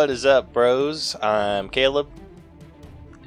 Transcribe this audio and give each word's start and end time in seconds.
What 0.00 0.08
is 0.08 0.24
up, 0.24 0.54
bros? 0.54 1.14
I'm 1.20 1.68
Caleb, 1.68 2.08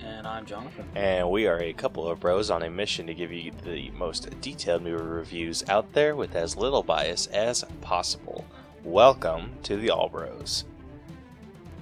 And 0.03 0.25
I'm 0.25 0.43
Jonathan. 0.43 0.87
and 0.95 1.29
we 1.29 1.45
are 1.45 1.59
a 1.59 1.71
couple 1.71 2.07
of 2.09 2.19
bros 2.19 2.49
on 2.49 2.63
a 2.63 2.69
mission 2.71 3.05
to 3.05 3.13
give 3.13 3.31
you 3.31 3.51
the 3.63 3.91
most 3.91 4.27
detailed 4.41 4.81
movie 4.81 5.04
reviews 5.04 5.63
out 5.69 5.93
there 5.93 6.15
with 6.15 6.36
as 6.36 6.57
little 6.57 6.81
bias 6.81 7.28
as 7.28 7.64
possible. 7.81 8.43
Welcome 8.83 9.51
to 9.61 9.78
the 9.78 9.91
All 9.91 10.09
Bros. 10.09 10.64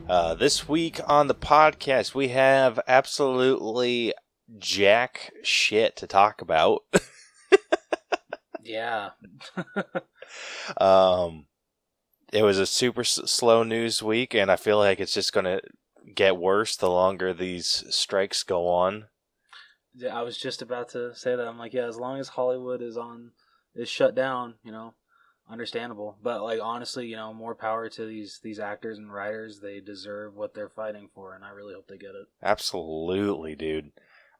Uh, 0.09 0.35
this 0.35 0.67
week 0.67 0.99
on 1.07 1.27
the 1.27 1.35
podcast, 1.35 2.13
we 2.13 2.27
have 2.27 2.77
absolutely 2.85 4.13
jack 4.59 5.31
shit 5.41 5.95
to 5.95 6.05
talk 6.05 6.41
about. 6.41 6.81
Yeah. 8.63 9.11
Um, 10.77 11.45
it 12.31 12.43
was 12.43 12.57
a 12.57 12.65
super 12.65 13.01
s- 13.01 13.19
slow 13.25 13.63
news 13.63 14.01
week, 14.01 14.33
and 14.33 14.49
I 14.51 14.55
feel 14.55 14.77
like 14.77 14.99
it's 14.99 15.13
just 15.13 15.33
going 15.33 15.45
to 15.45 15.61
get 16.15 16.37
worse 16.37 16.75
the 16.75 16.89
longer 16.89 17.33
these 17.33 17.83
strikes 17.89 18.43
go 18.43 18.67
on. 18.67 19.05
Yeah, 19.95 20.17
I 20.17 20.21
was 20.21 20.37
just 20.37 20.61
about 20.61 20.89
to 20.89 21.13
say 21.15 21.35
that. 21.35 21.47
I'm 21.47 21.57
like, 21.57 21.73
yeah, 21.73 21.85
as 21.85 21.97
long 21.97 22.19
as 22.19 22.29
Hollywood 22.29 22.81
is 22.81 22.97
on 22.97 23.31
is 23.75 23.89
shut 23.89 24.15
down, 24.15 24.55
you 24.63 24.71
know, 24.71 24.93
understandable. 25.49 26.17
But 26.23 26.41
like 26.43 26.59
honestly, 26.61 27.07
you 27.07 27.17
know, 27.17 27.33
more 27.33 27.55
power 27.55 27.89
to 27.89 28.05
these 28.05 28.39
these 28.41 28.59
actors 28.59 28.97
and 28.97 29.13
writers. 29.13 29.59
They 29.59 29.79
deserve 29.79 30.35
what 30.35 30.53
they're 30.53 30.69
fighting 30.69 31.09
for, 31.13 31.35
and 31.35 31.43
I 31.43 31.49
really 31.49 31.73
hope 31.73 31.87
they 31.87 31.97
get 31.97 32.11
it. 32.11 32.27
Absolutely, 32.41 33.55
dude. 33.55 33.91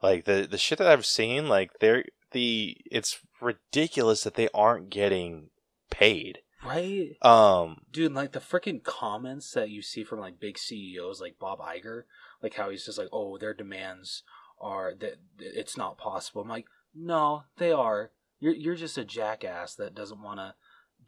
Like 0.02 0.26
the 0.26 0.48
the 0.50 0.58
shit 0.58 0.78
that 0.78 0.88
I've 0.88 1.05
seen, 1.05 1.50
like 1.50 1.72
they're 1.80 2.05
the 2.31 2.78
it's 2.89 3.20
ridiculous 3.42 4.23
that 4.23 4.36
they 4.36 4.48
aren't 4.53 4.89
getting 4.89 5.50
paid. 5.89 6.39
Right? 6.64 7.17
Um, 7.22 7.81
Dude, 7.92 8.14
like 8.14 8.34
the 8.34 8.40
freaking 8.40 8.84
comments 8.84 9.52
that 9.54 9.70
you 9.70 9.81
see 9.81 10.04
from 10.04 10.20
like 10.20 10.40
big 10.40 10.58
CEOs 10.58 11.20
like 11.20 11.40
Bob 11.40 11.59
Iger, 11.59 12.04
like 12.44 12.54
how 12.56 12.70
he's 12.70 12.86
just 12.86 12.98
like, 12.98 13.09
"Oh, 13.12 13.38
their 13.38 13.54
demands 13.54 14.23
are 14.59 14.94
that 15.00 15.16
it's 15.39 15.76
not 15.78 15.98
possible." 15.98 16.42
I'm 16.42 16.50
like, 16.50 16.67
"No, 16.94 17.44
they 17.58 17.72
are. 17.72 18.12
You're 18.39 18.54
you're 18.54 18.76
just 18.76 18.98
a 18.98 19.06
jackass 19.06 19.73
that 19.76 19.95
doesn't 19.95 20.22
want 20.22 20.39
to 20.39 20.54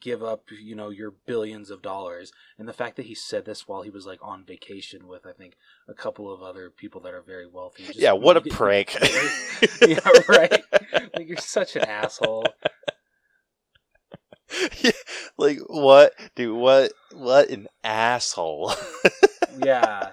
give 0.02 0.24
up, 0.24 0.46
you 0.60 0.76
know, 0.76 0.90
your 0.90 1.12
billions 1.28 1.70
of 1.70 1.82
dollars." 1.84 2.32
And 2.58 2.68
the 2.68 2.74
fact 2.74 2.96
that 2.96 3.06
he 3.06 3.14
said 3.16 3.46
this 3.46 3.68
while 3.68 3.84
he 3.84 3.92
was 3.92 4.08
like 4.08 4.20
on 4.24 4.44
vacation 4.46 5.08
with 5.08 5.26
I 5.28 5.34
think 5.34 5.56
a 5.88 5.94
couple 5.94 6.34
of 6.34 6.42
other 6.42 6.72
people 6.72 7.02
that 7.02 7.14
are 7.14 7.22
very 7.22 7.48
wealthy. 7.48 7.84
just- 7.88 8.00
yeah, 8.00 8.14
what 8.14 8.38
a 8.38 8.42
prick. 8.42 8.96
yeah, 9.88 10.00
right. 10.28 10.64
Like 11.16 11.28
you're 11.28 11.38
such 11.38 11.76
an 11.76 11.84
asshole. 11.84 12.48
Yeah, 14.82 14.92
like 15.38 15.60
what, 15.68 16.14
dude? 16.36 16.56
What? 16.58 16.92
What 17.14 17.50
an 17.50 17.68
asshole. 17.84 18.74
yeah. 19.66 20.12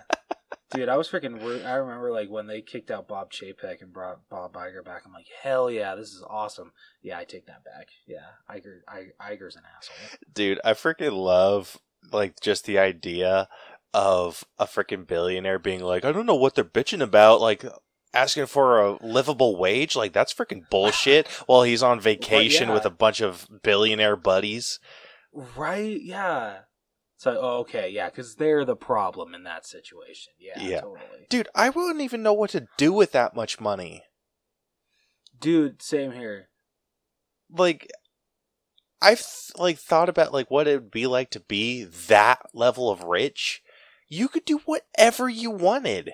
Dude, 0.72 0.88
I 0.88 0.96
was 0.96 1.08
freaking. 1.08 1.40
wor- 1.42 1.66
I 1.66 1.74
remember 1.74 2.12
like 2.12 2.30
when 2.30 2.46
they 2.46 2.60
kicked 2.60 2.90
out 2.90 3.08
Bob 3.08 3.32
Chapek 3.32 3.82
and 3.82 3.92
brought 3.92 4.28
Bob 4.30 4.52
Iger 4.54 4.84
back. 4.84 5.02
I'm 5.04 5.12
like, 5.12 5.26
hell 5.42 5.70
yeah, 5.70 5.94
this 5.96 6.08
is 6.10 6.24
awesome. 6.28 6.72
Yeah, 7.02 7.18
I 7.18 7.24
take 7.24 7.46
that 7.46 7.64
back. 7.64 7.88
Yeah, 8.06 8.26
Iger, 8.48 8.80
I, 8.88 9.06
Iger's 9.32 9.56
an 9.56 9.62
asshole. 9.76 10.18
dude 10.32 10.60
i 10.64 10.72
freaking 10.72 11.12
love 11.12 11.76
like 12.12 12.38
just 12.40 12.64
the 12.66 12.78
idea 12.78 13.48
of 13.92 14.44
a 14.58 14.66
freaking 14.66 15.06
billionaire 15.06 15.58
being 15.58 15.80
like 15.80 16.04
i 16.04 16.12
don't 16.12 16.26
know 16.26 16.34
what 16.36 16.54
they're 16.54 16.64
bitching 16.64 17.02
about 17.02 17.40
like 17.40 17.64
asking 18.12 18.46
for 18.46 18.80
a 18.80 18.98
livable 19.04 19.56
wage 19.56 19.94
like 19.94 20.12
that's 20.12 20.34
freaking 20.34 20.68
bullshit 20.70 21.28
while 21.46 21.62
he's 21.62 21.82
on 21.82 22.00
vacation 22.00 22.68
yeah. 22.68 22.74
with 22.74 22.84
a 22.84 22.90
bunch 22.90 23.20
of 23.20 23.46
billionaire 23.62 24.16
buddies 24.16 24.78
Right? 25.56 26.00
Yeah. 26.02 26.60
So 27.16 27.38
oh, 27.40 27.58
okay, 27.58 27.88
yeah, 27.90 28.08
because 28.08 28.34
they're 28.34 28.64
the 28.64 28.74
problem 28.74 29.34
in 29.34 29.44
that 29.44 29.64
situation. 29.66 30.32
Yeah, 30.38 30.60
Yeah. 30.60 30.80
totally. 30.80 31.26
dude 31.28 31.48
i 31.54 31.68
wouldn't 31.70 32.00
even 32.00 32.22
know 32.22 32.32
what 32.32 32.50
to 32.50 32.66
do 32.76 32.92
with 32.92 33.12
that 33.12 33.36
much 33.36 33.60
money 33.60 34.02
Dude, 35.38 35.80
same 35.82 36.12
here. 36.12 36.48
like 37.50 37.88
i've 39.00 39.24
like 39.56 39.78
thought 39.78 40.08
about 40.08 40.32
like 40.32 40.50
what 40.50 40.66
it 40.68 40.74
would 40.82 40.90
be 40.90 41.06
like 41.06 41.30
to 41.30 41.40
be 41.40 41.84
that 41.84 42.40
level 42.52 42.90
of 42.90 43.04
rich 43.04 43.62
you 44.08 44.28
could 44.28 44.44
do 44.44 44.58
whatever 44.66 45.28
you 45.28 45.50
wanted 45.50 46.12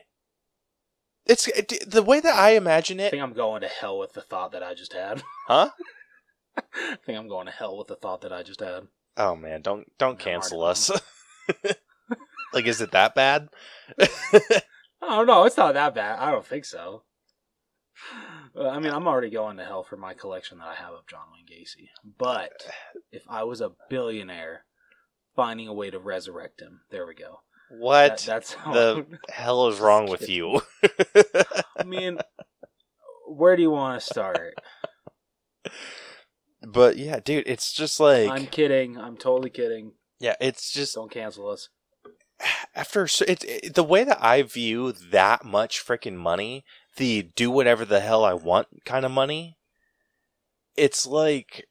it's 1.27 1.49
it, 1.49 1.91
the 1.91 2.03
way 2.03 2.21
that 2.21 2.35
i 2.35 2.51
imagine 2.51 3.01
it 3.01 3.05
I 3.05 3.07
it 3.07 3.11
think 3.11 3.23
I'm 3.23 3.33
going 3.33 3.63
to 3.63 3.69
hell 3.69 3.99
with 3.99 4.13
the 4.13 4.23
thought 4.23 4.53
that 4.53 4.63
I 4.63 4.75
just 4.75 4.93
had. 4.93 5.23
huh 5.49 5.71
I 6.57 6.97
think 7.05 7.19
I'm 7.19 7.29
going 7.29 7.47
to 7.47 7.53
hell 7.53 7.77
with 7.77 7.89
the 7.89 7.97
thought 7.97 8.23
that 8.23 8.33
I 8.33 8.43
just 8.43 8.61
had. 8.61 8.85
oh 9.17 9.37
man 9.37 9.63
don't 9.63 9.87
don't 9.99 10.19
cancel 10.19 10.63
us 10.63 10.91
like 12.53 12.67
is 12.67 12.81
it 12.81 12.93
that 12.93 13.15
bad 13.15 13.49
Oh 15.03 15.25
no, 15.25 15.45
it's 15.45 15.57
not 15.57 15.75
that 15.75 15.95
bad. 15.95 16.19
I 16.19 16.31
don't 16.31 16.47
think 16.47 16.65
so. 16.65 17.03
Uh, 18.57 18.69
I 18.69 18.79
mean, 18.79 18.93
I'm 18.93 19.07
already 19.07 19.31
going 19.31 19.57
to 19.59 19.65
hell 19.65 19.85
for 19.85 19.97
my 19.97 20.15
collection 20.15 20.59
that 20.59 20.67
I 20.67 20.75
have 20.75 20.93
of 20.93 21.07
John 21.07 21.27
Wayne 21.33 21.47
Gacy. 21.47 21.89
But 22.19 22.67
if 23.11 23.23
I 23.29 23.45
was 23.45 23.61
a 23.61 23.73
billionaire, 23.89 24.65
finding 25.35 25.69
a 25.69 25.75
way 25.75 25.91
to 25.91 25.99
resurrect 25.99 26.61
him, 26.61 26.81
there 26.91 27.07
we 27.07 27.15
go. 27.15 27.41
What 27.71 28.19
That- 28.27 28.45
the 28.73 29.07
hell 29.29 29.69
is 29.69 29.79
wrong 29.81 30.09
with 30.09 30.29
you 30.29 30.63
I 31.79 31.83
mean, 31.85 32.19
where 33.29 33.57
do 33.57 33.63
you 33.63 33.71
want 33.71 34.01
to 34.01 34.07
start? 34.07 34.55
but 36.67 36.97
yeah 36.97 37.21
dude 37.21 37.45
it's 37.47 37.73
just 37.73 38.01
like 38.01 38.29
I'm 38.31 38.47
kidding. 38.47 38.97
I'm 38.99 39.17
totally 39.17 39.51
kidding. 39.51 39.93
yeah 40.21 40.35
it's 40.41 40.73
just 40.73 40.95
Don't 40.95 41.11
cancel 41.11 41.49
us. 41.51 41.69
after 42.75 43.07
so 43.07 43.25
it's 43.29 43.45
it, 43.45 43.75
the 43.75 43.85
way 43.85 44.05
that 44.05 44.23
I 44.23 44.43
view 44.43 44.93
that 44.93 45.45
much 45.45 45.85
freaking 45.85 46.17
money, 46.17 46.65
the 46.97 47.23
do 47.23 47.51
whatever 47.51 47.85
the 47.85 48.01
hell 48.01 48.25
I 48.25 48.33
want 48.35 48.69
kind 48.85 49.05
of 49.05 49.11
money, 49.11 49.57
it's 50.77 51.07
like 51.07 51.67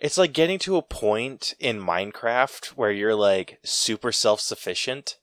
it's 0.00 0.18
like 0.18 0.32
getting 0.32 0.58
to 0.60 0.76
a 0.76 0.82
point 0.82 1.54
in 1.58 1.80
Minecraft 1.80 2.68
where 2.68 2.90
you're 2.90 3.14
like 3.14 3.58
super 3.64 4.12
self-sufficient 4.12 5.18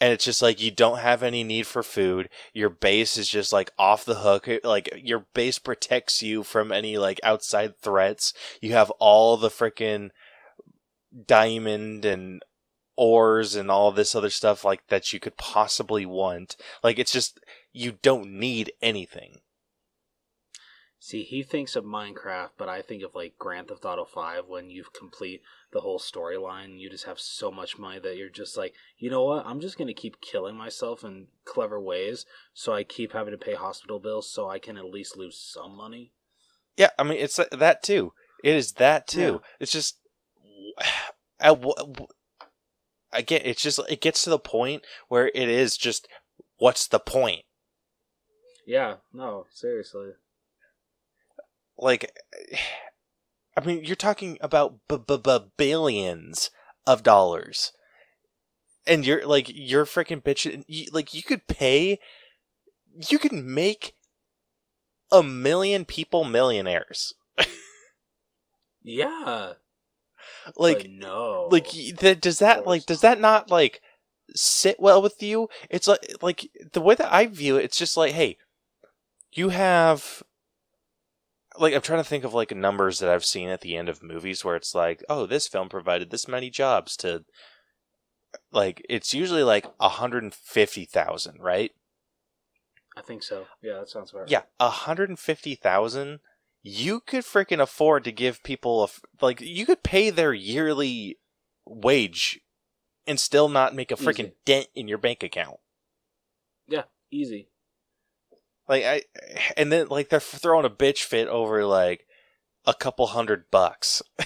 and 0.00 0.12
it's 0.12 0.24
just 0.24 0.42
like 0.42 0.60
you 0.60 0.70
don't 0.70 0.98
have 0.98 1.22
any 1.22 1.44
need 1.44 1.66
for 1.66 1.82
food. 1.82 2.28
Your 2.52 2.68
base 2.68 3.16
is 3.16 3.28
just 3.28 3.52
like 3.52 3.70
off 3.78 4.04
the 4.04 4.16
hook. 4.16 4.48
Like 4.62 4.90
your 5.02 5.26
base 5.34 5.58
protects 5.58 6.22
you 6.22 6.42
from 6.42 6.72
any 6.72 6.98
like 6.98 7.20
outside 7.22 7.78
threats. 7.78 8.34
You 8.60 8.72
have 8.72 8.90
all 8.98 9.36
the 9.36 9.48
freaking 9.48 10.10
diamond 11.26 12.04
and 12.04 12.42
ores 12.96 13.54
and 13.54 13.70
all 13.70 13.92
this 13.92 14.14
other 14.14 14.30
stuff 14.30 14.64
like 14.64 14.86
that 14.88 15.12
you 15.12 15.20
could 15.20 15.36
possibly 15.36 16.04
want. 16.04 16.56
Like 16.82 16.98
it's 16.98 17.12
just 17.12 17.40
you 17.72 17.92
don't 18.02 18.30
need 18.32 18.72
anything. 18.82 19.40
See, 21.04 21.22
he 21.22 21.42
thinks 21.42 21.76
of 21.76 21.84
Minecraft, 21.84 22.52
but 22.56 22.70
I 22.70 22.80
think 22.80 23.02
of 23.02 23.14
like 23.14 23.36
Grand 23.38 23.68
Theft 23.68 23.84
Auto 23.84 24.06
5 24.06 24.44
when 24.48 24.70
you 24.70 24.84
complete 24.98 25.42
the 25.70 25.82
whole 25.82 25.98
storyline. 25.98 26.78
You 26.78 26.88
just 26.88 27.04
have 27.04 27.20
so 27.20 27.50
much 27.50 27.78
money 27.78 27.98
that 27.98 28.16
you're 28.16 28.30
just 28.30 28.56
like, 28.56 28.72
you 28.96 29.10
know 29.10 29.22
what? 29.22 29.44
I'm 29.44 29.60
just 29.60 29.76
going 29.76 29.88
to 29.88 29.92
keep 29.92 30.22
killing 30.22 30.56
myself 30.56 31.04
in 31.04 31.26
clever 31.44 31.78
ways 31.78 32.24
so 32.54 32.72
I 32.72 32.84
keep 32.84 33.12
having 33.12 33.32
to 33.32 33.36
pay 33.36 33.52
hospital 33.52 33.98
bills 33.98 34.30
so 34.30 34.48
I 34.48 34.58
can 34.58 34.78
at 34.78 34.86
least 34.86 35.14
lose 35.14 35.38
some 35.38 35.76
money. 35.76 36.12
Yeah, 36.78 36.88
I 36.98 37.02
mean 37.02 37.18
it's 37.18 37.38
uh, 37.38 37.44
that 37.52 37.82
too. 37.82 38.14
It 38.42 38.54
is 38.54 38.72
that 38.72 39.06
too. 39.06 39.42
It's 39.60 39.72
just 39.72 39.98
at 41.38 41.60
what 41.60 41.76
again 43.12 43.42
it's 43.44 43.60
just 43.60 43.78
it 43.90 44.00
gets 44.00 44.24
to 44.24 44.30
the 44.30 44.38
point 44.38 44.86
where 45.08 45.26
it 45.26 45.50
is 45.50 45.76
just 45.76 46.08
what's 46.56 46.88
the 46.88 46.98
point? 46.98 47.42
Yeah, 48.66 48.94
no, 49.12 49.44
seriously. 49.52 50.12
Like 51.78 52.12
I 53.56 53.64
mean 53.64 53.84
you're 53.84 53.96
talking 53.96 54.38
about 54.40 54.78
b- 54.88 54.98
b- 55.06 55.20
b- 55.22 55.50
billions 55.56 56.50
of 56.86 57.02
dollars. 57.02 57.72
And 58.86 59.06
you're 59.06 59.26
like 59.26 59.50
you're 59.54 59.86
freaking 59.86 60.22
bitching 60.22 60.64
you, 60.66 60.86
like 60.92 61.14
you 61.14 61.22
could 61.22 61.46
pay 61.46 61.98
you 63.08 63.18
could 63.18 63.32
make 63.32 63.94
a 65.10 65.22
million 65.22 65.84
people 65.84 66.24
millionaires. 66.24 67.14
Yeah. 68.82 69.52
Like 70.56 70.78
but 70.78 70.90
no. 70.90 71.48
like 71.50 71.66
th- 71.68 72.20
does 72.20 72.38
that 72.38 72.66
like 72.66 72.86
does 72.86 73.02
that 73.02 73.20
not 73.20 73.50
like 73.50 73.80
sit 74.34 74.80
well 74.80 75.02
with 75.02 75.22
you 75.22 75.48
it's 75.70 75.86
like 75.86 76.00
like 76.22 76.50
the 76.72 76.80
way 76.80 76.94
that 76.94 77.12
i 77.12 77.26
view 77.26 77.56
it 77.56 77.64
it's 77.64 77.76
just 77.76 77.96
like 77.96 78.12
hey 78.12 78.38
you 79.32 79.50
have 79.50 80.22
like 81.58 81.74
i'm 81.74 81.80
trying 81.80 82.02
to 82.02 82.08
think 82.08 82.24
of 82.24 82.34
like 82.34 82.54
numbers 82.54 82.98
that 82.98 83.10
i've 83.10 83.24
seen 83.24 83.48
at 83.48 83.60
the 83.60 83.76
end 83.76 83.88
of 83.88 84.02
movies 84.02 84.44
where 84.44 84.56
it's 84.56 84.74
like 84.74 85.02
oh 85.08 85.26
this 85.26 85.48
film 85.48 85.68
provided 85.68 86.10
this 86.10 86.28
many 86.28 86.50
jobs 86.50 86.96
to 86.96 87.24
like 88.50 88.84
it's 88.88 89.14
usually 89.14 89.44
like 89.44 89.66
150,000 89.80 91.40
right 91.40 91.72
I 92.96 93.02
think 93.02 93.24
so. 93.24 93.46
Yeah, 93.60 93.78
that 93.78 93.88
sounds 93.88 94.14
right. 94.14 94.28
yeah 94.28 94.42
150,000 94.58 96.20
you 96.62 97.00
could 97.00 97.24
freaking 97.24 97.60
afford 97.60 98.04
to 98.04 98.12
give 98.12 98.42
people 98.42 98.80
a 98.80 98.84
f- 98.84 99.00
like 99.20 99.40
you 99.40 99.66
could 99.66 99.82
pay 99.82 100.10
their 100.10 100.32
yearly 100.32 101.18
wage 101.66 102.40
and 103.06 103.20
still 103.20 103.48
not 103.48 103.74
make 103.74 103.90
a 103.90 103.96
freaking 103.96 104.32
dent 104.44 104.68
in 104.74 104.88
your 104.88 104.98
bank 104.98 105.22
account. 105.22 105.58
Yeah, 106.66 106.84
easy. 107.10 107.48
Like 108.68 108.84
I, 108.84 109.02
and 109.56 109.70
then 109.70 109.88
like 109.88 110.08
they're 110.08 110.20
throwing 110.20 110.64
a 110.64 110.70
bitch 110.70 111.02
fit 111.02 111.28
over 111.28 111.64
like 111.64 112.06
a 112.66 112.74
couple 112.74 113.06
hundred 113.08 113.50
bucks. 113.50 114.02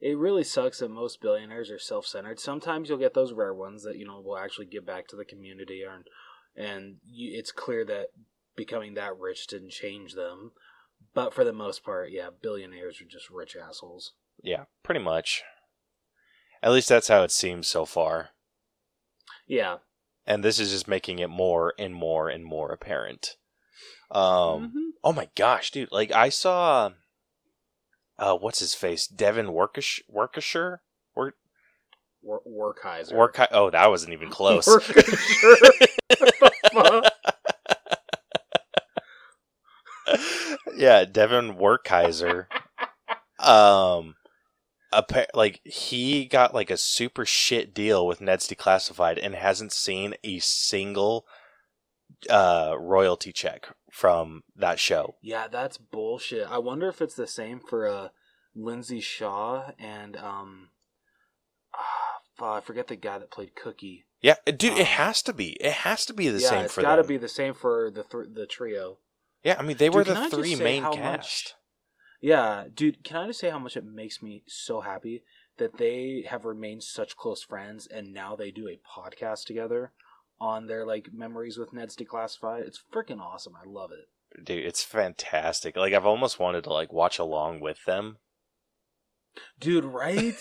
It 0.00 0.16
really 0.16 0.44
sucks 0.44 0.78
that 0.78 0.90
most 0.90 1.20
billionaires 1.20 1.70
are 1.70 1.78
self-centered. 1.78 2.38
Sometimes 2.38 2.88
you'll 2.88 2.98
get 2.98 3.14
those 3.14 3.32
rare 3.32 3.54
ones 3.54 3.82
that 3.82 3.96
you 3.96 4.06
know 4.06 4.20
will 4.20 4.38
actually 4.38 4.66
give 4.66 4.86
back 4.86 5.08
to 5.08 5.16
the 5.16 5.24
community, 5.24 5.82
and 5.82 6.04
and 6.56 6.96
you, 7.04 7.36
it's 7.36 7.50
clear 7.50 7.84
that 7.86 8.08
becoming 8.54 8.94
that 8.94 9.18
rich 9.18 9.46
didn't 9.48 9.70
change 9.70 10.14
them. 10.14 10.52
But 11.14 11.34
for 11.34 11.42
the 11.42 11.52
most 11.52 11.84
part, 11.84 12.10
yeah, 12.12 12.28
billionaires 12.40 13.00
are 13.00 13.10
just 13.10 13.30
rich 13.30 13.56
assholes. 13.56 14.12
Yeah, 14.42 14.64
pretty 14.84 15.00
much. 15.00 15.42
At 16.62 16.72
least 16.72 16.88
that's 16.88 17.08
how 17.08 17.22
it 17.22 17.32
seems 17.32 17.66
so 17.66 17.84
far. 17.84 18.30
Yeah. 19.46 19.78
And 20.28 20.44
this 20.44 20.60
is 20.60 20.70
just 20.70 20.86
making 20.86 21.20
it 21.20 21.30
more 21.30 21.72
and 21.78 21.94
more 21.94 22.28
and 22.28 22.44
more 22.44 22.70
apparent. 22.70 23.36
Um, 24.10 24.72
Mhm. 24.74 24.90
oh 25.02 25.12
my 25.14 25.30
gosh, 25.34 25.70
dude! 25.70 25.90
Like 25.90 26.12
I 26.12 26.28
saw, 26.28 26.90
uh, 28.18 28.36
what's 28.36 28.58
his 28.58 28.74
face? 28.74 29.06
Devin 29.06 29.46
Workish 29.48 30.02
Workisher 30.14 30.80
Work 31.16 31.36
Wor- 32.20 32.42
Workheiser. 32.46 33.14
Work. 33.14 33.38
Oh, 33.52 33.70
that 33.70 33.88
wasn't 33.88 34.12
even 34.12 34.28
close. 34.28 34.68
Yeah, 40.76 41.04
Devon 41.04 41.54
Werkheiser. 41.56 42.46
um, 43.40 44.14
appa- 44.92 45.26
like 45.34 45.60
he 45.64 46.24
got 46.26 46.54
like 46.54 46.70
a 46.70 46.76
super 46.76 47.24
shit 47.26 47.74
deal 47.74 48.06
with 48.06 48.20
Ned's 48.20 48.48
Declassified 48.48 49.18
and 49.22 49.34
hasn't 49.34 49.72
seen 49.72 50.14
a 50.24 50.38
single 50.38 51.26
uh 52.30 52.74
royalty 52.78 53.32
check 53.32 53.68
from 53.92 54.42
that 54.56 54.78
show. 54.78 55.16
Yeah, 55.22 55.46
that's 55.48 55.78
bullshit. 55.78 56.46
I 56.50 56.58
wonder 56.58 56.88
if 56.88 57.00
it's 57.02 57.14
the 57.14 57.26
same 57.26 57.60
for 57.60 57.86
uh, 57.88 58.08
Lindsay 58.54 59.00
Shaw 59.00 59.70
and 59.78 60.16
um, 60.16 60.70
ah, 61.74 62.54
I 62.56 62.60
forget 62.60 62.88
the 62.88 62.96
guy 62.96 63.18
that 63.18 63.30
played 63.30 63.54
Cookie. 63.54 64.04
Yeah, 64.20 64.34
dude, 64.46 64.72
Um, 64.72 64.78
it 64.78 64.86
has 64.86 65.22
to 65.22 65.32
be. 65.32 65.50
It 65.60 65.72
has 65.72 66.04
to 66.06 66.12
be 66.14 66.28
the 66.28 66.40
same 66.40 66.48
for 66.48 66.54
yeah, 66.54 66.58
same 66.58 66.64
it's 66.64 66.74
for 66.74 66.82
got 66.82 66.96
to 66.96 67.04
be 67.04 67.16
the 67.18 67.28
same 67.28 67.54
for 67.54 67.90
the 67.90 68.02
th- 68.02 68.34
the 68.34 68.46
trio. 68.46 68.98
Yeah, 69.44 69.56
I 69.58 69.62
mean 69.62 69.76
they 69.76 69.88
were 69.90 70.02
Dude, 70.04 70.16
I 70.16 70.28
the 70.28 70.36
three 70.36 70.56
main 70.56 70.82
cast. 70.82 70.98
much- 71.02 71.54
Yeah, 72.20 72.64
dude, 72.72 73.04
can 73.04 73.16
I 73.16 73.26
just 73.28 73.40
say 73.40 73.50
how 73.50 73.58
much 73.58 73.76
it 73.76 73.84
makes 73.84 74.22
me 74.22 74.42
so 74.46 74.80
happy 74.80 75.22
that 75.58 75.78
they 75.78 76.24
have 76.28 76.44
remained 76.44 76.82
such 76.82 77.16
close 77.16 77.42
friends 77.42 77.86
and 77.86 78.12
now 78.12 78.34
they 78.36 78.50
do 78.50 78.68
a 78.68 78.80
podcast 78.88 79.44
together 79.44 79.92
on 80.40 80.66
their 80.66 80.86
like 80.86 81.08
memories 81.12 81.58
with 81.58 81.72
Ned's 81.72 81.96
Declassified. 81.96 82.66
It's 82.66 82.82
freaking 82.92 83.20
awesome. 83.20 83.54
I 83.56 83.68
love 83.68 83.90
it. 83.92 84.44
Dude, 84.44 84.64
it's 84.64 84.84
fantastic. 84.84 85.76
Like 85.76 85.92
I've 85.92 86.06
almost 86.06 86.38
wanted 86.38 86.64
to 86.64 86.72
like 86.72 86.92
watch 86.92 87.18
along 87.18 87.60
with 87.60 87.84
them. 87.86 88.18
Dude, 89.60 89.84
right? 89.84 90.36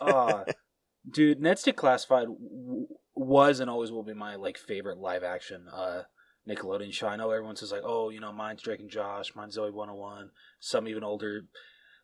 uh, 0.00 0.44
dude, 1.10 1.40
Ned's 1.40 1.64
Declassified 1.64 2.26
w- 2.26 2.86
was 3.14 3.60
and 3.60 3.70
always 3.70 3.90
will 3.90 4.02
be 4.04 4.14
my 4.14 4.36
like 4.36 4.58
favorite 4.58 4.98
live 4.98 5.24
action 5.24 5.66
uh 5.74 6.02
Nickelodeon 6.48 6.92
show. 6.92 7.08
I 7.08 7.16
know 7.16 7.30
everyone 7.30 7.56
says 7.56 7.72
like, 7.72 7.82
oh, 7.84 8.10
you 8.10 8.20
know, 8.20 8.32
mine's 8.32 8.62
Drake 8.62 8.80
and 8.80 8.90
Josh, 8.90 9.34
mine's 9.34 9.56
Zoey 9.56 9.72
101. 9.72 10.30
Some 10.60 10.88
even 10.88 11.02
older, 11.04 11.42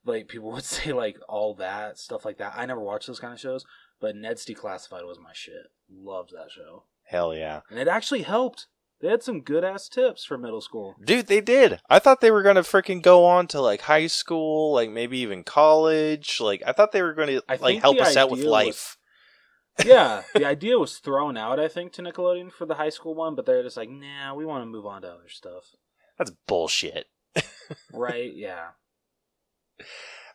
like 0.04 0.28
people 0.28 0.50
would 0.52 0.64
say 0.64 0.92
like 0.92 1.16
all 1.28 1.54
that 1.54 1.98
stuff 1.98 2.24
like 2.24 2.38
that. 2.38 2.54
I 2.56 2.66
never 2.66 2.80
watched 2.80 3.06
those 3.06 3.20
kind 3.20 3.32
of 3.32 3.40
shows, 3.40 3.64
but 4.00 4.16
Ned's 4.16 4.44
Declassified 4.44 5.06
was 5.06 5.18
my 5.22 5.32
shit. 5.32 5.70
Loved 5.94 6.30
that 6.32 6.50
show, 6.50 6.84
Hell 7.04 7.34
yeah. 7.34 7.60
and 7.70 7.78
it 7.78 7.88
actually 7.88 8.22
helped. 8.22 8.66
They 9.00 9.08
had 9.08 9.22
some 9.24 9.40
good 9.40 9.64
ass 9.64 9.88
tips 9.88 10.24
for 10.24 10.38
middle 10.38 10.60
school. 10.60 10.94
Dude, 11.04 11.26
they 11.26 11.40
did. 11.40 11.80
I 11.90 11.98
thought 11.98 12.20
they 12.20 12.30
were 12.30 12.44
gonna 12.44 12.62
freaking 12.62 13.02
go 13.02 13.24
on 13.24 13.48
to 13.48 13.60
like 13.60 13.80
high 13.80 14.06
school, 14.06 14.72
like 14.72 14.90
maybe 14.90 15.18
even 15.18 15.42
college. 15.42 16.40
Like 16.40 16.62
I 16.64 16.70
thought 16.72 16.92
they 16.92 17.02
were 17.02 17.12
gonna 17.14 17.42
I 17.48 17.56
like 17.56 17.80
help 17.80 18.00
us 18.00 18.16
out 18.16 18.30
with 18.30 18.40
idea 18.40 18.50
was- 18.50 18.66
life. 18.66 18.96
Yeah, 19.84 20.22
the 20.34 20.44
idea 20.44 20.78
was 20.78 20.98
thrown 20.98 21.36
out, 21.36 21.58
I 21.58 21.68
think, 21.68 21.92
to 21.92 22.02
Nickelodeon 22.02 22.52
for 22.52 22.66
the 22.66 22.74
high 22.74 22.90
school 22.90 23.14
one, 23.14 23.34
but 23.34 23.46
they're 23.46 23.62
just 23.62 23.76
like, 23.76 23.90
nah, 23.90 24.34
we 24.34 24.44
want 24.44 24.62
to 24.62 24.66
move 24.66 24.86
on 24.86 25.02
to 25.02 25.08
other 25.08 25.28
stuff. 25.28 25.74
That's 26.18 26.32
bullshit. 26.46 27.06
Right? 27.92 28.32
Yeah. 28.34 28.68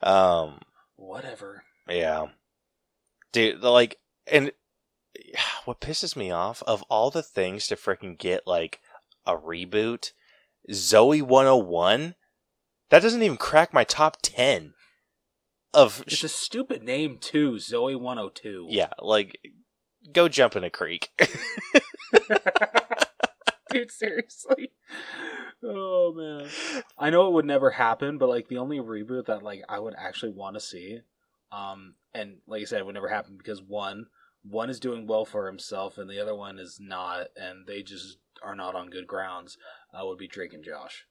Um, 0.02 0.60
Whatever. 0.96 1.64
yeah, 1.88 2.28
dude. 3.32 3.62
Like, 3.62 3.98
and 4.26 4.52
what 5.66 5.80
pisses 5.80 6.16
me 6.16 6.32
off 6.32 6.64
of 6.68 6.84
all 6.84 7.10
the 7.12 7.24
things 7.24 7.68
to 7.68 7.76
freaking 7.76 8.18
get 8.18 8.48
like 8.48 8.80
a 9.26 9.36
reboot, 9.36 10.12
Zoey 10.72 11.22
101. 11.22 12.16
That 12.90 13.02
doesn't 13.02 13.22
even 13.24 13.38
crack 13.38 13.74
my 13.74 13.84
top 13.84 14.18
ten 14.22 14.74
of 15.78 16.04
It's 16.08 16.24
a 16.24 16.30
stupid 16.30 16.84
name 16.84 17.18
too, 17.20 17.54
Zoey 17.54 18.00
102. 18.00 18.68
yeah. 18.70 18.90
Like, 19.00 19.38
go 20.12 20.28
jump 20.28 20.56
in 20.56 20.64
a 20.64 20.70
creek. 20.70 21.10
Dude, 23.70 23.92
seriously. 23.92 24.72
Oh 25.64 26.14
man. 26.16 26.50
I 26.98 27.10
know 27.10 27.28
it 27.28 27.34
would 27.34 27.46
never 27.46 27.72
happen, 27.72 28.18
but 28.18 28.30
like 28.30 28.48
the 28.48 28.58
only 28.58 28.80
reboot 28.80 29.26
that 29.26 29.44
like 29.44 29.62
I 29.68 29.80
would 29.80 29.94
actually 29.98 30.32
want 30.32 30.56
to 30.56 30.60
see, 30.62 31.00
um, 31.52 31.96
and 32.14 32.38
like 32.48 32.62
I 32.62 32.66
said, 32.66 32.80
it 32.80 32.86
would 32.86 32.96
never 32.96 33.10
happen 33.10 33.36
because 33.38 33.62
one, 33.62 34.06
one 34.44 34.70
is 34.70 34.80
doing 34.80 35.06
well 35.08 35.26
for 35.26 35.48
himself, 35.48 35.98
and 35.98 36.10
the 36.10 36.22
other 36.22 36.36
one 36.36 36.60
is 36.60 36.78
not, 36.80 37.28
and 37.36 37.68
they 37.68 37.84
just 37.84 38.18
are 38.42 38.56
not 38.56 38.76
on 38.76 38.90
good 38.90 39.08
grounds. 39.08 39.58
Uh, 39.94 40.06
would 40.06 40.18
be 40.18 40.28
Drake 40.28 40.54
and 40.54 40.64
Josh. 40.64 41.06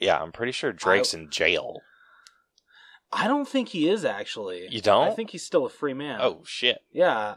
yeah, 0.00 0.18
I'm 0.20 0.32
pretty 0.32 0.52
sure 0.52 0.72
Drake's 0.72 1.14
in 1.14 1.30
jail. 1.30 1.80
I 3.12 3.26
don't 3.26 3.48
think 3.48 3.68
he 3.68 3.88
is 3.88 4.04
actually. 4.04 4.68
You 4.70 4.80
don't? 4.80 5.08
I 5.08 5.10
think 5.10 5.30
he's 5.30 5.44
still 5.44 5.64
a 5.66 5.70
free 5.70 5.94
man. 5.94 6.18
Oh 6.22 6.42
shit. 6.44 6.78
yeah, 6.92 7.36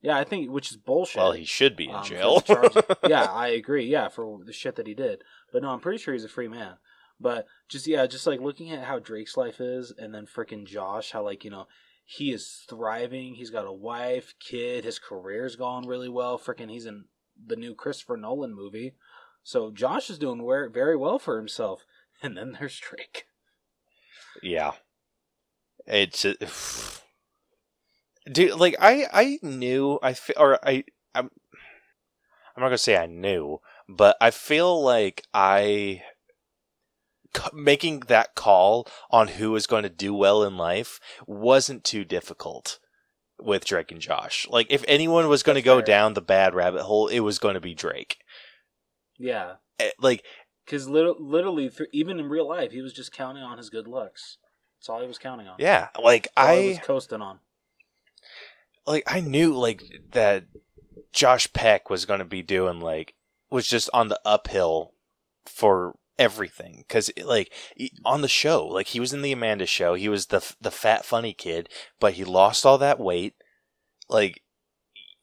yeah. 0.00 0.16
I 0.16 0.24
think 0.24 0.50
which 0.50 0.70
is 0.70 0.76
bullshit. 0.76 1.16
Well, 1.16 1.32
he 1.32 1.44
should 1.44 1.76
be 1.76 1.88
in 1.88 1.94
um, 1.96 2.04
jail. 2.04 2.42
yeah, 3.08 3.24
I 3.24 3.48
agree. 3.48 3.86
Yeah, 3.86 4.08
for 4.08 4.38
the 4.44 4.52
shit 4.52 4.76
that 4.76 4.86
he 4.86 4.94
did. 4.94 5.22
But 5.52 5.62
no, 5.62 5.70
I'm 5.70 5.80
pretty 5.80 5.98
sure 5.98 6.14
he's 6.14 6.24
a 6.24 6.28
free 6.28 6.48
man. 6.48 6.74
But 7.20 7.46
just 7.68 7.86
yeah, 7.86 8.06
just 8.06 8.26
like 8.26 8.40
looking 8.40 8.70
at 8.70 8.84
how 8.84 9.00
Drake's 9.00 9.36
life 9.36 9.60
is, 9.60 9.92
and 9.96 10.14
then 10.14 10.26
freaking 10.26 10.66
Josh, 10.66 11.10
how 11.10 11.24
like 11.24 11.44
you 11.44 11.50
know 11.50 11.66
he 12.04 12.32
is 12.32 12.64
thriving. 12.70 13.34
He's 13.34 13.50
got 13.50 13.66
a 13.66 13.72
wife, 13.72 14.34
kid. 14.40 14.84
His 14.84 14.98
career's 14.98 15.56
going 15.56 15.86
really 15.86 16.08
well. 16.08 16.38
Freaking, 16.38 16.70
he's 16.70 16.86
in 16.86 17.04
the 17.46 17.56
new 17.56 17.74
Christopher 17.74 18.16
Nolan 18.16 18.54
movie. 18.54 18.94
So 19.42 19.70
Josh 19.70 20.10
is 20.10 20.18
doing 20.18 20.42
very 20.72 20.96
well 20.96 21.18
for 21.18 21.36
himself. 21.36 21.84
And 22.20 22.36
then 22.36 22.56
there's 22.58 22.80
Drake. 22.80 23.26
yeah. 24.42 24.72
It's 25.88 26.24
dude. 28.30 28.54
Like 28.58 28.76
I, 28.80 29.06
I 29.12 29.38
knew. 29.42 29.98
I 30.02 30.12
fe- 30.14 30.34
or 30.36 30.58
I. 30.66 30.84
I'm. 31.14 31.30
I'm 32.56 32.62
not 32.62 32.66
gonna 32.68 32.78
say 32.78 32.96
I 32.96 33.06
knew, 33.06 33.58
but 33.88 34.16
I 34.20 34.30
feel 34.30 34.82
like 34.82 35.22
I 35.32 36.02
c- 37.36 37.42
making 37.54 38.00
that 38.08 38.34
call 38.34 38.86
on 39.10 39.28
who 39.28 39.54
is 39.56 39.66
going 39.66 39.84
to 39.84 39.88
do 39.88 40.12
well 40.12 40.42
in 40.42 40.56
life 40.56 40.98
wasn't 41.26 41.84
too 41.84 42.04
difficult 42.04 42.78
with 43.40 43.64
Drake 43.64 43.92
and 43.92 44.00
Josh. 44.00 44.46
Like 44.50 44.66
if 44.70 44.84
anyone 44.88 45.28
was 45.28 45.42
going 45.44 45.54
to 45.56 45.62
go 45.62 45.76
fair. 45.76 45.84
down 45.86 46.14
the 46.14 46.20
bad 46.20 46.54
rabbit 46.54 46.82
hole, 46.82 47.06
it 47.06 47.20
was 47.20 47.38
going 47.38 47.54
to 47.54 47.60
be 47.60 47.74
Drake. 47.74 48.18
Yeah, 49.18 49.54
Eh, 49.78 49.90
Like 50.00 50.24
because 50.64 50.88
lit- 50.88 51.20
literally, 51.20 51.70
even 51.92 52.18
in 52.18 52.28
real 52.28 52.48
life, 52.48 52.72
he 52.72 52.82
was 52.82 52.92
just 52.92 53.12
counting 53.12 53.42
on 53.44 53.58
his 53.58 53.70
good 53.70 53.86
looks. 53.88 54.38
That's 54.78 54.88
all 54.88 55.00
he 55.00 55.08
was 55.08 55.18
counting 55.18 55.48
on. 55.48 55.56
yeah, 55.58 55.88
like 56.00 56.28
That's 56.36 56.58
he 56.58 56.68
was 56.68 56.78
coasting 56.78 57.20
on. 57.20 57.40
like 58.86 59.02
I 59.06 59.20
knew 59.20 59.54
like 59.54 59.82
that 60.12 60.44
Josh 61.12 61.52
Peck 61.52 61.90
was 61.90 62.04
going 62.04 62.20
to 62.20 62.24
be 62.24 62.42
doing 62.42 62.80
like 62.80 63.14
was 63.50 63.66
just 63.66 63.90
on 63.92 64.08
the 64.08 64.20
uphill 64.24 64.92
for 65.46 65.96
everything 66.18 66.84
cuz 66.88 67.10
like 67.24 67.52
on 68.04 68.22
the 68.22 68.28
show 68.28 68.66
like 68.66 68.88
he 68.88 68.98
was 69.00 69.12
in 69.12 69.22
the 69.22 69.32
Amanda 69.32 69.66
show 69.66 69.94
he 69.94 70.08
was 70.08 70.26
the 70.26 70.54
the 70.60 70.70
fat 70.72 71.04
funny 71.04 71.32
kid 71.32 71.68
but 72.00 72.14
he 72.14 72.24
lost 72.24 72.66
all 72.66 72.76
that 72.76 72.98
weight 72.98 73.34
like 74.08 74.42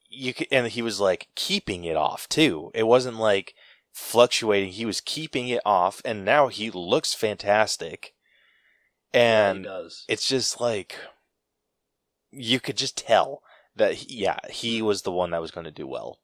you 0.10 0.34
could, 0.34 0.48
and 0.52 0.68
he 0.68 0.82
was 0.82 1.02
like 1.02 1.28
keeping 1.36 1.84
it 1.84 1.98
off 1.98 2.30
too 2.30 2.72
it 2.74 2.84
wasn't 2.84 3.18
like 3.18 3.54
fluctuating 3.92 4.72
he 4.72 4.86
was 4.86 5.02
keeping 5.02 5.50
it 5.50 5.62
off 5.66 6.02
and 6.06 6.24
now 6.24 6.48
he 6.48 6.72
looks 6.72 7.14
fantastic 7.14 8.14
and 9.14 9.66
it's 10.10 10.28
just 10.28 10.60
like 10.60 10.96
you 12.32 12.60
could 12.60 12.78
just 12.78 12.98
tell 12.98 13.42
that 13.76 13.94
he, 13.96 14.24
yeah 14.24 14.38
he 14.50 14.82
was 14.82 15.02
the 15.04 15.12
one 15.12 15.32
that 15.32 15.42
was 15.42 15.52
going 15.52 15.66
to 15.66 15.72
do 15.72 15.88
well 15.88 16.20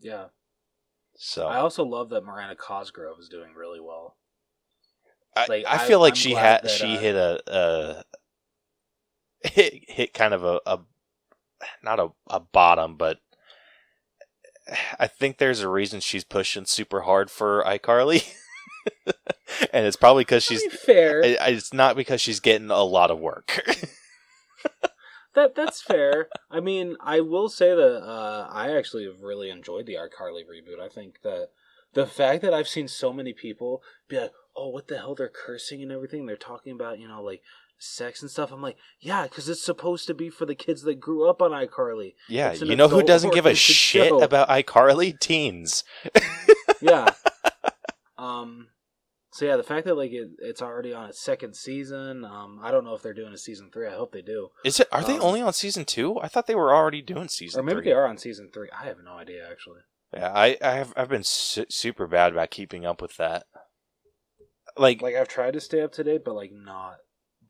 Yeah. 0.00 0.26
so 1.16 1.46
I 1.46 1.58
also 1.58 1.84
love 1.84 2.10
that 2.10 2.24
Miranda 2.24 2.56
Cosgrove 2.56 3.18
is 3.18 3.28
doing 3.28 3.54
really 3.54 3.80
well. 3.80 4.16
I, 5.36 5.46
like, 5.48 5.64
I 5.66 5.74
I- 5.74 5.78
feel 5.86 6.00
like 6.00 6.12
I'm 6.12 6.16
she 6.16 6.34
had 6.34 6.62
that, 6.64 6.70
she 6.70 6.96
uh, 6.96 7.00
hit 7.00 7.14
a, 7.14 7.42
a 7.46 8.04
hit 9.48 9.84
hit 9.88 10.14
kind 10.14 10.34
of 10.34 10.44
a, 10.44 10.60
a 10.66 10.78
not 11.82 12.00
a, 12.00 12.08
a 12.28 12.40
bottom, 12.40 12.96
but 12.96 13.18
I 14.98 15.06
think 15.08 15.38
there's 15.38 15.60
a 15.60 15.68
reason 15.68 16.00
she's 16.00 16.24
pushing 16.24 16.64
super 16.64 17.02
hard 17.02 17.30
for 17.30 17.62
iCarly. 17.64 18.32
and 19.74 19.86
it's 19.86 19.96
probably 19.96 20.22
because 20.22 20.44
she's 20.44 20.64
fair. 20.72 21.20
it- 21.20 21.38
it's 21.40 21.72
not 21.72 21.96
because 21.96 22.20
she's 22.20 22.40
getting 22.40 22.70
a 22.70 22.82
lot 22.82 23.10
of 23.10 23.18
work. 23.18 23.60
That 25.34 25.54
that's 25.54 25.80
fair. 25.80 26.26
I 26.50 26.58
mean, 26.58 26.96
I 27.00 27.20
will 27.20 27.48
say 27.48 27.68
that 27.72 28.02
uh, 28.02 28.48
I 28.50 28.76
actually 28.76 29.04
have 29.04 29.22
really 29.22 29.48
enjoyed 29.48 29.86
the 29.86 29.94
iCarly 29.94 30.42
reboot. 30.42 30.80
I 30.84 30.88
think 30.88 31.20
that 31.22 31.50
the 31.94 32.04
fact 32.04 32.42
that 32.42 32.52
I've 32.52 32.66
seen 32.66 32.88
so 32.88 33.12
many 33.12 33.32
people 33.32 33.80
be 34.08 34.18
like, 34.18 34.32
"Oh, 34.56 34.70
what 34.70 34.88
the 34.88 34.98
hell? 34.98 35.14
They're 35.14 35.28
cursing 35.28 35.82
and 35.82 35.92
everything. 35.92 36.26
They're 36.26 36.36
talking 36.36 36.72
about 36.72 36.98
you 36.98 37.06
know 37.06 37.22
like 37.22 37.42
sex 37.78 38.22
and 38.22 38.30
stuff." 38.30 38.50
I'm 38.50 38.60
like, 38.60 38.76
"Yeah, 38.98 39.22
because 39.22 39.48
it's 39.48 39.62
supposed 39.64 40.08
to 40.08 40.14
be 40.14 40.30
for 40.30 40.46
the 40.46 40.56
kids 40.56 40.82
that 40.82 40.98
grew 40.98 41.30
up 41.30 41.40
on 41.40 41.52
iCarly." 41.52 42.14
yeah, 42.28 42.52
you 42.52 42.74
know 42.74 42.88
who 42.88 43.04
doesn't 43.04 43.32
give 43.32 43.46
a 43.46 43.54
shit 43.54 44.08
show. 44.08 44.22
about 44.22 44.48
iCarly? 44.48 45.18
Teens. 45.20 45.84
Yeah. 46.82 47.10
um. 48.18 48.66
So 49.32 49.44
yeah, 49.46 49.56
the 49.56 49.62
fact 49.62 49.86
that 49.86 49.96
like 49.96 50.10
it, 50.12 50.28
it's 50.40 50.60
already 50.60 50.92
on 50.92 51.08
its 51.08 51.20
second 51.20 51.54
season. 51.54 52.24
Um, 52.24 52.58
I 52.62 52.70
don't 52.72 52.84
know 52.84 52.94
if 52.94 53.02
they're 53.02 53.14
doing 53.14 53.32
a 53.32 53.38
season 53.38 53.70
three. 53.72 53.86
I 53.86 53.92
hope 53.94 54.12
they 54.12 54.22
do. 54.22 54.48
Is 54.64 54.80
it? 54.80 54.88
Are 54.90 55.02
they 55.04 55.14
Um, 55.14 55.22
only 55.22 55.40
on 55.40 55.52
season 55.52 55.84
two? 55.84 56.18
I 56.20 56.26
thought 56.28 56.46
they 56.48 56.54
were 56.56 56.74
already 56.74 57.00
doing 57.00 57.28
season 57.28 57.60
or 57.60 57.62
maybe 57.62 57.76
three. 57.76 57.84
they 57.86 57.92
are 57.92 58.06
on 58.06 58.18
season 58.18 58.50
three. 58.52 58.68
I 58.76 58.86
have 58.86 58.96
no 59.04 59.12
idea 59.12 59.48
actually. 59.48 59.80
Yeah, 60.12 60.32
I, 60.34 60.56
I 60.60 60.72
have 60.72 60.92
I've 60.96 61.08
been 61.08 61.22
su- 61.22 61.66
super 61.68 62.08
bad 62.08 62.32
about 62.32 62.50
keeping 62.50 62.84
up 62.84 63.00
with 63.00 63.16
that. 63.18 63.44
Like, 64.76 65.02
like 65.02 65.14
I've 65.14 65.28
tried 65.28 65.52
to 65.52 65.60
stay 65.60 65.80
up 65.82 65.92
to 65.92 66.04
date, 66.04 66.24
but 66.24 66.34
like 66.34 66.50
not. 66.52 66.96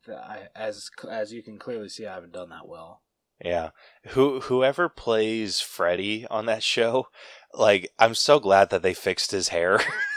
The, 0.06 0.16
I, 0.16 0.48
as 0.54 0.90
as 1.10 1.32
you 1.32 1.42
can 1.42 1.58
clearly 1.58 1.88
see, 1.88 2.06
I 2.06 2.14
haven't 2.14 2.32
done 2.32 2.48
that 2.50 2.66
well. 2.68 3.02
yeah, 3.42 3.70
who 4.08 4.40
whoever 4.40 4.88
plays 4.90 5.60
Freddie 5.60 6.26
on 6.30 6.44
that 6.46 6.62
show, 6.62 7.08
like, 7.54 7.90
I'm 7.98 8.14
so 8.14 8.38
glad 8.40 8.68
that 8.70 8.82
they 8.82 8.92
fixed 8.94 9.30
his 9.30 9.48
hair. 9.48 9.80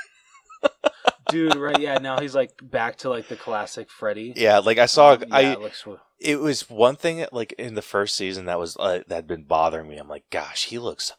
Dude, 1.33 1.55
right? 1.55 1.79
Yeah, 1.79 1.97
now 1.97 2.19
he's 2.19 2.35
like 2.35 2.51
back 2.61 2.97
to 2.99 3.09
like 3.09 3.27
the 3.27 3.35
classic 3.35 3.89
Freddie. 3.89 4.33
yeah, 4.35 4.59
like 4.59 4.77
I 4.77 4.85
saw, 4.85 5.13
Um, 5.13 5.23
yeah, 5.27 5.35
I 5.35 5.41
it 5.53 5.59
looks. 5.59 5.85
it 6.19 6.39
was 6.39 6.69
one 6.69 6.95
thing 6.95 7.25
like 7.31 7.51
in 7.53 7.73
the 7.75 7.81
first 7.81 8.15
season 8.15 8.45
that 8.45 8.59
was 8.59 8.77
uh, 8.77 8.99
that 9.07 9.15
had 9.15 9.27
been 9.27 9.43
bothering 9.43 9.87
me. 9.89 9.97
I'm 9.97 10.07
like, 10.07 10.25
gosh, 10.31 10.65
he 10.65 10.77
looks 10.79 11.11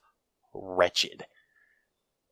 wretched. 0.55 1.27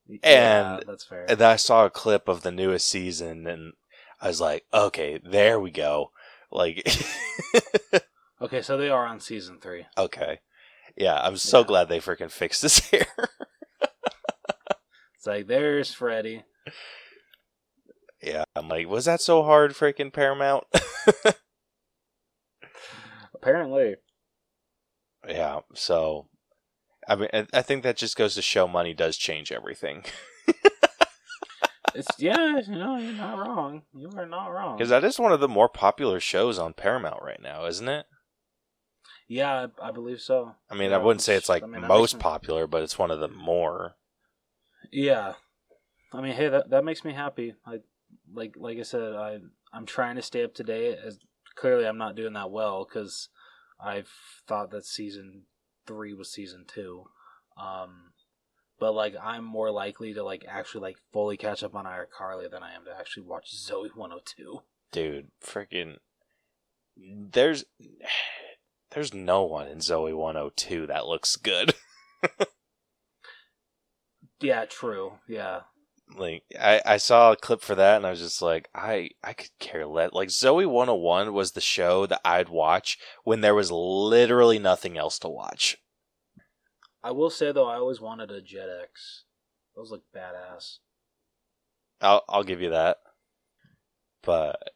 yeah, 0.06 0.76
And- 0.78 0.84
that's 0.86 1.04
fair. 1.04 1.26
And 1.28 1.38
then 1.38 1.50
I 1.50 1.56
saw 1.56 1.84
a 1.84 1.90
clip 1.90 2.28
of 2.28 2.42
the 2.42 2.52
newest 2.52 2.88
season, 2.88 3.46
and 3.46 3.72
I 4.20 4.28
was 4.28 4.40
like, 4.40 4.64
okay, 4.72 5.20
there 5.24 5.58
we 5.60 5.70
go. 5.70 6.10
Like, 6.50 6.86
Okay, 8.40 8.60
so 8.62 8.76
they 8.76 8.88
are 8.90 9.06
on 9.06 9.20
season 9.20 9.58
three. 9.60 9.86
okay, 9.96 10.40
yeah, 10.96 11.20
I'm 11.20 11.36
so 11.36 11.60
Yeah. 11.60 11.66
glad 11.66 11.88
they 11.88 12.00
freaking 12.00 12.30
fixed 12.30 12.62
his 12.62 12.78
hair. 12.90 13.06
It's 15.16 15.26
like 15.28 15.46
there's 15.46 15.94
Freddie. 15.94 16.42
Yeah, 18.22 18.44
I'm 18.56 18.68
like, 18.68 18.88
was 18.88 19.04
that 19.06 19.20
so 19.20 19.42
hard, 19.42 19.72
freaking 19.72 20.12
Paramount? 20.12 20.64
Apparently, 23.34 23.96
yeah, 25.28 25.60
so. 25.74 26.28
I 27.08 27.16
mean, 27.16 27.28
I- 27.52 27.62
think 27.62 27.82
that 27.82 27.96
just 27.96 28.16
goes 28.16 28.36
to 28.36 28.42
show 28.42 28.68
money 28.68 28.94
does 28.94 29.16
change 29.16 29.50
everything. 29.50 30.04
it's 31.96 32.08
yeah. 32.18 32.60
You 32.60 32.76
know, 32.76 32.96
you're 32.96 33.12
not 33.14 33.38
wrong. 33.38 33.82
You 33.92 34.08
are 34.16 34.26
not 34.26 34.46
wrong. 34.48 34.76
Because 34.78 34.90
that 34.90 35.02
is 35.02 35.18
one 35.18 35.32
of 35.32 35.40
the 35.40 35.48
more 35.48 35.68
popular 35.68 36.20
shows 36.20 36.60
on 36.60 36.74
Paramount 36.74 37.20
right 37.22 37.40
now, 37.42 37.66
isn't 37.66 37.88
it? 37.88 38.06
yeah, 39.28 39.66
I, 39.80 39.88
I 39.88 39.90
believe 39.90 40.20
so. 40.20 40.54
I 40.70 40.74
mean, 40.74 40.90
Yeah, 40.90 40.98
I 40.98 41.02
wouldn't 41.02 41.22
say 41.22 41.34
it's 41.34 41.48
like 41.48 41.64
I 41.64 41.66
mean, 41.66 41.86
most 41.88 42.14
me- 42.14 42.20
popular, 42.20 42.66
but 42.68 42.82
it's 42.82 42.98
one 42.98 43.10
of 43.10 43.18
the 43.18 43.28
more. 43.28 43.96
Yeah, 44.92 45.32
I 46.12 46.20
mean, 46.20 46.34
hey, 46.34 46.48
that 46.50 46.70
that 46.70 46.84
makes 46.84 47.04
me 47.04 47.14
happy. 47.14 47.54
I 47.66 47.78
like 48.34 48.54
like 48.56 48.78
I 48.78 48.82
said, 48.82 49.14
I 49.14 49.38
I'm 49.72 49.86
trying 49.86 50.16
to 50.16 50.22
stay 50.22 50.44
up 50.44 50.54
to 50.54 50.64
date. 50.64 50.98
As 51.04 51.18
clearly, 51.54 51.86
I'm 51.86 51.98
not 51.98 52.16
doing 52.16 52.34
that 52.34 52.50
well 52.50 52.86
because 52.88 53.28
I've 53.80 54.10
thought 54.46 54.70
that 54.70 54.84
season 54.84 55.42
three 55.86 56.14
was 56.14 56.32
season 56.32 56.64
two. 56.66 57.04
Um, 57.56 58.12
but 58.78 58.92
like 58.92 59.14
I'm 59.22 59.44
more 59.44 59.70
likely 59.70 60.14
to 60.14 60.22
like 60.22 60.44
actually 60.48 60.82
like 60.82 60.96
fully 61.12 61.36
catch 61.36 61.62
up 61.62 61.74
on 61.74 61.84
iCarly 61.84 62.50
than 62.50 62.62
I 62.62 62.74
am 62.74 62.84
to 62.84 62.98
actually 62.98 63.24
watch 63.24 63.54
Zoey 63.54 63.94
102. 63.94 64.60
Dude, 64.90 65.28
freaking. 65.44 65.96
There's. 66.96 67.64
There's 68.90 69.14
no 69.14 69.44
one 69.44 69.68
in 69.68 69.78
Zoey 69.78 70.14
102 70.14 70.88
that 70.88 71.06
looks 71.06 71.36
good. 71.36 71.74
Yeah, 74.42 74.64
true. 74.64 75.12
Yeah, 75.28 75.60
like 76.16 76.44
I, 76.58 76.80
I 76.84 76.96
saw 76.96 77.32
a 77.32 77.36
clip 77.36 77.62
for 77.62 77.74
that 77.74 77.96
and 77.96 78.06
I 78.06 78.10
was 78.10 78.20
just 78.20 78.42
like 78.42 78.68
I 78.74 79.10
I 79.22 79.32
could 79.32 79.50
care 79.58 79.86
less. 79.86 80.12
Like 80.12 80.28
Zoey 80.28 80.66
101 80.66 81.32
was 81.32 81.52
the 81.52 81.60
show 81.60 82.06
that 82.06 82.20
I'd 82.24 82.48
watch 82.48 82.98
when 83.24 83.40
there 83.40 83.54
was 83.54 83.70
literally 83.70 84.58
nothing 84.58 84.96
else 84.98 85.18
to 85.20 85.28
watch. 85.28 85.78
I 87.02 87.10
will 87.10 87.30
say 87.30 87.52
though, 87.52 87.68
I 87.68 87.76
always 87.76 88.00
wanted 88.00 88.30
a 88.30 88.40
Jet 88.40 88.68
X. 88.82 89.24
Those 89.74 89.90
look 89.90 90.04
badass. 90.14 90.78
I'll 92.00 92.24
I'll 92.28 92.44
give 92.44 92.60
you 92.60 92.70
that. 92.70 92.98
But 94.22 94.70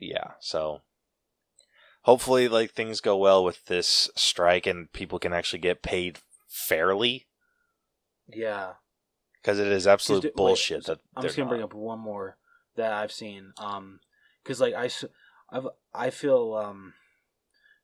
yeah, 0.00 0.32
so 0.40 0.82
hopefully 2.02 2.48
like 2.48 2.72
things 2.72 3.00
go 3.00 3.16
well 3.16 3.44
with 3.44 3.66
this 3.66 4.10
strike 4.16 4.66
and 4.66 4.92
people 4.92 5.18
can 5.18 5.32
actually 5.32 5.58
get 5.58 5.82
paid 5.82 6.18
fairly 6.46 7.26
Yeah, 8.26 8.74
because 9.48 9.60
it 9.60 9.68
is 9.68 9.86
absolute 9.86 10.20
do- 10.20 10.28
wait, 10.28 10.36
bullshit 10.36 10.84
so 10.84 10.92
that 10.92 11.00
I'm 11.16 11.22
just 11.22 11.34
gonna 11.34 11.48
bring 11.48 11.62
up 11.62 11.72
one 11.72 11.98
more 11.98 12.36
that 12.76 12.92
I've 12.92 13.10
seen. 13.10 13.54
Um, 13.56 14.00
because 14.42 14.60
like 14.60 14.74
I, 14.74 14.90
I've 15.50 15.68
I 15.94 16.10
feel 16.10 16.52
um 16.52 16.92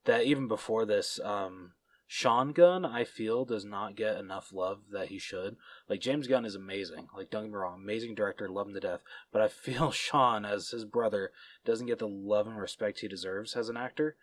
that 0.05 0.25
even 0.25 0.47
before 0.47 0.85
this, 0.85 1.19
um, 1.25 1.73
Sean 2.07 2.53
Gunn 2.53 2.85
I 2.85 3.05
feel 3.05 3.47
does 3.47 3.65
not 3.65 3.97
get 3.97 4.19
enough 4.19 4.53
love 4.53 4.81
that 4.93 5.09
he 5.09 5.19
should. 5.19 5.57
Like 5.89 6.03
James 6.03 6.27
Gunn 6.27 6.45
is 6.45 6.55
amazing. 6.55 7.09
Like 7.17 7.31
don't 7.31 7.45
get 7.45 7.53
me 7.53 7.57
wrong, 7.57 7.81
amazing 7.83 8.15
director, 8.15 8.47
love 8.47 8.69
him 8.69 8.75
to 8.75 8.81
death. 8.81 9.01
But 9.33 9.41
I 9.41 9.49
feel 9.49 9.91
Sean 9.91 10.45
as 10.45 10.69
his 10.69 10.85
brother 10.85 11.31
doesn't 11.65 11.87
get 11.87 11.99
the 11.99 12.07
love 12.07 12.47
and 12.47 12.59
respect 12.59 13.01
he 13.01 13.09
deserves 13.09 13.57
as 13.57 13.71
an 13.71 13.79
actor. 13.79 14.17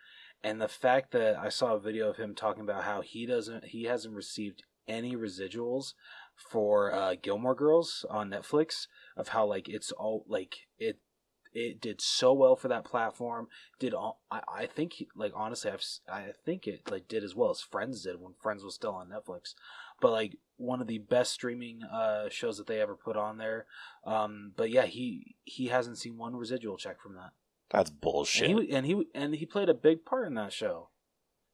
And 0.43 0.61
the 0.61 0.67
fact 0.67 1.11
that 1.13 1.39
I 1.39 1.49
saw 1.49 1.73
a 1.73 1.79
video 1.79 2.07
of 2.07 2.17
him 2.17 2.35
talking 2.35 2.61
about 2.61 2.83
how 2.83 3.01
he 3.01 3.25
doesn't, 3.25 3.65
he 3.65 3.85
hasn't 3.85 4.13
received 4.13 4.63
any 4.87 5.15
residuals 5.15 5.93
for 6.35 6.93
uh, 6.93 7.15
Gilmore 7.21 7.55
Girls 7.55 8.05
on 8.09 8.29
Netflix 8.29 8.87
of 9.15 9.29
how 9.29 9.45
like 9.45 9.69
it's 9.69 9.91
all 9.91 10.25
like 10.27 10.55
it 10.77 10.99
it 11.53 11.81
did 11.81 11.99
so 11.99 12.31
well 12.31 12.55
for 12.55 12.69
that 12.69 12.85
platform 12.85 13.47
did 13.79 13.93
all 13.93 14.21
I, 14.31 14.41
I 14.47 14.65
think 14.65 14.93
like 15.15 15.33
honestly 15.35 15.71
I've 15.71 15.83
I 16.11 16.27
think 16.45 16.65
it 16.67 16.89
like 16.89 17.07
did 17.07 17.23
as 17.23 17.35
well 17.35 17.49
as 17.49 17.61
Friends 17.61 18.03
did 18.03 18.19
when 18.19 18.33
Friends 18.41 18.63
was 18.63 18.75
still 18.75 18.93
on 18.93 19.09
Netflix. 19.09 19.53
But 19.99 20.11
like 20.11 20.37
one 20.57 20.81
of 20.81 20.87
the 20.87 20.99
best 20.99 21.33
streaming 21.33 21.81
uh 21.83 22.29
shows 22.29 22.57
that 22.57 22.67
they 22.67 22.79
ever 22.79 22.95
put 22.95 23.17
on 23.17 23.37
there 23.37 23.65
um 24.05 24.53
but 24.55 24.69
yeah 24.69 24.85
he 24.85 25.35
he 25.43 25.67
hasn't 25.67 25.97
seen 25.97 26.17
one 26.17 26.35
residual 26.35 26.77
check 26.77 27.01
from 27.01 27.15
that. 27.15 27.31
That's 27.69 27.89
bullshit. 27.89 28.49
and 28.49 28.59
he 28.59 28.71
and 28.71 28.85
he 28.85 29.03
and 29.13 29.35
he 29.35 29.45
played 29.45 29.69
a 29.69 29.73
big 29.73 30.05
part 30.05 30.27
in 30.27 30.35
that 30.35 30.53
show. 30.53 30.89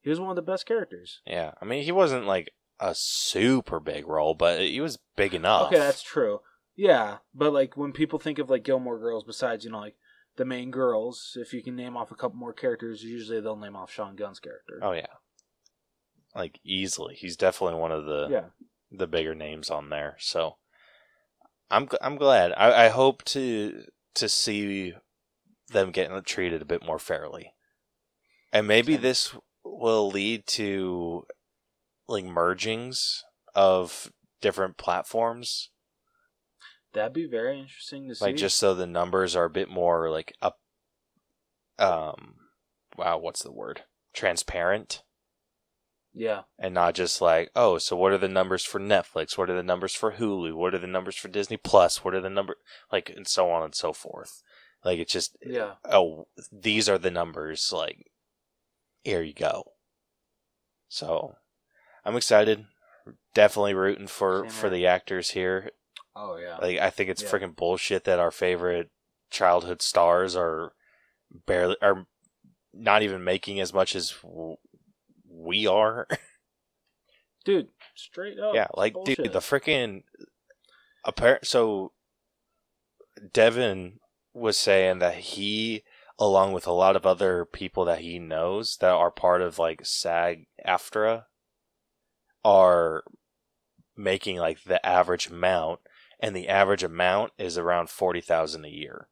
He 0.01 0.09
was 0.09 0.19
one 0.19 0.29
of 0.29 0.35
the 0.35 0.41
best 0.41 0.65
characters. 0.65 1.21
Yeah, 1.25 1.53
I 1.61 1.65
mean 1.65 1.83
he 1.83 1.91
wasn't 1.91 2.25
like 2.25 2.51
a 2.79 2.93
super 2.95 3.79
big 3.79 4.07
role, 4.07 4.33
but 4.33 4.61
he 4.61 4.81
was 4.81 4.99
big 5.15 5.33
enough. 5.33 5.67
Okay, 5.67 5.77
that's 5.77 6.03
true. 6.03 6.41
Yeah, 6.75 7.17
but 7.33 7.51
like 7.53 7.75
when 7.75 7.91
people 7.91 8.19
think 8.19 8.39
of 8.39 8.49
like 8.49 8.63
Gilmore 8.63 8.99
Girls, 8.99 9.23
besides 9.23 9.65
you 9.65 9.71
know 9.71 9.79
like 9.79 9.95
the 10.37 10.45
main 10.45 10.69
girls, 10.69 11.35
if 11.35 11.53
you 11.53 11.63
can 11.63 11.75
name 11.75 11.97
off 11.97 12.11
a 12.11 12.15
couple 12.15 12.37
more 12.37 12.53
characters, 12.53 13.03
usually 13.03 13.41
they'll 13.41 13.55
name 13.55 13.75
off 13.75 13.91
Sean 13.91 14.15
Gunn's 14.15 14.39
character. 14.39 14.79
Oh 14.83 14.91
yeah, 14.91 15.07
like 16.35 16.59
easily. 16.63 17.15
He's 17.15 17.35
definitely 17.35 17.79
one 17.79 17.91
of 17.91 18.05
the 18.05 18.27
yeah, 18.29 18.45
the 18.91 19.07
bigger 19.07 19.33
names 19.33 19.69
on 19.69 19.89
there. 19.89 20.17
So 20.19 20.57
I'm 21.71 21.89
I'm 22.01 22.17
glad. 22.17 22.53
I, 22.55 22.85
I 22.85 22.89
hope 22.89 23.23
to 23.25 23.83
to 24.13 24.29
see 24.29 24.93
them 25.69 25.91
getting 25.91 26.21
treated 26.21 26.61
a 26.61 26.65
bit 26.65 26.85
more 26.85 26.99
fairly, 26.99 27.53
and 28.53 28.67
maybe 28.67 28.93
Same. 28.93 29.01
this 29.01 29.35
will 29.63 30.09
lead 30.09 30.45
to 30.47 31.25
like 32.07 32.25
mergings 32.25 33.23
of 33.55 34.11
different 34.41 34.77
platforms, 34.77 35.71
that'd 36.93 37.13
be 37.13 37.27
very 37.27 37.59
interesting 37.59 38.07
to 38.07 38.15
see. 38.15 38.25
like 38.25 38.35
just 38.37 38.57
so 38.57 38.73
the 38.73 38.87
numbers 38.87 39.35
are 39.35 39.45
a 39.45 39.49
bit 39.49 39.69
more 39.69 40.09
like 40.09 40.33
up. 40.41 40.59
Um, 41.79 42.35
wow, 42.97 43.17
what's 43.17 43.43
the 43.43 43.51
word? 43.51 43.83
Transparent. 44.13 45.03
yeah, 46.13 46.41
and 46.57 46.73
not 46.73 46.95
just 46.95 47.21
like, 47.21 47.51
oh, 47.55 47.77
so 47.77 47.95
what 47.95 48.11
are 48.11 48.17
the 48.17 48.27
numbers 48.27 48.63
for 48.63 48.79
Netflix? 48.79 49.37
What 49.37 49.49
are 49.49 49.55
the 49.55 49.61
numbers 49.63 49.93
for 49.93 50.13
Hulu? 50.13 50.53
What 50.55 50.73
are 50.73 50.79
the 50.79 50.87
numbers 50.87 51.15
for 51.17 51.27
Disney 51.27 51.57
Plus? 51.57 52.03
What 52.03 52.15
are 52.15 52.21
the 52.21 52.29
number 52.29 52.55
like 52.91 53.09
and 53.15 53.27
so 53.27 53.51
on 53.51 53.63
and 53.63 53.75
so 53.75 53.93
forth. 53.93 54.41
Like 54.83 54.99
it's 54.99 55.13
just 55.13 55.37
yeah, 55.45 55.73
oh, 55.85 56.27
these 56.51 56.87
are 56.89 56.97
the 56.97 57.11
numbers 57.11 57.71
like 57.73 58.07
here 59.03 59.21
you 59.21 59.33
go. 59.33 59.73
So 60.89 61.35
I'm 62.07 62.15
excited. 62.15 62.65
Definitely 63.33 63.73
rooting 63.75 64.07
for 64.07 64.43
Same 64.43 64.49
for 64.49 64.67
here. 64.67 64.77
the 64.77 64.87
actors 64.87 65.31
here. 65.31 65.69
Oh 66.15 66.37
yeah. 66.37 66.57
Like 66.61 66.79
I 66.79 66.89
think 66.89 67.09
it's 67.09 67.21
Yeah. 67.21 67.29
freaking 67.29 67.55
bullshit 67.55 68.05
that 68.05 68.19
our 68.19 68.31
favorite 68.31 68.89
childhood 69.29 69.81
stars 69.81 70.35
are 70.35 70.73
barely 71.45 71.75
are 71.81 72.05
not 72.73 73.03
even 73.03 73.23
making 73.23 73.59
as 73.59 73.73
much 73.73 73.95
as 73.95 74.11
w- 74.23 74.55
we 75.29 75.67
are. 75.67 76.07
dude, 77.45 77.67
straight 77.95 78.39
up. 78.39 78.55
yeah, 78.55 78.67
like 78.75 78.95
dude, 79.05 79.17
the 79.17 79.39
freaking 79.39 80.03
apparent. 81.05 81.45
So 81.45 81.91
Devon 83.33 83.99
was 84.33 84.57
saying 84.57 84.99
that 84.99 85.15
he, 85.15 85.83
along 86.19 86.53
with 86.53 86.67
a 86.67 86.71
lot 86.71 86.95
of 86.95 87.05
other 87.05 87.45
people 87.45 87.85
that 87.85 87.99
he 87.99 88.19
knows 88.19 88.77
that 88.77 88.91
are 88.91 89.11
part 89.11 89.41
of 89.41 89.59
like 89.59 89.85
SAG 89.85 90.47
AFTRA, 90.65 91.25
are 92.47 93.03
making 93.97 94.37
like 94.37 94.63
the 94.63 94.83
average 94.85 95.27
amount, 95.27 95.81
and 96.19 96.33
the 96.35 96.47
average 96.47 96.83
amount 96.83 97.33
is 97.37 97.57
around 97.57 97.89
forty 97.89 98.21
thousand 98.21 98.63
a 98.63 98.69
year. 98.69 99.09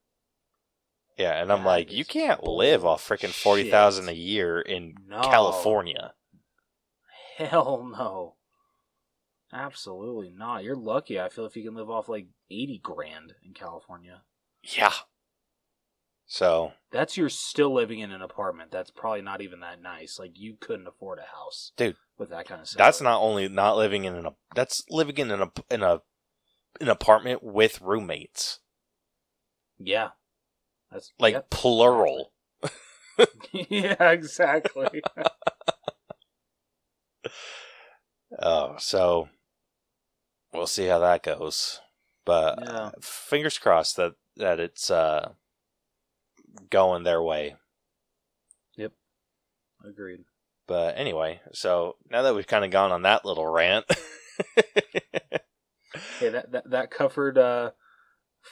Yeah, 1.18 1.42
and 1.42 1.52
I'm 1.52 1.64
That 1.64 1.68
like, 1.68 1.92
you 1.94 2.06
can't 2.06 2.44
live 2.44 2.86
off 2.86 3.08
freaking 3.08 3.34
forty 3.34 3.70
thousand 3.70 4.08
a 4.10 4.14
year 4.14 4.62
in 4.62 4.96
No. 5.08 5.22
California. 5.22 6.14
Hell 7.38 7.86
no. 7.92 8.36
Absolutely 9.52 10.32
not. 10.36 10.64
You're 10.64 10.76
lucky. 10.76 11.20
I 11.20 11.30
feel 11.30 11.46
if 11.46 11.56
you 11.56 11.64
can 11.64 11.76
live 11.76 11.90
off 11.90 12.10
like 12.10 12.28
eighty 12.50 12.80
grand 12.82 13.34
in 13.46 13.54
California. 13.54 14.22
Yeah. 14.64 14.94
So 16.28 16.74
That's 16.92 17.18
you're 17.18 17.30
still 17.30 17.74
living 17.74 18.00
in 18.00 18.12
an 18.12 18.22
apartment. 18.22 18.72
That's 18.72 18.90
probably 18.92 19.22
not 19.22 19.42
even 19.42 19.60
that 19.60 19.82
nice. 19.82 20.18
Like 20.20 20.32
you 20.40 20.56
couldn't 20.60 20.88
afford 20.88 21.20
a 21.20 21.36
house, 21.36 21.72
Dude, 21.78 21.96
with 22.18 22.30
that 22.30 22.48
kind 22.48 22.62
of 22.62 22.68
stuff. 22.68 22.80
That's 22.80 23.02
not 23.02 23.22
only 23.22 23.48
not 23.48 23.78
living 23.78 24.06
in 24.06 24.16
an 24.16 24.28
that's 24.56 24.84
living 24.90 25.18
in 25.18 25.32
an 25.32 25.52
in 25.70 25.84
a 25.84 26.02
an 26.82 26.90
apartment 26.90 27.44
with 27.44 27.82
roommates, 27.82 28.60
Yeah. 29.80 30.10
That's 30.92 31.14
like 31.20 31.34
yep. 31.34 31.50
plural. 31.50 32.32
yeah, 33.52 34.12
exactly. 34.12 35.02
Oh, 38.40 38.76
so 38.80 39.30
we'll 40.54 40.68
see 40.68 40.88
how 40.88 41.00
that 41.00 41.24
goes. 41.24 41.80
But 42.26 42.60
Yeah. 42.62 42.92
fingers 43.02 43.58
crossed 43.58 43.96
that 43.98 44.16
that 44.36 44.60
it's 44.60 44.92
uh 44.92 45.34
going 46.70 47.04
their 47.04 47.22
way. 47.22 47.56
Yep. 48.78 48.92
Agreed. 49.88 50.22
But 50.68 50.98
anyway, 50.98 51.42
so 51.54 51.96
now 52.10 52.24
that 52.24 52.36
we've 52.36 52.48
kind 52.48 52.66
of 52.66 52.72
gone 52.72 52.92
on 52.92 53.04
that 53.04 53.26
little 53.26 53.48
rant, 53.48 53.86
Hey, 56.20 56.30
that 56.30 56.52
that, 56.52 56.70
that 56.70 56.92
covered 56.92 57.38
uh 57.38 57.72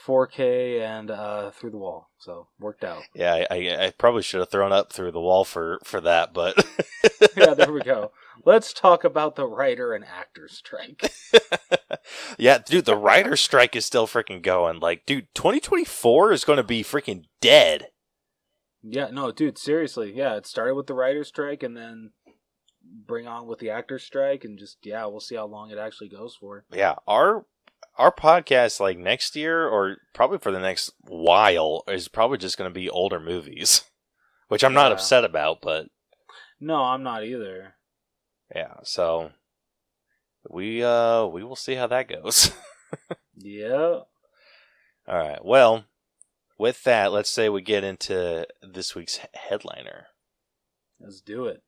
4K 0.08 0.82
and 0.82 1.12
uh 1.12 1.52
through 1.52 1.72
the 1.72 1.78
wall, 1.78 2.10
so 2.18 2.48
worked 2.60 2.84
out. 2.84 3.04
yeah, 3.16 3.46
I, 3.50 3.56
I, 3.56 3.86
I 3.86 3.92
probably 3.98 4.22
should 4.22 4.40
have 4.40 4.50
thrown 4.50 4.72
up 4.72 4.92
through 4.92 5.12
the 5.12 5.20
wall 5.22 5.44
for 5.44 5.80
for 5.84 6.02
that, 6.02 6.34
but 6.34 6.56
yeah, 7.38 7.54
there 7.54 7.72
we 7.72 7.82
go. 7.82 8.12
Let's 8.46 8.74
talk 8.74 9.04
about 9.04 9.36
the 9.36 9.48
writer 9.48 9.94
and 9.94 10.04
actor 10.04 10.48
strike. 10.48 11.14
yeah, 12.38 12.58
dude, 12.58 12.86
the 12.86 12.96
writer 12.96 13.36
strike 13.38 13.76
is 13.76 13.86
still 13.86 14.08
freaking 14.08 14.42
going. 14.42 14.80
Like, 14.80 15.06
dude, 15.06 15.28
2024 15.36 16.32
is 16.34 16.44
going 16.44 16.58
to 16.58 16.64
be 16.64 16.84
freaking 16.84 17.26
dead. 17.40 17.88
Yeah, 18.84 19.10
no, 19.12 19.32
dude, 19.32 19.58
seriously. 19.58 20.12
Yeah, 20.14 20.36
it 20.36 20.46
started 20.46 20.76
with 20.76 20.88
the 20.88 20.94
writer 20.94 21.24
strike 21.24 21.64
and 21.64 21.76
then 21.78 22.12
bring 22.84 23.28
on 23.28 23.48
with 23.48 23.60
the 23.60 23.70
actor 23.70 23.98
strike 23.98 24.44
and 24.44 24.60
just 24.60 24.78
yeah, 24.84 25.06
we'll 25.06 25.20
see 25.22 25.36
how 25.36 25.46
long 25.46 25.72
it 25.72 25.78
actually 25.78 26.10
goes 26.10 26.36
for. 26.36 26.66
Yeah, 26.72 26.96
our 27.08 27.46
our 27.98 28.12
podcast 28.14 28.80
like 28.80 28.98
next 28.98 29.36
year 29.36 29.68
or 29.68 29.98
probably 30.14 30.38
for 30.38 30.52
the 30.52 30.60
next 30.60 30.92
while 31.02 31.84
is 31.88 32.08
probably 32.08 32.38
just 32.38 32.58
going 32.58 32.70
to 32.70 32.74
be 32.74 32.90
older 32.90 33.20
movies, 33.20 33.84
which 34.50 34.64
I'm 34.64 34.74
not 34.74 34.88
Yeah. 34.88 34.94
upset 34.96 35.24
about, 35.24 35.62
but 35.62 35.88
No, 36.60 36.76
I'm 36.84 37.04
not 37.04 37.24
either. 37.24 37.76
yeah, 38.54 38.76
so 38.84 39.32
we 40.50 40.84
uh 40.84 41.26
we 41.28 41.44
will 41.44 41.56
see 41.56 41.76
how 41.76 41.88
that 41.88 42.08
goes. 42.10 42.52
Yeah. 43.36 44.02
All 45.08 45.18
right. 45.18 45.44
Well, 45.44 45.86
with 46.64 46.84
that, 46.86 47.12
let's 47.12 47.30
say 47.30 47.50
we 47.50 47.62
get 47.62 47.84
into 47.84 48.48
this 48.62 48.96
week's 48.96 49.20
headliner. 49.34 50.08
Let's 50.98 51.20
do 51.20 51.46
it. 51.46 51.62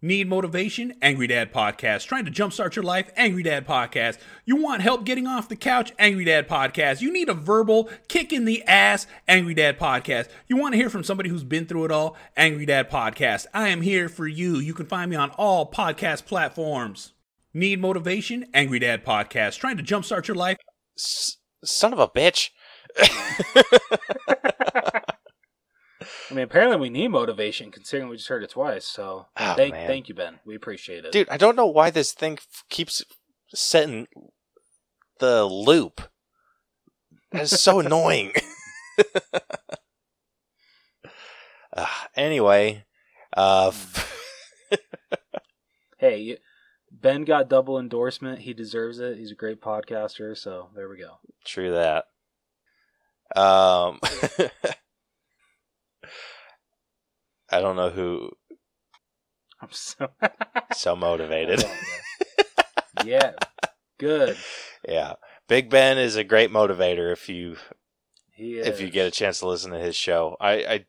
Need 0.00 0.28
motivation? 0.28 0.94
Angry 1.02 1.26
Dad 1.26 1.52
Podcast. 1.52 2.06
Trying 2.06 2.24
to 2.26 2.30
jumpstart 2.30 2.76
your 2.76 2.84
life? 2.84 3.10
Angry 3.16 3.42
Dad 3.42 3.66
Podcast. 3.66 4.18
You 4.44 4.62
want 4.62 4.82
help 4.82 5.04
getting 5.04 5.26
off 5.26 5.48
the 5.48 5.56
couch? 5.56 5.92
Angry 5.98 6.24
Dad 6.24 6.46
Podcast. 6.48 7.00
You 7.00 7.12
need 7.12 7.28
a 7.28 7.34
verbal 7.34 7.90
kick 8.06 8.32
in 8.32 8.44
the 8.44 8.62
ass? 8.62 9.08
Angry 9.26 9.54
Dad 9.54 9.76
Podcast. 9.76 10.28
You 10.46 10.56
want 10.56 10.74
to 10.74 10.78
hear 10.78 10.88
from 10.88 11.02
somebody 11.02 11.28
who's 11.28 11.42
been 11.42 11.66
through 11.66 11.86
it 11.86 11.90
all? 11.90 12.16
Angry 12.36 12.64
Dad 12.64 12.88
Podcast. 12.88 13.46
I 13.52 13.70
am 13.70 13.80
here 13.80 14.08
for 14.08 14.28
you. 14.28 14.58
You 14.58 14.72
can 14.72 14.86
find 14.86 15.10
me 15.10 15.16
on 15.16 15.30
all 15.30 15.68
podcast 15.68 16.26
platforms. 16.26 17.12
Need 17.52 17.80
motivation? 17.80 18.46
Angry 18.54 18.78
Dad 18.78 19.04
Podcast. 19.04 19.58
Trying 19.58 19.78
to 19.78 19.82
jumpstart 19.82 20.28
your 20.28 20.36
life? 20.36 20.58
S- 20.96 21.38
son 21.64 21.92
of 21.92 21.98
a 21.98 22.06
bitch. 22.06 22.50
I 22.98 25.02
mean, 26.34 26.44
apparently 26.44 26.76
we 26.76 26.90
need 26.90 27.08
motivation 27.08 27.70
considering 27.70 28.08
we 28.08 28.16
just 28.16 28.28
heard 28.28 28.42
it 28.42 28.50
twice. 28.50 28.84
So 28.84 29.26
Oh, 29.36 29.54
thank, 29.54 29.74
man. 29.74 29.86
thank 29.86 30.08
you, 30.08 30.14
Ben. 30.14 30.40
We 30.44 30.54
appreciate 30.54 31.04
it. 31.04 31.12
Dude, 31.12 31.28
I 31.28 31.36
don't 31.36 31.56
know 31.56 31.66
why 31.66 31.90
this 31.90 32.12
thing 32.12 32.34
f- 32.34 32.64
keeps 32.68 33.02
setting 33.54 34.06
the 35.20 35.44
loop. 35.44 36.02
That 37.32 37.42
is 37.42 37.60
so 37.60 37.80
annoying. 37.86 38.32
uh, 41.76 41.86
anyway, 42.16 42.84
uh, 43.36 43.72
Hey, 45.98 46.18
you- 46.18 46.38
Ben 46.92 47.24
got 47.24 47.48
double 47.48 47.78
endorsement. 47.78 48.40
He 48.40 48.54
deserves 48.54 49.00
it. 49.00 49.18
He's 49.18 49.32
a 49.32 49.36
great 49.36 49.60
podcaster. 49.60 50.36
So 50.36 50.70
there 50.74 50.88
we 50.88 50.98
go. 50.98 51.18
true 51.44 51.72
that. 51.72 52.04
Um, 53.34 53.98
I 57.50 57.60
don't 57.60 57.76
know 57.76 57.90
who 57.90 58.30
I'm 59.60 59.68
so 59.72 60.08
so 60.72 60.96
motivated. 60.96 61.64
yeah, 63.04 63.32
good. 63.98 64.36
yeah, 64.88 65.14
Big 65.48 65.70
Ben 65.70 65.98
is 65.98 66.16
a 66.16 66.24
great 66.24 66.50
motivator. 66.50 67.12
If 67.12 67.28
you 67.28 67.56
if 68.36 68.80
you 68.80 68.90
get 68.90 69.06
a 69.06 69.10
chance 69.10 69.40
to 69.40 69.48
listen 69.48 69.72
to 69.72 69.78
his 69.78 69.96
show. 69.96 70.36
I 70.40 70.52
I, 70.52 70.84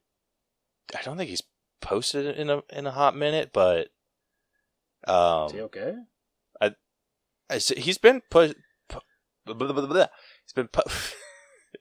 I 0.95 1.01
don't 1.03 1.17
think 1.17 1.29
he's 1.29 1.43
posted 1.81 2.37
in 2.37 2.49
a 2.49 2.61
in 2.69 2.85
a 2.87 2.91
hot 2.91 3.15
minute, 3.15 3.51
but 3.53 3.89
um, 5.07 5.47
Is 5.47 5.51
he 5.53 5.61
okay? 5.61 5.93
I 7.49 7.55
s- 7.55 7.69
he's 7.77 7.97
been 7.97 8.21
put. 8.29 8.57
blah, 8.89 9.53
blah, 9.55 9.71
blah, 9.71 9.85
blah. 9.85 10.07
He's 10.43 10.51
been 10.53 10.67
po- 10.67 10.83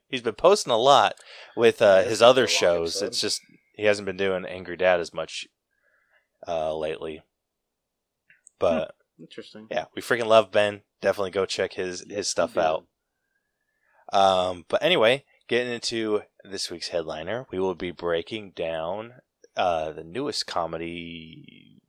he's 0.08 0.22
been 0.22 0.34
posting 0.34 0.72
a 0.72 0.76
lot 0.76 1.14
with 1.56 1.82
uh, 1.82 2.02
his 2.02 2.22
other 2.22 2.46
shows. 2.46 3.02
It's 3.02 3.20
just 3.20 3.40
he 3.74 3.84
hasn't 3.84 4.06
been 4.06 4.16
doing 4.16 4.44
Angry 4.44 4.76
Dad 4.76 5.00
as 5.00 5.12
much 5.12 5.46
uh, 6.46 6.74
lately. 6.76 7.22
But 8.58 8.94
Interesting. 9.18 9.66
yeah, 9.70 9.84
we 9.94 10.02
freaking 10.02 10.26
love 10.26 10.50
Ben. 10.50 10.82
Definitely 11.00 11.30
go 11.30 11.46
check 11.46 11.74
his 11.74 12.04
his 12.08 12.28
stuff 12.28 12.56
out. 12.56 12.86
Um, 14.12 14.64
but 14.68 14.82
anyway, 14.82 15.24
getting 15.48 15.72
into 15.72 16.22
this 16.44 16.70
week's 16.70 16.88
headliner, 16.88 17.46
we 17.50 17.58
will 17.58 17.74
be 17.74 17.90
breaking 17.90 18.52
down 18.52 19.14
uh, 19.56 19.92
the 19.92 20.04
newest 20.04 20.46
comedy. 20.46 21.80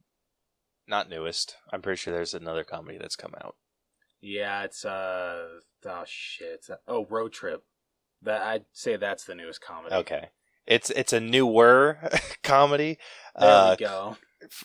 Not 0.88 1.10
newest. 1.10 1.56
I'm 1.72 1.82
pretty 1.82 1.98
sure 1.98 2.14
there's 2.14 2.34
another 2.34 2.64
comedy 2.64 2.98
that's 2.98 3.16
come 3.16 3.34
out. 3.44 3.56
Yeah, 4.22 4.64
it's 4.64 4.84
uh 4.84 5.48
oh 5.86 6.04
shit. 6.06 6.48
It's, 6.54 6.70
oh, 6.88 7.06
Road 7.06 7.34
Trip. 7.34 7.64
That 8.24 8.42
I'd 8.42 8.66
say 8.74 8.96
that's 8.96 9.26
the 9.26 9.36
newest 9.36 9.62
comedy. 9.62 9.96
Okay, 9.96 10.30
it's 10.66 10.90
it's 10.90 11.14
a 11.14 11.20
newer 11.20 12.00
comedy. 12.44 12.98
There 13.40 13.50
uh, 13.50 13.72
we 13.72 13.86
go. 13.86 14.18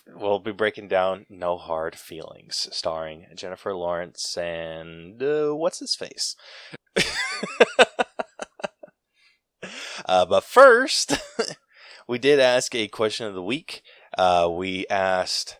We'll 0.07 0.39
be 0.39 0.53
breaking 0.53 0.89
down 0.89 1.27
No 1.31 1.57
Hard 1.57 1.97
Feelings, 1.97 2.69
starring 2.73 3.27
Jennifer 3.35 3.75
Lawrence 3.75 4.37
and 4.37 5.23
uh, 5.23 5.53
what's 5.53 5.79
his 5.79 5.95
face. 5.95 6.37
uh, 10.05 10.27
but 10.27 10.45
first, 10.45 11.17
we 12.09 12.19
did 12.19 12.39
ask 12.39 12.75
a 12.75 12.89
question 12.89 13.27
of 13.27 13.35
the 13.35 13.43
week. 13.43 13.83
Uh, 14.17 14.49
we 14.51 14.87
asked, 14.89 15.59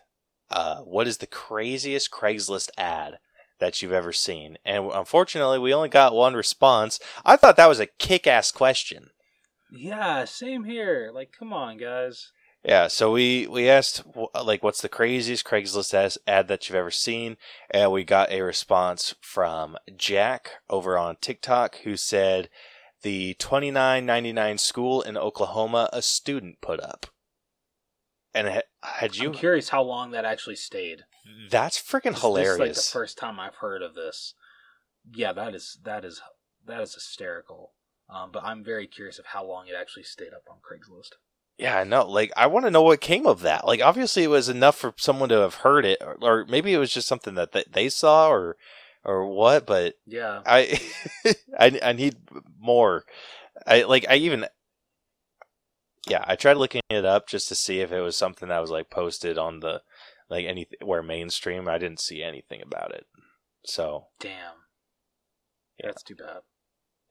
uh, 0.51 0.81
"What 0.81 1.07
is 1.07 1.17
the 1.17 1.27
craziest 1.27 2.11
Craigslist 2.11 2.69
ad 2.77 3.17
that 3.59 3.81
you've 3.81 3.93
ever 3.93 4.13
seen?" 4.13 4.57
And 4.65 4.91
unfortunately, 4.91 5.59
we 5.59 5.73
only 5.73 5.89
got 5.89 6.13
one 6.13 6.33
response. 6.33 6.99
I 7.25 7.35
thought 7.35 7.55
that 7.57 7.69
was 7.69 7.79
a 7.79 7.87
kick-ass 7.87 8.51
question. 8.51 9.09
Yeah, 9.71 10.25
same 10.25 10.65
here. 10.65 11.11
Like, 11.13 11.31
come 11.37 11.51
on, 11.51 11.77
guys. 11.77 12.31
Yeah, 12.63 12.87
so 12.87 13.11
we 13.11 13.45
we 13.45 13.69
asked 13.69 14.03
like 14.41 14.63
what's 14.63 14.81
the 14.81 14.87
craziest 14.87 15.45
Craigslist 15.45 16.17
ad 16.25 16.47
that 16.47 16.69
you've 16.69 16.77
ever 16.77 16.91
seen, 16.91 17.35
and 17.69 17.91
we 17.91 18.05
got 18.05 18.31
a 18.31 18.41
response 18.41 19.15
from 19.19 19.77
Jack 19.97 20.51
over 20.69 20.97
on 20.97 21.17
TikTok 21.19 21.75
who 21.83 21.97
said 21.97 22.49
the 23.01 23.33
twenty 23.33 23.69
nine 23.69 24.05
ninety 24.05 24.31
nine 24.31 24.57
school 24.57 25.01
in 25.01 25.17
Oklahoma 25.17 25.89
a 25.91 26.01
student 26.01 26.61
put 26.61 26.79
up, 26.79 27.07
and 28.33 28.63
had 28.81 29.17
you? 29.17 29.29
I'm 29.29 29.35
curious 29.35 29.67
how 29.67 29.81
long 29.81 30.11
that 30.11 30.23
actually 30.23 30.55
stayed. 30.55 31.03
That's 31.49 31.81
freaking 31.81 32.19
hilarious. 32.19 32.35
This 32.35 32.53
is 32.53 32.59
like 32.59 32.75
the 32.75 32.99
first 32.99 33.17
time 33.17 33.39
I've 33.39 33.55
heard 33.55 33.81
of 33.81 33.95
this. 33.95 34.33
Yeah, 35.13 35.33
that 35.33 35.53
is 35.53 35.79
that 35.83 36.05
is 36.05 36.21
that 36.65 36.81
is 36.81 36.93
hysterical. 36.93 37.71
Um, 38.09 38.31
but 38.31 38.43
I'm 38.43 38.63
very 38.63 38.87
curious 38.87 39.17
of 39.19 39.27
how 39.27 39.45
long 39.45 39.67
it 39.67 39.75
actually 39.79 40.03
stayed 40.03 40.33
up 40.33 40.43
on 40.49 40.57
Craigslist. 40.57 41.15
Yeah, 41.57 41.77
I 41.79 41.83
know. 41.83 42.07
Like, 42.07 42.31
I 42.35 42.47
want 42.47 42.65
to 42.65 42.71
know 42.71 42.81
what 42.81 42.99
came 42.99 43.25
of 43.25 43.41
that. 43.41 43.65
Like, 43.65 43.81
obviously, 43.81 44.23
it 44.23 44.29
was 44.29 44.49
enough 44.49 44.75
for 44.75 44.93
someone 44.97 45.29
to 45.29 45.39
have 45.39 45.55
heard 45.55 45.85
it, 45.85 45.99
or, 46.01 46.17
or 46.21 46.45
maybe 46.47 46.73
it 46.73 46.79
was 46.79 46.91
just 46.91 47.07
something 47.07 47.35
that 47.35 47.53
th- 47.53 47.67
they 47.71 47.89
saw, 47.89 48.29
or 48.29 48.57
or 49.03 49.27
what. 49.27 49.65
But 49.65 49.95
Yeah, 50.05 50.41
I, 50.45 50.79
I, 51.59 51.79
I 51.81 51.93
need 51.93 52.15
more. 52.59 53.05
I 53.67 53.83
like. 53.83 54.05
I 54.09 54.15
even. 54.15 54.45
Yeah, 56.07 56.23
I 56.27 56.35
tried 56.35 56.57
looking 56.57 56.81
it 56.89 57.05
up 57.05 57.27
just 57.29 57.47
to 57.47 57.55
see 57.55 57.79
if 57.79 57.91
it 57.91 58.01
was 58.01 58.17
something 58.17 58.49
that 58.49 58.59
was 58.59 58.71
like 58.71 58.89
posted 58.89 59.37
on 59.37 59.61
the, 59.61 59.81
like 60.29 60.45
any 60.45 60.67
where 60.81 61.03
mainstream. 61.03 61.67
I 61.67 61.77
didn't 61.77 61.99
see 61.99 62.23
anything 62.23 62.61
about 62.61 62.93
it. 62.93 63.05
So 63.65 64.07
damn. 64.19 64.55
Yeah. 65.79 65.87
That's 65.87 66.03
too 66.03 66.15
bad. 66.15 66.41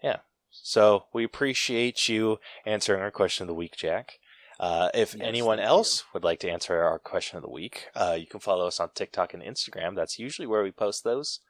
Yeah. 0.03 0.19
So 0.51 1.07
we 1.13 1.25
appreciate 1.25 2.09
you 2.09 2.39
answering 2.67 3.01
our 3.01 3.11
question 3.11 3.45
of 3.45 3.49
the 3.49 3.55
week, 3.55 3.77
Jack. 3.77 4.19
Uh, 4.61 4.91
if 4.95 5.15
Yes, 5.15 5.27
anyone 5.27 5.59
else 5.59 6.05
would 6.13 6.23
like 6.23 6.39
to 6.41 6.51
answer 6.51 6.81
our 6.83 6.99
question 6.99 7.37
of 7.37 7.43
the 7.43 7.51
week, 7.51 7.89
uh, 7.97 8.17
you 8.19 8.27
can 8.27 8.39
follow 8.39 8.67
us 8.67 8.79
on 8.79 8.91
TikTok 8.95 9.35
and 9.35 9.43
Instagram. 9.43 9.97
That's 9.97 10.19
usually 10.19 10.47
where 10.47 10.63
we 10.63 10.71
post 10.71 11.05
those. 11.05 11.41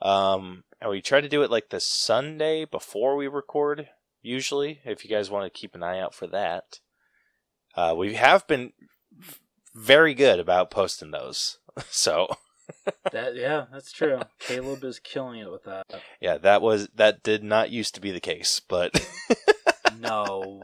Um, 0.00 0.64
and 0.80 0.90
we 0.90 1.00
try 1.00 1.20
to 1.20 1.28
do 1.28 1.42
it 1.42 1.50
like 1.50 1.70
the 1.70 1.80
Sunday 1.80 2.64
before 2.64 3.16
we 3.16 3.26
record, 3.26 3.88
usually, 4.22 4.80
if 4.84 5.04
you 5.04 5.10
guys 5.10 5.30
want 5.30 5.52
to 5.52 5.58
keep 5.58 5.74
an 5.74 5.82
eye 5.82 5.98
out 5.98 6.14
for 6.14 6.26
that. 6.28 6.80
Uh, 7.74 7.94
we 7.96 8.14
have 8.14 8.46
been 8.46 8.72
very 9.74 10.14
good 10.14 10.38
about 10.40 10.70
posting 10.70 11.10
those. 11.10 11.58
So, 11.90 12.28
That 13.10 13.34
yeah, 13.34 13.64
that's 13.72 13.90
true. 13.90 14.20
Caleb 14.38 14.84
is 14.84 15.00
killing 15.00 15.40
it 15.40 15.50
with 15.50 15.64
that. 15.64 15.86
yeah, 16.20 16.38
that 16.38 16.62
was, 16.62 16.88
that 16.94 17.22
did 17.24 17.42
not 17.42 17.70
used 17.70 17.96
to 17.96 18.00
be 18.00 18.12
the 18.12 18.20
case, 18.20 18.60
but, 18.60 18.92
No, 19.98 20.62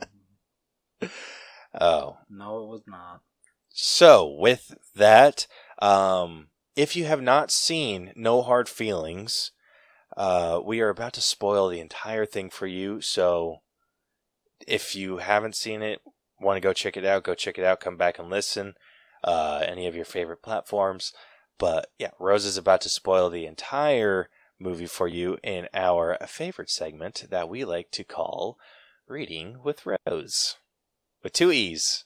oh, 1.80 2.18
no, 2.28 2.62
it 2.62 2.68
was 2.68 2.82
not. 2.86 3.20
So, 3.70 4.28
with 4.28 4.72
that, 4.94 5.46
um, 5.80 6.48
if 6.76 6.94
you 6.94 7.06
have 7.06 7.22
not 7.22 7.50
seen 7.50 8.12
No 8.14 8.42
Hard 8.42 8.68
Feelings, 8.68 9.52
uh, 10.16 10.60
we 10.64 10.80
are 10.80 10.88
about 10.90 11.12
to 11.14 11.20
spoil 11.20 11.68
the 11.68 11.80
entire 11.80 12.26
thing 12.26 12.50
for 12.50 12.66
you. 12.66 13.00
So, 13.00 13.58
if 14.66 14.94
you 14.94 15.18
haven't 15.18 15.56
seen 15.56 15.82
it, 15.82 16.00
want 16.40 16.56
to 16.56 16.60
go 16.60 16.72
check 16.72 16.96
it 16.96 17.04
out, 17.04 17.24
go 17.24 17.34
check 17.34 17.58
it 17.58 17.64
out, 17.64 17.80
come 17.80 17.96
back 17.96 18.18
and 18.18 18.28
listen. 18.30 18.74
Uh, 19.22 19.62
any 19.66 19.86
of 19.86 19.94
your 19.94 20.04
favorite 20.04 20.42
platforms. 20.42 21.12
But 21.58 21.88
yeah, 21.98 22.10
Rose 22.18 22.46
is 22.46 22.56
about 22.56 22.80
to 22.82 22.88
spoil 22.88 23.28
the 23.28 23.46
entire 23.46 24.30
movie 24.58 24.86
for 24.86 25.08
you 25.08 25.38
in 25.42 25.68
our 25.74 26.16
favorite 26.26 26.70
segment 26.70 27.26
that 27.30 27.48
we 27.48 27.64
like 27.64 27.90
to 27.92 28.04
call 28.04 28.58
Reading 29.08 29.58
with 29.62 29.86
Rose. 29.86 30.56
With 31.22 31.32
two 31.32 31.52
E's. 31.52 32.04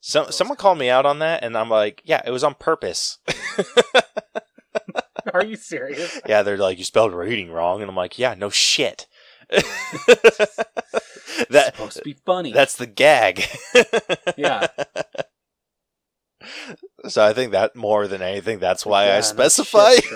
So, 0.00 0.30
someone 0.30 0.58
called 0.58 0.78
me 0.78 0.90
out 0.90 1.06
on 1.06 1.18
that, 1.20 1.42
and 1.42 1.56
I'm 1.56 1.70
like, 1.70 2.02
yeah, 2.04 2.20
it 2.26 2.30
was 2.30 2.44
on 2.44 2.54
purpose. 2.54 3.18
Are 5.32 5.44
you 5.44 5.56
serious? 5.56 6.20
yeah, 6.26 6.42
they're 6.42 6.58
like, 6.58 6.78
you 6.78 6.84
spelled 6.84 7.14
reading 7.14 7.50
wrong, 7.50 7.80
and 7.80 7.88
I'm 7.88 7.96
like, 7.96 8.18
yeah, 8.18 8.34
no 8.34 8.50
shit. 8.50 9.06
that 9.50 9.64
supposed 11.74 11.96
to 11.96 12.02
be 12.02 12.16
funny. 12.24 12.52
that's 12.52 12.76
the 12.76 12.86
gag. 12.86 13.44
Yeah. 14.36 14.68
So 17.08 17.24
I 17.24 17.32
think 17.32 17.52
that 17.52 17.76
more 17.76 18.06
than 18.08 18.22
anything, 18.22 18.58
that's 18.58 18.84
why 18.86 19.06
Yeah, 19.06 19.18
I 19.18 19.20
specify. 19.20 19.94
shit. 19.96 20.04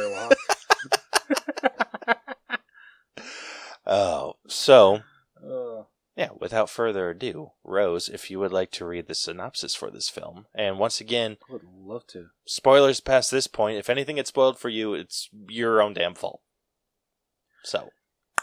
Oh, 3.87 4.35
so 4.47 5.01
Uh, 5.43 5.85
yeah. 6.17 6.31
Without 6.39 6.69
further 6.69 7.11
ado, 7.11 7.53
Rose, 7.65 8.09
if 8.09 8.31
you 8.31 8.39
would 8.41 8.53
like 8.53 8.71
to 8.73 8.85
read 8.85 9.07
the 9.07 9.15
synopsis 9.15 9.75
for 9.75 9.91
this 9.91 10.09
film, 10.11 10.47
and 10.55 10.79
once 10.79 11.01
again, 11.01 11.39
I 11.49 11.53
would 11.55 11.63
love 11.65 12.07
to. 12.09 12.27
spoilers 12.47 13.01
past 13.01 13.31
this 13.31 13.47
point. 13.47 13.79
If 13.79 13.89
anything 13.89 14.17
gets 14.17 14.29
spoiled 14.29 14.59
for 14.59 14.69
you, 14.69 14.93
it's 14.95 15.31
your 15.49 15.81
own 15.81 15.95
damn 15.95 16.15
fault. 16.15 16.41
So 17.65 17.89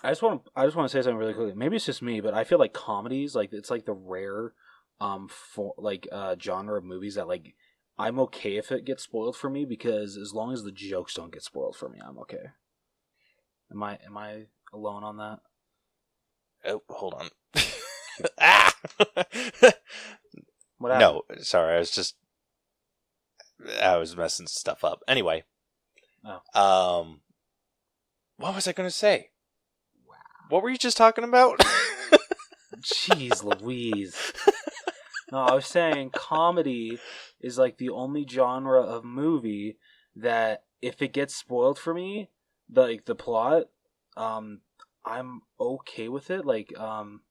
I 0.04 0.10
just 0.10 0.22
want 0.24 0.46
to. 0.46 0.52
I 0.56 0.66
just 0.66 0.76
want 0.76 0.90
to 0.90 0.98
say 0.98 1.02
something 1.04 1.18
really 1.18 1.34
quickly. 1.34 1.54
Maybe 1.56 1.76
it's 1.76 1.86
just 1.86 2.02
me, 2.02 2.22
but 2.22 2.34
I 2.34 2.44
feel 2.44 2.58
like 2.60 2.74
comedies, 2.74 3.36
like 3.36 3.54
it's 3.54 3.70
like 3.70 3.86
the 3.86 3.94
rare, 3.94 4.54
um, 5.00 5.28
for 5.30 5.76
like 5.78 6.08
uh 6.12 6.36
genre 6.42 6.78
of 6.80 6.84
movies 6.86 7.16
that 7.16 7.28
like 7.28 7.54
I'm 7.98 8.20
okay 8.20 8.58
if 8.58 8.72
it 8.72 8.86
gets 8.86 9.04
spoiled 9.04 9.38
for 9.38 9.50
me 9.50 9.66
because 9.66 10.18
as 10.18 10.34
long 10.34 10.52
as 10.52 10.64
the 10.64 10.72
jokes 10.72 11.14
don't 11.14 11.32
get 11.32 11.44
spoiled 11.44 11.76
for 11.76 11.90
me, 11.90 12.00
I'm 12.06 12.18
okay. 12.20 12.52
Am 13.72 13.82
I 13.82 13.98
am 14.06 14.18
I 14.18 14.46
alone 14.74 15.04
on 15.04 15.18
that? 15.18 15.40
Oh, 16.66 16.82
hold 16.90 17.14
on. 17.14 17.30
ah! 18.40 18.76
What 20.78 20.92
happened? 20.92 21.22
no, 21.28 21.42
sorry. 21.42 21.76
I 21.76 21.80
was 21.80 21.92
just 21.92 22.16
I 23.82 23.98
was 23.98 24.18
messing 24.18 24.48
stuff 24.48 24.84
up. 24.84 25.02
Anyway. 25.08 25.44
Oh. 26.26 26.60
Um 26.60 27.22
what 28.38 28.56
was 28.56 28.68
I 28.68 28.74
going 28.74 28.88
to 28.88 28.96
say? 28.96 29.30
What 30.50 30.62
were 30.62 30.70
you 30.70 30.78
just 30.78 30.98
talking 30.98 31.24
about? 31.24 31.62
Jeez 32.82 33.44
Louise. 33.44 34.34
No, 35.32 35.40
I 35.40 35.54
was 35.56 35.66
saying 35.66 36.12
comedy 36.12 37.00
is 37.42 37.58
like 37.58 37.78
the 37.78 37.90
only 37.90 38.26
genre 38.30 38.82
of 38.82 39.04
movie 39.04 39.78
that 40.16 40.64
if 40.82 41.02
it 41.02 41.14
gets 41.14 41.36
spoiled 41.36 41.80
for 41.80 41.94
me, 41.94 42.30
the, 42.70 42.82
like 42.82 43.06
the 43.06 43.16
plot, 43.16 43.64
um, 44.16 44.62
I'm 45.04 45.42
okay 45.60 46.10
with 46.10 46.30
it. 46.30 46.46
Like, 46.46 46.78
um, 46.80 47.22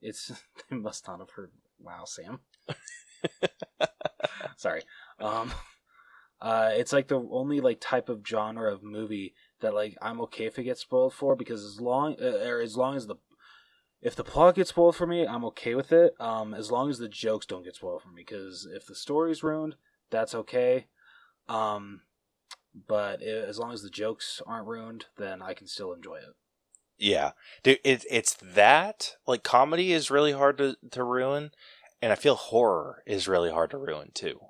it's 0.00 0.32
they 0.70 0.76
must 0.76 1.06
not 1.06 1.20
have 1.20 1.30
heard. 1.30 1.50
Wow, 1.78 2.04
Sam. 2.04 2.40
Sorry. 4.56 4.82
Um, 5.20 5.52
uh, 6.40 6.70
it's 6.74 6.92
like 6.92 7.08
the 7.08 7.26
only 7.30 7.60
like 7.60 7.78
type 7.80 8.08
of 8.08 8.26
genre 8.26 8.72
of 8.72 8.82
movie 8.82 9.34
that 9.60 9.74
like 9.74 9.96
I'm 10.02 10.20
okay 10.22 10.46
if 10.46 10.58
it 10.58 10.64
gets 10.64 10.80
spoiled 10.82 11.14
for 11.14 11.36
because 11.36 11.64
as 11.64 11.80
long 11.80 12.16
uh, 12.20 12.44
or 12.46 12.60
as 12.60 12.76
long 12.76 12.96
as 12.96 13.06
the 13.06 13.16
if 14.04 14.14
the 14.14 14.22
plot 14.22 14.54
gets 14.54 14.70
spoiled 14.70 14.94
for 14.94 15.06
me, 15.06 15.26
I'm 15.26 15.44
okay 15.46 15.74
with 15.74 15.90
it. 15.90 16.14
Um, 16.20 16.54
as 16.54 16.70
long 16.70 16.90
as 16.90 16.98
the 16.98 17.08
jokes 17.08 17.46
don't 17.46 17.64
get 17.64 17.74
spoiled 17.74 18.02
for 18.02 18.10
me, 18.10 18.22
because 18.22 18.68
if 18.70 18.86
the 18.86 18.94
story's 18.94 19.42
ruined, 19.42 19.74
that's 20.10 20.34
okay. 20.34 20.86
Um, 21.48 22.02
but 22.86 23.22
i 23.22 23.26
as 23.26 23.58
long 23.58 23.72
as 23.72 23.82
the 23.82 23.90
jokes 23.90 24.42
aren't 24.46 24.68
ruined, 24.68 25.06
then 25.16 25.42
I 25.42 25.54
can 25.54 25.66
still 25.66 25.92
enjoy 25.92 26.16
it. 26.16 26.34
yeah. 26.98 27.32
Dude, 27.62 27.78
it, 27.82 28.04
it's 28.10 28.34
that 28.34 29.16
like 29.26 29.42
comedy 29.42 29.92
is 29.92 30.10
really 30.10 30.32
hard 30.32 30.58
to 30.58 30.76
to 30.90 31.02
ruin 31.02 31.50
and 32.02 32.12
I 32.12 32.16
feel 32.16 32.34
horror 32.34 33.02
is 33.06 33.26
really 33.28 33.50
hard 33.50 33.70
to 33.70 33.78
ruin 33.78 34.10
too. 34.12 34.40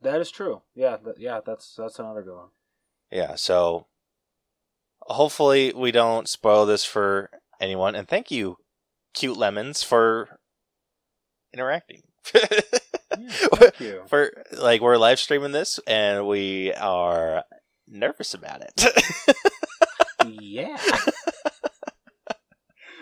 That 0.00 0.20
is 0.20 0.30
true. 0.30 0.62
Yeah, 0.74 0.96
th- 0.96 1.16
yeah, 1.18 1.40
that's 1.44 1.74
that's 1.74 1.98
another 1.98 2.22
good 2.22 2.36
one. 2.36 2.48
Yeah, 3.10 3.34
so 3.34 3.86
hopefully 5.00 5.72
we 5.74 5.90
don't 5.90 6.28
spoil 6.28 6.66
this 6.66 6.84
for 6.84 7.30
anyone. 7.60 7.94
And 7.94 8.08
thank 8.08 8.30
you, 8.30 8.56
cute 9.14 9.36
lemons, 9.36 9.82
for 9.82 10.38
interacting. 11.52 12.02
thank 12.24 13.80
you. 13.80 14.02
For 14.08 14.32
like 14.52 14.80
we're 14.80 14.96
live 14.96 15.18
streaming 15.18 15.52
this 15.52 15.78
and 15.86 16.26
we 16.26 16.72
are 16.74 17.44
nervous 17.86 18.34
about 18.34 18.62
it. 18.62 18.84
yeah. 20.40 20.76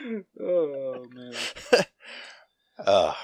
oh 0.40 1.04
man. 1.12 1.34
uh, 2.78 3.14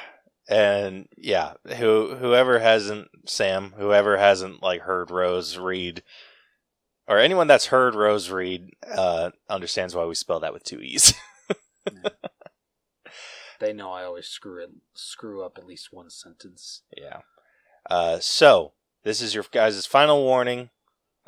and 0.49 1.09
yeah, 1.17 1.53
who 1.77 2.17
whoever 2.17 2.59
hasn't 2.59 3.09
Sam, 3.27 3.75
whoever 3.77 4.17
hasn't 4.17 4.63
like 4.63 4.83
heard 4.83 5.11
Rose 5.11 5.59
read 5.59 6.03
or 7.11 7.19
anyone 7.19 7.47
that's 7.47 7.67
heard 7.67 7.95
Rose 7.95 8.31
read 8.31 8.71
uh 8.91 9.31
understands 9.51 9.95
why 9.95 10.07
we 10.07 10.15
spell 10.15 10.41
that 10.41 10.55
with 10.55 10.65
two 10.65 10.81
E's. 10.81 11.13
They 13.61 13.75
know 13.75 13.93
I 13.93 14.05
always 14.05 14.27
screw 14.27 14.63
it, 14.63 14.71
screw 14.95 15.45
up 15.45 15.59
at 15.59 15.67
least 15.67 15.89
one 15.93 16.09
sentence. 16.09 16.83
Yeah. 16.97 17.21
Uh, 17.89 18.19
so 18.19 18.73
this 19.05 19.21
is 19.21 19.35
your 19.35 19.45
guys' 19.53 19.85
final 19.87 20.25
warning. 20.25 20.71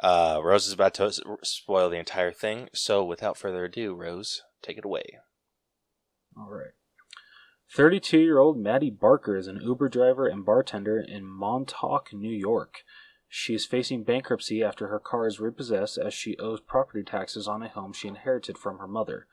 Uh, 0.03 0.41
Rose 0.43 0.67
is 0.67 0.73
about 0.73 0.95
to 0.95 1.13
spoil 1.43 1.91
the 1.91 1.99
entire 1.99 2.33
thing. 2.33 2.71
So 2.73 3.05
without 3.05 3.37
further 3.37 3.67
ado, 3.67 3.95
Rose, 3.95 4.43
take 4.63 4.79
it 4.79 4.85
away. 4.85 5.19
All 6.37 6.51
right. 6.51 6.73
32 7.77 8.19
year 8.19 8.39
old 8.39 8.59
Maddie 8.59 8.91
Barker 8.91 9.37
is 9.37 9.47
an 9.47 9.61
Uber 9.63 9.91
driver 9.91 10.27
and 10.27 10.45
bartender 10.45 11.05
in 11.07 11.25
Montauk, 11.25 12.09
New 12.15 12.33
York. 12.33 12.79
She 13.35 13.55
is 13.55 13.65
facing 13.65 14.05
bankruptcy 14.05 14.63
after 14.63 14.89
her 14.89 15.01
car 15.01 15.27
is 15.27 15.41
repossessed 15.41 15.97
as 15.97 16.13
she 16.13 16.37
owes 16.37 16.61
property 16.61 17.03
taxes 17.03 17.49
on 17.49 17.63
a 17.63 17.69
home 17.69 17.95
she 17.95 18.07
inherited 18.07 18.59
from 18.59 18.79
her 18.79 18.87
mother. 18.87 19.27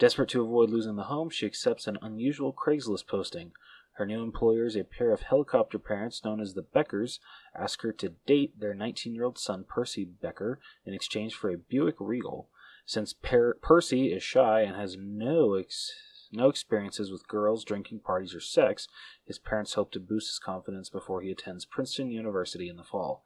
Desperate 0.00 0.28
to 0.30 0.42
avoid 0.42 0.68
losing 0.68 0.96
the 0.96 1.04
home, 1.04 1.30
she 1.30 1.46
accepts 1.46 1.86
an 1.86 1.96
unusual 2.02 2.52
Craigslist 2.52 3.06
posting. 3.06 3.52
Her 3.92 4.04
new 4.04 4.20
employers, 4.20 4.74
a 4.74 4.82
pair 4.82 5.12
of 5.12 5.22
helicopter 5.22 5.78
parents 5.78 6.24
known 6.24 6.40
as 6.40 6.54
the 6.54 6.64
Beckers, 6.64 7.20
ask 7.54 7.82
her 7.82 7.92
to 7.92 8.08
date 8.26 8.58
their 8.58 8.74
19 8.74 9.14
year 9.14 9.24
old 9.24 9.38
son 9.38 9.62
Percy 9.62 10.04
Becker 10.04 10.58
in 10.84 10.92
exchange 10.92 11.36
for 11.36 11.48
a 11.48 11.56
Buick 11.56 11.96
Regal. 12.00 12.48
Since 12.84 13.12
per- 13.12 13.54
Percy 13.54 14.12
is 14.12 14.24
shy 14.24 14.62
and 14.62 14.74
has 14.74 14.96
no 14.98 15.54
ex- 15.54 15.92
no 16.32 16.48
experiences 16.48 17.12
with 17.12 17.28
girls, 17.28 17.64
drinking 17.64 18.00
parties, 18.00 18.34
or 18.34 18.40
sex, 18.40 18.88
his 19.24 19.38
parents 19.38 19.74
hope 19.74 19.92
to 19.92 20.00
boost 20.00 20.30
his 20.30 20.40
confidence 20.40 20.90
before 20.90 21.22
he 21.22 21.30
attends 21.30 21.64
Princeton 21.64 22.10
University 22.10 22.68
in 22.68 22.76
the 22.76 22.82
fall. 22.82 23.22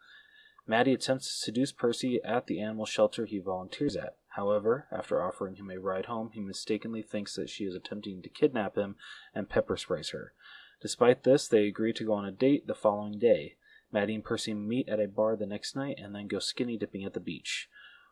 Maddie 0.70 0.92
attempts 0.92 1.26
to 1.26 1.32
seduce 1.32 1.72
Percy 1.72 2.20
at 2.22 2.46
the 2.46 2.60
animal 2.60 2.86
shelter 2.86 3.26
he 3.26 3.40
volunteers 3.40 3.96
at. 3.96 4.14
However, 4.36 4.86
after 4.92 5.20
offering 5.20 5.56
him 5.56 5.68
a 5.68 5.80
ride 5.80 6.06
home, 6.06 6.30
he 6.32 6.38
mistakenly 6.38 7.02
thinks 7.02 7.34
that 7.34 7.50
she 7.50 7.64
is 7.64 7.74
attempting 7.74 8.22
to 8.22 8.28
kidnap 8.28 8.76
him 8.76 8.94
and 9.34 9.48
pepper 9.48 9.76
sprays 9.76 10.10
her. 10.10 10.32
Despite 10.80 11.24
this, 11.24 11.48
they 11.48 11.66
agree 11.66 11.92
to 11.94 12.04
go 12.04 12.12
on 12.12 12.24
a 12.24 12.30
date 12.30 12.68
the 12.68 12.76
following 12.76 13.18
day. 13.18 13.56
Maddie 13.90 14.14
and 14.14 14.22
Percy 14.22 14.54
meet 14.54 14.88
at 14.88 15.00
a 15.00 15.08
bar 15.08 15.34
the 15.34 15.44
next 15.44 15.74
night 15.74 15.98
and 16.00 16.14
then 16.14 16.28
go 16.28 16.38
skinny 16.38 16.76
dipping 16.76 17.04
at 17.04 17.14
the 17.14 17.18
beach. 17.18 17.68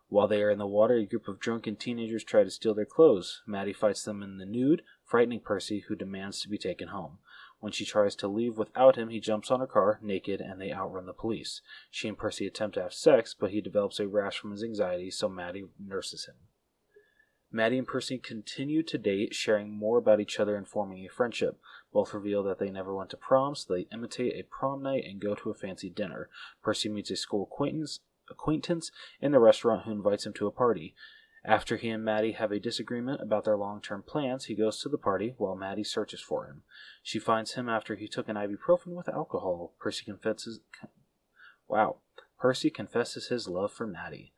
While 0.08 0.26
they 0.26 0.42
are 0.42 0.50
in 0.50 0.58
the 0.58 0.66
water, 0.66 0.96
a 0.96 1.06
group 1.06 1.28
of 1.28 1.38
drunken 1.38 1.76
teenagers 1.76 2.24
try 2.24 2.42
to 2.42 2.50
steal 2.50 2.74
their 2.74 2.84
clothes. 2.84 3.40
Maddie 3.46 3.72
fights 3.72 4.02
them 4.02 4.20
in 4.20 4.38
the 4.38 4.46
nude, 4.46 4.82
frightening 5.04 5.38
Percy, 5.38 5.84
who 5.86 5.94
demands 5.94 6.40
to 6.40 6.48
be 6.48 6.58
taken 6.58 6.88
home. 6.88 7.18
When 7.60 7.72
she 7.72 7.84
tries 7.84 8.14
to 8.16 8.28
leave 8.28 8.56
without 8.56 8.96
him, 8.96 9.08
he 9.08 9.20
jumps 9.20 9.50
on 9.50 9.60
her 9.60 9.66
car, 9.66 9.98
naked, 10.00 10.40
and 10.40 10.60
they 10.60 10.72
outrun 10.72 11.06
the 11.06 11.12
police. 11.12 11.60
She 11.90 12.06
and 12.06 12.16
Percy 12.16 12.46
attempt 12.46 12.74
to 12.74 12.82
have 12.82 12.94
sex, 12.94 13.34
but 13.38 13.50
he 13.50 13.60
develops 13.60 13.98
a 13.98 14.06
rash 14.06 14.38
from 14.38 14.52
his 14.52 14.62
anxiety, 14.62 15.10
so 15.10 15.28
Maddie 15.28 15.66
nurses 15.78 16.26
him. 16.26 16.36
Maddie 17.50 17.78
and 17.78 17.86
Percy 17.86 18.18
continue 18.18 18.82
to 18.82 18.98
date, 18.98 19.34
sharing 19.34 19.70
more 19.70 19.98
about 19.98 20.20
each 20.20 20.38
other 20.38 20.54
and 20.54 20.68
forming 20.68 21.04
a 21.04 21.08
friendship. 21.08 21.58
Both 21.92 22.12
reveal 22.12 22.42
that 22.44 22.58
they 22.58 22.70
never 22.70 22.94
went 22.94 23.10
to 23.10 23.16
prom, 23.16 23.54
so 23.54 23.72
they 23.72 23.88
imitate 23.92 24.34
a 24.34 24.42
prom 24.44 24.82
night 24.82 25.04
and 25.06 25.20
go 25.20 25.34
to 25.34 25.50
a 25.50 25.54
fancy 25.54 25.88
dinner. 25.88 26.28
Percy 26.62 26.88
meets 26.88 27.10
a 27.10 27.16
school 27.16 27.44
acquaintance 27.44 28.00
acquaintance 28.30 28.92
in 29.22 29.32
the 29.32 29.38
restaurant 29.38 29.84
who 29.84 29.90
invites 29.90 30.26
him 30.26 30.34
to 30.34 30.46
a 30.46 30.50
party. 30.52 30.94
After 31.48 31.78
he 31.78 31.88
and 31.88 32.04
Maddie 32.04 32.32
have 32.32 32.52
a 32.52 32.60
disagreement 32.60 33.22
about 33.22 33.46
their 33.46 33.56
long 33.56 33.80
term 33.80 34.02
plans, 34.02 34.44
he 34.44 34.54
goes 34.54 34.80
to 34.80 34.90
the 34.90 34.98
party 34.98 35.32
while 35.38 35.56
Maddie 35.56 35.82
searches 35.82 36.20
for 36.20 36.44
him. 36.44 36.62
She 37.02 37.18
finds 37.18 37.54
him 37.54 37.70
after 37.70 37.94
he 37.94 38.06
took 38.06 38.28
an 38.28 38.36
ibuprofen 38.36 38.88
with 38.88 39.08
alcohol. 39.08 39.72
Percy 39.80 40.04
confesses. 40.04 40.60
Wow. 41.66 42.00
Percy 42.38 42.68
confesses 42.68 43.28
his 43.28 43.48
love 43.48 43.72
for 43.72 43.86
Maddie. 43.86 44.34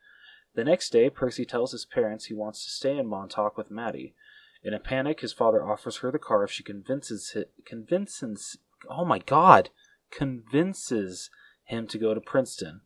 The 0.55 0.63
next 0.63 0.91
day, 0.91 1.11
Percy 1.11 1.45
tells 1.45 1.73
his 1.73 1.85
parents 1.85 2.27
he 2.27 2.35
wants 2.35 2.63
to 2.65 2.71
stay 2.71 2.97
in 2.97 3.09
Montauk 3.09 3.57
with 3.57 3.73
Maddie. 3.73 4.15
In 4.63 4.73
a 4.73 4.79
panic, 4.79 5.19
his 5.19 5.33
father 5.33 5.65
offers 5.65 5.97
her 5.99 6.13
the 6.13 6.19
car 6.21 6.45
if 6.45 6.53
she 6.53 6.63
convinces 6.63 7.33
hi- 7.35 7.47
convinces 7.67 8.57
oh 8.89 9.05
my 9.05 9.19
god 9.19 9.71
convinces 10.13 11.29
him 11.65 11.89
to 11.89 11.99
go 11.99 12.15
to 12.15 12.21
Princeton. 12.21 12.83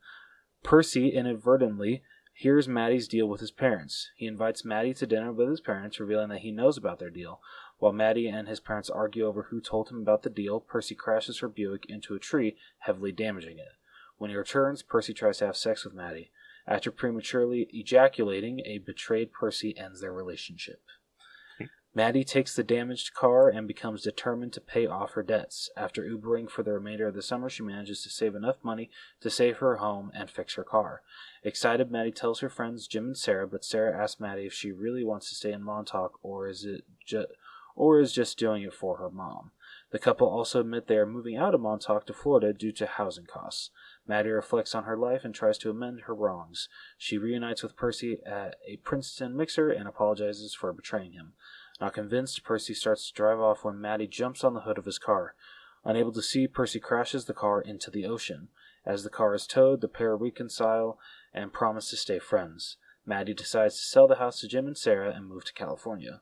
Percy 0.63 1.11
inadvertently 1.11 2.03
hears 2.35 2.69
Maddie's 2.69 3.09
deal 3.09 3.27
with 3.27 3.41
his 3.41 3.51
parents. 3.51 4.11
He 4.17 4.27
invites 4.27 4.65
Maddie 4.65 4.95
to 4.95 5.07
dinner 5.07 5.33
with 5.33 5.49
his 5.49 5.61
parents, 5.61 6.01
revealing 6.01 6.29
that 6.31 6.41
he 6.41 6.51
knows 6.51 6.77
about 6.77 6.99
their 6.99 7.11
deal. 7.11 7.41
While 7.79 7.93
Maddie 7.93 8.29
and 8.29 8.49
his 8.49 8.61
parents 8.61 8.91
argue 8.91 9.25
over 9.27 9.45
who 9.45 9.61
told 9.61 9.89
him 9.89 10.03
about 10.03 10.23
the 10.23 10.31
deal, 10.31 10.61
Percy 10.61 10.95
crashes 10.95 11.39
her 11.39 11.49
Buick 11.49 11.87
into 11.89 12.15
a 12.15 12.19
tree, 12.19 12.57
heavily 12.81 13.13
damaging 13.13 13.59
it. 13.59 13.73
When 14.19 14.31
he 14.31 14.37
returns, 14.37 14.83
Percy 14.83 15.15
tries 15.15 15.39
to 15.39 15.47
have 15.47 15.57
sex 15.57 15.85
with 15.85 15.95
Maddie. 15.95 16.31
After 16.67 16.91
prematurely 16.91 17.69
ejaculating, 17.73 18.61
a 18.61 18.79
betrayed 18.79 19.33
Percy 19.33 19.77
ends 19.79 20.01
their 20.01 20.13
relationship. 20.13 20.83
Maddie 21.97 22.25
takes 22.25 22.57
the 22.57 22.65
damaged 22.65 23.15
car 23.15 23.49
and 23.49 23.69
becomes 23.69 24.03
determined 24.03 24.53
to 24.55 24.61
pay 24.61 24.85
off 24.85 25.13
her 25.13 25.23
debts. 25.23 25.71
After 25.77 26.03
Ubering 26.03 26.51
for 26.51 26.65
the 26.65 26.73
remainder 26.73 27.07
of 27.07 27.15
the 27.15 27.23
summer, 27.23 27.49
she 27.49 27.63
manages 27.63 28.03
to 28.03 28.11
save 28.11 28.35
enough 28.35 28.57
money 28.65 28.91
to 29.21 29.31
save 29.31 29.59
her 29.59 29.77
home 29.77 30.11
and 30.13 30.29
fix 30.29 30.55
her 30.55 30.65
car. 30.65 31.03
Excited, 31.45 31.93
Maddie 31.93 32.11
tells 32.11 32.41
her 32.41 32.49
friends 32.49 32.89
Jim 32.89 33.05
and 33.07 33.17
Sarah, 33.17 33.47
but 33.47 33.65
Sarah 33.65 33.97
asks 33.97 34.19
Maddie 34.19 34.47
if 34.47 34.53
she 34.53 34.73
really 34.73 35.05
wants 35.05 35.29
to 35.29 35.37
stay 35.37 35.53
in 35.53 35.63
Montauk 35.63 36.19
or 36.23 36.49
is 36.49 36.65
it 36.65 36.85
ju- 37.07 37.27
or 37.77 38.01
is 38.01 38.13
just 38.13 38.39
doing 38.39 38.63
it 38.63 38.73
for 38.73 38.97
her 38.97 39.11
mom. 39.11 39.51
The 39.91 39.99
couple 39.99 40.29
also 40.29 40.61
admit 40.61 40.87
they 40.87 40.97
are 40.97 41.07
moving 41.07 41.37
out 41.37 41.55
of 41.55 41.61
Montauk 41.61 42.07
to 42.07 42.13
Florida 42.13 42.53
due 42.53 42.73
to 42.73 42.87
housing 42.87 43.27
costs. 43.27 43.71
Maddie 44.07 44.31
reflects 44.31 44.75
on 44.75 44.85
her 44.85 44.97
life 44.97 45.25
and 45.25 45.35
tries 45.35 45.59
to 45.59 45.71
amend 45.71 46.03
her 46.03 46.15
wrongs. 46.15 46.69
She 46.99 47.19
reunites 47.19 47.63
with 47.63 47.77
Percy 47.77 48.19
at 48.27 48.57
a 48.67 48.77
Princeton 48.79 49.37
mixer 49.37 49.71
and 49.71 49.87
apologizes 49.87 50.55
for 50.55 50.73
betraying 50.73 51.13
him. 51.13 51.35
Not 51.81 51.95
convinced, 51.95 52.45
Percy 52.45 52.73
starts 52.73 53.09
to 53.09 53.15
drive 53.15 53.41
off 53.41 53.65
when 53.65 53.81
Maddie 53.81 54.07
jumps 54.07 54.45
on 54.45 54.55
the 54.55 54.61
hood 54.61 54.79
of 54.79 54.85
his 54.85 54.99
car. 54.99 55.35
Unable 55.85 56.13
to 56.13 56.23
see, 56.23 56.47
Percy 56.47 56.79
crashes 56.79 57.25
the 57.25 57.35
car 57.35 57.61
into 57.61 57.91
the 57.91 58.07
ocean. 58.07 58.49
As 58.87 59.03
the 59.03 59.11
car 59.11 59.35
is 59.35 59.47
towed, 59.47 59.81
the 59.81 59.89
pair 59.89 60.17
reconcile 60.17 60.99
and 61.33 61.53
promise 61.53 61.91
to 61.91 61.97
stay 61.97 62.19
friends. 62.19 62.77
Maddie 63.05 63.35
decides 63.35 63.77
to 63.77 63.83
sell 63.85 64.07
the 64.07 64.17
house 64.17 64.41
to 64.41 64.49
Jim 64.49 64.67
and 64.67 64.79
Sarah 64.79 65.13
and 65.15 65.27
move 65.27 65.45
to 65.45 65.53
California. 65.53 66.21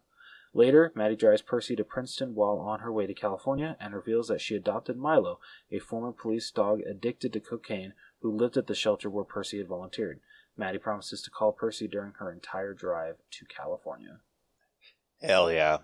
Later, 0.54 0.92
Maddie 0.94 1.16
drives 1.16 1.42
Percy 1.42 1.76
to 1.76 1.84
Princeton 1.84 2.34
while 2.34 2.58
on 2.58 2.80
her 2.80 2.92
way 2.92 3.06
to 3.06 3.14
California 3.14 3.76
and 3.80 3.94
reveals 3.94 4.28
that 4.28 4.40
she 4.40 4.54
adopted 4.54 4.96
Milo, 4.96 5.38
a 5.70 5.78
former 5.78 6.12
police 6.12 6.50
dog 6.50 6.80
addicted 6.80 7.32
to 7.32 7.40
cocaine 7.40 7.94
who 8.20 8.30
lived 8.30 8.56
at 8.56 8.66
the 8.66 8.74
shelter 8.74 9.08
where 9.08 9.24
Percy 9.24 9.58
had 9.58 9.68
volunteered. 9.68 10.20
Maddie 10.56 10.78
promises 10.78 11.22
to 11.22 11.30
call 11.30 11.52
Percy 11.52 11.88
during 11.88 12.12
her 12.18 12.30
entire 12.30 12.74
drive 12.74 13.16
to 13.30 13.44
California. 13.46 14.20
Hell 15.22 15.52
yeah. 15.52 15.78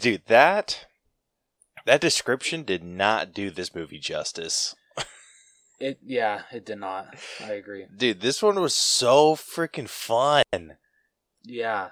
Dude, 0.00 0.22
that 0.26 0.86
that 1.86 2.00
description 2.00 2.62
did 2.62 2.82
not 2.82 3.32
do 3.32 3.50
this 3.50 3.74
movie 3.74 3.98
justice. 3.98 4.74
It 5.78 5.98
yeah, 6.04 6.42
it 6.52 6.66
did 6.66 6.78
not. 6.78 7.14
I 7.42 7.52
agree. 7.52 7.86
Dude, 7.96 8.20
this 8.20 8.42
one 8.42 8.60
was 8.60 8.74
so 8.74 9.34
freaking 9.34 9.88
fun. 9.88 10.76
Yeah, 11.42 11.90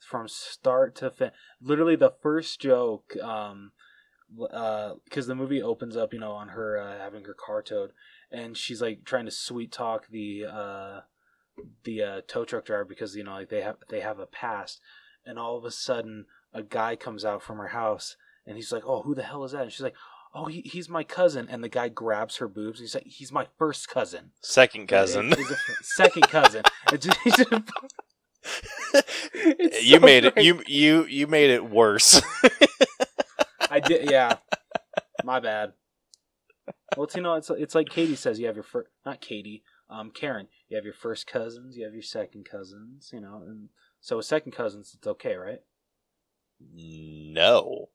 from 0.00 0.26
start 0.26 0.96
to 0.96 1.10
fin. 1.10 1.30
Literally, 1.62 1.94
the 1.94 2.12
first 2.22 2.60
joke, 2.60 3.16
um, 3.22 3.70
uh, 4.52 4.94
because 5.04 5.28
the 5.28 5.36
movie 5.36 5.62
opens 5.62 5.96
up, 5.96 6.12
you 6.12 6.18
know, 6.18 6.32
on 6.32 6.48
her 6.48 6.76
uh, 6.76 6.98
having 6.98 7.24
her 7.24 7.34
car 7.34 7.62
towed, 7.62 7.92
and 8.32 8.56
she's 8.56 8.82
like 8.82 9.04
trying 9.04 9.26
to 9.26 9.30
sweet 9.30 9.70
talk 9.70 10.08
the 10.08 10.44
uh, 10.46 11.00
the 11.84 12.02
uh, 12.02 12.20
tow 12.26 12.44
truck 12.44 12.64
driver 12.64 12.84
because 12.84 13.14
you 13.16 13.24
know 13.24 13.32
like 13.32 13.48
they 13.48 13.62
have 13.62 13.76
they 13.88 14.00
have 14.00 14.18
a 14.18 14.26
past, 14.26 14.80
and 15.24 15.38
all 15.38 15.56
of 15.56 15.64
a 15.64 15.70
sudden 15.70 16.26
a 16.52 16.62
guy 16.62 16.96
comes 16.96 17.24
out 17.24 17.42
from 17.42 17.58
her 17.58 17.68
house, 17.68 18.16
and 18.46 18.56
he's 18.56 18.72
like, 18.72 18.82
"Oh, 18.86 19.02
who 19.02 19.14
the 19.14 19.22
hell 19.22 19.44
is 19.44 19.52
that?" 19.52 19.62
And 19.62 19.72
she's 19.72 19.82
like. 19.82 19.96
Oh, 20.32 20.44
he, 20.44 20.60
he's 20.60 20.88
my 20.88 21.02
cousin, 21.02 21.48
and 21.50 21.60
the 21.64 21.68
guy 21.68 21.88
grabs 21.88 22.36
her 22.36 22.46
boobs. 22.46 22.78
And 22.78 22.84
he's 22.84 22.94
like, 22.94 23.04
"He's 23.04 23.32
my 23.32 23.48
first 23.58 23.88
cousin, 23.88 24.30
Second 24.40 24.86
cousin. 24.86 25.32
A 25.36 25.36
second 25.82 26.22
cousin." 26.28 26.62
It 26.92 27.00
just- 27.00 27.18
it's 27.24 27.50
It's 29.34 29.82
you 29.84 29.96
so 29.98 30.06
made 30.06 30.24
it 30.26 30.38
you 30.40 30.62
you 30.68 31.04
you 31.06 31.26
made 31.26 31.50
it 31.50 31.68
worse. 31.68 32.22
I 33.70 33.80
did, 33.80 34.08
yeah. 34.10 34.36
My 35.24 35.40
bad. 35.40 35.72
Well, 36.96 37.04
it's, 37.04 37.14
you 37.16 37.22
know, 37.22 37.34
it's 37.34 37.50
it's 37.50 37.74
like 37.74 37.88
Katie 37.88 38.16
says. 38.16 38.38
You 38.38 38.46
have 38.46 38.56
your 38.56 38.62
first, 38.62 38.88
not 39.04 39.20
Katie, 39.20 39.62
um, 39.90 40.10
Karen. 40.10 40.48
You 40.68 40.76
have 40.76 40.84
your 40.84 40.94
first 40.94 41.26
cousins. 41.26 41.76
You 41.76 41.84
have 41.84 41.94
your 41.94 42.02
second 42.02 42.46
cousins. 42.50 43.10
You 43.12 43.20
know, 43.20 43.42
and 43.46 43.68
so 44.00 44.16
with 44.16 44.26
second 44.26 44.52
cousins, 44.52 44.94
it's 44.96 45.06
okay, 45.06 45.34
right? 45.34 45.60
no. 46.74 47.88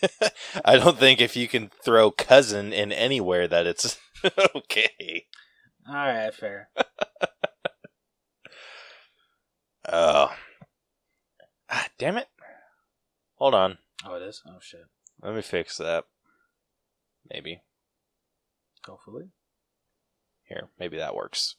I 0.64 0.76
don't 0.76 0.98
think 0.98 1.20
if 1.20 1.36
you 1.36 1.46
can 1.46 1.68
throw 1.68 2.10
cousin 2.10 2.72
in 2.72 2.90
anywhere 2.90 3.46
that 3.48 3.66
it's 3.66 3.98
okay. 4.56 5.26
All 5.86 5.94
right, 5.94 6.34
fair. 6.34 6.70
Oh. 9.90 10.30
Ah, 11.70 11.86
damn 11.98 12.18
it. 12.18 12.28
Hold 13.36 13.54
on. 13.54 13.78
Oh, 14.04 14.16
it 14.16 14.22
is. 14.22 14.42
Oh 14.46 14.58
shit. 14.60 14.84
Let 15.22 15.34
me 15.34 15.40
fix 15.40 15.78
that. 15.78 16.04
Maybe. 17.30 17.62
Hopefully. 18.86 19.30
Here, 20.48 20.68
maybe 20.78 20.96
that 20.96 21.14
works. 21.14 21.56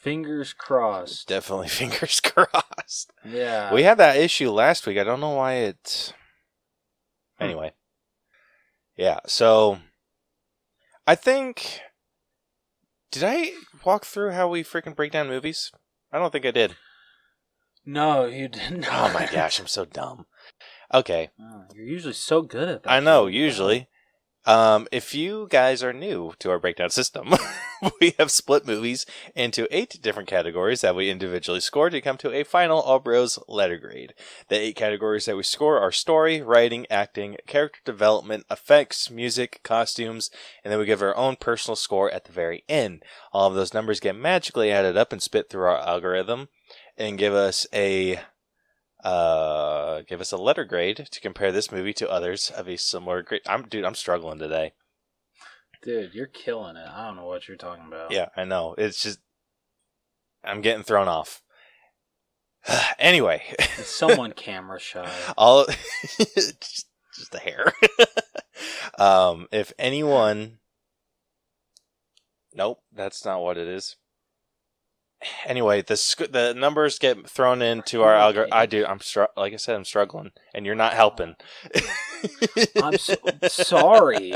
Fingers 0.00 0.52
crossed. 0.52 1.28
Definitely 1.28 1.68
fingers 1.68 2.20
crossed. 2.20 3.12
Yeah. 3.24 3.72
We 3.72 3.84
had 3.84 3.98
that 3.98 4.16
issue 4.16 4.50
last 4.50 4.84
week. 4.86 4.98
I 4.98 5.04
don't 5.04 5.20
know 5.20 5.30
why 5.30 5.54
it. 5.54 6.12
Hmm. 7.38 7.44
Anyway. 7.44 7.72
Yeah, 8.96 9.20
so. 9.26 9.78
I 11.06 11.14
think. 11.14 11.80
Did 13.12 13.22
I 13.24 13.52
walk 13.84 14.04
through 14.04 14.32
how 14.32 14.48
we 14.48 14.64
freaking 14.64 14.96
break 14.96 15.12
down 15.12 15.28
movies? 15.28 15.70
I 16.12 16.18
don't 16.18 16.32
think 16.32 16.46
I 16.46 16.50
did. 16.50 16.76
No, 17.84 18.26
you 18.26 18.48
didn't. 18.48 18.86
Oh 18.90 19.12
my 19.12 19.28
gosh, 19.32 19.60
I'm 19.60 19.66
so 19.66 19.84
dumb. 19.84 20.26
Okay, 20.92 21.30
Oh, 21.40 21.64
you're 21.74 21.86
usually 21.86 22.14
so 22.14 22.42
good 22.42 22.68
at 22.68 22.82
that. 22.82 22.90
I 22.90 23.00
know, 23.00 23.26
usually. 23.26 23.88
Um, 24.44 24.88
if 24.90 25.14
you 25.14 25.46
guys 25.50 25.84
are 25.84 25.92
new 25.92 26.32
to 26.40 26.50
our 26.50 26.58
breakdown 26.58 26.90
system, 26.90 27.32
we 28.00 28.14
have 28.18 28.30
split 28.30 28.66
movies 28.66 29.06
into 29.36 29.68
eight 29.70 30.00
different 30.02 30.28
categories 30.28 30.80
that 30.80 30.96
we 30.96 31.10
individually 31.10 31.60
score 31.60 31.90
to 31.90 32.00
come 32.00 32.16
to 32.18 32.32
a 32.32 32.42
final 32.42 32.80
All 32.80 32.98
Bros 32.98 33.38
letter 33.46 33.78
grade. 33.78 34.14
The 34.48 34.58
eight 34.58 34.74
categories 34.74 35.26
that 35.26 35.36
we 35.36 35.44
score 35.44 35.78
are 35.78 35.92
story, 35.92 36.42
writing, 36.42 36.86
acting, 36.90 37.36
character 37.46 37.80
development, 37.84 38.44
effects, 38.50 39.10
music, 39.10 39.60
costumes, 39.62 40.30
and 40.64 40.72
then 40.72 40.80
we 40.80 40.86
give 40.86 41.02
our 41.02 41.16
own 41.16 41.36
personal 41.36 41.76
score 41.76 42.10
at 42.10 42.24
the 42.24 42.32
very 42.32 42.64
end. 42.68 43.04
All 43.32 43.48
of 43.48 43.54
those 43.54 43.74
numbers 43.74 44.00
get 44.00 44.16
magically 44.16 44.72
added 44.72 44.96
up 44.96 45.12
and 45.12 45.22
spit 45.22 45.50
through 45.50 45.66
our 45.66 45.78
algorithm 45.78 46.48
and 46.98 47.16
give 47.16 47.32
us 47.32 47.66
a 47.72 48.20
uh, 49.02 50.02
give 50.02 50.20
us 50.20 50.32
a 50.32 50.36
letter 50.36 50.64
grade 50.64 51.08
to 51.10 51.20
compare 51.20 51.52
this 51.52 51.72
movie 51.72 51.92
to 51.94 52.10
others 52.10 52.50
of 52.50 52.68
a 52.68 52.76
similar 52.76 53.22
grade. 53.22 53.42
I'm 53.46 53.64
dude, 53.68 53.84
I'm 53.84 53.94
struggling 53.94 54.38
today. 54.38 54.72
Dude, 55.82 56.14
you're 56.14 56.26
killing 56.26 56.76
it. 56.76 56.88
I 56.88 57.06
don't 57.06 57.16
know 57.16 57.26
what 57.26 57.48
you're 57.48 57.56
talking 57.56 57.86
about. 57.86 58.12
Yeah, 58.12 58.28
I 58.36 58.44
know. 58.44 58.74
It's 58.78 59.02
just 59.02 59.18
I'm 60.44 60.60
getting 60.60 60.84
thrown 60.84 61.08
off. 61.08 61.42
anyway, 62.98 63.42
someone 63.76 64.32
camera 64.32 64.78
shy? 64.78 65.10
all 65.36 65.66
just, 66.34 66.86
just 67.14 67.34
a 67.34 67.38
hair. 67.38 67.72
um, 68.98 69.48
if 69.50 69.72
anyone, 69.78 70.58
nope, 72.54 72.80
that's 72.92 73.24
not 73.24 73.42
what 73.42 73.58
it 73.58 73.66
is. 73.66 73.96
Anyway, 75.46 75.82
the 75.82 76.28
the 76.30 76.54
numbers 76.54 76.98
get 76.98 77.28
thrown 77.28 77.62
into 77.62 78.02
our 78.02 78.14
algorithm. 78.14 78.52
I 78.52 78.66
do. 78.66 78.84
I'm 78.86 79.00
str- 79.00 79.24
like 79.36 79.52
I 79.52 79.56
said, 79.56 79.76
I'm 79.76 79.84
struggling, 79.84 80.32
and 80.54 80.66
you're 80.66 80.74
not 80.74 80.94
helping. 80.94 81.36
I'm 82.82 82.98
so, 82.98 83.14
sorry. 83.48 84.34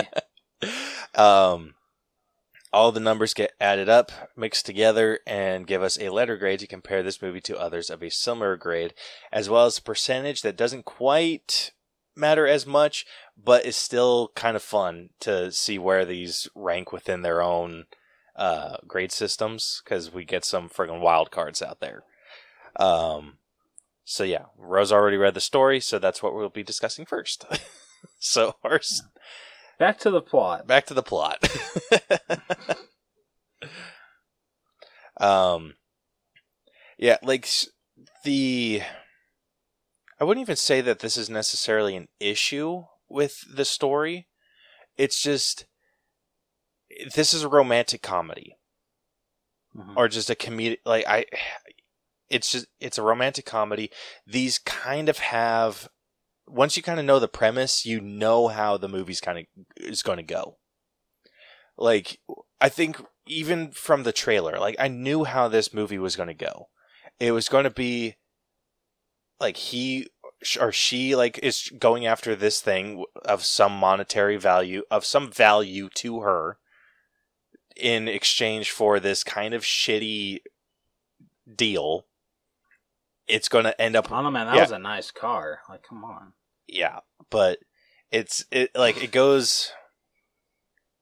um, 1.15 1.75
all 2.73 2.93
the 2.93 3.01
numbers 3.01 3.35
get 3.35 3.53
added 3.61 3.89
up, 3.89 4.13
mixed 4.37 4.67
together, 4.67 5.21
and 5.27 5.67
give 5.67 5.83
us 5.83 5.99
a 5.99 6.11
letter 6.11 6.37
grade 6.37 6.61
to 6.61 6.67
compare 6.67 7.03
this 7.03 7.23
movie 7.23 7.41
to 7.43 7.59
others 7.59 7.91
of 7.91 8.03
a 8.03 8.11
similar 8.11 8.57
grade, 8.57 8.95
as 9.33 9.49
well 9.49 9.67
as 9.67 9.79
a 9.79 9.83
percentage 9.83 10.43
that 10.43 10.57
doesn't 10.57 10.85
quite 10.85 11.73
matter 12.15 12.47
as 12.47 12.67
much, 12.67 13.07
but 13.37 13.65
is 13.65 13.77
still 13.77 14.31
kind 14.35 14.57
of 14.57 14.63
fun 14.63 15.11
to 15.21 15.53
see 15.53 15.79
where 15.79 16.05
these 16.05 16.49
rank 16.55 16.93
within 16.93 17.23
their 17.23 17.43
own 17.43 17.87
uh, 18.37 18.77
grade 18.87 19.13
systems, 19.13 19.83
because 19.85 20.13
we 20.13 20.25
get 20.25 20.45
some 20.45 20.69
friggin' 20.69 21.01
wild 21.01 21.31
cards 21.31 21.63
out 21.63 21.81
there. 21.81 22.05
Um, 22.79 23.39
so 24.05 24.23
yeah, 24.25 24.45
Rose 24.57 24.93
already 24.93 25.17
read 25.17 25.35
the 25.35 25.41
story, 25.41 25.81
so 25.81 25.99
that's 25.99 26.23
what 26.23 26.35
we'll 26.35 26.49
be 26.49 26.63
discussing 26.63 27.07
first. 27.07 27.45
so 28.19 28.55
ours 28.63 29.03
Back 29.79 29.99
to 30.01 30.11
the 30.11 30.23
plot. 30.23 30.67
back 30.67 30.87
to 30.87 30.95
the 30.95 31.03
plot. 31.03 31.47
um, 35.21 35.75
yeah, 36.99 37.19
like 37.23 37.49
the. 38.25 38.83
I 40.19 40.25
wouldn't 40.25 40.45
even 40.45 40.57
say 40.57 40.81
that 40.81 41.01
this 41.01 41.19
is 41.19 41.29
necessarily 41.29 41.95
an 41.95 42.09
issue 42.21 42.85
with 43.09 43.45
the 43.55 43.67
story. 43.67 44.29
It's 44.97 45.21
just 45.21 45.67
this 47.15 47.35
is 47.35 47.43
a 47.43 47.49
romantic 47.49 48.03
comedy 48.03 48.57
Mhm. 49.77 49.97
or 49.97 50.09
just 50.09 50.31
a 50.31 50.35
comedic 50.35 50.79
like 50.87 51.07
I 51.07 51.27
it's 52.29 52.51
just 52.51 52.67
it's 52.81 52.99
a 52.99 53.03
romantic 53.03 53.45
comedy. 53.45 53.91
These 54.27 54.59
kind 54.59 55.09
of 55.09 55.19
have 55.19 55.89
once 56.49 56.77
you 56.77 56.83
kind 56.83 56.99
of 56.99 57.05
know 57.07 57.19
the 57.19 57.29
premise, 57.29 57.85
you 57.85 58.01
know 58.01 58.49
how 58.49 58.77
the 58.77 58.89
movie's 58.89 59.21
kind 59.21 59.39
of 59.39 59.45
is 59.77 60.03
going 60.03 60.17
to 60.19 60.23
go. 60.23 60.57
Like 61.77 62.21
I 62.61 62.69
think 62.69 63.01
even 63.27 63.71
from 63.73 64.03
the 64.05 64.13
trailer, 64.13 64.59
like 64.59 64.77
I 64.79 64.89
knew 64.89 65.25
how 65.25 65.49
this 65.49 65.75
movie 65.75 65.99
was 65.99 66.17
going 66.17 66.29
to 66.29 66.35
go. 66.35 66.69
It 67.21 67.33
was 67.33 67.49
going 67.49 67.65
to 67.65 67.71
be 67.71 68.17
like 69.39 69.57
he 69.57 70.09
or 70.61 70.73
she 70.73 71.15
like 71.17 71.39
is 71.43 71.71
going 71.79 72.07
after 72.07 72.35
this 72.35 72.61
thing 72.61 73.05
of 73.25 73.45
some 73.45 73.73
monetary 73.73 74.37
value 74.37 74.83
of 74.91 75.05
some 75.05 75.31
value 75.31 75.89
to 75.97 76.21
her 76.21 76.59
in 77.77 78.09
exchange 78.09 78.71
for 78.71 78.99
this 79.01 79.23
kind 79.25 79.55
of 79.55 79.63
shitty 79.63 80.41
deal. 81.55 82.07
It's 83.27 83.49
going 83.49 83.65
to 83.65 83.81
end 83.81 83.97
up 83.97 84.11
Oh 84.11 84.31
man. 84.31 84.47
That 84.47 84.55
Yeah. 84.57 84.63
was 84.63 84.71
a 84.71 84.79
nice 84.79 85.11
car. 85.11 85.61
Like, 85.69 85.83
come 85.83 86.05
on. 86.05 86.33
yeah, 86.67 87.01
but 87.31 87.59
it's 88.11 88.45
it 88.51 88.71
like 88.77 89.03
it 89.03 89.11
goes 89.11 89.73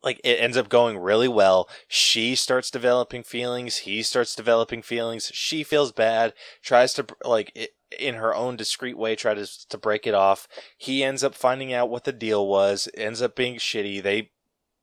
like 0.03 0.21
it 0.25 0.39
ends 0.41 0.57
up 0.57 0.69
going 0.69 0.99
really 0.99 1.29
well. 1.29 1.69
She 1.89 2.35
starts 2.35 2.71
developing 2.71 3.23
feelings, 3.23 3.79
he 3.79 4.03
starts 4.03 4.35
developing 4.35 4.83
feelings. 4.83 5.31
She 5.35 5.63
feels 5.63 5.93
bad, 5.93 6.35
tries 6.63 6.93
to 6.95 7.07
like 7.25 7.71
in 7.99 8.15
her 8.17 8.35
own 8.35 8.57
discreet 8.57 8.99
way 8.99 9.17
try 9.17 9.35
to 9.35 9.47
to 9.69 9.79
break 9.79 10.07
it 10.07 10.15
off. 10.15 10.49
He 10.79 11.05
ends 11.05 11.23
up 11.23 11.35
finding 11.35 11.73
out 11.73 11.91
what 11.91 12.05
the 12.05 12.13
deal 12.13 12.47
was, 12.47 12.89
ends 12.97 13.21
up 13.23 13.37
being 13.37 13.57
shitty. 13.57 14.03
They 14.03 14.31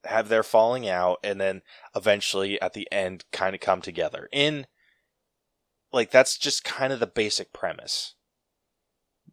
have 0.06 0.30
their 0.30 0.44
falling 0.44 0.88
out 0.88 1.20
and 1.24 1.40
then 1.40 1.62
eventually 1.96 2.60
at 2.62 2.74
the 2.74 2.88
end 2.92 3.26
kind 3.32 3.54
of 3.54 3.62
come 3.62 3.82
together. 3.82 4.28
In 4.32 4.66
like 5.92 6.12
that's 6.12 6.38
just 6.38 6.64
kind 6.64 6.94
of 6.94 7.00
the 7.00 7.08
basic 7.08 7.52
premise 7.54 8.16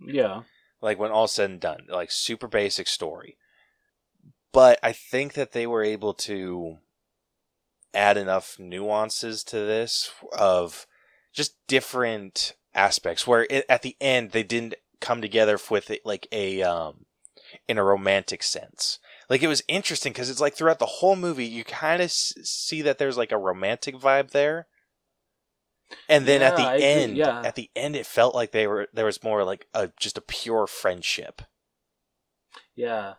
Yeah. 0.00 0.42
like 0.80 0.98
when 0.98 1.10
all 1.10 1.28
said 1.28 1.50
and 1.50 1.60
done 1.60 1.86
like 1.88 2.10
super 2.10 2.48
basic 2.48 2.88
story 2.88 3.36
but 4.52 4.78
i 4.82 4.92
think 4.92 5.34
that 5.34 5.52
they 5.52 5.66
were 5.66 5.82
able 5.82 6.14
to 6.14 6.78
add 7.94 8.16
enough 8.16 8.58
nuances 8.58 9.42
to 9.44 9.56
this 9.56 10.10
of 10.36 10.86
just 11.32 11.54
different 11.66 12.54
aspects 12.74 13.26
where 13.26 13.46
it, 13.50 13.64
at 13.68 13.82
the 13.82 13.96
end 14.00 14.32
they 14.32 14.42
didn't 14.42 14.74
come 15.00 15.20
together 15.22 15.58
with 15.70 15.90
it 15.90 16.04
like 16.04 16.26
a 16.32 16.62
um 16.62 17.06
in 17.66 17.78
a 17.78 17.84
romantic 17.84 18.42
sense 18.42 18.98
like 19.28 19.42
it 19.42 19.48
was 19.48 19.62
interesting 19.68 20.12
because 20.12 20.30
it's 20.30 20.40
like 20.40 20.54
throughout 20.54 20.78
the 20.78 20.86
whole 20.86 21.16
movie 21.16 21.44
you 21.46 21.64
kind 21.64 22.00
of 22.00 22.06
s- 22.06 22.32
see 22.42 22.82
that 22.82 22.98
there's 22.98 23.16
like 23.18 23.32
a 23.32 23.38
romantic 23.38 23.94
vibe 23.96 24.30
there. 24.30 24.66
And 26.08 26.26
then 26.26 26.42
at 26.42 26.56
the 26.56 26.62
Yeah, 26.62 26.68
I 26.68 26.74
agree, 26.74 26.84
end 26.86 27.16
yeah. 27.16 27.42
at 27.42 27.54
the 27.54 27.70
end 27.74 27.96
it 27.96 28.06
felt 28.06 28.34
like 28.34 28.52
they 28.52 28.66
were 28.66 28.88
there 28.92 29.06
was 29.06 29.22
more 29.22 29.42
like 29.44 29.66
a 29.74 29.90
just 29.98 30.18
a 30.18 30.22
pure 30.22 30.66
friendship. 30.66 31.42
Yeah. 32.74 33.14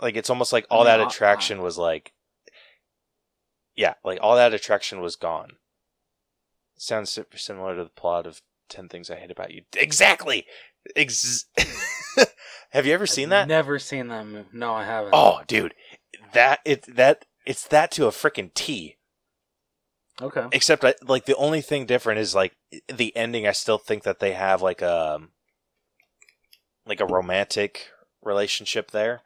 like 0.00 0.16
it's 0.16 0.30
almost 0.30 0.52
like 0.52 0.66
I 0.70 0.74
all 0.74 0.80
mean, 0.80 0.86
that 0.86 1.00
I- 1.00 1.06
attraction 1.06 1.62
was 1.62 1.78
like 1.78 2.12
yeah 3.74 3.94
like 4.04 4.18
all 4.22 4.36
that 4.36 4.54
attraction 4.54 5.00
was 5.00 5.16
gone. 5.16 5.52
Sounds 6.78 7.18
similar 7.36 7.74
to 7.76 7.84
the 7.84 7.90
plot 7.90 8.26
of 8.26 8.42
10 8.68 8.88
things 8.88 9.08
i 9.10 9.16
hate 9.16 9.30
about 9.30 9.52
you. 9.52 9.62
Exactly! 9.76 10.44
Ex- 10.96 11.46
have 12.76 12.86
you 12.86 12.94
ever 12.94 13.06
seen 13.06 13.30
that 13.30 13.48
Never 13.48 13.78
seen 13.78 14.08
that 14.08 14.26
movie. 14.26 14.48
No, 14.52 14.72
I 14.74 14.84
haven't. 14.84 15.12
oh 15.14 15.40
dude 15.46 15.74
that 16.32 16.60
it 16.64 16.84
that 16.94 17.24
it's 17.44 17.66
that 17.68 17.90
to 17.92 18.06
a 18.06 18.10
freaking 18.10 18.52
t 18.54 18.96
Okay. 20.22 20.46
except 20.52 20.84
I, 20.84 20.94
like 21.02 21.26
the 21.26 21.36
only 21.36 21.60
thing 21.60 21.84
different 21.86 22.20
is 22.20 22.34
like 22.34 22.52
the 22.88 23.14
ending 23.16 23.46
i 23.46 23.52
still 23.52 23.76
think 23.78 24.02
that 24.04 24.18
they 24.18 24.32
have 24.32 24.62
like 24.62 24.80
a 24.80 25.20
like 26.86 27.00
a 27.00 27.06
romantic 27.06 27.88
relationship 28.22 28.90
there 28.92 29.20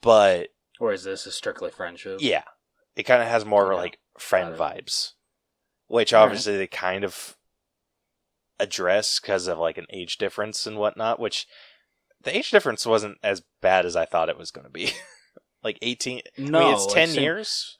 but 0.00 0.48
Or 0.80 0.92
is 0.92 1.04
this 1.04 1.26
a 1.26 1.32
strictly 1.32 1.70
friendship? 1.70 2.18
Yeah, 2.20 2.42
it 2.96 3.04
kind 3.04 3.22
of 3.22 3.28
has 3.28 3.44
more 3.44 3.72
Okay. 3.72 3.82
like 3.82 3.98
friend 4.18 4.56
vibes, 4.56 5.12
which 5.86 6.12
All 6.12 6.20
right. 6.20 6.24
obviously 6.26 6.56
they 6.56 6.66
kind 6.66 7.04
of 7.04 7.36
address 8.60 9.20
because 9.20 9.46
of 9.46 9.58
like 9.58 9.78
an 9.78 9.86
age 9.90 10.18
difference 10.18 10.66
and 10.66 10.76
whatnot. 10.78 11.20
Which 11.20 11.46
the 12.28 12.36
age 12.36 12.50
difference 12.50 12.84
wasn't 12.84 13.18
as 13.22 13.42
bad 13.62 13.86
as 13.86 13.96
I 13.96 14.04
thought 14.04 14.28
it 14.28 14.38
was 14.38 14.50
going 14.50 14.66
to 14.66 14.70
be. 14.70 14.92
like 15.64 15.78
eighteen. 15.82 16.20
No. 16.36 16.58
I 16.58 16.64
mean, 16.64 16.74
it's 16.74 16.92
ten 16.92 17.08
same- 17.08 17.22
years. 17.22 17.78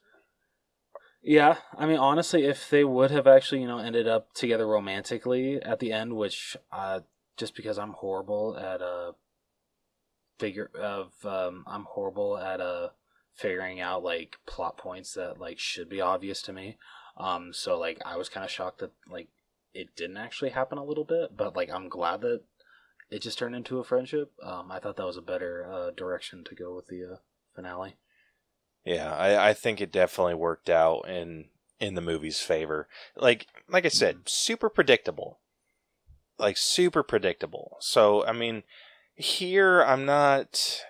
Yeah, 1.21 1.57
I 1.77 1.85
mean, 1.87 1.99
honestly, 1.99 2.45
if 2.45 2.71
they 2.71 2.85
would 2.85 3.11
have 3.11 3.27
actually, 3.27 3.61
you 3.61 3.67
know, 3.67 3.79
ended 3.79 4.07
up 4.07 4.33
together 4.35 4.67
romantically 4.67 5.61
at 5.61 5.81
the 5.81 5.93
end, 5.93 6.17
which, 6.17 6.57
uh, 6.73 7.01
just 7.37 7.57
because 7.57 7.77
I'm 7.77 7.91
horrible 7.91 8.57
at 8.57 8.81
uh, 8.81 9.13
figure 10.39 10.71
of, 10.81 11.13
um, 11.25 11.65
I'm 11.67 11.85
horrible 11.85 12.39
at 12.39 12.61
uh, 12.61 12.91
figuring 13.35 13.81
out 13.81 14.05
like 14.05 14.37
plot 14.47 14.79
points 14.79 15.15
that 15.15 15.39
like 15.39 15.59
should 15.59 15.89
be 15.89 16.01
obvious 16.01 16.41
to 16.43 16.53
me. 16.53 16.79
Um, 17.17 17.53
so 17.53 17.79
like 17.79 17.99
I 18.07 18.17
was 18.17 18.29
kind 18.29 18.45
of 18.45 18.51
shocked 18.51 18.79
that 18.79 18.93
like 19.11 19.29
it 19.75 19.97
didn't 19.97 20.19
actually 20.19 20.51
happen 20.51 20.79
a 20.79 20.85
little 20.85 21.05
bit, 21.05 21.37
but 21.37 21.57
like 21.57 21.69
I'm 21.69 21.89
glad 21.89 22.21
that 22.23 22.43
it 23.11 23.23
just 23.23 23.39
turned 23.39 23.55
into 23.55 23.79
a 23.79 23.85
friendship. 23.85 24.33
Um, 24.43 24.71
I 24.71 24.79
thought 24.79 24.97
that 24.97 25.07
was 25.07 25.17
a 25.17 25.23
better 25.23 25.67
uh, 25.71 25.91
direction 25.91 26.45
to 26.45 26.55
go 26.55 26.75
with 26.75 26.87
the 26.89 27.05
uh, 27.05 27.17
finale. 27.55 27.97
Yeah, 28.85 29.15
I, 29.15 29.51
I 29.51 29.55
think 29.55 29.81
it 29.81 29.93
definitely 29.93 30.35
worked 30.35 30.71
out 30.71 31.09
in 31.09 31.47
in 31.81 31.95
the 31.95 32.01
movie's 32.01 32.41
favor. 32.41 32.89
Like 33.17 33.47
like 33.69 33.85
I 33.85 33.89
said, 33.89 34.29
super 34.29 34.69
predictable. 34.71 35.41
like 36.39 36.57
super 36.57 37.03
predictable. 37.03 37.77
So 37.81 38.25
I 38.25 38.33
mean, 38.33 38.63
here 39.15 39.83
I'm 39.83 40.05
not. 40.05 40.83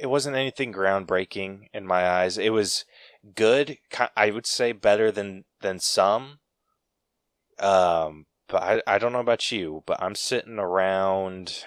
It 0.00 0.06
wasn't 0.06 0.36
anything 0.36 0.72
groundbreaking 0.72 1.68
in 1.72 1.86
my 1.86 2.08
eyes. 2.08 2.38
It 2.38 2.50
was 2.52 2.84
good. 3.34 3.78
I 4.16 4.30
would 4.30 4.46
say 4.46 4.72
better 4.72 5.10
than 5.10 5.44
than 5.60 5.78
some. 5.80 6.38
Um, 7.58 8.26
but 8.48 8.62
I 8.62 8.82
I 8.86 8.98
don't 8.98 9.12
know 9.12 9.20
about 9.20 9.52
you, 9.52 9.82
but 9.86 10.02
I'm 10.02 10.14
sitting 10.14 10.58
around 10.58 11.64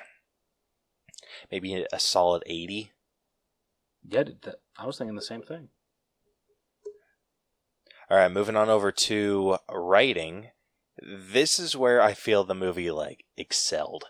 maybe 1.52 1.86
a 1.92 2.00
solid 2.00 2.44
eighty. 2.46 2.92
Yeah, 4.04 4.24
that, 4.42 4.56
I 4.78 4.86
was 4.86 4.98
thinking 4.98 5.16
the 5.16 5.22
same 5.22 5.44
thing. 5.44 5.70
All 8.10 8.18
right, 8.18 8.32
moving 8.32 8.58
on 8.58 8.70
over 8.70 8.92
to 8.92 9.58
writing. 9.72 10.48
This 11.02 11.60
is 11.60 11.78
where 11.78 12.02
I 12.02 12.14
feel 12.14 12.44
the 12.44 12.54
movie 12.54 12.92
like 12.92 13.24
excelled. 13.38 14.06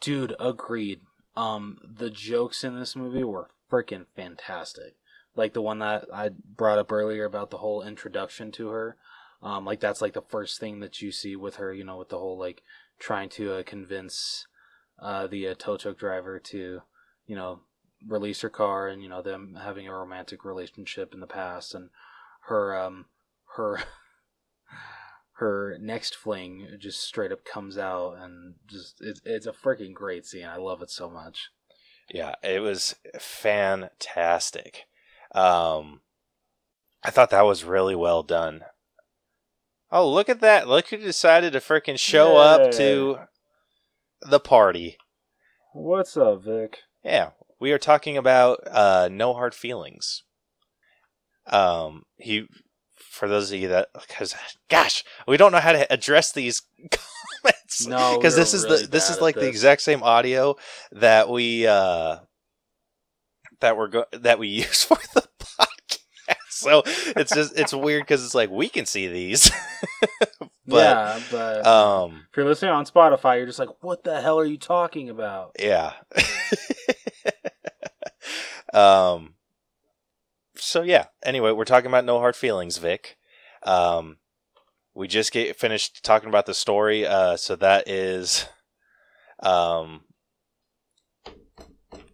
Dude, 0.00 0.36
agreed. 0.38 1.00
Um, 1.34 1.78
the 1.84 2.10
jokes 2.10 2.64
in 2.64 2.78
this 2.78 2.94
movie 2.94 3.24
were 3.24 3.50
freaking 3.70 4.06
fantastic. 4.14 4.96
Like 5.34 5.52
the 5.52 5.62
one 5.62 5.80
that 5.80 6.06
I 6.14 6.30
brought 6.30 6.78
up 6.78 6.92
earlier 6.92 7.24
about 7.24 7.50
the 7.50 7.58
whole 7.58 7.82
introduction 7.82 8.52
to 8.52 8.68
her. 8.68 8.96
Um, 9.42 9.64
like 9.64 9.80
that's 9.80 10.00
like 10.00 10.14
the 10.14 10.22
first 10.22 10.58
thing 10.58 10.80
that 10.80 11.00
you 11.02 11.12
see 11.12 11.36
with 11.36 11.56
her. 11.56 11.72
You 11.72 11.84
know, 11.84 11.98
with 11.98 12.08
the 12.08 12.18
whole 12.18 12.38
like 12.38 12.62
trying 12.98 13.28
to 13.30 13.54
uh, 13.54 13.62
convince 13.62 14.46
uh, 15.00 15.26
the 15.26 15.48
uh, 15.48 15.54
tow 15.54 15.76
truck 15.76 15.98
driver 15.98 16.38
to, 16.38 16.80
you 17.26 17.36
know, 17.36 17.60
release 18.06 18.40
her 18.40 18.50
car, 18.50 18.88
and 18.88 19.02
you 19.02 19.08
know 19.08 19.22
them 19.22 19.58
having 19.62 19.86
a 19.86 19.92
romantic 19.92 20.44
relationship 20.44 21.12
in 21.14 21.20
the 21.20 21.26
past, 21.26 21.74
and 21.74 21.90
her 22.48 22.78
um 22.78 23.06
her 23.56 23.80
her 25.32 25.76
next 25.80 26.14
fling 26.14 26.66
just 26.78 27.02
straight 27.02 27.32
up 27.32 27.44
comes 27.44 27.76
out 27.76 28.16
and 28.18 28.54
just 28.66 28.96
it's, 29.00 29.20
it's 29.24 29.46
a 29.46 29.52
freaking 29.52 29.92
great 29.92 30.24
scene. 30.24 30.46
I 30.46 30.56
love 30.56 30.82
it 30.82 30.90
so 30.90 31.10
much. 31.10 31.50
Yeah, 32.12 32.34
it 32.42 32.60
was 32.60 32.94
fantastic. 33.18 34.84
Um, 35.34 36.00
I 37.02 37.10
thought 37.10 37.30
that 37.30 37.44
was 37.44 37.64
really 37.64 37.96
well 37.96 38.22
done. 38.22 38.62
Oh, 39.90 40.10
look 40.10 40.28
at 40.28 40.40
that! 40.40 40.66
Look 40.68 40.88
who 40.88 40.96
decided 40.96 41.52
to 41.52 41.60
freaking 41.60 41.98
show 41.98 42.36
up 42.36 42.72
to 42.72 43.18
the 44.22 44.40
party. 44.40 44.96
What's 45.72 46.16
up, 46.16 46.42
Vic? 46.42 46.78
Yeah, 47.04 47.30
we 47.60 47.72
are 47.72 47.78
talking 47.78 48.16
about 48.16 48.60
uh, 48.70 49.08
No 49.10 49.34
Hard 49.34 49.54
Feelings. 49.54 50.24
Um, 51.46 52.02
he 52.16 52.46
for 52.96 53.28
those 53.28 53.52
of 53.52 53.58
you 53.58 53.68
that 53.68 53.88
because 53.94 54.34
gosh 54.68 55.04
we 55.28 55.36
don't 55.36 55.52
know 55.52 55.58
how 55.60 55.72
to 55.72 55.90
address 55.92 56.32
these 56.32 56.62
comments 57.42 57.86
no 57.86 58.16
because 58.16 58.36
this 58.36 58.52
is 58.52 58.64
really 58.64 58.82
the 58.82 58.88
this 58.88 59.10
is 59.10 59.20
like 59.20 59.34
this. 59.34 59.42
the 59.42 59.48
exact 59.48 59.82
same 59.82 60.02
audio 60.02 60.56
that 60.92 61.28
we 61.28 61.66
uh 61.66 62.16
that 63.60 63.76
we're 63.76 63.88
go- 63.88 64.06
that 64.12 64.38
we 64.38 64.48
use 64.64 64.84
for 64.84 64.98
the 65.14 65.22
podcast 65.38 65.66
so 66.56 66.82
it's 66.86 67.34
just 67.34 67.58
it's 67.58 67.72
weird 67.74 68.02
because 68.02 68.24
it's 68.24 68.34
like 68.34 68.50
we 68.50 68.68
can 68.68 68.86
see 68.86 69.06
these 69.08 69.50
but 70.66 70.76
yeah 70.76 71.20
but 71.30 71.66
um 71.66 72.26
if 72.30 72.36
you're 72.36 72.46
listening 72.46 72.72
on 72.72 72.84
spotify 72.84 73.36
you're 73.36 73.46
just 73.46 73.58
like 73.58 73.68
what 73.80 74.04
the 74.04 74.20
hell 74.20 74.38
are 74.38 74.44
you 74.44 74.58
talking 74.58 75.10
about 75.10 75.52
yeah 75.58 75.92
um 78.72 79.34
so 80.58 80.82
yeah. 80.82 81.06
Anyway, 81.24 81.52
we're 81.52 81.64
talking 81.64 81.86
about 81.86 82.04
no 82.04 82.18
hard 82.18 82.36
feelings, 82.36 82.78
Vic. 82.78 83.16
Um, 83.62 84.18
we 84.94 85.08
just 85.08 85.32
get 85.32 85.56
finished 85.56 86.02
talking 86.02 86.28
about 86.28 86.46
the 86.46 86.54
story. 86.54 87.06
Uh, 87.06 87.36
so 87.36 87.56
that 87.56 87.88
is, 87.88 88.46
um, 89.42 90.02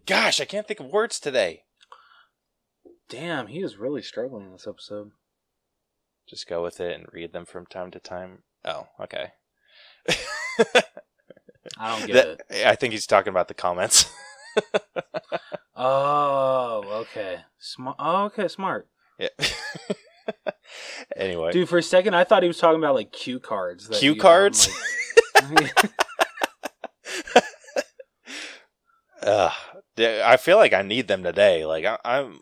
gosh, 0.05 0.41
I 0.41 0.45
can't 0.45 0.67
think 0.67 0.79
of 0.79 0.87
words 0.87 1.19
today. 1.19 1.63
Damn, 3.09 3.47
he 3.47 3.59
is 3.59 3.77
really 3.77 4.01
struggling 4.01 4.45
in 4.47 4.51
this 4.53 4.67
episode. 4.67 5.11
Just 6.27 6.47
go 6.47 6.63
with 6.63 6.79
it 6.79 6.95
and 6.97 7.05
read 7.11 7.33
them 7.33 7.45
from 7.45 7.65
time 7.65 7.91
to 7.91 7.99
time. 7.99 8.43
Oh, 8.65 8.87
okay. 9.01 9.33
I 11.77 11.97
don't 11.97 12.07
get 12.07 12.13
That- 12.49 12.57
it. 12.57 12.65
I 12.65 12.75
think 12.75 12.93
he's 12.93 13.05
talking 13.07 13.31
about 13.31 13.47
the 13.47 13.53
comments. 13.53 14.11
Oh, 15.75 16.83
okay. 17.01 17.39
Smart. 17.57 17.95
Oh, 17.97 18.25
okay, 18.25 18.47
smart. 18.47 18.87
yeah. 19.17 19.29
anyway, 21.17 21.51
Dude, 21.51 21.67
for 21.67 21.79
a 21.79 21.83
second, 21.83 22.13
I 22.15 22.23
thought 22.23 22.43
he 22.43 22.47
was 22.47 22.59
talking 22.59 22.79
about 22.79 22.93
like 22.93 23.11
cue 23.11 23.39
cards. 23.39 23.87
that 23.87 23.97
cue 23.97 24.15
cards. 24.15 24.69
like- 25.51 25.75
Ugh. 29.23 29.51
I 29.97 30.37
feel 30.37 30.57
like 30.57 30.73
I 30.73 30.81
need 30.81 31.07
them 31.07 31.23
today. 31.23 31.65
Like 31.65 31.85
I, 31.85 31.97
I'm, 32.03 32.39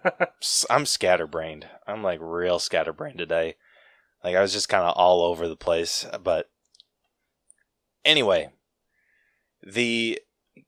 I'm 0.70 0.86
scatterbrained. 0.86 1.66
I'm 1.86 2.02
like 2.02 2.18
real 2.22 2.58
scatterbrained 2.58 3.18
today. 3.18 3.56
Like 4.24 4.34
I 4.34 4.40
was 4.40 4.52
just 4.52 4.68
kind 4.68 4.84
of 4.84 4.94
all 4.96 5.22
over 5.22 5.48
the 5.48 5.56
place. 5.56 6.06
But 6.22 6.50
anyway, 8.04 8.50
the 9.62 10.20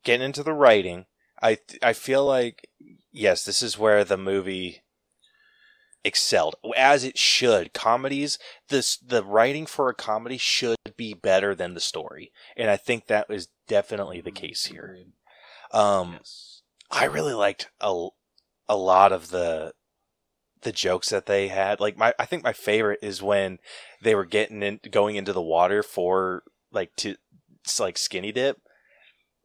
getting 0.04 0.24
into 0.24 0.42
the 0.42 0.52
writing, 0.52 1.06
I 1.42 1.58
I 1.82 1.92
feel 1.92 2.24
like 2.24 2.68
yes, 3.12 3.44
this 3.44 3.62
is 3.62 3.78
where 3.78 4.04
the 4.04 4.18
movie 4.18 4.82
excelled 6.04 6.56
as 6.76 7.04
it 7.04 7.18
should. 7.18 7.72
Comedies, 7.72 8.38
this 8.68 8.96
the 8.98 9.24
writing 9.24 9.66
for 9.66 9.88
a 9.88 9.94
comedy 9.94 10.38
should 10.38 10.76
be 10.96 11.14
better 11.14 11.54
than 11.54 11.74
the 11.74 11.80
story, 11.80 12.32
and 12.56 12.70
I 12.70 12.76
think 12.76 13.06
that 13.06 13.26
is 13.30 13.48
definitely 13.66 14.20
the 14.20 14.32
mm, 14.32 14.36
case 14.36 14.66
here. 14.66 14.98
Um, 15.72 16.14
Yes. 16.14 16.62
I 16.90 17.04
really 17.04 17.34
liked 17.34 17.68
a, 17.80 18.08
a 18.68 18.76
lot 18.76 19.12
of 19.12 19.30
the 19.30 19.72
the 20.62 20.72
jokes 20.72 21.08
that 21.10 21.26
they 21.26 21.48
had. 21.48 21.80
Like 21.80 21.96
my 21.96 22.14
I 22.18 22.26
think 22.26 22.42
my 22.44 22.52
favorite 22.52 23.00
is 23.02 23.22
when 23.22 23.58
they 24.02 24.14
were 24.14 24.26
getting 24.26 24.62
in 24.62 24.80
going 24.90 25.16
into 25.16 25.32
the 25.32 25.42
water 25.42 25.82
for 25.82 26.42
like 26.72 26.94
to 26.96 27.16
like 27.78 27.98
skinny 27.98 28.32
dip 28.32 28.58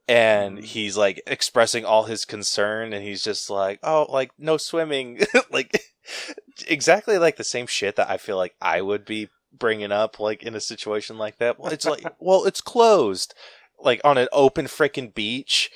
and 0.07 0.59
Mhm. 0.59 0.63
he's 0.63 0.97
like 0.97 1.21
expressing 1.27 1.85
all 1.85 2.03
his 2.03 2.25
concern 2.25 2.93
and 2.93 3.03
he's 3.03 3.23
just 3.23 3.49
like 3.49 3.79
oh 3.83 4.05
like 4.09 4.31
no 4.37 4.57
swimming 4.57 5.21
like 5.51 5.79
exactly 6.67 7.17
like 7.17 7.37
the 7.37 7.43
same 7.43 7.67
shit 7.67 7.95
that 7.95 8.09
I 8.09 8.17
feel 8.17 8.37
like 8.37 8.55
I 8.61 8.81
would 8.81 9.05
be 9.05 9.29
bringing 9.53 9.91
up 9.91 10.19
like 10.19 10.43
in 10.43 10.55
a 10.55 10.59
situation 10.59 11.17
like 11.17 11.37
that. 11.37 11.59
Well, 11.59 11.71
it's 11.71 11.85
like 11.85 12.05
well 12.19 12.45
it's 12.45 12.61
closed 12.61 13.33
like 13.79 14.01
on 14.03 14.17
an 14.17 14.27
open 14.31 14.65
freaking 14.65 15.13
beach. 15.13 15.71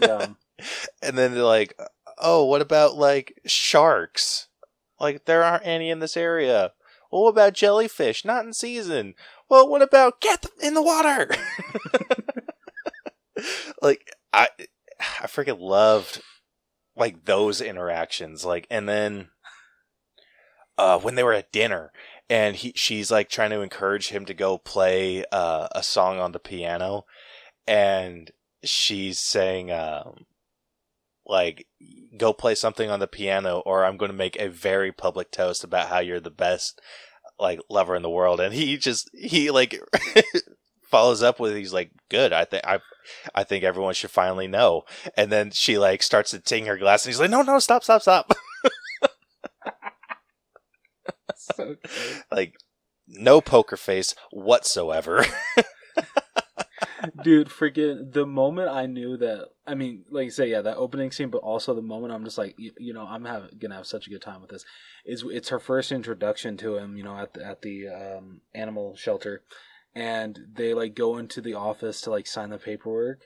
Yeah. 0.00 0.28
and 1.02 1.18
then 1.18 1.34
they're 1.34 1.42
like, 1.42 1.78
"Oh, 2.18 2.44
what 2.44 2.60
about 2.60 2.96
like 2.96 3.40
sharks? 3.46 4.48
Like 5.00 5.24
there 5.24 5.42
aren't 5.42 5.66
any 5.66 5.90
in 5.90 5.98
this 5.98 6.16
area. 6.16 6.72
Well, 7.10 7.24
what 7.24 7.30
about 7.30 7.54
jellyfish? 7.54 8.24
Not 8.24 8.44
in 8.44 8.52
season. 8.52 9.14
Well, 9.48 9.68
what 9.68 9.82
about 9.82 10.20
get 10.20 10.42
them 10.42 10.52
in 10.62 10.74
the 10.74 10.82
water?" 10.82 11.28
like 13.82 14.10
I, 14.32 14.48
I 15.00 15.26
freaking 15.26 15.60
loved 15.60 16.22
like 16.96 17.24
those 17.24 17.60
interactions. 17.60 18.44
Like, 18.44 18.66
and 18.70 18.88
then 18.88 19.28
uh, 20.78 20.98
when 20.98 21.14
they 21.14 21.22
were 21.22 21.32
at 21.32 21.52
dinner. 21.52 21.92
And 22.32 22.56
he, 22.56 22.72
she's 22.74 23.10
like 23.10 23.28
trying 23.28 23.50
to 23.50 23.60
encourage 23.60 24.08
him 24.08 24.24
to 24.24 24.34
go 24.34 24.56
play 24.56 25.24
uh, 25.30 25.68
a 25.72 25.82
song 25.82 26.18
on 26.18 26.32
the 26.32 26.38
piano, 26.38 27.04
and 27.66 28.30
she's 28.64 29.18
saying, 29.18 29.70
um, 29.70 30.26
like 31.26 31.66
go 32.16 32.32
play 32.32 32.54
something 32.54 32.90
on 32.90 32.98
the 32.98 33.06
piano 33.06 33.60
or 33.60 33.84
i'm 33.84 33.96
going 33.96 34.10
to 34.10 34.16
make 34.16 34.36
a 34.40 34.48
very 34.48 34.90
public 34.90 35.30
toast 35.30 35.62
about 35.62 35.88
how 35.88 36.00
you're 36.00 36.18
the 36.18 36.30
best 36.30 36.80
like 37.42 37.60
lover 37.68 37.94
in 37.94 38.02
the 38.02 38.10
world. 38.10 38.40
And 38.40 38.54
he 38.54 38.76
just 38.78 39.10
he 39.12 39.50
like 39.50 39.78
follows 40.90 41.22
up 41.22 41.40
with 41.40 41.56
he's 41.56 41.72
like 41.72 41.90
good 42.08 42.32
i 42.32 42.44
think 42.44 42.64
i 42.66 42.78
i 43.34 43.44
think 43.44 43.64
everyone 43.64 43.94
should 43.94 44.10
finally 44.10 44.46
know. 44.46 44.82
And 45.16 45.30
then 45.30 45.50
she 45.50 45.76
like 45.76 46.02
starts 46.02 46.30
to 46.30 46.38
ting 46.38 46.66
her 46.66 46.78
glass 46.78 47.04
and 47.04 47.12
he's 47.12 47.20
like 47.20 47.30
no 47.30 47.42
no 47.42 47.58
stop 47.58 47.82
stop 47.82 48.02
stop 48.02 48.32
so 51.56 51.76
like 52.30 52.54
no 53.06 53.40
poker 53.40 53.76
face 53.76 54.14
whatsoever 54.30 55.24
Dude, 57.22 57.48
freaking 57.48 58.12
the 58.12 58.26
moment 58.26 58.68
I 58.68 58.86
knew 58.86 59.16
that 59.16 59.48
I 59.66 59.74
mean, 59.74 60.04
like 60.10 60.26
you 60.26 60.30
say, 60.30 60.50
yeah, 60.50 60.62
that 60.62 60.76
opening 60.76 61.10
scene, 61.10 61.30
but 61.30 61.38
also 61.38 61.74
the 61.74 61.82
moment 61.82 62.12
I'm 62.12 62.24
just 62.24 62.38
like, 62.38 62.54
you, 62.58 62.72
you 62.78 62.92
know, 62.92 63.06
I'm 63.06 63.24
have, 63.24 63.58
gonna 63.58 63.76
have 63.76 63.86
such 63.86 64.06
a 64.06 64.10
good 64.10 64.22
time 64.22 64.40
with 64.40 64.50
this. 64.50 64.64
Is 65.04 65.24
it's 65.28 65.48
her 65.48 65.58
first 65.58 65.92
introduction 65.92 66.56
to 66.58 66.76
him, 66.76 66.96
you 66.96 67.04
know, 67.04 67.16
at 67.16 67.34
the, 67.34 67.44
at 67.44 67.62
the 67.62 67.88
um, 67.88 68.40
animal 68.54 68.96
shelter, 68.96 69.42
and 69.94 70.38
they 70.54 70.74
like 70.74 70.94
go 70.94 71.18
into 71.18 71.40
the 71.40 71.54
office 71.54 72.00
to 72.02 72.10
like 72.10 72.26
sign 72.26 72.50
the 72.50 72.58
paperwork, 72.58 73.22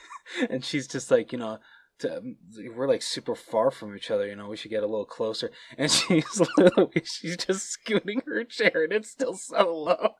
and 0.50 0.64
she's 0.64 0.86
just 0.86 1.10
like, 1.10 1.32
you 1.32 1.38
know. 1.38 1.58
To, 2.00 2.18
um, 2.18 2.36
we're 2.74 2.88
like 2.88 3.02
super 3.02 3.34
far 3.34 3.70
from 3.70 3.96
each 3.96 4.10
other, 4.10 4.26
you 4.26 4.36
know. 4.36 4.48
We 4.48 4.56
should 4.56 4.70
get 4.70 4.82
a 4.82 4.86
little 4.86 5.04
closer. 5.04 5.50
And 5.76 5.90
she's 5.90 6.40
literally, 6.56 7.02
she's 7.04 7.36
just 7.36 7.70
scooting 7.70 8.22
her 8.26 8.44
chair, 8.44 8.84
and 8.84 8.92
it's 8.92 9.10
still 9.10 9.34
so 9.34 9.74
low. 9.74 10.14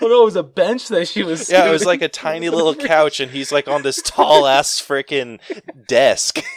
well, 0.00 0.10
no, 0.10 0.22
it 0.22 0.26
was 0.26 0.36
a 0.36 0.42
bench 0.42 0.88
that 0.88 1.08
she 1.08 1.22
was. 1.22 1.50
Yeah, 1.50 1.66
it 1.66 1.72
was 1.72 1.86
like 1.86 2.02
a 2.02 2.08
tiny 2.08 2.50
little 2.50 2.74
couch, 2.74 3.20
and 3.20 3.32
he's 3.32 3.52
like 3.52 3.68
on 3.68 3.82
this 3.82 4.02
tall 4.02 4.46
ass 4.46 4.80
freaking 4.80 5.40
desk. 5.88 6.42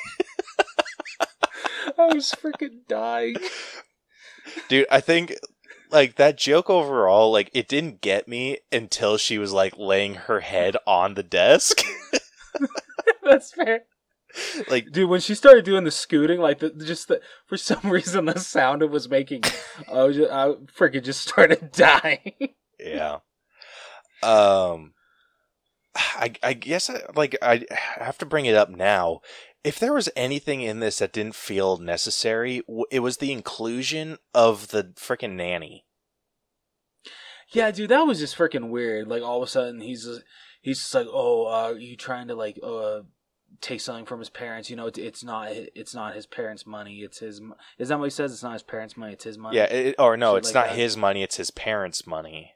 I 1.98 2.14
was 2.14 2.32
freaking 2.32 2.88
dying. 2.88 3.38
Dude, 4.70 4.86
I 4.92 5.02
think 5.02 5.34
like 5.90 6.16
that 6.16 6.38
joke 6.38 6.70
overall, 6.70 7.32
like 7.32 7.50
it 7.54 7.68
didn't 7.68 8.02
get 8.02 8.28
me 8.28 8.60
until 8.72 9.18
she 9.18 9.38
was 9.38 9.54
like 9.54 9.78
laying 9.78 10.16
her 10.16 10.42
head 10.42 10.76
on 10.86 11.14
the 11.14 11.24
desk. 11.24 11.82
That's 13.30 13.52
fair. 13.52 13.82
like 14.70 14.92
Dude, 14.92 15.10
when 15.10 15.22
she 15.22 15.36
started 15.36 15.64
doing 15.66 15.84
the 15.84 15.92
scooting, 15.92 16.40
like 16.40 16.60
the, 16.60 16.70
just 16.70 17.08
the, 17.08 17.22
for 17.46 17.58
some 17.58 17.80
reason 17.90 18.26
the 18.26 18.40
sound 18.40 18.82
it 18.82 18.90
was 18.90 19.10
making, 19.10 19.44
I 19.92 20.04
was 20.04 20.16
just, 20.18 20.32
I 20.32 20.48
freaking 20.78 21.04
just 21.04 21.22
started 21.22 21.72
dying. 21.74 22.34
yeah. 22.80 23.20
Um 24.24 24.94
I 25.96 26.34
I 26.44 26.54
guess 26.54 26.90
I, 26.90 27.02
like 27.16 27.36
I 27.42 27.66
have 27.72 28.18
to 28.20 28.26
bring 28.26 28.46
it 28.46 28.56
up 28.56 28.70
now. 28.70 29.22
If 29.64 29.80
there 29.80 29.94
was 29.94 30.10
anything 30.16 30.62
in 30.62 30.80
this 30.80 31.00
that 31.00 31.12
didn't 31.14 31.36
feel 31.36 31.78
necessary, 31.78 32.62
it 32.92 33.00
was 33.00 33.18
the 33.18 33.32
inclusion 33.32 34.18
of 34.34 34.70
the 34.70 34.94
freaking 34.96 35.34
nanny. 35.36 35.86
yeah, 37.52 37.72
dude, 37.72 37.90
that 37.90 38.06
was 38.06 38.20
just 38.20 38.38
freaking 38.38 38.70
weird. 38.70 39.08
Like 39.08 39.24
all 39.24 39.38
of 39.38 39.44
a 39.44 39.52
sudden 39.52 39.82
he's 39.82 40.04
just, 40.06 40.22
he's 40.62 40.80
just 40.80 40.94
like, 40.94 41.08
oh, 41.10 41.46
uh, 41.48 41.72
are 41.72 41.78
you 41.78 41.98
trying 41.98 42.28
to 42.28 42.36
like 42.36 42.60
uh 42.62 43.02
take 43.62 43.82
something 43.82 44.06
from 44.06 44.20
his 44.20 44.30
parents? 44.30 44.70
You 44.70 44.76
know, 44.76 44.88
it, 44.88 44.98
it's 44.98 45.24
not 45.24 45.50
it's 45.52 45.94
not 45.94 46.16
his 46.16 46.26
parents' 46.26 46.66
money. 46.66 47.00
It's 47.00 47.20
his. 47.20 47.42
Is 47.78 47.90
that 47.90 48.00
what 48.00 48.06
he 48.06 48.10
says? 48.12 48.34
It's 48.34 48.44
not 48.44 48.54
his 48.54 48.64
parents' 48.64 48.98
money. 48.98 49.14
It's 49.14 49.24
his 49.24 49.38
money. 49.38 49.58
Yeah, 49.58 49.66
it, 49.66 49.96
or 50.00 50.18
no, 50.18 50.34
Shit 50.34 50.38
it's 50.40 50.48
like 50.50 50.54
not 50.56 50.68
that. 50.68 50.80
his 50.80 50.98
money, 50.98 51.24
it's 51.24 51.38
his 51.38 51.52
parents' 51.52 52.06
money. 52.08 52.54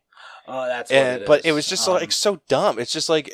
Oh, 0.47 0.66
that's. 0.68 0.91
What 0.91 0.97
and 0.97 1.22
it 1.22 1.28
but 1.28 1.45
it 1.45 1.52
was 1.52 1.68
just 1.68 1.88
Um, 1.88 1.95
like 1.95 2.12
so 2.12 2.41
dumb. 2.47 2.80
It's 2.80 2.93
just 2.93 3.10
like 3.10 3.32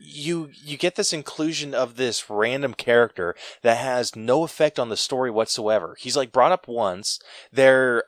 you 0.00 0.50
you 0.64 0.76
get 0.76 0.96
this 0.96 1.12
inclusion 1.12 1.74
of 1.74 1.96
this 1.96 2.28
random 2.28 2.74
character 2.74 3.34
that 3.62 3.76
has 3.76 4.16
no 4.16 4.42
effect 4.42 4.78
on 4.78 4.88
the 4.88 4.96
story 4.96 5.30
whatsoever. 5.30 5.96
He's 5.98 6.16
like 6.16 6.32
brought 6.32 6.52
up 6.52 6.66
once. 6.66 7.20
They're 7.52 8.04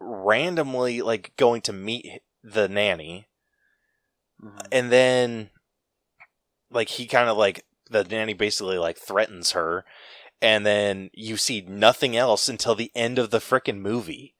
randomly 0.00 1.02
like 1.02 1.32
going 1.36 1.62
to 1.62 1.72
meet 1.72 2.20
the 2.42 2.68
nanny, 2.68 3.28
mhm. 4.42 4.66
and 4.70 4.92
then 4.92 5.50
like 6.70 6.88
he 6.88 7.06
kind 7.06 7.28
of 7.28 7.36
like 7.36 7.64
the 7.90 8.04
nanny 8.04 8.34
basically 8.34 8.78
like 8.78 8.98
threatens 8.98 9.52
her, 9.52 9.84
and 10.42 10.64
then 10.66 11.10
you 11.12 11.36
see 11.36 11.60
nothing 11.62 12.16
else 12.16 12.48
until 12.48 12.74
the 12.74 12.90
end 12.94 13.18
of 13.18 13.30
the 13.30 13.38
frickin' 13.38 13.78
movie. 13.80 14.34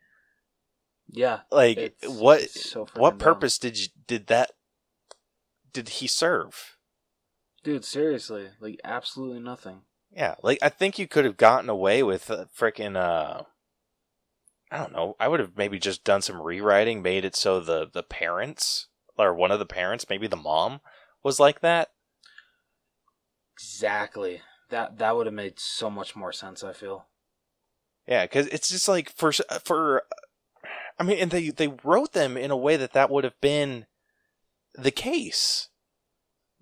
Yeah. 1.11 1.41
Like 1.51 1.79
it's- 1.79 2.11
what? 2.11 2.43
so 2.51 2.87
what 2.95 3.13
dumb. 3.13 3.19
purpose 3.19 3.59
did 3.59 3.79
you 3.79 3.87
did 4.07 4.27
that 4.29 4.51
did 5.73 5.89
he 5.89 6.07
serve 6.07 6.77
Dude, 7.65 7.85
seriously, 7.85 8.49
like 8.61 8.79
absolutely 8.85 9.41
nothing. 9.41 9.83
yeah 10.11 10.35
like 10.43 10.59
i 10.63 10.69
think 10.69 10.99
you 10.99 11.07
could 11.09 11.25
have 11.25 11.37
gotten 11.37 11.69
away 11.69 12.03
with 12.03 12.31
uh, 12.31 12.45
freaking 12.59 12.97
uh 12.97 13.43
i 14.71 14.77
don't 14.79 14.93
know 14.93 15.15
i 15.21 15.29
would 15.29 15.41
have 15.41 15.57
maybe 15.57 15.79
just 15.79 16.05
done 16.05 16.23
some 16.23 16.41
rewriting 16.41 17.03
made 17.03 17.25
it 17.25 17.37
so 17.37 17.61
the 17.61 17.89
the 17.93 18.03
parents 18.03 18.89
or 19.19 19.35
one 19.35 19.51
of 19.51 19.59
the 19.59 19.67
parents 19.67 20.09
maybe 20.09 20.27
the 20.27 20.37
mom 20.37 20.81
was 21.23 21.39
like 21.41 21.61
that 21.61 21.89
Exactly. 23.59 24.43
That 24.71 24.99
that 24.99 25.17
would 25.17 25.27
have 25.27 25.35
made 25.35 25.59
so 25.59 25.91
much 25.91 26.15
more 26.15 26.33
sense. 26.33 26.63
I 26.63 26.73
feel. 26.73 27.07
yeah 28.07 28.25
because 28.25 28.47
it's 28.49 28.69
just 28.69 28.89
like 28.89 29.11
for 29.11 29.33
for 29.65 30.03
i 30.99 31.03
mean 31.03 31.19
and 31.19 31.31
they 31.31 31.51
they 31.51 31.69
wrote 31.85 32.13
them 32.13 32.37
in 32.37 32.51
a 32.51 32.57
way 32.57 32.77
that 32.77 32.93
that 32.93 33.11
would 33.11 33.25
have 33.25 33.39
been 33.41 33.87
the 34.75 34.91
case 34.91 35.69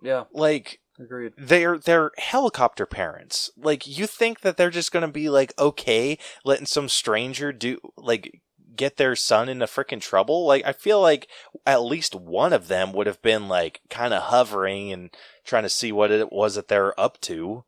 Yeah, 0.02 0.24
like 0.32 0.80
agreed. 0.98 1.32
they're 1.36 1.78
they're 1.78 2.12
helicopter 2.18 2.86
parents. 2.86 3.50
Like 3.56 3.86
you 3.86 4.06
think 4.06 4.40
that 4.40 4.56
they're 4.56 4.70
just 4.70 4.92
gonna 4.92 5.08
be 5.08 5.28
like 5.28 5.52
okay, 5.58 6.18
letting 6.44 6.66
some 6.66 6.88
stranger 6.88 7.52
do 7.52 7.78
like 7.96 8.40
get 8.76 8.96
their 8.96 9.16
son 9.16 9.48
into 9.48 9.66
freaking 9.66 10.00
trouble. 10.00 10.46
Like 10.46 10.64
I 10.64 10.72
feel 10.72 11.00
like 11.00 11.28
at 11.64 11.82
least 11.82 12.14
one 12.14 12.52
of 12.52 12.68
them 12.68 12.92
would 12.92 13.06
have 13.06 13.22
been 13.22 13.48
like 13.48 13.80
kind 13.90 14.14
of 14.14 14.24
hovering 14.24 14.92
and 14.92 15.10
trying 15.44 15.62
to 15.64 15.68
see 15.68 15.92
what 15.92 16.10
it 16.10 16.32
was 16.32 16.54
that 16.54 16.68
they're 16.68 16.98
up 16.98 17.20
to. 17.22 17.64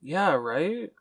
Yeah, 0.00 0.32
right. 0.34 0.92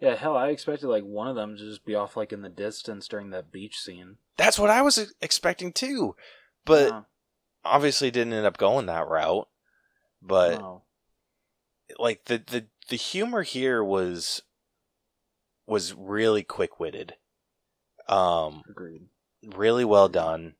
Yeah, 0.00 0.14
hell, 0.14 0.36
I 0.36 0.48
expected 0.48 0.88
like 0.88 1.04
one 1.04 1.28
of 1.28 1.36
them 1.36 1.56
to 1.56 1.62
just 1.62 1.84
be 1.84 1.94
off 1.94 2.16
like 2.16 2.32
in 2.32 2.40
the 2.42 2.48
distance 2.48 3.06
during 3.06 3.30
that 3.30 3.52
beach 3.52 3.78
scene. 3.78 4.16
That's 4.36 4.58
what 4.58 4.70
I 4.70 4.80
was 4.80 5.12
expecting 5.20 5.72
too, 5.72 6.16
but 6.64 6.90
Yeah, 6.90 7.02
obviously 7.64 8.10
didn't 8.10 8.32
end 8.32 8.46
up 8.46 8.56
going 8.56 8.86
that 8.86 9.08
route. 9.08 9.48
But 10.22 10.60
no. 10.60 10.82
like 11.98 12.24
the 12.26 12.38
the 12.38 12.66
the 12.88 12.96
humor 12.96 13.42
here 13.42 13.84
was 13.84 14.42
was 15.66 15.94
really 15.94 16.42
quick 16.42 16.80
witted. 16.80 17.14
Um, 18.10 18.62
agreed. 18.68 19.02
really 19.44 19.84
well 19.84 20.08
done. 20.08 20.54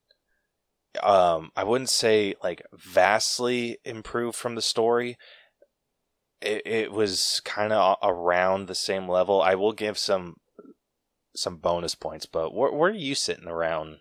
Um, 1.03 1.51
I 1.57 1.64
wouldn't 1.64 1.90
say 1.90 2.34
like 2.42 2.62
vastly 2.72 3.78
improved 3.84 4.36
from 4.36 4.55
the 4.55 4.62
story. 4.62 5.16
It, 6.40 6.62
it 6.66 6.92
was 6.92 7.42
kind 7.44 7.72
of 7.72 7.96
around 8.03 8.66
the 8.66 8.74
same 8.74 9.09
level. 9.09 9.42
I 9.42 9.55
will 9.55 9.72
give 9.72 9.98
some 9.98 10.36
some 11.34 11.57
bonus 11.57 11.94
points, 11.94 12.26
but 12.26 12.55
where, 12.55 12.72
where 12.72 12.90
are 12.90 12.94
you 12.94 13.14
sitting 13.14 13.46
around 13.46 13.98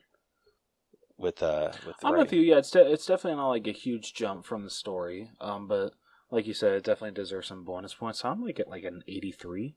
with 1.20 1.44
uh 1.44 1.72
with 1.86 1.98
the 1.98 2.08
I'm 2.08 2.18
with 2.18 2.34
you. 2.34 2.42
Yeah, 2.42 2.58
it's 2.58 2.72
de- 2.72 2.92
it's 2.92 3.06
definitely 3.06 3.38
not 3.38 3.50
like 3.50 3.68
a 3.68 3.72
huge 3.72 4.14
jump 4.14 4.46
from 4.46 4.64
the 4.64 4.70
story. 4.70 5.30
Um, 5.42 5.68
but 5.68 5.92
like 6.32 6.48
you 6.48 6.54
said, 6.54 6.74
it 6.74 6.84
definitely 6.84 7.16
deserves 7.16 7.48
some 7.48 7.66
bonus 7.66 7.94
points. 7.94 8.20
So 8.20 8.30
I'm 8.30 8.44
like 8.44 8.60
at 8.60 8.70
like 8.70 8.84
an 8.84 9.04
83. 9.08 9.76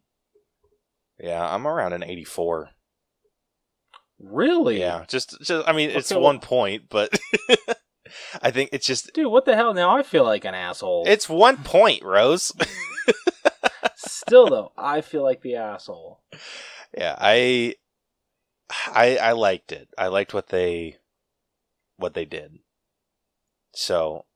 Yeah, 1.19 1.45
I'm 1.45 1.67
around 1.67 1.93
an 1.93 2.05
84. 2.05 2.71
Really? 4.23 4.79
Yeah, 4.81 5.05
just 5.09 5.41
just 5.43 5.69
I 5.69 5.73
mean 5.73 5.91
it's 5.91 6.11
well- 6.11 6.21
one 6.21 6.39
point, 6.41 6.85
but 6.89 7.19
I 8.43 8.51
think 8.51 8.71
it's 8.73 8.87
just 8.87 9.13
Dude, 9.15 9.27
what 9.31 9.45
the 9.45 9.57
hell? 9.57 9.75
Now 9.75 9.97
I 9.97 10.03
feel 10.03 10.25
like 10.25 10.45
an 10.45 10.55
asshole. 10.55 11.05
it's 11.07 11.29
one 11.29 11.59
point, 11.59 12.03
Rose. 12.05 12.53
Still 13.97 14.47
though, 14.51 14.73
I 14.77 15.01
feel 15.01 15.23
like 15.23 15.43
the 15.43 15.57
asshole. 15.57 16.21
yeah, 16.97 17.17
I 17.19 17.75
I 18.89 19.17
I 19.17 19.33
liked 19.33 19.73
it. 19.73 19.89
I 19.99 20.07
liked 20.09 20.33
what 20.35 20.49
they 20.49 20.97
what 21.97 22.15
they 22.15 22.25
did. 22.25 22.59
So 23.75 24.27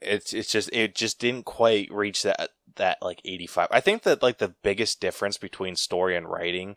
it's 0.00 0.32
it's 0.32 0.50
just 0.50 0.70
it 0.72 0.94
just 0.94 1.18
didn't 1.20 1.44
quite 1.44 1.92
reach 1.92 2.22
that 2.22 2.50
that 2.76 2.98
like 3.02 3.20
85. 3.24 3.68
I 3.70 3.80
think 3.80 4.02
that 4.02 4.22
like 4.22 4.38
the 4.38 4.54
biggest 4.62 5.00
difference 5.00 5.36
between 5.36 5.76
story 5.76 6.16
and 6.16 6.26
writing 6.28 6.76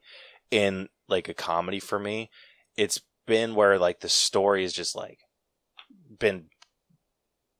in 0.51 0.89
like 1.13 1.29
a 1.29 1.33
comedy 1.33 1.79
for 1.79 1.99
me, 1.99 2.29
it's 2.75 2.99
been 3.25 3.55
where 3.55 3.77
like 3.77 3.99
the 3.99 4.09
story 4.09 4.63
is 4.63 4.73
just 4.73 4.95
like 4.95 5.19
been 6.19 6.45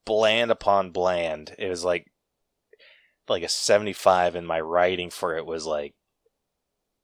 bland 0.05 0.51
upon 0.51 0.91
bland. 0.91 1.55
It 1.57 1.69
was 1.69 1.85
like 1.85 2.11
like 3.29 3.43
a 3.43 3.49
75 3.49 4.35
and 4.35 4.47
my 4.47 4.59
writing 4.59 5.09
for 5.09 5.37
it 5.37 5.45
was 5.45 5.65
like 5.65 5.93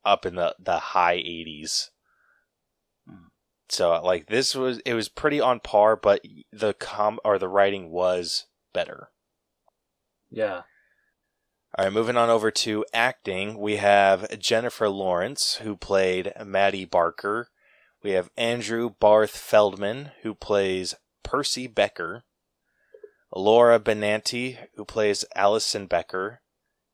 up 0.04 0.26
in 0.26 0.36
the 0.36 0.56
the 0.60 0.80
high 0.80 1.18
80s. 1.18 1.90
Hmm. 3.08 3.28
So 3.70 4.02
like 4.04 4.28
this 4.28 4.56
was 4.56 4.80
it 4.80 4.96
was 4.96 5.08
pretty 5.08 5.40
on 5.40 5.60
par 5.60 5.96
but 5.96 6.22
the 6.52 6.74
com 6.74 7.20
or 7.24 7.38
the 7.38 7.48
writing 7.48 7.92
was 7.92 8.48
better. 8.74 9.12
Yeah. 10.32 10.64
All 11.78 11.86
right, 11.86 11.94
moving 11.94 12.18
on 12.18 12.32
over 12.32 12.50
to 12.50 12.84
acting, 12.96 13.60
we 13.60 13.76
have 13.76 14.40
Jennifer 14.40 14.90
Lawrence 14.90 15.58
who 15.58 15.76
played 15.76 16.34
Maddie 16.44 16.84
Barker. 16.84 17.50
We 18.04 18.12
have 18.12 18.32
Andrew 18.36 18.90
Barth 18.90 19.38
Feldman 19.38 20.12
who 20.24 20.34
plays 20.34 20.96
Percy 21.22 21.68
Becker. 21.68 22.24
Laura 23.36 23.80
Benanti 23.80 24.58
who 24.76 24.84
plays 24.84 25.24
Allison 25.36 25.86
Becker. 25.86 26.42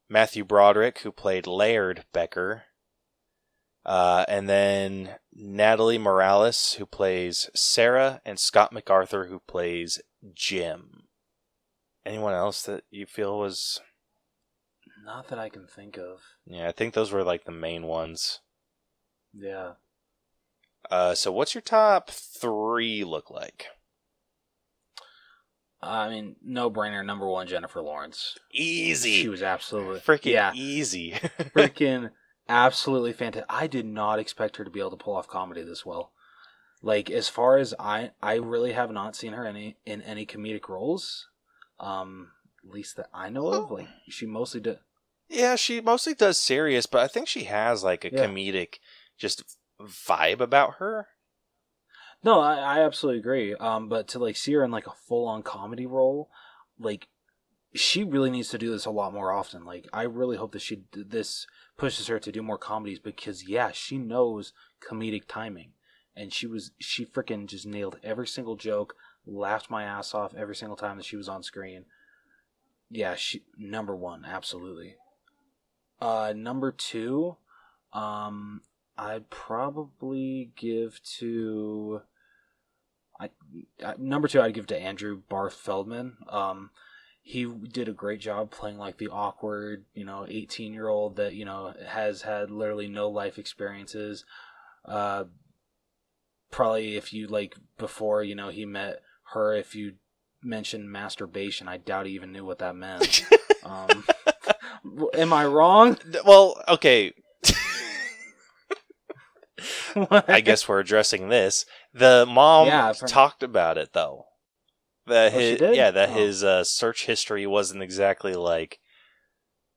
Matthew 0.10 0.44
Broderick 0.44 1.00
who 1.00 1.12
played 1.14 1.48
Laird 1.48 2.04
Becker. 2.12 2.64
Uh, 3.86 4.26
and 4.28 4.50
then 4.50 5.16
Natalie 5.32 5.98
Morales 5.98 6.74
who 6.74 6.86
plays 6.86 7.50
Sarah 7.56 8.20
and 8.26 8.38
Scott 8.38 8.74
MacArthur 8.74 9.28
who 9.28 9.40
plays 9.40 10.02
Jim. 10.34 11.04
Anyone 12.06 12.34
else 12.34 12.64
that 12.64 12.84
you 12.92 13.06
feel 13.06 13.40
was 13.40 13.80
Not 15.06 15.28
that 15.28 15.38
I 15.40 15.50
can 15.50 15.68
think 15.68 15.98
of. 15.98 16.20
yeah, 16.46 16.68
I 16.68 16.72
think 16.72 16.94
those 16.94 17.12
were 17.12 17.24
like 17.24 17.46
the 17.46 17.52
main 17.52 17.84
ones. 17.86 18.40
Yeah. 19.34 19.74
Uh, 20.90 21.14
so 21.16 21.32
what's 21.32 21.54
your 21.54 21.62
top 21.62 22.10
three 22.10 23.04
look 23.04 23.30
like? 23.30 23.68
I 25.82 26.10
mean, 26.10 26.36
no 26.44 26.72
brainer. 26.72 27.06
Number 27.06 27.28
one, 27.28 27.48
Jennifer 27.48 27.82
Lawrence. 27.82 28.38
Easy, 28.52 29.22
She 29.22 29.30
was 29.30 29.44
absolutely 29.44 30.00
freaking 30.00 30.32
yeah, 30.32 30.52
easy. 30.56 31.12
freaking 31.56 32.10
absolutely 32.50 33.14
fantastic. 33.14 33.46
I 33.50 33.68
did 33.68 33.86
not 33.86 34.18
expect 34.20 34.58
her 34.58 34.64
to 34.64 34.72
be 34.72 34.80
able 34.80 34.92
to 34.92 34.98
pull 35.04 35.16
off 35.16 35.28
comedy 35.28 35.62
this 35.64 35.86
well. 35.86 36.12
like 36.82 37.12
as 37.12 37.28
far 37.30 37.58
as 37.58 37.74
I 37.80 38.12
I 38.22 38.36
really 38.36 38.74
have 38.74 38.90
not 38.92 39.16
seen 39.16 39.34
her 39.34 39.46
any 39.46 39.78
in 39.86 40.02
any 40.02 40.26
comedic 40.26 40.68
roles. 40.70 41.28
Um, 41.80 42.32
at 42.64 42.72
least 42.74 42.96
that 42.98 43.10
I 43.14 43.30
know 43.30 43.48
of. 43.50 43.70
Like 43.70 43.88
she 44.10 44.26
mostly 44.26 44.62
did. 44.62 44.80
Yeah, 45.30 45.56
she 45.56 45.82
mostly 45.82 46.14
does 46.14 46.40
serious, 46.40 46.86
but 46.86 47.02
I 47.02 47.08
think 47.08 47.28
she 47.28 47.46
has 47.46 47.84
like 47.84 48.06
a 48.06 48.12
Yeah. 48.12 48.28
comedic 48.28 48.76
just 49.18 49.58
vibe 49.82 50.40
about 50.40 50.76
her. 50.76 51.08
No, 52.24 52.40
I, 52.40 52.56
I 52.56 52.80
absolutely 52.82 53.20
agree. 53.20 53.54
Um, 53.56 53.88
but 53.90 54.08
to 54.10 54.20
like 54.20 54.36
see 54.36 54.54
her 54.54 54.64
in 54.64 54.72
like 54.72 54.88
a 54.88 54.92
full 55.08 55.28
on 55.28 55.44
comedy 55.44 55.86
role, 55.86 56.30
like 56.80 57.08
she 57.74 58.04
really 58.04 58.30
needs 58.30 58.50
to 58.50 58.58
do 58.58 58.72
this 58.72 58.86
a 58.86 58.92
lot 58.92 59.14
more 59.14 59.32
often. 59.32 59.66
Like 59.66 59.88
I 59.94 60.04
really 60.04 60.38
hope 60.38 60.54
that 60.54 60.62
she 60.62 60.84
this 60.94 61.46
pushes 61.78 62.08
her 62.08 62.20
to 62.20 62.32
do 62.32 62.42
more 62.42 62.58
comedies 62.58 63.00
because 63.00 63.48
yeah, 63.48 63.72
she 63.72 63.98
knows 63.98 64.54
comedic 64.82 65.24
timing, 65.28 65.74
and 66.16 66.32
she 66.32 66.48
was 66.48 66.72
she 66.80 67.06
freaking 67.06 67.48
just 67.48 67.66
nailed 67.66 68.00
every 68.04 68.28
single 68.28 68.56
joke, 68.56 68.96
laughed 69.26 69.70
my 69.70 69.84
ass 69.84 70.14
off 70.14 70.34
every 70.36 70.56
single 70.56 70.78
time 70.78 70.98
that 70.98 71.06
she 71.06 71.18
was 71.18 71.30
on 71.30 71.44
screen. 71.44 71.86
Yeah, 72.90 73.16
she 73.16 73.44
number 73.58 73.96
one, 73.96 74.26
absolutely. 74.26 74.96
Uh, 76.02 76.34
number 76.36 76.72
two, 76.72 77.38
um, 77.94 78.62
I'd 78.98 79.30
probably 79.30 80.52
give 80.56 81.02
to. 81.20 82.02
I, 83.20 83.30
I 83.84 83.96
number 83.98 84.28
two, 84.28 84.42
I'd 84.42 84.54
give 84.54 84.68
to 84.68 84.80
Andrew 84.80 85.22
Barth 85.30 85.54
Feldman. 85.54 86.18
Um, 86.30 86.72
he 87.22 87.46
did 87.46 87.88
a 87.88 87.94
great 87.94 88.20
job 88.20 88.52
playing 88.52 88.78
like 88.78 88.98
the 88.98 89.08
awkward, 89.08 89.86
you 89.94 90.06
know, 90.06 90.26
eighteen 90.30 90.74
year 90.74 90.88
old 90.88 91.16
that 91.16 91.34
you 91.34 91.46
know 91.46 91.74
has 91.88 92.22
had 92.24 92.52
literally 92.52 92.88
no 92.88 93.10
life 93.10 93.38
experiences. 93.38 94.26
Uh, 94.84 95.26
probably 96.52 96.96
if 96.96 97.14
you 97.14 97.28
like 97.28 97.56
before 97.78 98.24
you 98.24 98.36
know 98.36 98.50
he 98.50 98.66
met 98.66 99.02
her, 99.34 99.56
if 99.56 99.76
you 99.76 99.94
mentioned 100.44 100.92
masturbation, 100.92 101.68
I 101.68 101.78
doubt 101.78 102.06
he 102.06 102.14
even 102.14 102.32
knew 102.32 102.46
what 102.46 102.60
that 102.60 102.76
meant. 102.76 103.26
um, 103.64 104.06
am 105.14 105.34
I 105.34 105.46
wrong? 105.46 105.98
well, 106.26 106.62
okay, 106.68 107.14
What? 109.94 110.30
I 110.30 110.42
guess 110.42 110.68
we're 110.68 110.80
addressing 110.80 111.30
this. 111.30 111.66
The 111.94 112.26
mom 112.28 112.68
Yeah, 112.68 112.94
talked 113.08 113.44
about 113.44 113.78
it 113.78 113.94
though. 113.94 114.26
That 115.08 115.34
Oh, 115.34 115.38
she 115.40 115.50
his, 115.52 115.60
did? 115.60 115.76
yeah, 115.76 115.92
that 115.92 116.10
Oh. 116.10 116.14
his 116.14 116.44
uh, 116.44 116.64
search 116.64 117.06
history 117.06 117.46
wasn't 117.48 117.84
exactly 117.84 118.34
like 118.36 118.80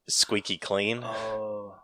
squeaky 0.08 0.56
clean. 0.58 1.04
Oh, 1.04 1.76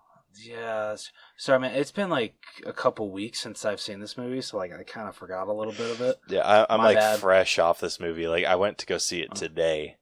yeah. 0.44 0.96
Sorry, 1.36 1.60
man. 1.60 1.74
It's 1.74 1.92
been 1.92 2.10
like 2.10 2.34
a 2.66 2.72
couple 2.72 3.10
weeks 3.12 3.40
since 3.40 3.64
I've 3.64 3.80
seen 3.80 4.00
this 4.00 4.16
movie, 4.18 4.40
so 4.40 4.56
like 4.56 4.72
I 4.72 4.82
kind 4.82 5.08
of 5.08 5.14
forgot 5.16 5.46
a 5.48 5.52
little 5.52 5.72
bit 5.72 5.90
of 5.92 6.00
it. 6.00 6.16
Yeah, 6.28 6.40
I, 6.40 6.66
I'm 6.74 6.78
My 6.80 6.86
like 6.86 6.96
bad. 6.98 7.18
fresh 7.20 7.58
off 7.58 7.80
this 7.80 8.00
movie. 8.00 8.26
Like 8.26 8.44
I 8.44 8.56
went 8.56 8.78
to 8.78 8.86
go 8.86 8.98
see 8.98 9.20
it 9.20 9.28
Oh. 9.32 9.34
today. 9.36 9.96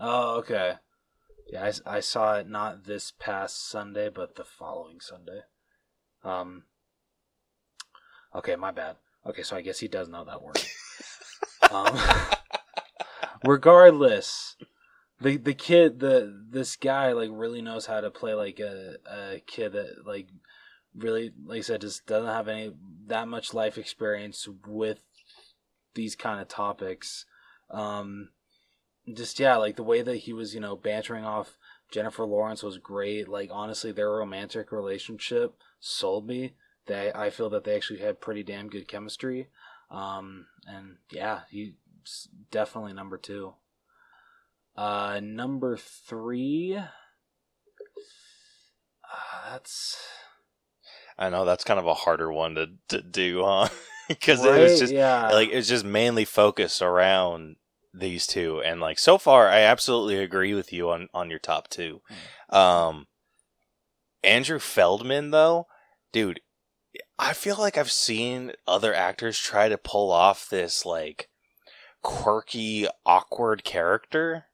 Oh, 0.00 0.36
okay. 0.38 0.74
Yeah, 1.48 1.70
I, 1.86 1.96
I 1.96 2.00
saw 2.00 2.34
it 2.34 2.48
not 2.48 2.84
this 2.84 3.12
past 3.18 3.68
Sunday, 3.68 4.10
but 4.10 4.36
the 4.36 4.44
following 4.44 5.00
Sunday. 5.00 5.40
Um. 6.22 6.64
Okay, 8.34 8.56
my 8.56 8.70
bad. 8.70 8.96
Okay, 9.26 9.42
so 9.42 9.56
I 9.56 9.62
guess 9.62 9.78
he 9.78 9.88
does 9.88 10.08
know 10.08 10.24
that 10.24 10.42
word. 10.42 10.62
um, 11.70 11.98
regardless, 13.44 14.56
the 15.20 15.38
the 15.38 15.54
kid, 15.54 16.00
the 16.00 16.44
this 16.50 16.76
guy, 16.76 17.12
like 17.12 17.30
really 17.32 17.62
knows 17.62 17.86
how 17.86 18.00
to 18.00 18.10
play 18.10 18.34
like 18.34 18.60
a 18.60 18.96
a 19.10 19.42
kid 19.46 19.72
that 19.72 20.06
like 20.06 20.28
really, 20.94 21.32
like 21.46 21.58
I 21.58 21.62
said, 21.62 21.80
just 21.80 22.06
doesn't 22.06 22.28
have 22.28 22.48
any 22.48 22.72
that 23.06 23.28
much 23.28 23.54
life 23.54 23.78
experience 23.78 24.46
with 24.66 25.00
these 25.94 26.14
kind 26.14 26.40
of 26.40 26.48
topics. 26.48 27.24
Um, 27.70 28.30
just 29.14 29.38
yeah, 29.38 29.56
like 29.56 29.76
the 29.76 29.82
way 29.82 30.02
that 30.02 30.16
he 30.16 30.32
was, 30.32 30.54
you 30.54 30.60
know, 30.60 30.76
bantering 30.76 31.24
off 31.24 31.58
Jennifer 31.90 32.24
Lawrence 32.24 32.62
was 32.62 32.78
great. 32.78 33.28
Like 33.28 33.50
honestly, 33.52 33.92
their 33.92 34.10
romantic 34.10 34.72
relationship 34.72 35.56
sold 35.80 36.26
me. 36.26 36.54
They, 36.86 37.12
I 37.14 37.30
feel 37.30 37.50
that 37.50 37.64
they 37.64 37.76
actually 37.76 38.00
had 38.00 38.20
pretty 38.20 38.42
damn 38.42 38.68
good 38.68 38.88
chemistry. 38.88 39.48
Um, 39.90 40.46
and 40.66 40.96
yeah, 41.10 41.40
he's 41.50 41.72
definitely 42.50 42.92
number 42.92 43.18
two. 43.18 43.54
Uh, 44.76 45.20
number 45.22 45.76
three. 45.76 46.76
Uh, 46.76 46.86
that's 49.50 49.96
I 51.18 51.30
know 51.30 51.44
that's 51.44 51.64
kind 51.64 51.80
of 51.80 51.86
a 51.86 51.94
harder 51.94 52.32
one 52.32 52.54
to, 52.54 52.68
to 52.88 53.02
do, 53.02 53.42
huh? 53.44 53.68
Because 54.08 54.42
it 54.42 54.58
was 54.58 54.78
just 54.78 54.90
yeah, 54.90 55.28
like 55.28 55.50
it 55.50 55.56
was 55.56 55.68
just 55.68 55.84
mainly 55.84 56.24
focused 56.24 56.80
around 56.80 57.56
these 57.98 58.26
two, 58.26 58.60
and 58.62 58.80
like 58.80 58.98
so 58.98 59.18
far, 59.18 59.48
I 59.48 59.60
absolutely 59.60 60.18
agree 60.18 60.54
with 60.54 60.72
you 60.72 60.90
on 60.90 61.08
on 61.14 61.30
your 61.30 61.38
top 61.38 61.68
two. 61.68 62.00
Um, 62.50 63.06
Andrew 64.22 64.58
Feldman, 64.58 65.30
though, 65.30 65.66
dude, 66.12 66.40
I 67.18 67.32
feel 67.32 67.56
like 67.56 67.76
I've 67.76 67.90
seen 67.92 68.52
other 68.66 68.94
actors 68.94 69.38
try 69.38 69.68
to 69.68 69.78
pull 69.78 70.10
off 70.10 70.48
this 70.48 70.84
like 70.86 71.28
quirky, 72.02 72.86
awkward 73.04 73.64
character, 73.64 74.46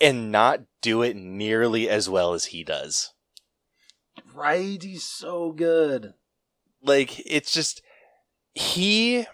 and 0.00 0.32
not 0.32 0.60
do 0.80 1.02
it 1.02 1.16
nearly 1.16 1.88
as 1.88 2.08
well 2.08 2.32
as 2.34 2.46
he 2.46 2.64
does. 2.64 3.12
right. 4.34 4.82
He's 4.82 5.04
so 5.04 5.52
good. 5.52 6.14
like 6.82 7.20
it's 7.26 7.52
just 7.52 7.82
he 8.54 9.26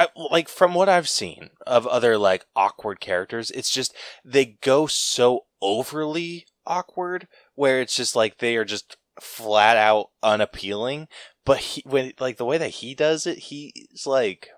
I, 0.00 0.08
like 0.14 0.48
from 0.48 0.72
what 0.72 0.88
i've 0.88 1.08
seen 1.10 1.50
of 1.66 1.86
other 1.86 2.16
like 2.16 2.46
awkward 2.56 3.00
characters 3.00 3.50
it's 3.50 3.70
just 3.70 3.94
they 4.24 4.56
go 4.62 4.86
so 4.86 5.42
overly 5.60 6.46
awkward 6.66 7.28
where 7.54 7.82
it's 7.82 7.94
just 7.94 8.16
like 8.16 8.38
they 8.38 8.56
are 8.56 8.64
just 8.64 8.96
flat 9.20 9.76
out 9.76 10.06
unappealing 10.22 11.06
but 11.44 11.58
he 11.58 11.82
when 11.84 12.14
like 12.18 12.38
the 12.38 12.46
way 12.46 12.56
that 12.56 12.70
he 12.70 12.94
does 12.94 13.26
it 13.26 13.38
he's 13.38 14.06
like 14.06 14.48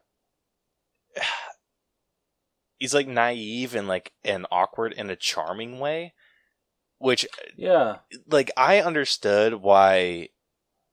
he's 2.78 2.94
like 2.94 3.08
naive 3.08 3.74
and 3.74 3.88
like 3.88 4.12
and 4.22 4.46
awkward 4.52 4.92
in 4.92 5.10
a 5.10 5.16
charming 5.16 5.80
way 5.80 6.14
which 6.98 7.26
Yeah, 7.56 7.96
like 8.28 8.52
I 8.56 8.80
understood 8.80 9.54
why 9.54 10.28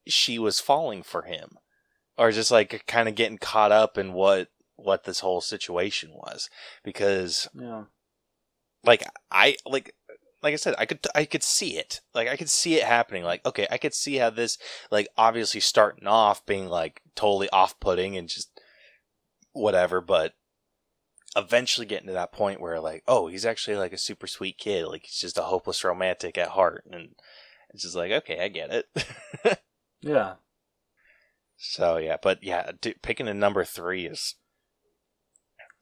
she 0.07 0.39
was 0.39 0.59
falling 0.59 1.03
for 1.03 1.21
him 1.21 1.59
or 2.19 2.31
just 2.31 2.51
like 2.51 2.83
kind 2.85 3.07
of 3.07 3.15
getting 3.15 3.37
caught 3.37 3.71
up 3.71 3.97
in 3.97 4.11
what 4.13 4.49
what 4.75 5.05
this 5.05 5.21
whole 5.21 5.41
situation 5.41 6.11
was. 6.13 6.49
Because 6.83 7.47
yeah, 7.53 7.85
like 8.83 9.03
I 9.31 9.55
like 9.65 9.95
like 10.43 10.53
I 10.53 10.57
said 10.57 10.75
I 10.77 10.85
could 10.85 10.99
I 11.15 11.25
could 11.25 11.43
see 11.43 11.77
it. 11.77 12.01
Like 12.13 12.27
I 12.27 12.35
could 12.35 12.49
see 12.49 12.75
it 12.75 12.83
happening. 12.83 13.23
Like 13.23 13.45
okay 13.45 13.67
I 13.71 13.77
could 13.77 13.93
see 13.93 14.17
how 14.17 14.29
this 14.29 14.57
like 14.91 15.07
obviously 15.17 15.61
starting 15.61 16.07
off 16.07 16.45
being 16.45 16.67
like 16.67 17.01
totally 17.15 17.49
off-putting 17.51 18.17
and 18.17 18.27
just 18.27 18.51
whatever 19.53 19.99
but 19.99 20.33
eventually 21.35 21.85
getting 21.85 22.07
to 22.07 22.13
that 22.13 22.31
point 22.31 22.61
where 22.61 22.79
like 22.79 23.03
oh 23.07 23.27
he's 23.27 23.45
actually 23.45 23.77
like 23.77 23.93
a 23.93 23.97
super 23.97 24.27
sweet 24.27 24.57
kid. 24.57 24.85
Like 24.87 25.03
he's 25.03 25.19
just 25.19 25.37
a 25.37 25.43
hopeless 25.43 25.83
romantic 25.85 26.37
at 26.37 26.49
heart. 26.49 26.83
And 26.91 27.15
it's 27.69 27.83
just 27.83 27.95
like 27.95 28.11
okay 28.11 28.43
I 28.43 28.49
get 28.49 28.71
it. 28.71 29.59
Yeah. 30.01 30.35
So 31.59 31.97
yeah 31.97 32.17
but 32.21 32.41
yeah 32.41 32.71
dude, 32.81 33.01
picking 33.01 33.27
a 33.27 33.33
number 33.33 33.63
3 33.63 34.05
is 34.05 34.35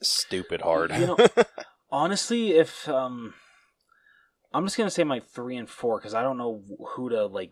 stupid 0.02 0.62
hard 0.62 0.92
You 0.92 1.08
know, 1.08 1.18
honestly, 1.92 2.52
if 2.52 2.88
um, 2.90 3.34
I'm 4.54 4.66
just 4.66 4.78
gonna 4.78 4.90
say 4.90 5.04
my 5.04 5.20
three 5.20 5.58
and 5.58 5.70
four 5.70 6.00
because 6.00 6.14
I 6.14 6.22
don't 6.22 6.38
know 6.38 6.64
who 6.96 7.10
to 7.10 7.26
like 7.26 7.52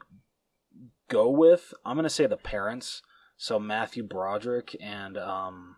go 1.10 1.30
with. 1.30 1.74
I'm 1.86 1.96
gonna 1.96 2.10
say 2.10 2.26
the 2.26 2.38
parents. 2.38 3.02
So 3.38 3.60
Matthew 3.60 4.04
Broderick 4.04 4.76
and 4.80 5.18
um, 5.18 5.76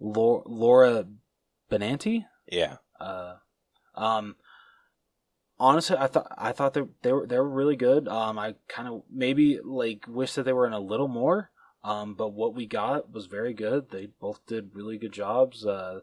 Laura, 0.00 0.42
Laura 0.46 1.04
Benanti. 1.70 2.24
yeah 2.50 2.76
Uh, 3.00 3.34
um, 3.94 4.36
honestly, 5.58 5.96
I 5.98 6.06
thought 6.06 6.32
I 6.36 6.52
thought 6.52 6.74
they 6.74 6.82
they 7.02 7.12
were 7.12 7.26
they 7.26 7.38
were 7.38 7.48
really 7.48 7.76
good. 7.76 8.08
Um, 8.08 8.38
I 8.38 8.54
kind 8.68 8.88
of 8.88 9.02
maybe 9.10 9.58
like 9.62 10.04
wish 10.08 10.34
that 10.34 10.44
they 10.44 10.52
were 10.52 10.66
in 10.66 10.72
a 10.72 10.80
little 10.80 11.08
more. 11.08 11.50
Um, 11.84 12.14
but 12.14 12.32
what 12.32 12.54
we 12.54 12.66
got 12.66 13.12
was 13.12 13.26
very 13.26 13.54
good. 13.54 13.90
They 13.90 14.08
both 14.20 14.44
did 14.46 14.70
really 14.74 14.98
good 14.98 15.12
jobs. 15.12 15.64
Uh, 15.64 16.00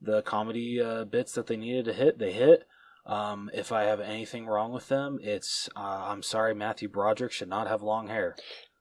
the 0.00 0.20
comedy 0.22 0.78
uh, 0.80 1.04
bits 1.04 1.32
that 1.32 1.46
they 1.46 1.56
needed 1.56 1.86
to 1.86 1.94
hit, 1.94 2.18
they 2.18 2.32
hit. 2.32 2.64
Um, 3.06 3.48
if 3.54 3.72
I 3.72 3.84
have 3.84 4.00
anything 4.00 4.46
wrong 4.46 4.72
with 4.72 4.88
them, 4.88 5.18
it's 5.22 5.68
uh, 5.76 6.08
I'm 6.10 6.22
sorry, 6.22 6.54
Matthew 6.54 6.88
Broderick 6.88 7.32
should 7.32 7.48
not 7.48 7.66
have 7.68 7.80
long 7.82 8.08
hair. 8.08 8.36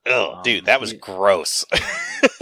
oh 0.07 0.33
Um, 0.33 0.43
dude 0.43 0.65
that 0.65 0.81
was 0.81 0.91
he- 0.91 0.97
gross 0.97 1.63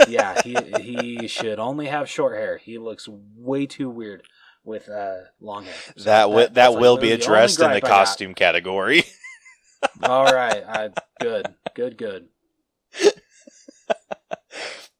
Yeah, 0.08 0.40
he 0.42 0.56
he 0.80 1.28
should 1.28 1.58
only 1.58 1.86
have 1.86 2.08
short 2.08 2.36
hair. 2.36 2.56
He 2.58 2.78
looks 2.78 3.08
way 3.08 3.66
too 3.66 3.90
weird 3.90 4.22
with 4.64 4.88
uh, 4.88 5.16
long 5.40 5.64
hair. 5.64 5.74
So 5.96 6.04
that 6.04 6.22
wi- 6.22 6.46
that, 6.46 6.54
that's, 6.54 6.74
like, 6.74 6.80
will 6.80 6.96
be 6.96 7.08
the 7.10 7.14
addressed 7.14 7.60
in 7.60 7.70
the 7.70 7.76
I 7.76 7.80
got. 7.80 7.88
costume 7.88 8.34
category 8.34 9.04
All 10.02 10.24
right, 10.24 10.64
I, 10.66 10.90
good, 11.20 11.54
good, 11.74 11.98
good. 11.98 12.28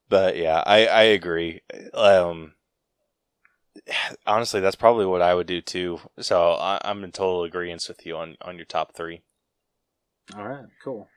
but 0.09 0.37
yeah, 0.37 0.63
I 0.65 0.87
I 0.87 1.03
agree. 1.05 1.63
Um, 1.93 2.53
honestly, 4.27 4.61
that's 4.61 4.77
probably 4.77 5.07
what 5.07 5.23
I 5.23 5.35
would 5.35 5.47
do 5.47 5.61
too. 5.61 6.01
So 6.21 6.53
I, 6.53 6.81
I'm 6.85 7.03
in 7.05 7.13
total 7.13 7.45
agreement 7.45 7.85
with 7.89 8.05
you 8.07 8.17
on 8.17 8.37
on 8.43 8.57
your 8.57 8.67
top 8.67 8.95
three. 8.95 9.23
All 10.37 10.47
right, 10.47 10.67
cool. 10.83 11.09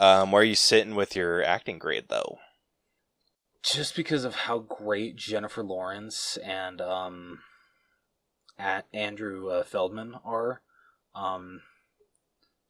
Um, 0.00 0.32
where 0.32 0.42
are 0.42 0.44
you 0.44 0.54
sitting 0.56 0.94
with 0.94 1.14
your 1.16 1.42
acting 1.44 1.78
grade 1.78 2.06
though? 2.08 2.38
Just 3.62 3.96
because 3.96 4.24
of 4.24 4.34
how 4.34 4.58
great 4.58 5.16
Jennifer 5.16 5.62
Lawrence 5.62 6.36
and 6.44 6.80
um, 6.80 7.38
at 8.58 8.86
Andrew 8.92 9.48
uh, 9.48 9.64
Feldman 9.64 10.14
are, 10.24 10.62
um, 11.14 11.62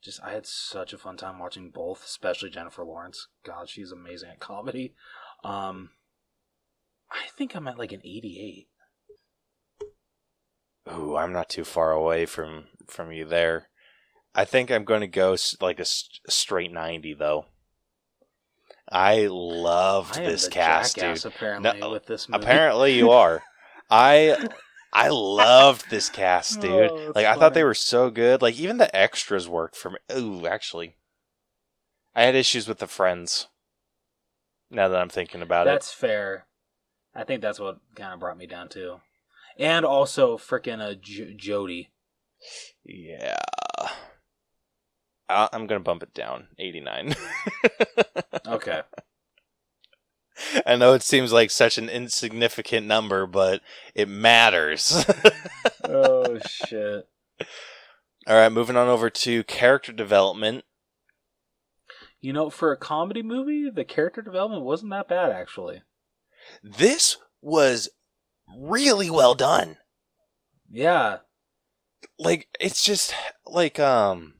just 0.01 0.21
I 0.23 0.31
had 0.33 0.45
such 0.45 0.93
a 0.93 0.97
fun 0.97 1.17
time 1.17 1.39
watching 1.39 1.69
both, 1.71 2.03
especially 2.05 2.49
Jennifer 2.49 2.83
Lawrence. 2.83 3.27
God, 3.43 3.69
she's 3.69 3.91
amazing 3.91 4.29
at 4.29 4.39
comedy. 4.39 4.93
Um, 5.43 5.91
I 7.11 7.27
think 7.37 7.55
I'm 7.55 7.67
at 7.67 7.77
like 7.79 7.91
an 7.91 8.01
88. 8.03 8.67
Ooh, 10.93 11.15
I'm 11.17 11.33
not 11.33 11.49
too 11.49 11.63
far 11.63 11.91
away 11.91 12.25
from 12.25 12.65
from 12.87 13.11
you 13.11 13.25
there. 13.25 13.69
I 14.35 14.45
think 14.45 14.69
I'm 14.69 14.83
going 14.83 15.01
to 15.01 15.07
go 15.07 15.35
like 15.61 15.79
a 15.79 15.85
straight 15.85 16.71
90 16.71 17.15
though. 17.15 17.45
I 18.91 19.27
loved 19.31 20.19
I 20.19 20.25
this 20.25 20.47
cast, 20.47 20.95
jackass, 20.97 21.23
dude. 21.23 21.33
apparently, 21.33 21.79
No, 21.79 21.89
with 21.89 22.05
this 22.05 22.29
movie. 22.29 22.43
Apparently 22.43 22.93
you 22.93 23.09
are. 23.11 23.41
I 23.89 24.47
I 24.95 25.09
loved 25.09 25.89
this 25.89 26.09
cast, 26.09 26.61
dude. 26.61 26.89
Oh, 26.91 26.97
that's 26.97 27.15
like 27.15 27.25
I 27.25 27.35
thought 27.35 27.53
they 27.53 27.63
were 27.63 27.73
so 27.73 28.09
good. 28.09 28.41
Like 28.41 28.57
even 28.59 28.77
the 28.77 28.93
extras 28.95 29.47
worked 29.47 29.75
for 29.75 29.91
me. 29.91 29.97
Ooh, 30.15 30.47
actually. 30.47 30.95
I 32.15 32.23
had 32.23 32.35
issues 32.35 32.67
with 32.67 32.79
the 32.79 32.87
friends. 32.87 33.47
Now 34.71 34.87
that 34.87 34.99
I'm 34.99 35.09
thinking 35.09 35.41
about 35.41 35.67
it. 35.67 35.71
That's 35.71 35.91
fair. 35.91 36.47
I 37.13 37.23
think 37.25 37.41
that's 37.41 37.59
what 37.59 37.79
kind 37.95 38.13
of 38.13 38.19
brought 38.19 38.37
me 38.37 38.47
down 38.47 38.69
too. 38.69 39.01
And 39.59 39.85
also 39.85 40.37
freaking 40.37 40.81
uh, 40.81 40.95
J- 40.99 41.33
Jody. 41.35 41.91
Yeah. 42.85 43.37
I- 45.29 45.49
I'm 45.53 45.67
going 45.67 45.79
to 45.79 45.83
bump 45.83 46.03
it 46.03 46.13
down. 46.13 46.47
89. 46.57 47.15
Okay. 48.47 48.81
I 50.65 50.75
know 50.75 50.93
it 50.93 51.03
seems 51.03 51.31
like 51.31 51.51
such 51.51 51.77
an 51.77 51.89
insignificant 51.89 52.87
number, 52.87 53.25
but 53.25 53.61
it 53.93 54.07
matters. 54.09 55.05
oh 55.83 56.39
shit. 56.39 57.07
All 58.27 58.35
right, 58.35 58.51
moving 58.51 58.75
on 58.75 58.87
over 58.87 59.09
to 59.09 59.43
character 59.43 59.91
development. 59.91 60.65
You 62.21 62.33
know, 62.33 62.49
for 62.49 62.71
a 62.71 62.77
comedy 62.77 63.21
movie, 63.21 63.69
the 63.69 63.85
character 63.85 64.21
development 64.21 64.63
wasn't 64.63 64.91
that 64.91 65.07
bad 65.07 65.31
actually. 65.31 65.83
This 66.63 67.17
was 67.41 67.89
really 68.57 69.09
well 69.09 69.35
done. 69.35 69.77
Yeah. 70.69 71.17
Like 72.17 72.47
it's 72.59 72.83
just 72.83 73.13
like 73.45 73.79
um 73.79 74.35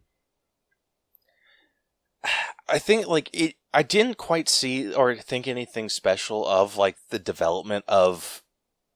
I 2.67 2.79
think 2.79 3.07
like 3.07 3.29
it 3.33 3.55
I 3.75 3.83
didn't 3.83 4.15
quite 4.15 4.47
see 4.47 4.93
or 4.93 5.15
think 5.15 5.49
anything 5.49 5.89
special 5.89 6.47
of 6.47 6.77
like 6.77 6.95
the 7.09 7.19
development 7.19 7.83
of 7.89 8.41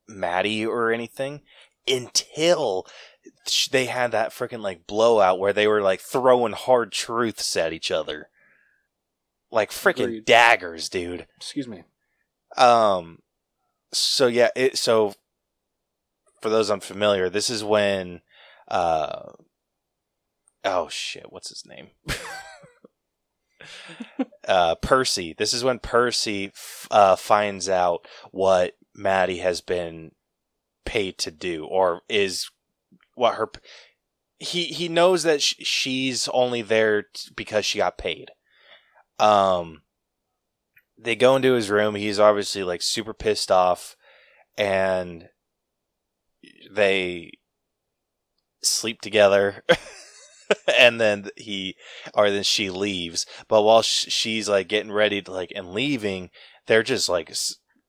Maddie 0.07 0.65
or 0.65 0.93
anything 0.93 1.41
until 1.85 2.87
they 3.71 3.87
had 3.87 4.13
that 4.13 4.31
freaking 4.31 4.61
like 4.61 4.87
blowout 4.87 5.37
where 5.37 5.51
they 5.51 5.67
were 5.67 5.81
like 5.81 5.99
throwing 5.99 6.53
hard 6.53 6.93
truths 6.93 7.57
at 7.57 7.73
each 7.73 7.91
other. 7.91 8.29
Like 9.51 9.71
freaking 9.71 10.23
daggers, 10.23 10.87
dude. 10.87 11.27
Excuse 11.35 11.67
me. 11.67 11.83
Um, 12.55 13.19
so 13.91 14.27
yeah, 14.27 14.49
it 14.55 14.77
so 14.77 15.13
for 16.41 16.49
those 16.49 16.71
unfamiliar, 16.71 17.29
this 17.29 17.49
is 17.49 17.65
when 17.65 18.21
uh 18.69 19.33
oh 20.63 20.87
shit, 20.87 21.33
what's 21.33 21.49
his 21.49 21.65
name? 21.65 21.89
uh 24.49 24.75
Percy. 24.75 25.33
This 25.37 25.53
is 25.53 25.63
when 25.63 25.79
Percy 25.79 26.47
f- 26.47 26.87
uh 26.91 27.15
finds 27.15 27.69
out 27.69 28.05
what 28.31 28.73
Maddie 28.95 29.37
has 29.37 29.61
been 29.61 30.11
paid 30.85 31.17
to 31.19 31.31
do 31.31 31.65
or 31.65 32.01
is 32.09 32.49
what 33.15 33.35
her 33.35 33.49
he 34.39 34.65
he 34.65 34.89
knows 34.89 35.23
that 35.23 35.41
sh- 35.41 35.55
she's 35.59 36.27
only 36.29 36.61
there 36.61 37.03
t- 37.03 37.31
because 37.35 37.65
she 37.65 37.77
got 37.77 37.97
paid. 37.97 38.31
Um 39.19 39.83
they 40.97 41.15
go 41.15 41.35
into 41.35 41.53
his 41.53 41.69
room. 41.69 41.95
He's 41.95 42.19
obviously 42.19 42.63
like 42.63 42.81
super 42.81 43.13
pissed 43.13 43.51
off, 43.51 43.95
and 44.57 45.29
they 46.71 47.31
sleep 48.61 49.01
together. 49.01 49.63
and 50.77 50.99
then 50.99 51.29
he, 51.35 51.75
or 52.13 52.29
then 52.29 52.43
she 52.43 52.69
leaves. 52.69 53.25
But 53.47 53.63
while 53.63 53.81
sh- 53.81 54.05
she's 54.09 54.49
like 54.49 54.67
getting 54.67 54.91
ready 54.91 55.21
to 55.21 55.31
like 55.31 55.51
and 55.55 55.73
leaving, 55.73 56.29
they're 56.67 56.83
just 56.83 57.09
like, 57.09 57.33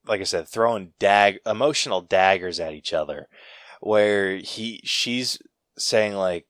like 0.07 0.21
I 0.21 0.25
said, 0.25 0.49
throwing 0.49 0.93
dag 0.99 1.39
emotional 1.47 2.01
daggers 2.01 2.61
at 2.61 2.75
each 2.75 2.93
other. 2.93 3.29
Where 3.81 4.37
he, 4.37 4.81
she's 4.85 5.39
saying 5.79 6.15
like, 6.15 6.47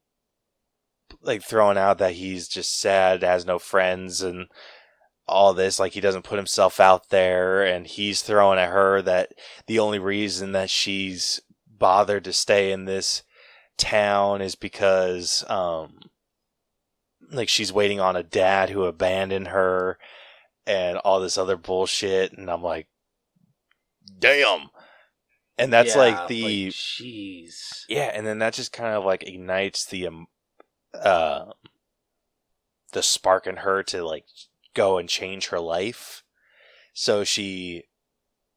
like 1.23 1.43
throwing 1.43 1.79
out 1.79 1.99
that 1.99 2.15
he's 2.15 2.49
just 2.49 2.79
sad, 2.79 3.23
has 3.23 3.45
no 3.45 3.59
friends, 3.59 4.23
and 4.23 4.47
all 5.31 5.55
this 5.55 5.79
like 5.79 5.93
he 5.93 6.01
doesn't 6.01 6.25
put 6.25 6.39
himself 6.39 6.81
out 6.81 7.09
there 7.11 7.63
and 7.63 7.87
he's 7.87 8.21
throwing 8.21 8.59
at 8.59 8.71
her 8.71 9.01
that 9.01 9.31
the 9.67 9.79
only 9.79 9.99
reason 9.99 10.53
that 10.53 10.69
she's 10.69 11.41
bothered 11.69 12.25
to 12.25 12.33
stay 12.33 12.73
in 12.73 12.85
this 12.85 13.23
town 13.81 14.43
is 14.43 14.55
because 14.55 15.45
um 15.49 15.99
like 17.31 17.49
she's 17.49 17.73
waiting 17.73 18.01
on 18.01 18.17
a 18.17 18.23
dad 18.23 18.71
who 18.71 18.85
abandoned 18.85 19.49
her 19.49 19.99
and 20.67 20.99
all 20.99 21.21
this 21.21 21.39
other 21.39 21.57
bullshit 21.57 22.33
and 22.33 22.51
I'm 22.51 22.63
like 22.63 22.87
damn 24.19 24.71
and 25.59 25.73
that's 25.73 25.95
Yeah, 25.95 25.99
like 25.99 26.29
the 26.29 26.69
jeez. 26.71 27.85
yeah, 27.89 28.11
and 28.15 28.27
then 28.27 28.39
that 28.39 28.55
just 28.55 28.73
kind 28.73 28.95
of 28.95 29.05
like 29.05 29.23
ignites 29.23 29.85
the 29.85 30.07
um, 30.07 30.27
uh, 30.95 31.47
the 32.93 33.03
spark 33.03 33.47
in 33.47 33.59
her 33.59 33.83
to 33.85 34.05
like 34.05 34.25
go 34.75 34.99
and 34.99 35.09
change 35.09 35.49
her 35.49 35.61
life. 35.61 36.23
So 36.95 37.25
she 37.25 37.85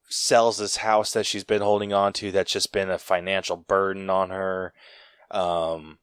sells 0.09 0.57
this 0.57 0.77
house 0.77 1.11
that 1.13 1.25
she's 1.25 1.43
been 1.43 1.61
holding 1.61 1.91
on 1.91 2.13
to 2.13 2.31
that's 2.31 2.51
just 2.53 2.71
been 2.71 2.89
a 2.89 2.97
financial 2.97 3.57
burden 3.57 4.09
on 4.09 4.29
her. 4.29 4.73
Um, 5.33 5.99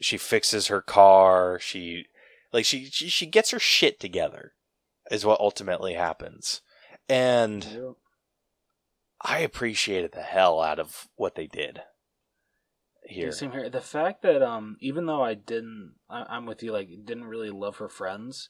she 0.00 0.16
fixes 0.16 0.66
her 0.66 0.80
car. 0.80 1.58
She 1.60 2.06
like 2.52 2.64
she 2.64 2.86
she, 2.86 3.08
she 3.08 3.26
gets 3.26 3.50
her 3.50 3.58
shit 3.58 4.00
together 4.00 4.54
is 5.10 5.24
what 5.24 5.40
ultimately 5.40 5.94
happens. 5.94 6.62
And 7.08 7.64
Yep. 7.64 7.94
I 9.20 9.38
appreciated 9.40 10.12
the 10.12 10.22
hell 10.22 10.60
out 10.60 10.78
of 10.78 11.08
what 11.16 11.34
they 11.34 11.46
did 11.46 11.82
here. 13.06 13.32
Same 13.32 13.52
here. 13.52 13.68
The 13.68 13.80
fact 13.80 14.22
that 14.22 14.42
um, 14.42 14.76
even 14.80 15.06
though 15.06 15.22
I 15.22 15.34
didn't, 15.34 15.94
I, 16.08 16.24
I'm 16.28 16.46
with 16.46 16.62
you. 16.62 16.72
Like, 16.72 16.88
didn't 17.04 17.26
really 17.26 17.50
love 17.50 17.76
her 17.76 17.88
friends. 17.88 18.48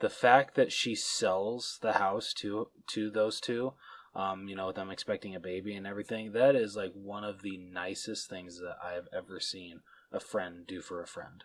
The 0.00 0.10
fact 0.10 0.54
that 0.56 0.72
she 0.72 0.94
sells 0.94 1.78
the 1.80 1.94
house 1.94 2.32
to 2.38 2.68
to 2.90 3.10
those 3.10 3.40
two, 3.40 3.74
um, 4.14 4.46
you 4.48 4.54
know, 4.54 4.66
with 4.66 4.76
them 4.76 4.90
expecting 4.90 5.34
a 5.34 5.40
baby 5.40 5.74
and 5.74 5.86
everything, 5.86 6.32
that 6.32 6.54
is 6.54 6.76
like 6.76 6.92
one 6.92 7.24
of 7.24 7.42
the 7.42 7.56
nicest 7.56 8.28
things 8.28 8.58
that 8.58 8.76
I 8.84 8.92
have 8.92 9.08
ever 9.16 9.40
seen 9.40 9.80
a 10.12 10.20
friend 10.20 10.66
do 10.66 10.82
for 10.82 11.02
a 11.02 11.06
friend. 11.06 11.44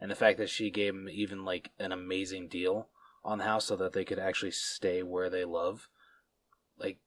And 0.00 0.10
the 0.10 0.16
fact 0.16 0.38
that 0.38 0.50
she 0.50 0.70
gave 0.70 0.94
him 0.94 1.08
even 1.08 1.44
like 1.44 1.70
an 1.78 1.92
amazing 1.92 2.48
deal 2.48 2.88
on 3.24 3.38
the 3.38 3.44
house 3.44 3.66
so 3.66 3.76
that 3.76 3.92
they 3.92 4.04
could 4.04 4.18
actually 4.18 4.50
stay 4.50 5.02
where 5.02 5.30
they 5.30 5.44
love, 5.44 5.88
like, 6.76 6.98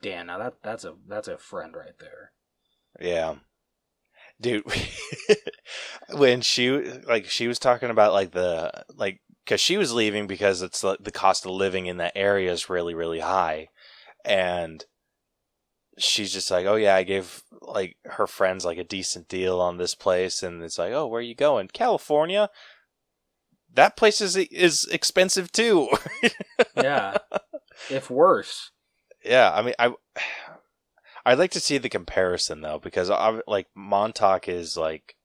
damn, 0.00 0.26
now 0.26 0.38
that 0.38 0.54
that's 0.62 0.84
a 0.84 0.94
that's 1.06 1.28
a 1.28 1.36
friend 1.36 1.74
right 1.76 1.98
there. 2.00 2.32
Yeah. 2.98 3.36
Dude, 4.40 4.64
when 6.12 6.40
she 6.40 6.70
like 7.06 7.26
she 7.26 7.46
was 7.46 7.58
talking 7.58 7.90
about 7.90 8.14
like 8.14 8.30
the 8.30 8.84
like 8.94 9.20
cuz 9.44 9.60
she 9.60 9.76
was 9.76 9.92
leaving 9.92 10.26
because 10.26 10.62
it's 10.62 10.82
like 10.82 11.04
the 11.04 11.10
cost 11.10 11.44
of 11.44 11.52
living 11.52 11.84
in 11.84 11.98
that 11.98 12.12
area 12.16 12.50
is 12.50 12.70
really 12.70 12.94
really 12.94 13.20
high 13.20 13.68
and 14.24 14.84
she's 15.98 16.32
just 16.32 16.50
like, 16.50 16.66
"Oh 16.66 16.76
yeah, 16.76 16.94
I 16.94 17.02
gave 17.02 17.42
like 17.60 17.96
her 18.04 18.26
friends 18.26 18.64
like 18.64 18.78
a 18.78 18.84
decent 18.84 19.28
deal 19.28 19.60
on 19.60 19.76
this 19.76 19.94
place." 19.94 20.42
And 20.42 20.62
it's 20.62 20.78
like, 20.78 20.92
"Oh, 20.92 21.06
where 21.06 21.18
are 21.20 21.22
you 21.22 21.34
going? 21.34 21.68
California?" 21.68 22.50
That 23.72 23.96
place 23.96 24.20
is 24.20 24.36
is 24.36 24.84
expensive 24.86 25.52
too. 25.52 25.88
Yeah, 26.76 27.18
if 27.90 28.10
worse. 28.10 28.70
yeah, 29.24 29.52
I 29.52 29.62
mean, 29.62 29.74
I 29.78 29.92
I'd 31.24 31.38
like 31.38 31.50
to 31.52 31.60
see 31.60 31.78
the 31.78 31.88
comparison 31.88 32.60
though, 32.60 32.78
because 32.78 33.10
I, 33.10 33.40
like 33.46 33.68
Montauk 33.74 34.48
is 34.48 34.76
like 34.76 35.16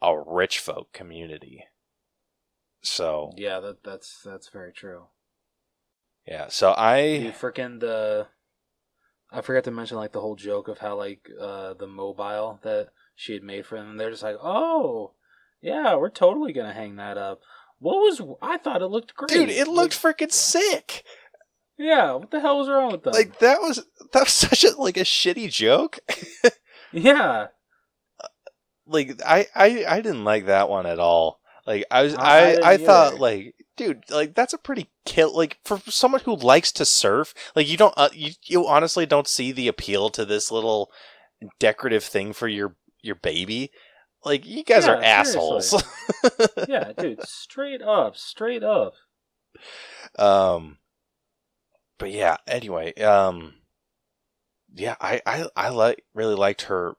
a 0.00 0.18
rich 0.18 0.58
folk 0.58 0.92
community. 0.92 1.64
So 2.82 3.32
Yeah, 3.36 3.60
that 3.60 3.84
that's 3.84 4.20
that's 4.24 4.48
very 4.48 4.72
true. 4.72 5.06
Yeah. 6.26 6.48
So 6.48 6.74
I 6.76 7.32
freaking 7.38 7.80
the. 7.80 8.26
I 9.30 9.40
forgot 9.40 9.64
to 9.64 9.70
mention 9.70 9.96
like 9.96 10.12
the 10.12 10.20
whole 10.20 10.36
joke 10.36 10.68
of 10.68 10.78
how 10.78 10.96
like 10.96 11.28
uh 11.40 11.74
the 11.74 11.86
mobile 11.86 12.60
that 12.62 12.88
she 13.16 13.32
had 13.32 13.42
made 13.42 13.66
for 13.66 13.78
them. 13.78 13.96
They're 13.96 14.10
just 14.10 14.22
like, 14.22 14.36
oh, 14.42 15.12
yeah, 15.60 15.94
we're 15.96 16.10
totally 16.10 16.52
gonna 16.52 16.72
hang 16.74 16.96
that 16.96 17.16
up. 17.16 17.40
What 17.78 17.96
was? 17.96 18.20
I 18.40 18.58
thought 18.58 18.82
it 18.82 18.86
looked 18.88 19.14
great, 19.14 19.30
dude, 19.30 19.48
it 19.48 19.68
looked 19.68 19.94
freaking 20.00 20.32
sick. 20.32 21.04
Yeah, 21.78 22.12
what 22.14 22.30
the 22.30 22.40
hell 22.40 22.58
was 22.58 22.68
wrong 22.68 22.92
with 22.92 23.02
them? 23.02 23.12
Like 23.12 23.38
that 23.40 23.60
was 23.60 23.84
that 24.12 24.20
was 24.24 24.32
such 24.32 24.64
a 24.64 24.70
like 24.76 24.96
a 24.96 25.00
shitty 25.00 25.50
joke. 25.50 25.98
yeah, 26.92 27.46
like 28.86 29.20
I 29.24 29.46
I 29.54 29.84
I 29.88 29.96
didn't 30.00 30.24
like 30.24 30.46
that 30.46 30.68
one 30.68 30.86
at 30.86 30.98
all. 30.98 31.40
Like 31.66 31.84
I 31.90 32.02
was 32.02 32.14
I- 32.14 32.20
I 32.20 32.54
I 32.54 32.72
I, 32.72 32.76
thought 32.76 33.18
like 33.18 33.54
dude 33.76 34.04
like 34.10 34.34
that's 34.34 34.52
a 34.52 34.58
pretty 34.58 34.90
kill 35.06 35.34
like 35.34 35.58
for 35.64 35.78
someone 35.86 36.20
who 36.22 36.36
likes 36.36 36.70
to 36.72 36.84
surf 36.84 37.32
like 37.56 37.66
you 37.66 37.76
don't 37.76 37.94
uh, 37.96 38.10
you 38.12 38.32
you 38.44 38.66
honestly 38.66 39.06
don't 39.06 39.26
see 39.28 39.50
the 39.52 39.68
appeal 39.68 40.10
to 40.10 40.24
this 40.24 40.50
little 40.50 40.90
decorative 41.58 42.04
thing 42.04 42.32
for 42.32 42.48
your 42.48 42.76
your 43.02 43.16
baby. 43.16 43.70
Like 44.24 44.46
you 44.46 44.62
guys 44.62 44.86
Yeah, 44.86 44.92
are 44.92 45.02
assholes. 45.02 45.82
yeah, 46.68 46.92
dude, 46.96 47.22
straight 47.22 47.82
up, 47.82 48.16
straight 48.16 48.62
up. 48.62 48.94
um 50.18 50.78
but 51.98 52.10
yeah, 52.10 52.36
anyway, 52.46 52.94
um 52.94 53.54
yeah, 54.74 54.96
I 55.00 55.20
I 55.26 55.48
I 55.56 55.68
like 55.70 56.04
really 56.14 56.34
liked 56.34 56.62
her 56.62 56.94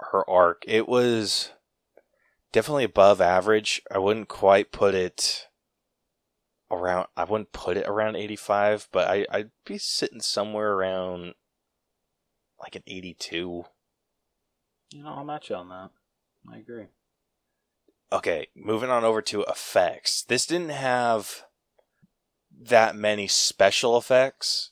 her 0.00 0.28
arc. 0.28 0.62
It 0.66 0.88
was 0.88 1.50
definitely 2.52 2.84
above 2.84 3.20
average. 3.20 3.82
I 3.90 3.98
wouldn't 3.98 4.28
quite 4.28 4.72
put 4.72 4.94
it 4.94 5.48
around 6.72 7.06
I 7.16 7.24
wouldn't 7.24 7.52
put 7.52 7.76
it 7.76 7.86
around 7.86 8.16
85, 8.16 8.88
but 8.90 9.08
I 9.08 9.26
I'd 9.30 9.50
be 9.64 9.78
sitting 9.78 10.20
somewhere 10.20 10.72
around 10.72 11.34
like 12.60 12.74
an 12.74 12.82
82. 12.86 13.64
You 14.90 15.02
know, 15.02 15.10
I'll 15.10 15.24
match 15.24 15.50
you 15.50 15.56
on 15.56 15.68
that. 15.68 15.90
I 16.52 16.58
agree. 16.58 16.86
Okay, 18.12 18.48
moving 18.54 18.90
on 18.90 19.04
over 19.04 19.22
to 19.22 19.42
effects. 19.42 20.22
This 20.22 20.46
didn't 20.46 20.70
have 20.70 21.44
that 22.60 22.94
many 22.94 23.26
special 23.26 23.96
effects. 23.96 24.70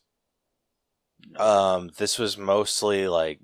Um, 1.36 1.90
this 1.96 2.18
was 2.18 2.36
mostly 2.36 3.09
like 3.09 3.40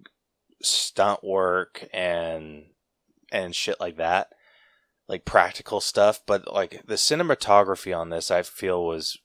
stunt 0.63 1.25
work 1.25 1.89
and 1.93 2.67
and 3.33 3.55
shit 3.55 3.81
like 3.81 3.97
that, 3.97 4.33
like 5.09 5.25
practical 5.25 5.81
stuff. 5.81 6.21
But 6.27 6.53
like 6.53 6.83
the 6.87 6.95
cinematography 6.95 7.97
on 7.97 8.11
this, 8.11 8.31
I 8.31 8.43
feel 8.43 8.85
was 8.85 9.19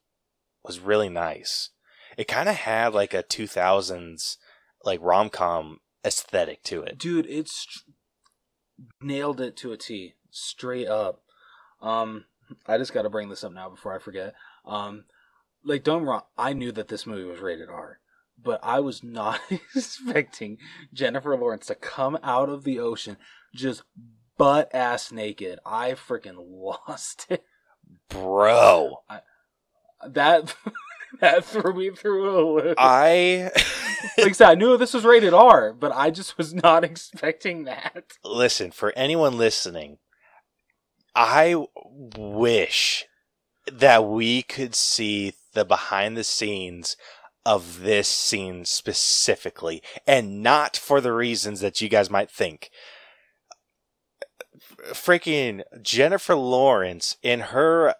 was 0.64 0.80
really 0.80 1.10
nice. 1.10 1.70
It 2.18 2.28
kind 2.28 2.50
of 2.50 2.56
had 2.56 2.94
like 2.94 3.14
a 3.14 3.24
two 3.24 3.48
thousands 3.48 4.38
like 4.84 5.00
rom 5.02 5.30
com 5.30 5.80
aesthetic 6.06 6.64
to 6.64 6.82
it. 6.82 6.98
dude 6.98 7.28
it's 7.28 7.84
nailed 9.02 9.40
it 9.40 9.56
to 9.56 9.72
a 9.72 9.78
t 9.78 10.16
straight 10.32 10.88
up 10.88 11.22
um 11.82 12.26
i 12.66 12.78
just 12.78 12.94
got 12.94 13.04
to 13.04 13.10
bring 13.10 13.30
this 13.30 13.44
up 13.44 13.54
now 13.54 13.70
before 13.70 13.96
i 13.96 14.00
forget 14.00 14.34
um 14.66 15.04
like 15.64 15.84
don't 15.84 16.04
wrong 16.04 16.24
i 16.38 16.54
knew 16.54 16.72
that 16.72 16.88
this 16.88 17.06
movie 17.06 17.24
was 17.24 17.40
rated 17.40 17.70
r 17.70 18.00
but 18.42 18.60
i 18.64 18.80
was 18.80 19.04
not 19.04 19.40
expecting 19.76 20.58
jennifer 20.92 21.38
lawrence 21.38 21.68
to 21.68 21.76
come 21.76 22.18
out 22.24 22.50
of 22.50 22.64
the 22.64 22.80
ocean 22.80 23.18
just 23.54 23.84
butt 24.42 24.74
ass 24.74 25.12
naked 25.12 25.60
i 25.66 25.92
freaking 25.92 26.38
lost 26.38 27.28
it 27.30 27.44
Bro, 28.10 29.04
that 30.08 30.56
that 31.20 31.46
threw 31.46 31.74
me 31.74 31.92
through 31.92 32.30
a 32.30 32.42
loop 32.62 32.76
I 32.78 33.52
like 34.18 34.28
I 34.28 34.32
said, 34.32 34.50
I 34.50 34.56
knew 34.56 34.78
this 34.78 34.94
was 34.94 35.06
rated 35.06 35.34
R, 35.34 35.74
but 35.74 35.92
I 35.92 36.10
just 36.10 36.38
was 36.38 36.54
not 36.54 36.84
expecting 36.84 37.66
that. 37.66 38.14
listen 38.24 38.72
for 38.72 38.94
anyone 38.96 39.38
listening. 39.38 39.98
I 41.16 41.66
wish 42.18 43.06
that 43.72 44.06
we 44.06 44.42
could 44.42 44.76
see 44.76 45.34
the 45.54 45.66
behind 45.66 46.16
the 46.16 46.24
scenes 46.24 46.96
of 47.46 47.82
this 47.82 48.08
scene 48.08 48.66
specifically, 48.66 49.82
and 50.08 50.42
not 50.42 50.78
for 50.78 51.02
the 51.02 51.12
reasons 51.12 51.60
that 51.60 51.82
you 51.82 51.90
guys 51.90 52.10
might 52.10 52.32
think. 52.32 52.70
Freaking 54.90 55.64
Jennifer 55.82 56.36
Lawrence 56.36 57.18
in 57.22 57.40
her, 57.40 57.96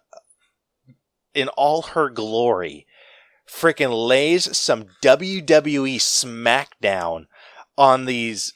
in 1.34 1.48
all 1.48 1.82
her 1.82 2.10
glory, 2.10 2.86
freaking 3.48 4.06
lays 4.06 4.56
some 4.56 4.86
WWE 5.02 5.96
SmackDown 5.96 7.26
on 7.76 8.04
these 8.04 8.52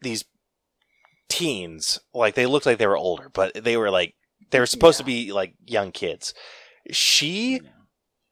these 0.00 0.24
teens. 1.28 2.00
Like 2.12 2.34
they 2.34 2.46
looked 2.46 2.66
like 2.66 2.78
they 2.78 2.86
were 2.86 2.96
older, 2.96 3.28
but 3.32 3.52
they 3.54 3.76
were 3.76 3.90
like 3.90 4.14
they 4.50 4.60
were 4.60 4.66
supposed 4.66 4.98
to 4.98 5.04
be 5.04 5.32
like 5.32 5.54
young 5.66 5.92
kids. 5.92 6.34
She 6.90 7.60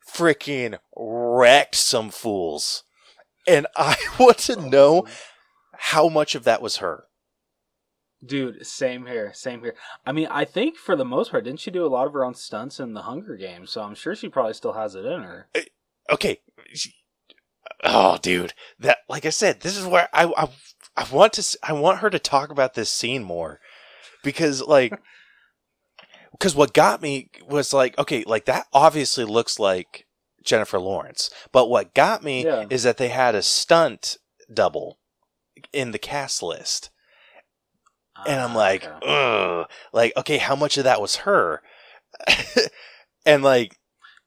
freaking 0.07 0.79
wrecked 0.97 1.75
some 1.75 2.11
fools. 2.11 2.85
And 3.47 3.67
I 3.77 3.97
want 4.19 4.39
to 4.39 4.57
know 4.57 5.07
how 5.75 6.09
much 6.09 6.35
of 6.35 6.45
that 6.45 6.63
was 6.63 6.77
her. 6.77 7.05
Dude, 8.25 8.67
same 8.67 9.07
here, 9.07 9.33
same 9.33 9.61
here. 9.63 9.75
I 10.05 10.13
mean, 10.13 10.29
I 10.31 10.45
think 10.45 10.77
for 10.77 10.95
the 10.95 11.05
most 11.07 11.31
part, 11.31 11.45
didn't 11.45 11.61
she 11.61 11.71
do 11.71 11.87
a 11.87 11.89
lot 11.89 12.07
of 12.07 12.13
her 12.13 12.25
own 12.25 12.35
stunts 12.35 12.79
in 12.79 12.93
the 12.93 13.03
Hunger 13.03 13.37
Games? 13.37 13.71
So 13.71 13.83
I'm 13.83 13.95
sure 13.95 14.15
she 14.15 14.29
probably 14.29 14.53
still 14.53 14.75
has 14.75 14.95
it 14.95 15.07
in 15.07 15.23
her. 15.23 15.49
Eh, 15.55 15.63
okay. 16.11 16.41
she- 16.75 16.95
Oh, 17.83 18.19
dude. 18.21 18.53
That 18.79 18.99
like 19.09 19.25
I 19.25 19.31
said, 19.31 19.61
this 19.61 19.77
is 19.79 19.87
where 19.87 20.09
I 20.13 20.25
I, 20.37 20.49
I 20.97 21.07
want 21.11 21.33
to 21.35 21.59
I 21.63 21.73
want 21.73 22.01
her 22.01 22.11
to 22.11 22.19
talk 22.19 22.51
about 22.51 22.75
this 22.75 22.91
scene 22.91 23.23
more 23.23 23.59
because 24.23 24.61
like 24.61 24.93
because 26.33 26.55
what 26.55 26.75
got 26.75 27.01
me 27.01 27.31
was 27.49 27.73
like 27.73 27.97
okay, 27.99 28.23
like 28.27 28.45
that 28.45 28.67
obviously 28.75 29.25
looks 29.25 29.59
like 29.59 30.07
Jennifer 30.45 30.79
Lawrence, 30.79 31.31
but 31.53 31.71
what 31.71 31.95
got 31.95 32.23
me 32.23 32.45
Yeah. 32.45 32.67
is 32.69 32.83
that 32.83 32.99
they 32.99 33.09
had 33.09 33.35
a 33.35 33.43
stunt 33.43 34.19
double 34.53 34.99
in 35.73 35.93
the 35.93 35.99
cast 35.99 36.43
list. 36.43 36.91
And 38.27 38.41
I'm 38.41 38.55
Ah, 38.55 38.57
like, 38.57 38.85
okay. 38.85 38.99
ugh, 39.07 39.69
like 39.93 40.13
okay, 40.17 40.39
how 40.39 40.57
much 40.57 40.79
of 40.79 40.85
that 40.85 41.01
was 41.01 41.17
her? 41.17 41.63
and 43.27 43.43
like, 43.43 43.79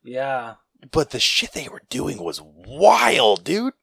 yeah, 0.04 0.56
but 0.92 1.12
the 1.12 1.20
shit 1.20 1.54
they 1.54 1.68
were 1.70 1.82
doing 1.90 2.24
was 2.24 2.42
wild, 2.42 3.44
dude. 3.44 3.74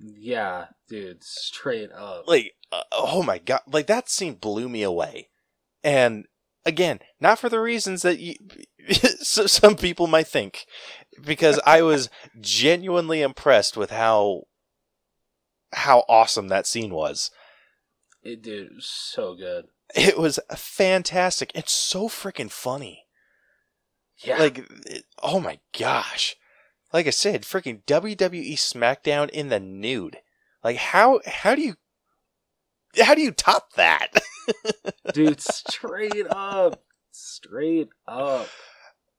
yeah, 0.00 0.66
dude, 0.88 1.22
straight 1.24 1.90
up. 1.92 2.24
Like, 2.28 2.54
uh, 2.72 2.82
oh 2.92 3.22
my 3.22 3.38
god, 3.38 3.60
like 3.66 3.86
that 3.86 4.08
scene 4.08 4.34
blew 4.34 4.68
me 4.68 4.82
away. 4.82 5.28
And 5.84 6.26
again, 6.64 7.00
not 7.20 7.38
for 7.38 7.48
the 7.48 7.60
reasons 7.60 8.02
that 8.02 8.18
you, 8.18 8.34
some 9.20 9.76
people 9.76 10.06
might 10.06 10.26
think, 10.28 10.66
because 11.22 11.60
I 11.66 11.82
was 11.82 12.10
genuinely 12.40 13.22
impressed 13.22 13.76
with 13.76 13.90
how 13.90 14.42
how 15.72 16.04
awesome 16.08 16.48
that 16.48 16.66
scene 16.66 16.92
was. 16.94 17.30
It, 18.22 18.42
dude, 18.42 18.66
it 18.66 18.74
was 18.74 18.86
so 18.86 19.34
good. 19.34 19.66
It 19.94 20.18
was 20.18 20.38
fantastic. 20.54 21.50
It's 21.54 21.72
so 21.72 22.08
freaking 22.08 22.50
funny. 22.50 23.04
Yeah, 24.18 24.38
Like, 24.38 24.58
it- 24.86 25.04
oh 25.22 25.40
my 25.40 25.60
gosh. 25.78 26.36
Like 26.92 27.06
I 27.06 27.10
said, 27.10 27.42
freaking 27.42 27.84
WWE 27.84 28.54
SmackDown 28.54 29.28
in 29.30 29.48
the 29.48 29.60
nude. 29.60 30.18
Like, 30.64 30.76
how 30.76 31.20
how 31.26 31.54
do 31.54 31.62
you 31.62 31.76
how 33.00 33.14
do 33.14 33.20
you 33.20 33.30
top 33.30 33.74
that? 33.74 34.08
dude, 35.14 35.40
straight 35.40 36.26
up, 36.30 36.82
straight 37.12 37.88
up. 38.06 38.48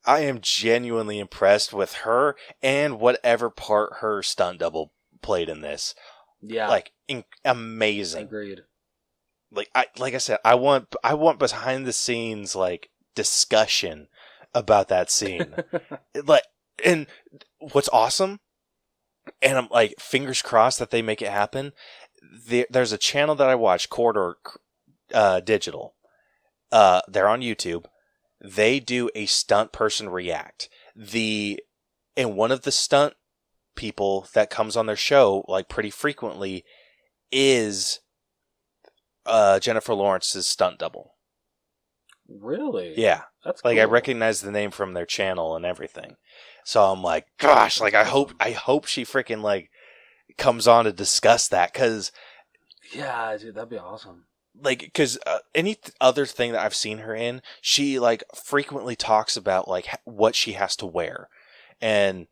I 0.06 0.22
am 0.22 0.40
genuinely 0.42 1.20
impressed 1.20 1.72
with 1.74 1.94
her 1.94 2.36
and 2.64 3.00
whatever 3.00 3.50
part 3.50 3.98
her 4.00 4.24
stunt 4.24 4.60
double 4.60 4.92
played 5.22 5.48
in 5.50 5.62
this. 5.62 5.94
Yeah, 6.42 6.68
Like, 6.70 6.92
in- 7.08 7.26
amazing. 7.46 8.24
agreed. 8.24 8.62
Like 9.52 9.70
I 9.74 9.86
like 9.98 10.14
I 10.14 10.20
said, 10.20 10.40
I 10.46 10.56
want 10.56 10.96
I 11.04 11.14
want 11.14 11.40
behind 11.40 11.86
the 11.86 11.94
scenes 11.94 12.56
like 12.56 12.90
discussion 13.16 14.08
about 14.54 14.88
that 14.90 15.12
scene. 15.12 15.54
like 16.26 16.44
and 16.84 17.08
what's 17.60 17.90
awesome 17.92 18.40
and 19.42 19.58
i'm 19.58 19.68
like 19.70 19.94
fingers 20.00 20.42
crossed 20.42 20.80
that 20.80 20.92
they 20.92 21.02
make 21.02 21.22
it 21.22 21.30
happen 21.30 21.74
there, 22.48 22.66
there's 22.70 22.94
a 22.94 22.98
channel 22.98 23.36
that 23.36 23.50
i 23.50 23.54
watch 23.54 23.90
corridor 23.90 24.38
uh, 25.14 25.40
digital. 25.40 25.96
Uh, 26.72 27.02
they're 27.08 27.28
on 27.28 27.42
youtube. 27.42 27.86
They 28.42 28.80
do 28.80 29.10
a 29.16 29.26
stunt 29.26 29.72
person 29.72 30.10
react. 30.10 30.70
The 30.96 31.62
and 32.16 32.36
one 32.36 32.52
of 32.52 32.62
the 32.62 32.72
stunt 32.72 33.16
people 33.76 34.28
that 34.34 34.50
comes 34.50 34.76
on 34.76 34.86
their 34.86 34.96
show 34.96 35.46
like 35.48 35.70
pretty 35.70 35.90
frequently 35.90 36.66
is 37.32 38.00
uh, 39.30 39.60
jennifer 39.60 39.94
lawrence's 39.94 40.48
stunt 40.48 40.80
double 40.80 41.14
Really? 42.28 42.94
yeah 42.98 43.24
that's 43.44 43.64
like 43.66 43.80
I 43.80 43.86
recognize 43.86 44.42
the 44.42 44.52
name 44.52 44.70
from 44.72 44.94
their 44.94 45.06
channel 45.06 45.56
and 45.56 45.66
everything. 45.66 46.18
So 46.66 46.84
I'm 46.84 47.02
like, 47.02 47.26
gosh, 47.40 47.80
like 47.80 47.94
I 47.94 48.04
hope 48.04 48.34
I 48.40 48.52
hope 48.52 48.86
she 48.86 49.04
freaking 49.04 49.42
like 49.42 49.72
comes 50.38 50.68
on 50.68 50.86
to 50.86 50.92
discuss 50.92 51.48
that 51.48 51.72
because 51.74 52.12
Yeah, 52.94 53.36
dude, 53.38 53.56
that'd 53.56 53.70
be 53.70 53.78
awesome. 53.78 54.26
like 54.62 54.80
because 54.82 55.18
uh, 55.26 55.40
any 55.56 55.76
th- 55.76 55.96
other 56.02 56.26
thing 56.26 56.52
that 56.52 56.62
I've 56.64 56.76
seen 56.76 57.00
her 57.00 57.16
in, 57.16 57.42
she 57.62 57.98
like 57.98 58.24
frequently 58.36 58.96
talks 58.96 59.36
about 59.38 59.68
like 59.70 59.88
h- 59.94 60.00
what 60.04 60.36
she 60.36 60.52
has 60.52 60.76
to 60.76 60.86
wear, 60.86 61.30
and 61.82 62.28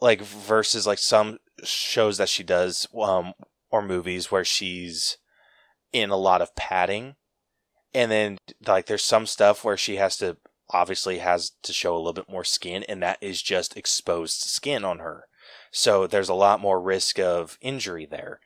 like 0.00 0.22
versus 0.22 0.86
like 0.86 0.98
some 0.98 1.38
shows 1.62 2.16
that 2.18 2.30
she 2.30 2.42
does 2.42 2.86
um 2.98 3.34
or 3.70 3.82
movies 3.82 4.30
where 4.32 4.44
she's 4.44 5.18
in 5.92 6.10
a 6.10 6.16
lot 6.16 6.42
of 6.42 6.54
padding, 6.56 7.16
and 7.94 8.10
then 8.10 8.38
like 8.66 8.86
there's 8.86 9.04
some 9.04 9.26
stuff 9.26 9.64
where 9.64 9.76
she 9.76 9.96
has 9.96 10.16
to 10.18 10.36
obviously 10.70 11.18
has 11.18 11.52
to 11.62 11.72
show 11.72 11.94
a 11.94 11.98
little 11.98 12.12
bit 12.12 12.28
more 12.30 12.44
skin, 12.44 12.82
and 12.88 13.02
that 13.02 13.18
is 13.20 13.40
just 13.42 13.76
exposed 13.76 14.40
skin 14.40 14.84
on 14.84 14.98
her. 14.98 15.26
So 15.70 16.06
there's 16.06 16.28
a 16.28 16.34
lot 16.34 16.60
more 16.60 16.80
risk 16.80 17.18
of 17.18 17.58
injury 17.60 18.06
there 18.06 18.40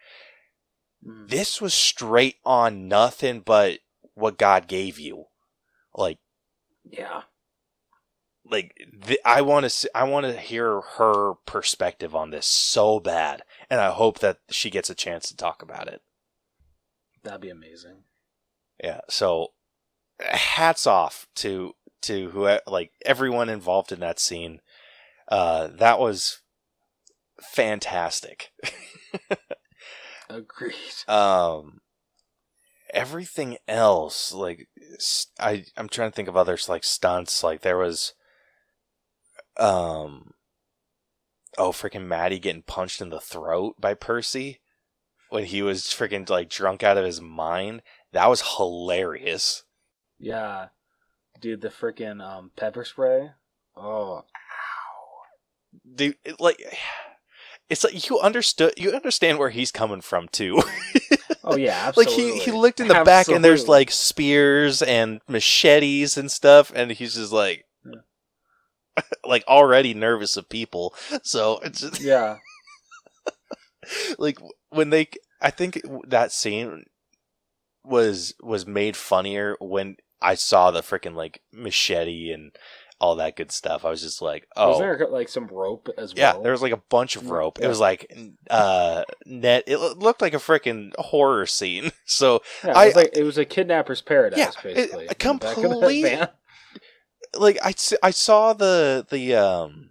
Mm. 1.06 1.28
this 1.28 1.60
was 1.60 1.72
straight 1.74 2.36
on 2.44 2.88
nothing 2.88 3.40
but 3.40 3.78
what 4.14 4.38
God 4.38 4.66
gave 4.68 4.98
you. 4.98 5.26
Like, 5.94 6.18
Yeah. 6.84 7.22
like 8.44 8.74
th- 9.06 9.20
I 9.24 9.40
want 9.42 9.68
to, 9.70 9.90
I 9.96 10.04
want 10.04 10.26
to 10.26 10.38
hear 10.38 10.80
her 10.80 11.34
perspective 11.46 12.14
on 12.14 12.30
this 12.30 12.46
so 12.46 13.00
bad, 13.00 13.42
and 13.68 13.80
I 13.80 13.90
hope 13.90 14.18
that 14.20 14.38
she 14.50 14.70
gets 14.70 14.90
a 14.90 14.94
chance 14.94 15.28
to 15.28 15.36
talk 15.36 15.62
about 15.62 15.88
it. 15.88 16.02
That'd 17.22 17.40
be 17.40 17.50
amazing. 17.50 18.04
Yeah. 18.82 19.00
So, 19.08 19.48
hats 20.20 20.86
off 20.86 21.26
to 21.36 21.72
to 22.02 22.30
who 22.30 22.58
like 22.66 22.92
everyone 23.04 23.48
involved 23.48 23.92
in 23.92 24.00
that 24.00 24.18
scene. 24.18 24.60
Uh, 25.28 25.68
that 25.68 25.98
was 26.00 26.40
fantastic. 27.40 28.52
Agreed. 30.30 30.74
um 31.08 31.80
everything 32.94 33.56
else 33.66 34.32
like 34.32 34.68
I, 35.38 35.64
I'm 35.76 35.88
trying 35.88 36.10
to 36.10 36.14
think 36.14 36.28
of 36.28 36.36
others 36.36 36.68
like 36.68 36.84
stunts 36.84 37.42
like 37.42 37.62
there 37.62 37.76
was 37.76 38.14
um 39.56 40.32
oh 41.58 41.72
freaking 41.72 42.06
maddie 42.06 42.38
getting 42.38 42.62
punched 42.62 43.00
in 43.00 43.10
the 43.10 43.20
throat 43.20 43.74
by 43.80 43.94
percy 43.94 44.60
when 45.30 45.44
he 45.44 45.62
was 45.62 45.84
freaking 45.84 46.28
like 46.28 46.48
drunk 46.48 46.82
out 46.82 46.98
of 46.98 47.04
his 47.04 47.20
mind 47.20 47.82
that 48.12 48.28
was 48.28 48.56
hilarious. 48.56 49.62
Yeah. 50.18 50.66
Dude, 51.40 51.60
the 51.60 51.68
freaking 51.68 52.22
um, 52.22 52.50
pepper 52.56 52.84
spray. 52.84 53.30
Oh, 53.76 54.18
ow, 54.18 54.24
dude 55.94 56.16
it, 56.24 56.40
like 56.40 56.60
it's 57.70 57.84
like 57.84 58.08
you 58.10 58.18
understood 58.18 58.74
you 58.76 58.90
understand 58.90 59.38
where 59.38 59.50
he's 59.50 59.72
coming 59.72 60.00
from 60.00 60.28
too. 60.28 60.62
Oh 61.42 61.56
yeah, 61.56 61.86
absolutely. 61.86 62.24
like 62.26 62.36
he 62.36 62.38
he 62.44 62.50
looked 62.52 62.80
in 62.80 62.88
the 62.88 63.02
back 63.02 63.28
and 63.28 63.42
there's 63.42 63.66
like 63.66 63.90
spears 63.90 64.82
and 64.82 65.20
machetes 65.26 66.18
and 66.18 66.30
stuff 66.30 66.70
and 66.74 66.90
he's 66.92 67.14
just 67.14 67.32
like 67.32 67.64
like 69.24 69.42
already 69.48 69.94
nervous 69.94 70.36
of 70.36 70.48
people. 70.48 70.94
So 71.22 71.58
it's 71.60 71.80
just, 71.80 72.00
yeah, 72.02 72.36
like 74.18 74.38
when 74.70 74.90
they 74.90 75.08
i 75.40 75.50
think 75.50 75.80
that 76.06 76.32
scene 76.32 76.84
was 77.84 78.34
was 78.42 78.66
made 78.66 78.96
funnier 78.96 79.56
when 79.60 79.96
i 80.20 80.34
saw 80.34 80.70
the 80.70 80.80
freaking 80.82 81.14
like 81.14 81.42
machete 81.52 82.30
and 82.30 82.52
all 83.00 83.16
that 83.16 83.34
good 83.36 83.50
stuff 83.50 83.84
i 83.84 83.90
was 83.90 84.02
just 84.02 84.20
like 84.20 84.46
oh 84.56 84.68
was 84.70 84.78
there 84.78 85.08
like 85.10 85.28
some 85.30 85.46
rope 85.46 85.88
as 85.96 86.14
well? 86.14 86.36
yeah, 86.36 86.42
there 86.42 86.52
was 86.52 86.60
like 86.60 86.72
a 86.72 86.82
bunch 86.90 87.16
of 87.16 87.30
rope. 87.30 87.58
It 87.58 87.66
was 87.66 87.80
like 87.80 88.14
uh 88.50 89.04
net. 89.24 89.64
It 89.66 89.78
looked 89.78 90.20
like 90.20 90.34
a 90.34 90.38
freaking 90.38 90.92
horror 90.98 91.46
scene. 91.46 91.92
So 92.04 92.42
Yeah, 92.62 92.70
it 92.72 92.76
I- 92.76 92.86
was 92.88 92.96
like 92.96 93.10
it 93.16 93.22
was 93.22 93.38
a 93.38 93.46
kidnapper's 93.46 94.02
paradise, 94.02 94.38
Yeah, 94.38 94.50
basically. 94.62 95.06
it- 95.06 95.24
in 95.24 95.28
the 95.28 95.34
back 95.38 95.56
of 95.56 95.62
complete- 95.62 96.02
van. 96.04 96.28
like 97.38 97.58
I, 97.64 97.72
I 98.02 98.10
saw 98.10 98.52
the 98.52 99.06
the 99.08 99.34
um 99.34 99.90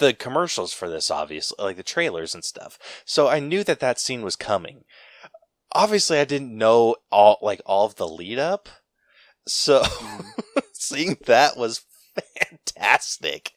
the 0.00 0.12
commercials 0.12 0.72
for 0.72 0.90
this 0.90 1.10
obviously 1.10 1.56
like 1.64 1.76
the 1.76 1.82
trailers 1.84 2.34
and 2.34 2.44
stuff 2.44 2.78
so 3.04 3.28
i 3.28 3.38
knew 3.38 3.62
that 3.62 3.78
that 3.80 4.00
scene 4.00 4.22
was 4.22 4.34
coming 4.36 4.82
obviously 5.72 6.18
i 6.18 6.24
didn't 6.24 6.56
know 6.56 6.96
all 7.10 7.38
like 7.40 7.62
all 7.64 7.86
of 7.86 7.94
the 7.94 8.08
lead 8.08 8.38
up 8.38 8.68
so 9.46 9.82
Mhm. 9.82 10.24
seeing 10.72 11.16
that 11.26 11.56
was 11.56 11.82
fantastic 12.40 13.52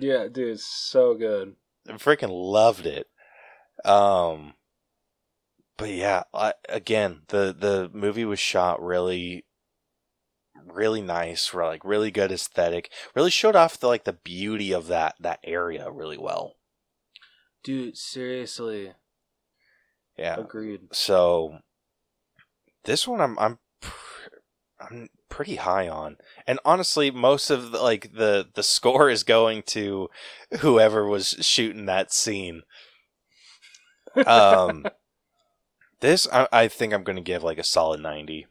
Yeah, 0.00 0.26
dude, 0.30 0.58
so 0.60 1.14
good. 1.14 1.54
I 1.88 1.92
freaking 1.92 2.30
loved 2.32 2.84
it. 2.86 3.06
Um, 3.84 4.54
but 5.76 5.90
yeah, 5.90 6.24
I, 6.34 6.52
again, 6.68 7.22
the 7.28 7.54
the 7.58 7.90
movie 7.92 8.24
was 8.24 8.38
shot 8.40 8.82
really, 8.82 9.45
really 10.66 11.02
nice. 11.02 11.52
Re- 11.54 11.66
Like 11.66 11.84
really 11.84 12.10
good 12.10 12.32
aesthetic. 12.32 12.90
Really 13.14 13.30
showed 13.30 13.56
off 13.56 13.78
the 13.78 13.86
like 13.86 14.04
the 14.04 14.12
beauty 14.12 14.72
of 14.72 14.86
that 14.88 15.14
that 15.20 15.40
area 15.44 15.90
really 15.90 16.18
well. 16.18 16.54
Dude, 17.64 17.96
seriously, 17.96 18.92
Yeah. 20.16 20.36
agreed. 20.38 20.82
So 20.92 21.58
this 22.84 23.08
one, 23.08 23.20
I'm 23.20 23.38
I'm 23.38 23.58
pr- 23.80 24.28
I'm 24.80 25.08
pretty 25.28 25.56
high 25.56 25.88
on, 25.88 26.16
and 26.46 26.60
honestly, 26.64 27.10
most 27.10 27.50
of 27.50 27.72
the, 27.72 27.82
like 27.82 28.12
the 28.12 28.48
the 28.54 28.62
score 28.62 29.10
is 29.10 29.24
going 29.24 29.62
to 29.64 30.08
whoever 30.60 31.06
was 31.08 31.30
shooting 31.40 31.86
that 31.86 32.12
scene. 32.12 32.62
Um, 34.26 34.86
this 36.00 36.26
I, 36.32 36.48
I 36.50 36.68
think 36.68 36.94
I'm 36.94 37.04
going 37.04 37.16
to 37.16 37.22
give 37.22 37.42
like 37.42 37.58
a 37.58 37.64
solid 37.64 38.00
ninety. 38.00 38.46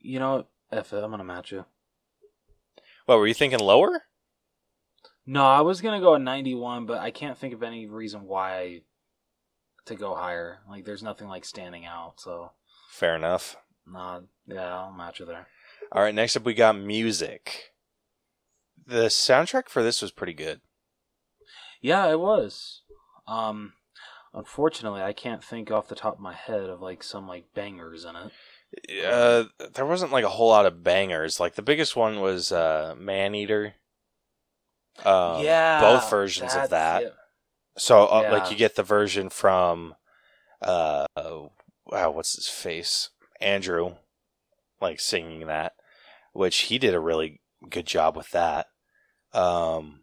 You 0.00 0.18
know, 0.18 0.46
F 0.70 0.92
it, 0.92 1.02
I'm 1.02 1.10
gonna 1.10 1.24
match 1.24 1.52
you. 1.52 1.64
What 3.06 3.18
were 3.18 3.26
you 3.26 3.34
thinking? 3.34 3.60
Lower? 3.60 4.04
No, 5.26 5.44
I 5.44 5.60
was 5.60 5.80
gonna 5.80 6.00
go 6.00 6.14
at 6.14 6.20
91, 6.20 6.86
but 6.86 6.98
I 6.98 7.10
can't 7.10 7.36
think 7.36 7.54
of 7.54 7.62
any 7.62 7.86
reason 7.86 8.24
why 8.24 8.82
to 9.86 9.94
go 9.94 10.14
higher. 10.14 10.58
Like, 10.68 10.84
there's 10.84 11.02
nothing 11.02 11.28
like 11.28 11.44
standing 11.44 11.84
out. 11.86 12.14
So, 12.20 12.52
Fair 12.90 13.16
enough. 13.16 13.56
nah, 13.86 14.20
yeah, 14.46 14.74
I'll 14.76 14.92
match 14.92 15.20
you 15.20 15.26
there. 15.26 15.46
All 15.92 16.02
right, 16.02 16.14
next 16.14 16.36
up 16.36 16.44
we 16.44 16.54
got 16.54 16.76
music. 16.76 17.72
The 18.86 19.06
soundtrack 19.06 19.68
for 19.68 19.82
this 19.82 20.00
was 20.02 20.10
pretty 20.10 20.32
good. 20.34 20.60
Yeah, 21.80 22.10
it 22.10 22.18
was. 22.20 22.82
Um, 23.26 23.74
unfortunately, 24.34 25.02
I 25.02 25.12
can't 25.12 25.44
think 25.44 25.70
off 25.70 25.88
the 25.88 25.94
top 25.94 26.14
of 26.14 26.20
my 26.20 26.34
head 26.34 26.68
of 26.70 26.80
like 26.80 27.02
some 27.02 27.28
like 27.28 27.54
bangers 27.54 28.04
in 28.04 28.16
it. 28.16 28.32
Uh, 29.04 29.44
there 29.74 29.86
wasn't 29.86 30.12
like 30.12 30.24
a 30.24 30.28
whole 30.28 30.48
lot 30.48 30.66
of 30.66 30.82
bangers. 30.82 31.40
Like 31.40 31.54
the 31.54 31.62
biggest 31.62 31.96
one 31.96 32.20
was 32.20 32.52
uh, 32.52 32.94
Maneater. 32.98 33.74
Um, 35.04 35.42
yeah, 35.42 35.80
both 35.80 36.10
versions 36.10 36.54
of 36.54 36.70
that. 36.70 37.02
it. 37.02 37.14
So 37.76 38.06
uh, 38.06 38.22
Yeah. 38.22 38.32
like 38.32 38.50
you 38.50 38.56
get 38.56 38.74
the 38.74 38.82
version 38.82 39.30
from, 39.30 39.94
uh, 40.60 41.06
wow, 41.16 42.10
what's 42.10 42.34
his 42.34 42.48
face? 42.48 43.10
Andrew, 43.40 43.94
like 44.80 45.00
singing 45.00 45.46
that, 45.46 45.74
which 46.32 46.58
he 46.62 46.78
did 46.78 46.94
a 46.94 47.00
really 47.00 47.40
good 47.70 47.86
job 47.86 48.16
with 48.16 48.30
that. 48.32 48.66
Um, 49.32 50.00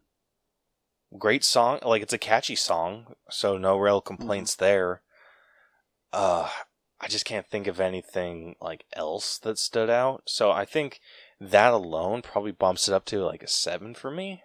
great 1.17 1.43
song, 1.43 1.79
like 1.83 2.01
it's 2.01 2.13
a 2.13 2.17
catchy 2.17 2.55
song, 2.55 3.15
so 3.29 3.57
no 3.57 3.77
real 3.77 4.01
complaints 4.01 4.55
there. 4.55 5.01
Uh, 6.13 6.49
I 6.99 7.07
just 7.07 7.25
can't 7.25 7.47
think 7.47 7.67
of 7.67 7.79
anything 7.79 8.55
like 8.61 8.85
else 8.93 9.37
that 9.39 9.57
stood 9.59 9.89
out. 9.89 10.23
So 10.25 10.51
I 10.51 10.65
think 10.65 10.99
that 11.39 11.73
alone 11.73 12.21
probably 12.21 12.51
bumps 12.51 12.87
it 12.87 12.93
up 12.93 13.05
to 13.05 13.23
like 13.23 13.43
a 13.43 13.47
seven 13.47 13.93
for 13.93 14.11
me. 14.11 14.43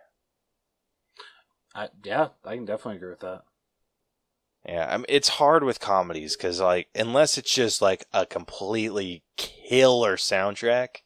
I, 1.74 1.88
yeah, 2.04 2.28
I 2.44 2.56
can 2.56 2.64
definitely 2.64 2.96
agree 2.96 3.10
with 3.10 3.20
that. 3.20 3.42
Yeah, 4.66 4.86
I 4.90 4.96
mean, 4.98 5.06
it's 5.08 5.28
hard 5.30 5.64
with 5.64 5.80
comedies 5.80 6.36
because, 6.36 6.60
like, 6.60 6.88
unless 6.94 7.38
it's 7.38 7.52
just 7.54 7.80
like 7.80 8.04
a 8.12 8.26
completely 8.26 9.22
killer 9.36 10.16
soundtrack, 10.16 10.98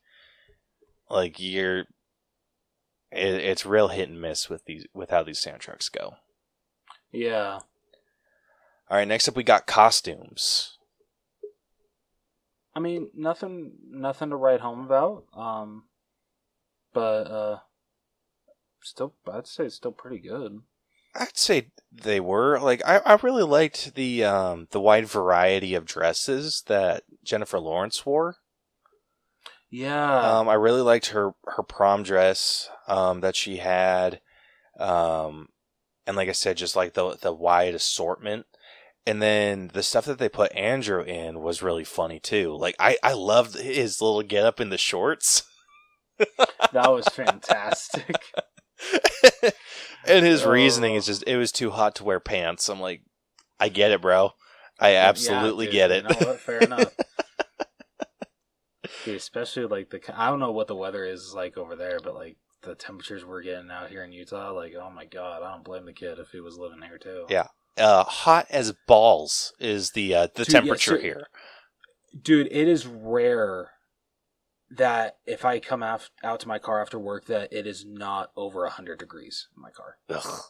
like 1.09 1.39
you're, 1.39 1.81
it, 1.81 1.87
it's 3.13 3.65
real 3.67 3.89
hit 3.89 4.09
and 4.09 4.21
miss 4.21 4.49
with 4.51 4.65
these 4.65 4.87
with 4.93 5.11
how 5.11 5.23
these 5.23 5.41
soundtracks 5.41 5.91
go. 5.91 6.17
Yeah, 7.13 7.61
All 8.91 8.97
right, 8.97 9.09
next 9.09 9.29
up 9.29 9.37
we 9.37 9.43
got 9.45 9.67
costumes. 9.67 10.74
I 12.75 12.81
mean 12.81 13.11
nothing, 13.15 13.73
nothing 13.89 14.31
to 14.31 14.37
write 14.37 14.61
home 14.61 14.81
about. 14.85 15.25
Um, 15.37 15.85
but 16.93 17.31
uh, 17.31 17.59
still, 18.83 19.15
I'd 19.33 19.47
say 19.47 19.65
it's 19.67 19.77
still 19.77 19.93
pretty 19.93 20.19
good. 20.19 20.61
I'd 21.15 21.37
say 21.37 21.71
they 21.93 22.19
were 22.19 22.59
like 22.59 22.83
I, 22.85 22.99
I 22.99 23.15
really 23.23 23.45
liked 23.45 23.95
the 23.95 24.25
um 24.25 24.67
the 24.73 24.81
wide 24.81 25.07
variety 25.07 25.75
of 25.77 25.85
dresses 25.87 26.65
that 26.67 27.05
Jennifer 27.23 27.61
Lawrence 27.61 28.05
wore. 28.05 28.37
Yeah, 29.71 30.39
Um, 30.39 30.49
I 30.49 30.55
really 30.55 30.83
liked 30.83 31.07
her 31.09 31.35
her 31.47 31.63
prom 31.63 32.03
dress. 32.03 32.69
um, 32.87 33.21
that 33.23 33.35
she 33.35 33.57
had, 33.57 34.21
um, 34.79 35.49
and 36.07 36.17
like 36.17 36.29
I 36.29 36.33
said, 36.33 36.57
just 36.57 36.77
like 36.77 36.95
the 36.95 37.17
the 37.17 37.33
wide 37.33 37.75
assortment. 37.75 38.47
And 39.07 39.21
then 39.21 39.69
the 39.75 39.83
stuff 39.83 40.07
that 40.07 40.19
they 40.19 40.31
put 40.31 40.55
Andrew 40.55 41.03
in 41.03 41.41
was 41.43 41.63
really 41.63 41.85
funny 41.85 42.19
too. 42.19 42.57
Like 42.57 42.75
I, 42.79 42.97
I 43.03 43.13
loved 43.13 43.59
his 43.59 44.01
little 44.01 44.23
get 44.23 44.47
up 44.47 44.61
in 44.61 44.71
the 44.71 44.79
shorts. 44.79 45.43
That 46.73 46.91
was 46.93 47.07
fantastic. 47.09 48.17
and 50.07 50.25
his 50.25 50.45
reasoning 50.45 50.95
Oh. 50.95 50.97
is 50.97 51.07
just 51.07 51.25
it 51.27 51.37
was 51.37 51.53
too 51.53 51.71
hot 51.71 51.95
to 51.97 52.05
wear 52.05 52.21
pants. 52.21 52.69
I'm 52.69 52.81
like, 52.81 53.03
I 53.61 53.69
get 53.69 53.91
it, 53.91 54.01
bro. 54.01 54.31
I 54.81 54.93
Yeah, 54.93 55.09
absolutely 55.09 55.67
dude, 55.67 55.73
get 55.73 55.91
you 55.91 55.97
it. 55.97 56.21
know? 56.21 56.33
Fair 56.35 56.59
enough. 56.61 56.93
Dude, 59.05 59.17
especially 59.17 59.67
like 59.67 59.91
the 59.91 60.01
I 60.19 60.29
don't 60.31 60.41
know 60.41 60.53
what 60.53 60.67
the 60.67 60.75
weather 60.77 61.05
is 61.05 61.33
like 61.35 61.57
over 61.57 61.77
there, 61.77 61.99
but 62.03 62.15
like 62.15 62.37
the 62.63 62.75
temperatures 62.75 63.25
we're 63.25 63.43
getting 63.43 63.71
out 63.71 63.91
here 63.91 64.05
in 64.05 64.13
Utah, 64.13 64.53
like 64.53 64.75
oh 64.81 64.91
my 64.91 65.05
god, 65.07 65.43
I 65.43 65.53
don't 65.53 65.65
blame 65.65 65.87
the 65.87 65.93
kid 65.93 66.19
if 66.19 66.31
he 66.31 66.41
was 66.41 66.59
living 66.59 66.83
here 66.83 66.99
too. 66.99 67.27
Yeah. 67.29 67.49
Uh, 67.79 68.05
hot 68.05 68.47
as 68.51 68.73
balls 68.87 69.53
is 69.59 69.91
the 69.91 70.15
uh, 70.15 70.29
the 70.35 70.45
Dude, 70.45 70.55
yeah, 70.55 70.61
temperature 70.61 70.97
so- 70.97 71.03
here. 71.03 71.27
dude, 72.21 72.49
it 72.51 72.69
is 72.69 72.87
rare 72.87 73.71
that 74.71 75.17
if 75.27 75.45
I 75.45 75.61
come 75.61 75.83
af- 75.83 76.11
out 76.23 76.41
to 76.41 76.49
my 76.49 76.59
car 76.59 76.81
after 76.81 76.99
work 76.99 77.27
that 77.27 77.53
it 77.53 77.67
is 77.67 77.85
not 77.87 78.31
over 78.37 78.67
hundred 78.69 78.99
degrees 78.99 79.49
in 79.57 79.63
my 79.63 79.71
car. 79.71 79.97
Ugh. 80.09 80.41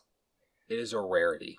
It 0.69 0.79
is 0.79 0.93
a 0.95 1.01
rarity 1.01 1.59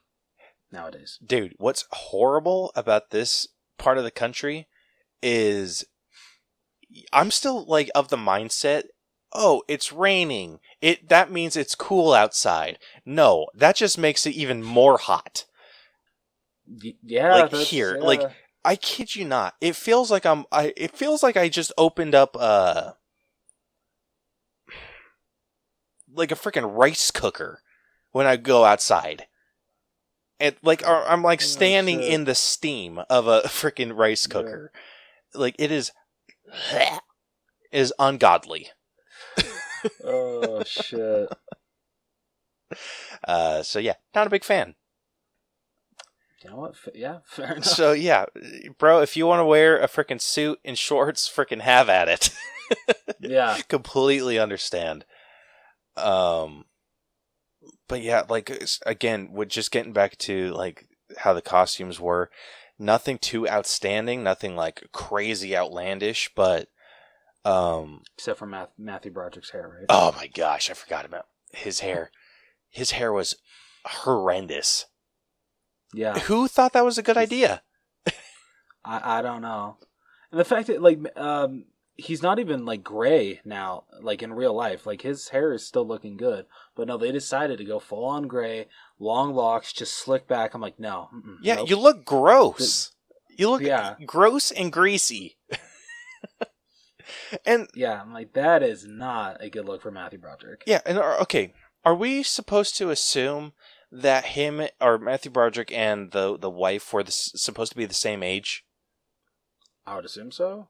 nowadays. 0.72 1.20
Dude, 1.26 1.54
what's 1.58 1.86
horrible 1.92 2.72
about 2.76 3.12
this 3.12 3.48
part 3.78 3.98
of 3.98 4.04
the 4.04 4.12
country 4.12 4.68
is 5.22 5.86
I'm 7.14 7.30
still 7.32 7.66
like 7.66 7.90
of 7.94 8.10
the 8.10 8.18
mindset, 8.18 8.84
oh, 9.34 9.62
it's 9.68 9.92
raining. 9.92 10.60
It 10.82 11.10
that 11.10 11.32
means 11.32 11.56
it's 11.56 11.76
cool 11.76 12.14
outside. 12.14 12.80
No, 13.06 13.48
that 13.54 13.76
just 13.76 13.98
makes 13.98 14.26
it 14.26 14.34
even 14.34 14.64
more 14.64 14.98
hot. 14.98 15.46
Yeah, 17.04 17.36
Like, 17.42 17.52
here, 17.52 17.98
yeah. 18.02 18.06
like, 18.08 18.32
I 18.64 18.76
kid 18.76 19.16
you 19.16 19.26
not. 19.26 19.56
It 19.62 19.76
feels 19.76 20.10
like 20.10 20.26
I'm 20.26 20.46
I 20.52 20.74
it 20.76 20.96
feels 20.98 21.22
like 21.22 21.38
I 21.38 21.50
just 21.50 21.72
opened 21.78 22.16
up 22.16 22.36
uh 22.40 22.94
like 26.12 26.32
a 26.32 26.36
freaking 26.36 26.76
rice 26.76 27.12
cooker 27.12 27.62
when 28.12 28.26
I 28.26 28.38
go 28.38 28.66
outside. 28.66 29.28
And 30.40 30.56
like 30.64 30.84
I'm 30.86 31.22
like 31.22 31.42
Oh, 31.42 31.46
standing 31.46 32.00
shit. 32.00 32.12
in 32.12 32.24
the 32.26 32.36
steam 32.36 33.00
of 33.10 33.28
a 33.28 33.42
freaking 33.46 33.96
rice 33.96 34.26
Yeah. 34.26 34.32
cooker. 34.34 34.72
Like 35.34 35.56
it 35.60 35.72
is 35.72 35.92
it 36.74 37.02
is 37.72 37.94
ungodly. 38.00 38.70
oh 40.04 40.64
shit. 40.64 41.30
Uh 43.24 43.64
so 43.64 43.80
yeah, 43.80 43.94
not 44.14 44.28
a 44.28 44.30
big 44.30 44.44
fan. 44.44 44.76
You 46.46 46.52
know 46.52 46.58
what? 46.58 46.76
Yeah, 46.94 47.20
fair 47.26 47.54
enough. 47.54 47.66
So 47.66 47.92
yeah, 47.92 48.26
bro, 48.78 49.02
if 49.02 49.18
you 49.18 49.26
want 49.26 49.40
to 49.40 49.46
wear 49.46 49.80
a 49.80 49.88
freaking 49.88 50.22
suit 50.22 50.60
and 50.64 50.78
shorts, 50.78 51.28
freaking 51.28 51.62
have 51.62 51.90
at 51.90 52.08
it. 52.08 52.30
yeah, 53.20 53.58
completely 53.68 54.38
understand. 54.38 55.06
Um, 55.98 56.66
but 57.88 58.02
yeah, 58.02 58.24
like 58.30 58.52
s- 58.52 58.80
again, 58.86 59.30
with 59.32 59.50
just 59.50 59.72
getting 59.72 59.94
back 59.94 60.18
to 60.20 60.52
like 60.52 60.86
how 61.18 61.34
the 61.34 61.42
costumes 61.42 62.00
were, 62.00 62.30
nothing 62.78 63.18
too 63.18 63.48
outstanding, 63.50 64.24
nothing 64.24 64.56
like 64.56 64.88
crazy 64.92 65.56
outlandish, 65.56 66.30
but 66.36 66.68
um, 67.44 68.02
except 68.18 68.38
for 68.40 68.46
Math- 68.46 68.70
Matthew 68.78 69.12
Broderick's 69.12 69.52
hair, 69.52 69.78
right? 69.80 69.86
oh 69.90 70.14
my 70.16 70.28
gosh, 70.28 70.70
I 70.70 70.74
forgot 70.74 71.06
about 71.06 71.26
his 71.54 71.80
hair. 71.80 72.12
His 72.70 72.92
hair 72.92 73.12
was 73.14 73.36
horrendous. 73.86 74.86
Yeah, 75.96 76.20
Who 76.20 76.48
thought 76.48 76.74
that 76.74 76.86
was 76.86 76.98
a 76.98 77.04
good 77.04 77.18
idea? 77.18 77.62
I 78.86 79.20
I 79.20 79.22
don't 79.22 79.42
know. 79.42 79.78
And 80.32 80.40
the 80.40 80.46
fact 80.46 80.68
that 80.68 80.82
like 80.82 81.00
um 81.18 81.66
he's 81.98 82.22
not 82.22 82.40
even 82.40 82.66
like 82.66 82.84
gray 82.84 83.40
now, 83.46 83.86
like 84.02 84.22
in 84.22 84.34
real 84.34 84.54
life. 84.54 84.86
Like 84.86 85.02
his 85.02 85.30
hair 85.30 85.54
is 85.54 85.66
still 85.66 85.88
looking 85.88 86.18
good, 86.18 86.46
but 86.76 86.88
no, 86.88 86.98
they 86.98 87.12
decided 87.12 87.58
to 87.60 87.64
go 87.66 87.80
full 87.80 88.04
on 88.06 88.28
gray, 88.28 88.68
long 89.00 89.34
locks, 89.34 89.72
just 89.72 89.94
slick 89.98 90.28
back. 90.28 90.54
I'm 90.54 90.62
like, 90.62 90.80
no, 90.80 91.10
Yeah, 91.42 91.56
nope. 91.56 91.70
you 91.70 91.78
look 91.80 92.04
gross. 92.06 92.92
You 93.38 93.50
look 93.50 93.62
Yeah. 93.62 93.96
gross 94.06 94.52
and 94.52 94.72
greasy. 94.72 95.38
and 97.46 97.68
yeah, 97.76 98.02
I'm 98.02 98.14
like 98.14 98.34
that 98.34 98.64
is 98.64 98.86
not 98.86 99.42
a 99.42 99.50
good 99.50 99.66
look 99.66 99.82
for 99.82 99.92
Matthew 99.92 100.20
Broderick. 100.20 100.64
Yeah, 100.66 100.82
and 100.86 100.98
okay, 100.98 101.54
are 101.84 101.96
we 101.96 102.24
supposed 102.24 102.78
to 102.78 102.90
assume 102.90 103.54
that 103.92 104.26
him 104.26 104.68
or 104.82 104.98
Matthew 104.98 105.32
Broderick 105.32 105.72
and 105.72 106.12
the 106.12 106.38
the 106.38 106.50
wife 106.50 106.92
were 106.94 107.04
the, 107.04 107.12
supposed 107.12 107.72
to 107.72 107.78
be 107.78 107.86
the 107.86 107.94
same 107.94 108.24
age? 108.24 108.66
I 109.86 109.96
would 109.96 110.06
assume 110.06 110.32
so. 110.32 110.70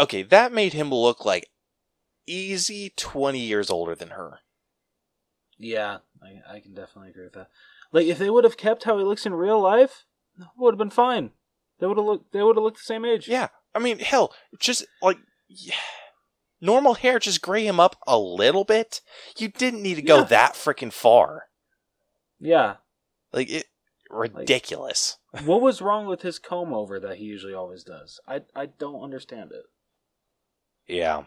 Okay, 0.00 0.22
that 0.22 0.52
made 0.52 0.74
him 0.74 0.90
look 0.90 1.24
like 1.24 1.48
easy 2.26 2.92
twenty 2.96 3.40
years 3.40 3.70
older 3.70 3.94
than 3.94 4.10
her. 4.10 4.40
Yeah, 5.58 5.98
I, 6.22 6.56
I 6.56 6.60
can 6.60 6.74
definitely 6.74 7.10
agree 7.10 7.24
with 7.24 7.32
that. 7.32 7.48
Like 7.92 8.06
if 8.06 8.18
they 8.18 8.30
would 8.30 8.44
have 8.44 8.56
kept 8.56 8.84
how 8.84 8.96
he 8.98 9.04
looks 9.04 9.26
in 9.26 9.34
real 9.34 9.60
life, 9.60 10.04
it 10.38 10.46
would 10.56 10.74
have 10.74 10.78
been 10.78 10.90
fine. 10.90 11.30
They 11.80 11.86
would 11.86 11.96
have 11.96 12.06
looked. 12.06 12.32
They 12.32 12.42
would 12.42 12.56
have 12.56 12.62
looked 12.62 12.78
the 12.78 12.84
same 12.84 13.04
age. 13.04 13.28
Yeah, 13.28 13.48
I 13.74 13.78
mean, 13.80 13.98
hell, 13.98 14.32
just 14.60 14.86
like 15.02 15.18
yeah, 15.48 15.74
normal 16.60 16.94
hair, 16.94 17.18
just 17.18 17.42
gray 17.42 17.66
him 17.66 17.80
up 17.80 17.96
a 18.06 18.18
little 18.18 18.64
bit. 18.64 19.00
You 19.36 19.48
didn't 19.48 19.82
need 19.82 19.94
to 19.96 20.02
go 20.02 20.18
Yeah. 20.18 20.24
that 20.24 20.52
freaking 20.54 20.92
far. 20.92 21.47
Yeah. 22.40 22.76
Like 23.32 23.50
it, 23.50 23.66
ridiculous. 24.10 25.18
what 25.44 25.60
was 25.60 25.82
wrong 25.82 26.06
with 26.06 26.22
his 26.22 26.38
comb 26.38 26.72
over 26.72 26.98
that 27.00 27.16
he 27.16 27.24
usually 27.24 27.54
always 27.54 27.84
does? 27.84 28.20
I 28.26 28.42
I 28.54 28.66
don't 28.66 29.02
understand 29.02 29.50
it. 29.52 29.64
Yeah. 30.86 31.24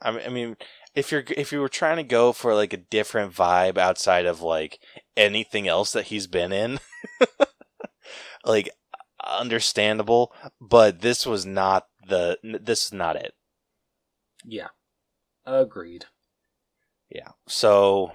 I 0.00 0.10
mean, 0.10 0.22
I 0.26 0.28
mean, 0.30 0.56
if 0.94 1.12
you're 1.12 1.24
if 1.36 1.52
you 1.52 1.60
were 1.60 1.68
trying 1.68 1.96
to 1.96 2.02
go 2.02 2.32
for 2.32 2.54
like 2.54 2.72
a 2.72 2.78
different 2.78 3.32
vibe 3.32 3.78
outside 3.78 4.26
of 4.26 4.40
like 4.40 4.80
anything 5.16 5.68
else 5.68 5.92
that 5.92 6.06
he's 6.06 6.26
been 6.26 6.52
in, 6.52 6.80
like 8.44 8.70
understandable, 9.24 10.32
but 10.60 11.00
this 11.00 11.24
was 11.26 11.46
not 11.46 11.86
the 12.08 12.38
this 12.42 12.86
is 12.86 12.92
not 12.92 13.16
it. 13.16 13.34
Yeah. 14.44 14.68
Agreed. 15.46 16.06
Yeah. 17.10 17.30
So 17.46 18.12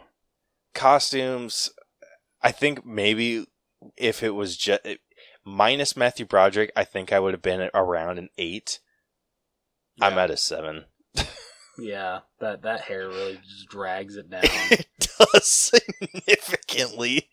costumes, 0.73 1.71
I 2.41 2.51
think 2.51 2.85
maybe 2.85 3.45
if 3.95 4.23
it 4.23 4.31
was 4.31 4.57
just 4.57 4.81
minus 5.45 5.95
Matthew 5.97 6.25
Broderick, 6.25 6.71
I 6.75 6.83
think 6.83 7.11
I 7.11 7.19
would 7.19 7.33
have 7.33 7.41
been 7.41 7.69
around 7.73 8.17
an 8.17 8.29
eight. 8.37 8.79
I'm 9.99 10.17
at 10.17 10.31
a 10.31 10.37
seven. 10.37 10.85
Yeah, 11.79 12.21
that 12.39 12.63
that 12.63 12.81
hair 12.81 13.07
really 13.07 13.39
just 13.43 13.69
drags 13.69 14.15
it 14.15 14.29
down. 14.29 14.43
it 14.71 14.87
does 14.99 15.47
significantly. 15.47 17.29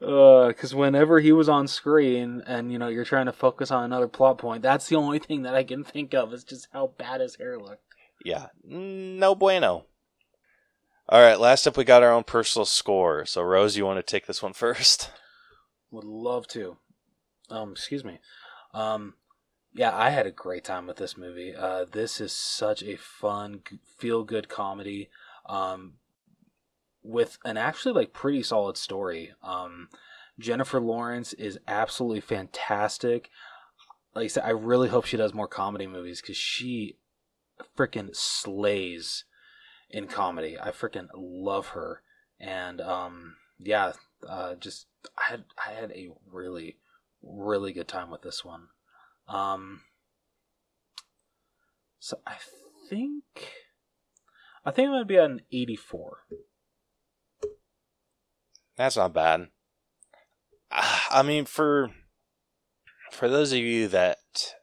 Uh, 0.00 0.48
because 0.48 0.74
whenever 0.74 1.20
he 1.20 1.32
was 1.32 1.48
on 1.48 1.66
screen, 1.68 2.42
and 2.46 2.72
you 2.72 2.78
know 2.78 2.88
you're 2.88 3.04
trying 3.04 3.26
to 3.26 3.32
focus 3.32 3.70
on 3.70 3.84
another 3.84 4.08
plot 4.08 4.38
point, 4.38 4.62
that's 4.62 4.88
the 4.88 4.96
only 4.96 5.18
thing 5.18 5.42
that 5.42 5.54
I 5.54 5.64
can 5.64 5.84
think 5.84 6.14
of 6.14 6.32
is 6.32 6.44
just 6.44 6.68
how 6.72 6.94
bad 6.98 7.20
his 7.20 7.36
hair 7.36 7.58
looked. 7.58 7.82
Yeah, 8.24 8.46
no 8.64 9.34
bueno. 9.34 9.86
All 11.12 11.20
right, 11.20 11.38
last 11.38 11.66
up 11.66 11.76
we 11.76 11.84
got 11.84 12.02
our 12.02 12.10
own 12.10 12.24
personal 12.24 12.64
score. 12.64 13.26
So 13.26 13.42
Rose, 13.42 13.76
you 13.76 13.84
want 13.84 13.98
to 13.98 14.02
take 14.02 14.24
this 14.24 14.42
one 14.42 14.54
first? 14.54 15.10
Would 15.90 16.04
love 16.04 16.48
to. 16.48 16.78
Um, 17.50 17.72
excuse 17.72 18.02
me. 18.02 18.18
Um, 18.72 19.12
yeah, 19.74 19.94
I 19.94 20.08
had 20.08 20.26
a 20.26 20.30
great 20.30 20.64
time 20.64 20.86
with 20.86 20.96
this 20.96 21.18
movie. 21.18 21.54
Uh, 21.54 21.84
this 21.84 22.18
is 22.18 22.32
such 22.32 22.82
a 22.82 22.96
fun, 22.96 23.60
feel 23.98 24.24
good 24.24 24.48
comedy. 24.48 25.10
Um, 25.44 25.96
with 27.02 27.36
an 27.44 27.58
actually 27.58 27.92
like 27.92 28.14
pretty 28.14 28.42
solid 28.42 28.78
story. 28.78 29.34
Um, 29.42 29.90
Jennifer 30.38 30.80
Lawrence 30.80 31.34
is 31.34 31.58
absolutely 31.68 32.22
fantastic. 32.22 33.28
Like 34.14 34.24
I 34.24 34.28
said, 34.28 34.44
I 34.44 34.52
really 34.52 34.88
hope 34.88 35.04
she 35.04 35.18
does 35.18 35.34
more 35.34 35.46
comedy 35.46 35.86
movies 35.86 36.22
because 36.22 36.38
she 36.38 36.96
freaking 37.76 38.16
slays 38.16 39.24
in 39.92 40.06
comedy. 40.06 40.56
I 40.60 40.70
freaking 40.70 41.08
love 41.14 41.68
her, 41.68 42.02
and 42.40 42.80
um, 42.80 43.36
yeah, 43.58 43.92
uh, 44.28 44.54
just 44.54 44.86
I 45.18 45.30
had 45.30 45.44
I 45.64 45.72
had 45.72 45.92
a 45.92 46.08
really 46.30 46.78
really 47.22 47.72
good 47.72 47.88
time 47.88 48.10
with 48.10 48.22
this 48.22 48.44
one. 48.44 48.68
Um, 49.28 49.82
so 51.98 52.18
I 52.26 52.36
think 52.88 53.24
I 54.64 54.70
think 54.70 54.86
I'm 54.86 54.94
gonna 54.94 55.04
be 55.04 55.16
an 55.16 55.42
84. 55.52 56.18
That's 58.76 58.96
not 58.96 59.12
bad. 59.12 59.48
I 60.70 61.22
mean, 61.22 61.44
for 61.44 61.90
for 63.12 63.28
those 63.28 63.52
of 63.52 63.58
you 63.58 63.88
that 63.88 64.54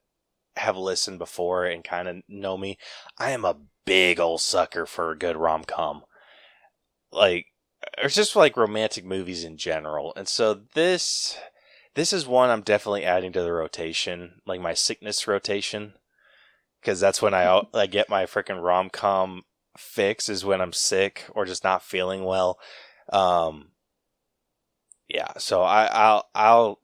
have 0.56 0.76
listened 0.76 1.20
before 1.20 1.66
and 1.66 1.84
kind 1.84 2.08
of 2.08 2.18
know 2.28 2.58
me, 2.58 2.78
I 3.18 3.32
am 3.32 3.46
a 3.46 3.58
big 3.90 4.20
old 4.20 4.40
sucker 4.40 4.86
for 4.86 5.10
a 5.10 5.18
good 5.18 5.36
rom 5.36 5.64
com. 5.64 6.04
Like, 7.12 7.48
it's 7.98 8.14
just 8.14 8.36
like 8.36 8.56
romantic 8.56 9.04
movies 9.04 9.44
in 9.44 9.58
general. 9.58 10.14
And 10.16 10.28
so 10.28 10.62
this 10.76 11.40
this 11.96 12.14
is 12.14 12.28
one 12.28 12.52
I'm 12.52 12.62
definitely 12.62 13.04
adding 13.04 13.34
to 13.34 13.42
the 13.42 13.52
rotation, 13.52 14.42
like 14.46 14.62
my 14.62 14.76
sickness 14.76 15.28
rotation, 15.28 15.94
because 16.80 17.00
that's 17.00 17.20
when 17.20 17.34
I 17.34 17.64
I 17.74 17.88
get 17.88 18.10
my 18.10 18.26
freaking 18.26 18.62
rom 18.62 18.92
com 18.92 19.42
fix 19.76 20.30
is 20.30 20.46
when 20.46 20.62
I'm 20.62 20.74
sick 20.74 21.26
or 21.32 21.46
just 21.46 21.64
not 21.64 21.82
feeling 21.82 22.24
well. 22.24 22.60
Um, 23.12 23.70
yeah, 25.08 25.34
so 25.40 25.64
I 25.64 25.86
I'll 25.86 26.30
I'll 26.36 26.80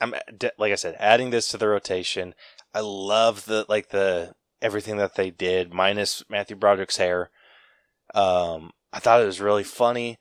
I'm 0.00 0.14
like 0.58 0.70
I 0.70 0.76
said, 0.76 0.94
adding 1.00 1.30
this 1.30 1.48
to 1.48 1.56
the 1.58 1.66
rotation. 1.66 2.36
I 2.72 2.80
love 2.80 3.46
the 3.46 3.66
like 3.68 3.88
the 3.88 4.36
everything 4.60 4.96
that 4.96 5.14
they 5.14 5.30
did, 5.30 5.72
minus 5.72 6.22
Matthew 6.28 6.56
Broderick's 6.56 6.96
hair. 6.96 7.30
Um, 8.14 8.72
I 8.92 8.98
thought 8.98 9.22
it 9.22 9.26
was 9.26 9.40
really 9.40 9.64
funny. 9.64 10.18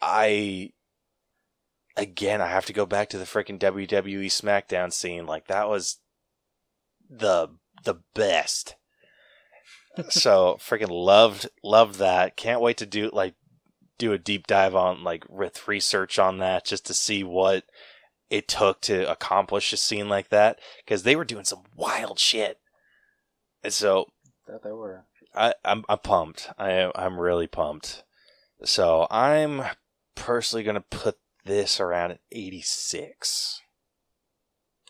I 0.00 0.70
again, 1.96 2.40
I 2.40 2.46
have 2.46 2.66
to 2.66 2.72
go 2.72 2.86
back 2.86 3.08
to 3.10 3.18
the 3.18 3.24
freaking 3.24 3.58
WWE 3.58 4.26
SmackDown 4.26 4.92
scene. 4.92 5.26
Like 5.26 5.46
that 5.46 5.68
was 5.68 5.98
the 7.08 7.48
the 7.84 8.00
best. 8.14 8.76
so 10.08 10.58
freaking 10.60 10.90
loved 10.90 11.48
loved 11.62 11.96
that. 11.96 12.36
Can't 12.36 12.60
wait 12.60 12.78
to 12.78 12.86
do 12.86 13.10
like 13.12 13.34
do 13.98 14.12
a 14.12 14.18
deep 14.18 14.46
dive 14.46 14.74
on 14.74 15.04
like 15.04 15.24
with 15.28 15.68
research 15.68 16.18
on 16.18 16.38
that 16.38 16.64
just 16.64 16.86
to 16.86 16.94
see 16.94 17.22
what 17.22 17.64
it 18.30 18.48
took 18.48 18.80
to 18.80 19.08
accomplish 19.10 19.72
a 19.72 19.76
scene 19.76 20.08
like 20.08 20.30
that 20.30 20.58
because 20.84 21.02
they 21.02 21.14
were 21.14 21.24
doing 21.24 21.44
some 21.44 21.62
wild 21.76 22.18
shit. 22.18 22.58
And 23.62 23.72
so 23.72 24.06
that 24.46 24.62
they 24.62 24.72
were. 24.72 25.04
I, 25.34 25.54
I'm 25.64 25.84
I'm 25.88 25.98
pumped. 25.98 26.50
I 26.58 26.90
I'm 26.94 27.18
really 27.18 27.46
pumped. 27.46 28.04
So 28.64 29.06
I'm 29.10 29.62
personally 30.14 30.62
gonna 30.62 30.80
put 30.80 31.18
this 31.44 31.80
around 31.80 32.12
at 32.12 32.20
86. 32.30 33.60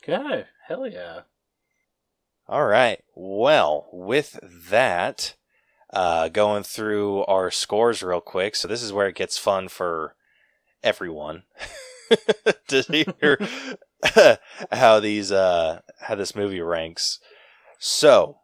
Okay, 0.03 0.45
hell 0.67 0.87
yeah. 0.87 1.21
All 2.49 2.67
right. 2.67 3.03
Well, 3.15 3.89
with 3.93 4.39
that, 4.43 5.37
uh, 5.93 6.29
going 6.29 6.65
through 6.65 7.25
our 7.25 7.51
scores 7.51 8.03
real 8.03 8.21
quick. 8.21 8.57
So 8.57 8.67
this 8.67 8.83
is 8.83 8.93
where 8.93 9.07
it 9.07 9.15
gets 9.15 9.39
fun 9.39 9.69
for 9.69 10.17
everyone 10.83 11.45
to 12.69 12.83
hear 12.83 13.39
how 14.73 15.01
these 15.01 15.31
uh, 15.33 15.81
how 16.01 16.15
this 16.15 16.35
movie 16.35 16.61
ranks. 16.61 17.19
So, 17.79 18.39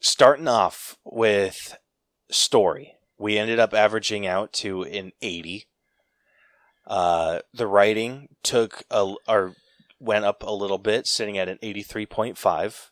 starting 0.00 0.48
off 0.48 0.96
with 1.04 1.76
story, 2.30 2.94
we 3.18 3.38
ended 3.38 3.58
up 3.58 3.74
averaging 3.74 4.26
out 4.26 4.52
to 4.54 4.82
an 4.82 5.12
80. 5.20 5.66
Uh, 6.86 7.40
the 7.52 7.66
writing 7.66 8.28
took 8.42 8.84
a 8.90 9.14
or 9.26 9.54
went 10.00 10.24
up 10.24 10.42
a 10.42 10.52
little 10.52 10.78
bit, 10.78 11.06
sitting 11.06 11.36
at 11.36 11.48
an 11.48 11.58
83.5. 11.62 12.90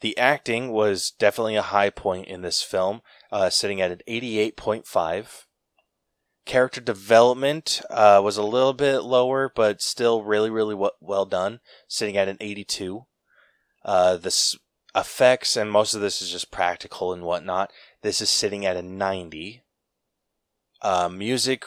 The 0.00 0.18
acting 0.18 0.70
was 0.70 1.12
definitely 1.18 1.56
a 1.56 1.62
high 1.62 1.90
point 1.90 2.28
in 2.28 2.42
this 2.42 2.62
film, 2.62 3.00
uh, 3.32 3.48
sitting 3.50 3.80
at 3.80 3.90
an 3.90 4.00
88.5. 4.06 5.46
Character 6.44 6.80
development 6.82 7.80
uh, 7.88 8.20
was 8.22 8.36
a 8.36 8.42
little 8.42 8.74
bit 8.74 8.98
lower, 8.98 9.50
but 9.54 9.80
still 9.80 10.22
really, 10.22 10.50
really 10.50 10.74
w- 10.74 10.90
well 11.00 11.24
done, 11.24 11.60
sitting 11.88 12.18
at 12.18 12.28
an 12.28 12.36
82. 12.38 13.06
Uh, 13.82 14.16
the 14.18 14.26
s- 14.26 14.56
effects, 14.94 15.56
and 15.56 15.70
most 15.70 15.94
of 15.94 16.00
this 16.00 16.22
is 16.22 16.30
just 16.30 16.50
practical 16.50 17.12
and 17.12 17.22
whatnot, 17.22 17.72
this 18.02 18.20
is 18.20 18.30
sitting 18.30 18.64
at 18.64 18.76
a 18.76 18.82
90. 18.82 19.62
Uh, 20.82 21.08
music 21.08 21.64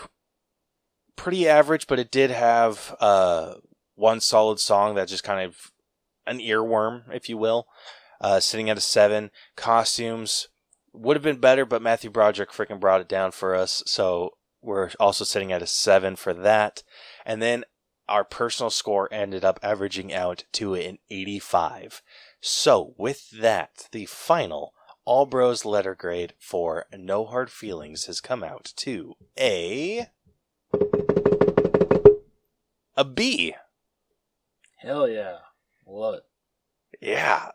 pretty 1.15 1.49
average, 1.49 1.87
but 1.87 1.99
it 1.99 2.11
did 2.11 2.29
have 2.29 2.95
uh, 3.01 3.55
one 3.95 4.21
solid 4.21 4.59
song 4.59 4.95
that 4.95 5.09
just 5.09 5.23
kind 5.23 5.45
of 5.45 5.71
an 6.25 6.39
earworm, 6.39 7.03
if 7.11 7.27
you 7.27 7.37
will, 7.37 7.67
uh, 8.21 8.39
sitting 8.39 8.69
at 8.69 8.77
a 8.77 8.81
seven. 8.81 9.31
Costumes 9.55 10.47
would 10.93 11.17
have 11.17 11.23
been 11.23 11.39
better, 11.39 11.65
but 11.65 11.81
Matthew 11.81 12.09
Broderick 12.09 12.51
freaking 12.51 12.79
brought 12.79 13.01
it 13.01 13.09
down 13.09 13.31
for 13.31 13.55
us, 13.55 13.83
so 13.85 14.31
we're 14.61 14.91
also 14.99 15.25
sitting 15.25 15.51
at 15.51 15.61
a 15.61 15.67
seven 15.67 16.15
for 16.15 16.33
that. 16.33 16.83
And 17.25 17.41
then 17.41 17.65
our 18.07 18.23
personal 18.23 18.69
score 18.69 19.09
ended 19.11 19.43
up 19.43 19.59
averaging 19.61 20.13
out 20.13 20.45
to 20.53 20.75
an 20.75 20.99
85. 21.09 22.01
So, 22.41 22.93
with 22.97 23.30
that, 23.31 23.88
the 23.91 24.05
final 24.05 24.73
All 25.05 25.26
Bros 25.26 25.65
letter 25.65 25.95
grade 25.95 26.34
for 26.39 26.85
No 26.95 27.26
Hard 27.26 27.49
Feelings 27.49 28.05
has 28.05 28.22
come 28.22 28.43
out 28.43 28.73
to 28.77 29.15
a 29.39 30.07
a 32.95 33.05
B. 33.05 33.55
Hell 34.77 35.07
yeah. 35.07 35.38
Love 35.85 36.15
it. 36.15 36.23
Yeah. 37.01 37.51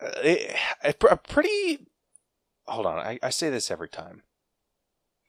Uh, 0.00 0.10
it, 0.22 0.56
a 0.84 1.16
pretty. 1.16 1.86
Hold 2.66 2.86
on, 2.86 2.98
I, 2.98 3.18
I 3.22 3.30
say 3.30 3.50
this 3.50 3.70
every 3.70 3.88
time. 3.88 4.22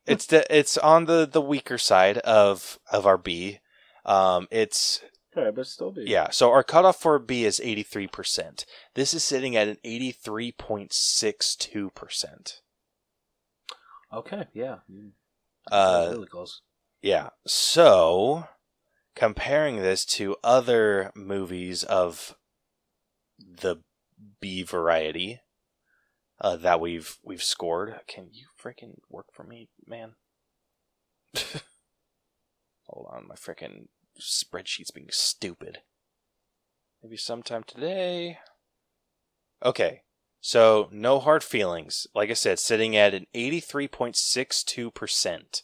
It's 0.05 0.25
the 0.25 0.45
it's 0.55 0.77
on 0.77 1.05
the 1.05 1.27
the 1.29 1.41
weaker 1.41 1.77
side 1.77 2.17
of 2.19 2.79
of 2.91 3.05
our 3.05 3.17
B. 3.17 3.59
Um, 4.05 4.47
it's 4.49 5.01
okay, 5.37 5.51
but 5.51 5.67
still 5.67 5.91
B. 5.91 6.05
Yeah, 6.07 6.29
so 6.31 6.51
our 6.51 6.63
cutoff 6.63 6.99
for 6.99 7.19
B 7.19 7.45
is 7.45 7.61
eighty 7.63 7.83
three 7.83 8.07
percent. 8.07 8.65
This 8.95 9.13
is 9.13 9.23
sitting 9.23 9.55
at 9.55 9.67
an 9.67 9.77
eighty 9.83 10.11
three 10.11 10.51
point 10.51 10.93
six 10.93 11.55
two 11.55 11.91
percent. 11.91 12.61
Okay, 14.13 14.47
yeah. 14.53 14.77
Uh, 15.71 16.09
really 16.11 16.27
close. 16.27 16.61
Yeah. 17.01 17.29
So 17.45 18.47
comparing 19.15 19.77
this 19.77 20.05
to 20.05 20.37
other 20.43 21.11
movies 21.15 21.83
of 21.83 22.35
the 23.39 23.77
B 24.39 24.63
variety 24.63 25.41
uh, 26.39 26.55
that 26.57 26.79
we've 26.79 27.17
we've 27.23 27.43
scored. 27.43 27.99
Can 28.07 28.29
you 28.31 28.47
freaking 28.61 28.99
work 29.09 29.27
for 29.33 29.43
me, 29.43 29.69
man? 29.85 30.13
Hold 32.85 33.07
on, 33.11 33.27
my 33.27 33.35
freaking 33.35 33.87
spreadsheet's 34.19 34.91
being 34.91 35.09
stupid. 35.11 35.79
Maybe 37.01 37.17
sometime 37.17 37.63
today. 37.63 38.37
Okay, 39.63 40.01
so 40.39 40.89
no 40.91 41.19
hard 41.19 41.43
feelings. 41.43 42.05
Like 42.13 42.29
I 42.29 42.33
said, 42.33 42.59
sitting 42.59 42.95
at 42.95 43.13
an 43.13 43.25
83.62%, 43.35 45.63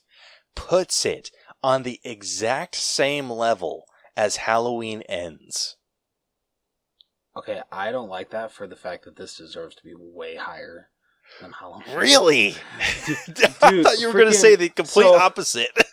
puts 0.56 1.06
it 1.06 1.32
on 1.62 1.84
the 1.84 2.00
exact 2.04 2.76
same 2.76 3.30
level 3.30 3.86
as 4.16 4.38
Halloween 4.38 5.02
Ends. 5.04 5.78
Okay, 7.36 7.62
I 7.72 7.92
don't 7.92 8.10
like 8.10 8.30
that 8.30 8.52
for 8.52 8.68
the 8.68 8.76
fact 8.76 9.06
that 9.06 9.16
this 9.16 9.38
deserves 9.38 9.76
to 9.76 9.84
be 9.84 9.94
way 9.98 10.36
higher 10.36 10.90
than 11.42 11.52
Halloween. 11.52 11.96
Really? 11.96 12.56
dude, 13.28 13.28
I 13.62 13.82
thought 13.82 14.00
you 14.00 14.08
were 14.08 14.14
going 14.14 14.32
to 14.32 14.34
say 14.34 14.56
the 14.56 14.70
complete 14.70 15.04
so, 15.04 15.16
opposite. 15.16 15.72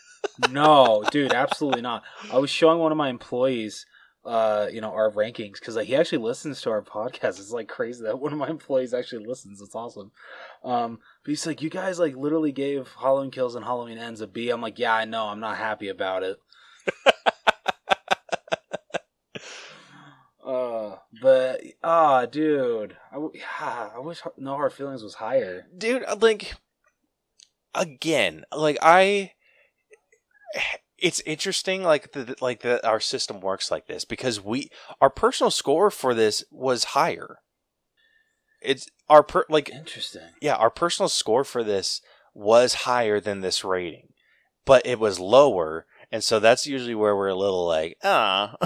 no, 0.51 1.05
dude, 1.11 1.33
absolutely 1.33 1.83
not. 1.83 2.03
I 2.33 2.39
was 2.39 2.51
showing 2.51 2.79
one 2.79 2.93
of 2.93 2.99
my 2.99 3.09
employees 3.09 3.87
uh 4.23 4.69
you 4.71 4.83
know 4.83 4.93
our 4.93 5.11
rankings 5.11 5.55
because 5.55 5.77
like 5.77 5.87
he 5.87 5.97
actually 5.97 6.19
listens 6.19 6.61
to 6.61 6.71
our 6.71 6.83
podcast. 6.83 7.39
It's 7.41 7.51
like 7.53 7.69
crazy 7.69 8.05
that 8.05 8.19
one 8.19 8.33
of 8.33 8.39
my 8.39 8.49
employees 8.49 8.93
actually 8.93 9.25
listens. 9.27 9.63
It's 9.63 9.75
awesome. 9.75 10.13
Um 10.63 10.99
but 11.25 11.31
he's 11.31 11.47
like 11.47 11.63
you 11.63 11.71
guys 11.71 11.99
like 11.99 12.15
literally 12.17 12.53
gave 12.53 12.93
halloween 13.01 13.31
kills 13.31 13.55
and 13.55 13.65
halloween 13.65 13.99
ends 13.99 14.21
a 14.21 14.27
b. 14.27 14.51
I'm 14.51 14.61
like 14.61 14.79
yeah 14.79 14.95
i 14.95 15.05
know. 15.07 15.27
I'm 15.27 15.41
not 15.41 15.57
happy 15.57 15.89
about 15.89 16.23
it. 16.23 16.39
Uh 20.43 20.97
but 21.23 21.61
ah 21.85 22.27
dude 22.27 22.97
I, 23.13 23.19
yeah, 23.35 23.91
I 23.95 24.01
wish 24.01 24.21
no 24.37 24.57
hard 24.57 24.73
feelings 24.73 25.03
was 25.03 25.15
higher. 25.15 25.67
Dude 25.77 26.03
like 26.21 26.55
again 27.75 28.45
like 28.57 28.77
i 28.83 29.33
it's 30.99 31.21
interesting 31.21 31.83
like 31.83 32.13
the 32.13 32.37
like 32.41 32.61
that 32.61 32.85
our 32.85 33.01
system 33.01 33.41
works 33.41 33.71
like 33.71 33.87
this 33.87 34.05
because 34.05 34.41
we 34.41 34.69
our 35.01 35.11
personal 35.11 35.51
score 35.51 35.91
for 35.91 36.15
this 36.15 36.45
was 36.51 36.85
higher. 36.85 37.39
It's 38.63 38.89
our 39.09 39.23
per 39.23 39.45
like 39.49 39.71
interesting. 39.71 40.29
yeah 40.41 40.55
our 40.55 40.71
personal 40.71 41.09
score 41.09 41.45
for 41.45 41.65
this 41.65 42.03
was 42.35 42.75
higher 42.75 43.19
than 43.19 43.41
this 43.41 43.65
rating 43.65 44.09
but 44.65 44.85
it 44.87 45.01
was 45.01 45.19
lower 45.19 45.87
and 46.13 46.23
so 46.23 46.39
that's 46.39 46.67
usually 46.67 46.95
where 46.95 47.17
we're 47.17 47.29
a 47.29 47.35
little 47.35 47.67
like 47.67 47.97
ah. 48.05 48.57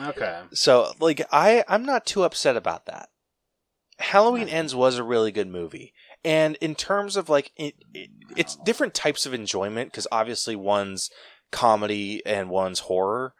Okay. 0.00 0.40
So 0.54 0.92
like 1.00 1.20
i 1.30 1.64
i'm 1.68 1.84
not 1.84 2.06
too 2.06 2.22
upset 2.22 2.56
about 2.56 2.86
that. 2.86 3.08
Halloween 3.98 4.48
ends 4.48 4.74
was 4.74 4.96
a 4.96 5.02
really 5.04 5.32
good 5.32 5.48
movie 5.48 5.92
and 6.24 6.56
in 6.56 6.74
terms 6.74 7.16
of 7.16 7.28
like 7.28 7.52
it, 7.56 7.74
it, 7.92 8.10
it's 8.36 8.56
different 8.56 8.94
types 8.94 9.26
of 9.26 9.34
enjoyment 9.34 9.90
because 9.90 10.06
obviously 10.12 10.56
one's 10.56 11.10
comedy 11.50 12.24
and 12.24 12.48
one's 12.48 12.80
horror 12.80 13.34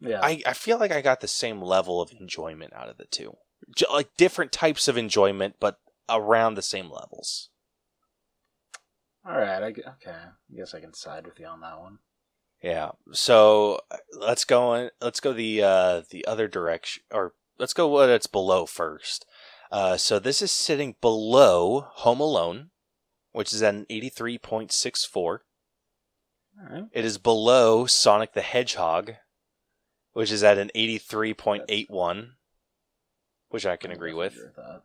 yeah 0.00 0.20
I, 0.22 0.42
I 0.44 0.52
feel 0.52 0.78
like 0.78 0.92
i 0.92 1.00
got 1.00 1.20
the 1.20 1.28
same 1.28 1.62
level 1.62 2.00
of 2.00 2.12
enjoyment 2.18 2.72
out 2.74 2.88
of 2.88 2.96
the 2.98 3.06
two 3.06 3.36
J- 3.74 3.86
like 3.90 4.16
different 4.16 4.52
types 4.52 4.88
of 4.88 4.96
enjoyment, 4.96 5.56
but 5.58 5.78
around 6.08 6.54
the 6.54 6.62
same 6.62 6.90
levels. 6.90 7.50
All 9.26 9.36
right. 9.36 9.62
I, 9.62 9.66
okay. 9.68 10.10
I 10.10 10.56
guess 10.56 10.74
I 10.74 10.80
can 10.80 10.94
side 10.94 11.26
with 11.26 11.40
you 11.40 11.46
on 11.46 11.60
that 11.60 11.80
one. 11.80 11.98
Yeah. 12.62 12.90
So 13.12 13.80
let's 14.12 14.44
go 14.44 14.74
in, 14.74 14.90
let's 15.00 15.20
go 15.20 15.32
the 15.32 15.62
uh 15.62 16.02
the 16.10 16.24
other 16.26 16.48
direction 16.48 17.02
or 17.10 17.34
let's 17.58 17.72
go 17.72 17.88
what 17.88 18.08
it's 18.08 18.26
below 18.26 18.66
first. 18.66 19.26
Uh 19.70 19.96
so 19.96 20.18
this 20.18 20.42
is 20.42 20.50
sitting 20.50 20.96
below 21.00 21.88
Home 21.96 22.20
Alone, 22.20 22.70
which 23.32 23.52
is 23.52 23.62
at 23.62 23.74
an 23.74 23.86
83.64. 23.90 25.16
All 25.16 25.40
right. 26.70 26.84
It 26.92 27.04
is 27.04 27.18
below 27.18 27.86
Sonic 27.86 28.32
the 28.32 28.42
Hedgehog, 28.42 29.14
which 30.12 30.32
is 30.32 30.42
at 30.42 30.58
an 30.58 30.70
83.81, 30.74 32.30
which 33.48 33.66
I 33.66 33.76
can 33.76 33.90
agree 33.90 34.14
with. 34.14 34.36
that. 34.56 34.82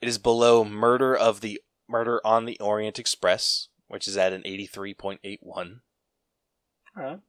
It 0.00 0.08
is 0.08 0.16
below 0.18 0.64
Murder 0.64 1.14
of 1.14 1.40
the 1.42 1.60
Murder 1.88 2.20
on 2.24 2.46
the 2.46 2.58
Orient 2.60 2.98
Express, 2.98 3.68
which 3.88 4.08
is 4.08 4.16
at 4.16 4.32
an 4.32 4.42
83.81. 4.42 5.80
All 6.96 7.02
right. 7.02 7.20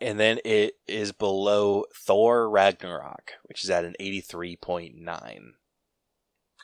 And 0.00 0.20
then 0.20 0.38
it 0.44 0.74
is 0.86 1.12
below 1.12 1.84
Thor 1.94 2.50
Ragnarok, 2.50 3.32
which 3.44 3.64
is 3.64 3.70
at 3.70 3.84
an 3.84 3.94
83.9. 4.00 5.54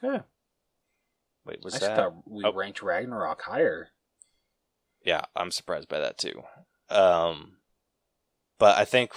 Okay. 0.05 0.25
Wait, 1.45 1.59
I 1.61 1.65
was 1.65 1.73
just 1.75 1.87
that? 1.87 1.97
thought 1.97 2.15
we 2.29 2.45
Oh. 2.45 2.53
ranked 2.53 2.83
Ragnarok 2.83 3.43
higher. 3.43 3.89
Yeah, 5.05 5.25
I'm 5.35 5.51
surprised 5.51 5.89
by 5.89 5.99
that 6.01 6.19
too. 6.19 6.43
Um, 6.89 7.59
but 8.59 8.77
I 8.79 8.85
think 8.85 9.13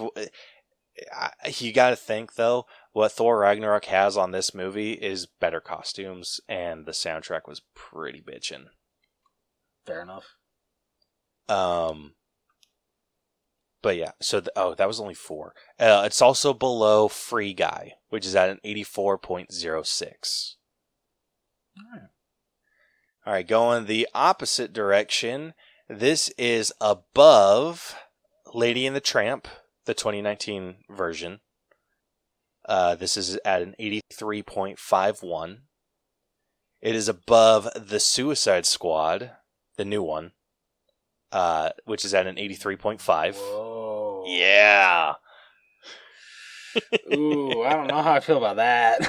I- 1.14 1.34
you 1.58 1.74
got 1.74 1.90
to 1.90 1.96
think 1.98 2.36
though, 2.36 2.66
what 2.94 3.12
Thor 3.12 3.38
Ragnarok 3.38 3.86
has 3.86 4.16
on 4.16 4.32
this 4.32 4.54
movie 4.54 4.94
is 4.94 5.26
better 5.28 5.60
costumes, 5.60 6.40
and 6.48 6.86
the 6.86 6.94
soundtrack 6.94 7.48
was 7.48 7.62
pretty 7.76 8.22
bitchin'. 8.22 8.68
Fair 9.86 10.02
enough. 10.02 10.36
Um, 11.50 12.16
but 13.86 13.98
yeah, 13.98 14.14
so 14.20 14.40
th- 14.40 14.50
oh, 14.56 14.74
that 14.74 14.88
was 14.88 15.00
only 15.00 15.14
four. 15.14 15.54
Uh, 15.80 16.02
it's 16.08 16.20
also 16.20 16.56
below 16.56 17.08
Free 17.08 17.54
Guy, 17.54 17.94
which 18.10 18.26
is 18.26 18.36
at 18.36 18.50
an 18.50 18.60
eighty-four 18.64 19.20
point 19.20 19.54
zero 19.54 19.84
six. 19.84 20.58
Alright. 21.78 22.10
All 23.28 23.34
right, 23.34 23.48
going 23.48 23.86
the 23.86 24.08
opposite 24.16 24.74
direction. 24.74 25.54
This 25.88 26.30
is 26.30 26.74
above 26.82 27.96
Lady 28.56 28.88
and 28.88 28.96
the 28.96 29.02
Tramp, 29.02 29.48
the 29.86 29.94
2019 29.94 30.78
version. 30.90 31.42
Uh, 32.68 32.96
this 32.96 33.16
is 33.16 33.38
at 33.46 33.62
an 33.62 33.76
83.51. 33.80 35.58
It 36.82 36.96
is 36.96 37.08
above 37.08 37.70
The 37.76 38.00
Suicide 38.00 38.66
Squad, 38.66 39.30
the 39.78 39.86
new 39.86 40.02
one, 40.02 40.32
uh, 41.32 41.70
which 41.86 42.04
is 42.04 42.16
at 42.16 42.26
an 42.26 42.38
83.5. 42.38 43.36
Whoa. 43.36 43.75
Yeah. 44.26 45.14
Ooh, 47.14 47.64
I 47.64 47.74
don't 47.76 47.88
know 47.88 48.02
how 48.02 48.14
I 48.14 48.20
feel 48.20 48.38
about 48.38 48.58
that. 48.58 49.00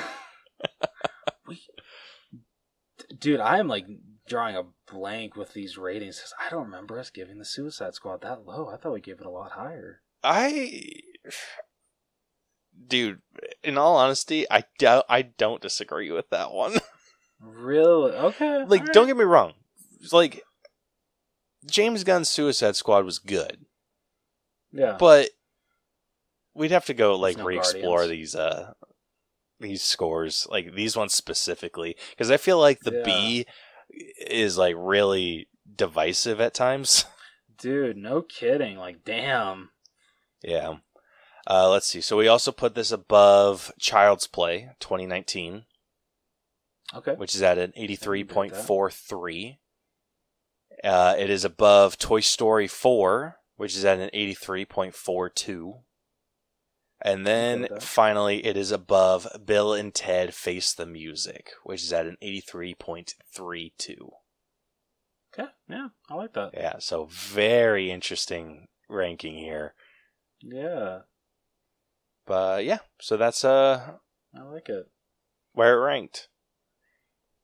we, 1.48 1.60
dude, 3.18 3.40
I 3.40 3.58
am 3.58 3.68
like 3.68 3.86
drawing 4.28 4.56
a 4.56 4.64
blank 4.90 5.36
with 5.36 5.52
these 5.52 5.76
ratings 5.78 6.20
'cause 6.20 6.34
I 6.40 6.48
don't 6.50 6.64
remember 6.64 6.98
us 6.98 7.10
giving 7.10 7.38
the 7.38 7.44
Suicide 7.44 7.94
Squad 7.94 8.20
that 8.22 8.44
low. 8.46 8.68
I 8.68 8.76
thought 8.76 8.92
we 8.92 9.00
gave 9.00 9.20
it 9.20 9.26
a 9.26 9.30
lot 9.30 9.52
higher. 9.52 10.02
I 10.22 10.82
Dude, 12.88 13.20
in 13.64 13.78
all 13.78 13.96
honesty, 13.96 14.46
I 14.50 14.64
doubt 14.78 15.06
I 15.08 15.22
don't 15.22 15.62
disagree 15.62 16.10
with 16.10 16.30
that 16.30 16.52
one. 16.52 16.78
Really? 17.38 18.12
Okay. 18.12 18.64
like 18.64 18.80
alright. 18.80 18.92
don't 18.94 19.06
get 19.06 19.16
me 19.18 19.24
wrong 19.24 19.52
It's 20.00 20.14
like 20.14 20.42
james 21.66 22.02
gunn's 22.02 22.30
suicide 22.30 22.76
squad 22.76 23.04
was 23.04 23.18
good 23.18 23.66
Yeah. 24.76 24.96
but 24.98 25.30
we'd 26.54 26.70
have 26.70 26.86
to 26.86 26.94
go 26.94 27.16
like 27.16 27.36
no 27.38 27.44
re-explore 27.44 27.98
Guardians. 28.00 28.32
these 28.32 28.34
uh 28.34 28.72
these 29.60 29.82
scores 29.82 30.46
like 30.50 30.74
these 30.74 30.96
ones 30.96 31.14
specifically 31.14 31.96
because 32.10 32.30
i 32.30 32.36
feel 32.36 32.58
like 32.58 32.80
the 32.80 32.92
Yeah. 32.92 33.02
b 33.04 33.46
is 34.26 34.56
like 34.58 34.74
really 34.76 35.48
divisive 35.74 36.40
at 36.40 36.54
times 36.54 37.04
Dude, 37.58 37.96
no 37.96 38.20
kidding. 38.20 38.76
Like, 38.76 39.02
damn. 39.02 39.70
yeah 40.42 40.74
uh 41.46 41.70
let's 41.70 41.86
see 41.86 42.02
so 42.02 42.16
we 42.18 42.28
also 42.28 42.52
put 42.52 42.74
this 42.74 42.92
above 42.92 43.72
child's 43.80 44.26
play 44.26 44.68
2019 44.80 45.64
Okay. 46.94 47.14
which 47.14 47.34
is 47.34 47.42
at 47.42 47.58
an 47.58 47.72
83.43. 47.76 49.56
Uh, 50.84 51.14
it 51.18 51.30
is 51.30 51.44
above 51.44 51.98
Toy 51.98 52.20
Story 52.20 52.68
4, 52.68 53.38
which 53.56 53.76
is 53.76 53.84
at 53.84 53.98
an 53.98 54.10
83.42. 54.14 55.82
And 57.02 57.26
then 57.26 57.68
finally, 57.80 58.44
it 58.46 58.56
is 58.56 58.70
above 58.72 59.26
Bill 59.44 59.74
and 59.74 59.94
Ted 59.94 60.34
Face 60.34 60.72
the 60.72 60.86
Music, 60.86 61.50
which 61.62 61.82
is 61.82 61.92
at 61.92 62.06
an 62.06 62.16
83.32. 62.22 63.12
Okay. 65.38 65.50
Yeah, 65.68 65.88
I 66.08 66.14
like 66.14 66.32
that. 66.32 66.52
Yeah, 66.54 66.76
so 66.78 67.06
very 67.10 67.90
interesting 67.90 68.68
ranking 68.88 69.36
here. 69.36 69.74
Yeah, 70.40 71.00
But 72.26 72.64
yeah, 72.64 72.78
so 73.00 73.16
that's 73.16 73.44
uh 73.44 73.94
I 74.34 74.42
like 74.42 74.68
it. 74.68 74.90
where 75.52 75.74
it 75.74 75.82
ranked. 75.84 76.28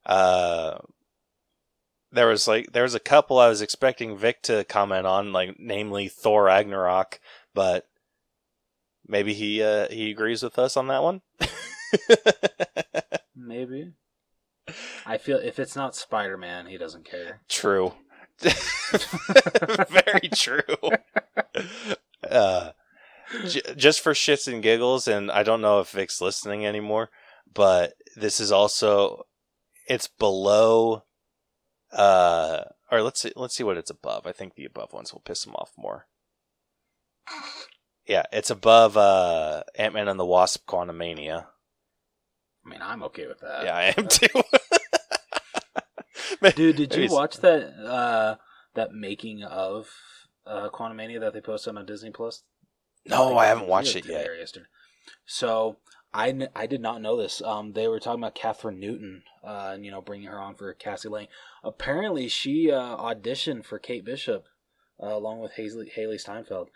Uh, 0.07 0.79
there 2.13 2.29
was 2.29 2.47
like 2.47 2.73
there 2.73 2.83
was 2.83 2.95
a 2.95 3.01
couple 3.01 3.39
I 3.39 3.49
was 3.49 3.63
expecting 3.63 4.17
Vic 4.17 4.43
to 4.43 4.65
comment 4.65 5.07
on, 5.07 5.33
like 5.33 5.57
namely 5.59 6.09
Thor 6.09 6.45
Ragnarok, 6.45 7.19
but 7.55 7.87
maybe 9.07 9.33
he 9.35 9.63
uh, 9.63 9.89
he 9.89 10.11
agrees 10.11 10.43
with 10.43 10.59
us 10.59 10.77
on 10.77 10.89
that 10.89 11.03
one. 11.03 11.23
Maybe. 13.37 13.93
I 15.05 15.19
feel 15.19 15.39
if 15.39 15.59
it's 15.59 15.75
not 15.75 15.97
Spider 15.97 16.37
Man, 16.37 16.67
he 16.67 16.79
doesn't 16.79 17.05
care. 17.05 17.41
true, 17.49 17.95
very 18.41 20.29
true. 20.35 20.63
Uh, 22.31 22.71
j- 23.49 23.75
just 23.77 24.01
for 24.01 24.13
shits 24.13 24.51
and 24.51 24.63
giggles, 24.63 25.09
and 25.09 25.29
I 25.29 25.43
don't 25.43 25.61
know 25.61 25.81
if 25.81 25.91
Vic's 25.91 26.21
listening 26.21 26.65
anymore, 26.65 27.11
but 27.53 27.95
this 28.15 28.39
is 28.39 28.53
also 28.53 29.27
it's 29.89 30.07
below 30.07 31.03
uh 31.93 32.65
or 32.91 33.03
let's 33.03 33.21
see 33.21 33.33
let's 33.37 33.55
see 33.55 33.65
what 33.65 33.77
it's 33.77 33.91
above. 33.91 34.27
I 34.27 34.33
think 34.33 34.55
the 34.55 34.65
above 34.65 34.93
ones 34.93 35.13
will 35.13 35.21
piss 35.21 35.47
him 35.47 35.55
off 35.55 35.73
more. 35.77 36.07
Yeah, 38.05 38.25
it's 38.33 38.51
above 38.51 38.97
uh 38.97 39.63
Ant 39.77 39.95
Man 39.95 40.09
and 40.09 40.19
the 40.19 40.27
Wasp 40.27 40.67
Quantumania. 40.67 41.47
I 42.67 42.69
mean, 42.69 42.81
I'm 42.83 43.05
okay 43.05 43.29
with 43.29 43.39
that. 43.41 43.65
yeah, 43.65 43.77
I 43.77 43.95
am 43.97 44.09
too. 44.09 44.27
Dude, 46.57 46.77
did 46.77 46.95
you 46.97 47.09
watch 47.11 47.37
that 47.39 47.73
uh 47.79 48.37
that 48.75 48.93
making 48.93 49.45
of 49.45 49.89
uh 50.45 50.69
Quantumania 50.71 51.21
that 51.21 51.33
they 51.33 51.41
posted 51.41 51.77
on 51.77 51.87
Disney 51.87 52.11
Plus? 52.11 52.43
No, 53.07 53.39
I 53.39 53.47
haven't 53.47 53.69
watched 53.69 53.95
it 53.95 54.07
yet. 54.07 54.27
yesterday. 54.37 54.67
So 55.25 55.77
I, 56.15 56.33
kn- 56.33 56.51
I 56.55 56.67
did 56.67 56.81
not 56.81 57.01
know 57.01 57.17
this. 57.17 57.41
Um, 57.43 57.73
they 57.73 57.89
were 57.89 58.01
talking 58.01 58.23
about 58.23 58.35
Kathryn 58.35 58.79
Newton, 58.79 59.23
uh, 59.43 59.73
and 59.75 59.85
you 59.85 59.91
know, 59.91 60.01
bringing 60.01 60.29
her 60.29 60.39
on 60.39 60.55
for 60.55 60.73
Cassie 60.75 61.09
Lang. 61.09 61.29
Apparently, 61.65 62.29
she 62.29 62.71
uh, 62.71 62.97
auditioned 62.97 63.65
for 63.65 63.79
Kate 63.79 64.05
Bishop 64.05 64.47
uh, 65.03 65.15
along 65.15 65.41
with 65.41 65.53
Hailee, 65.55 65.93
Hailee 65.97 66.21
Steinfeld. 66.21 66.71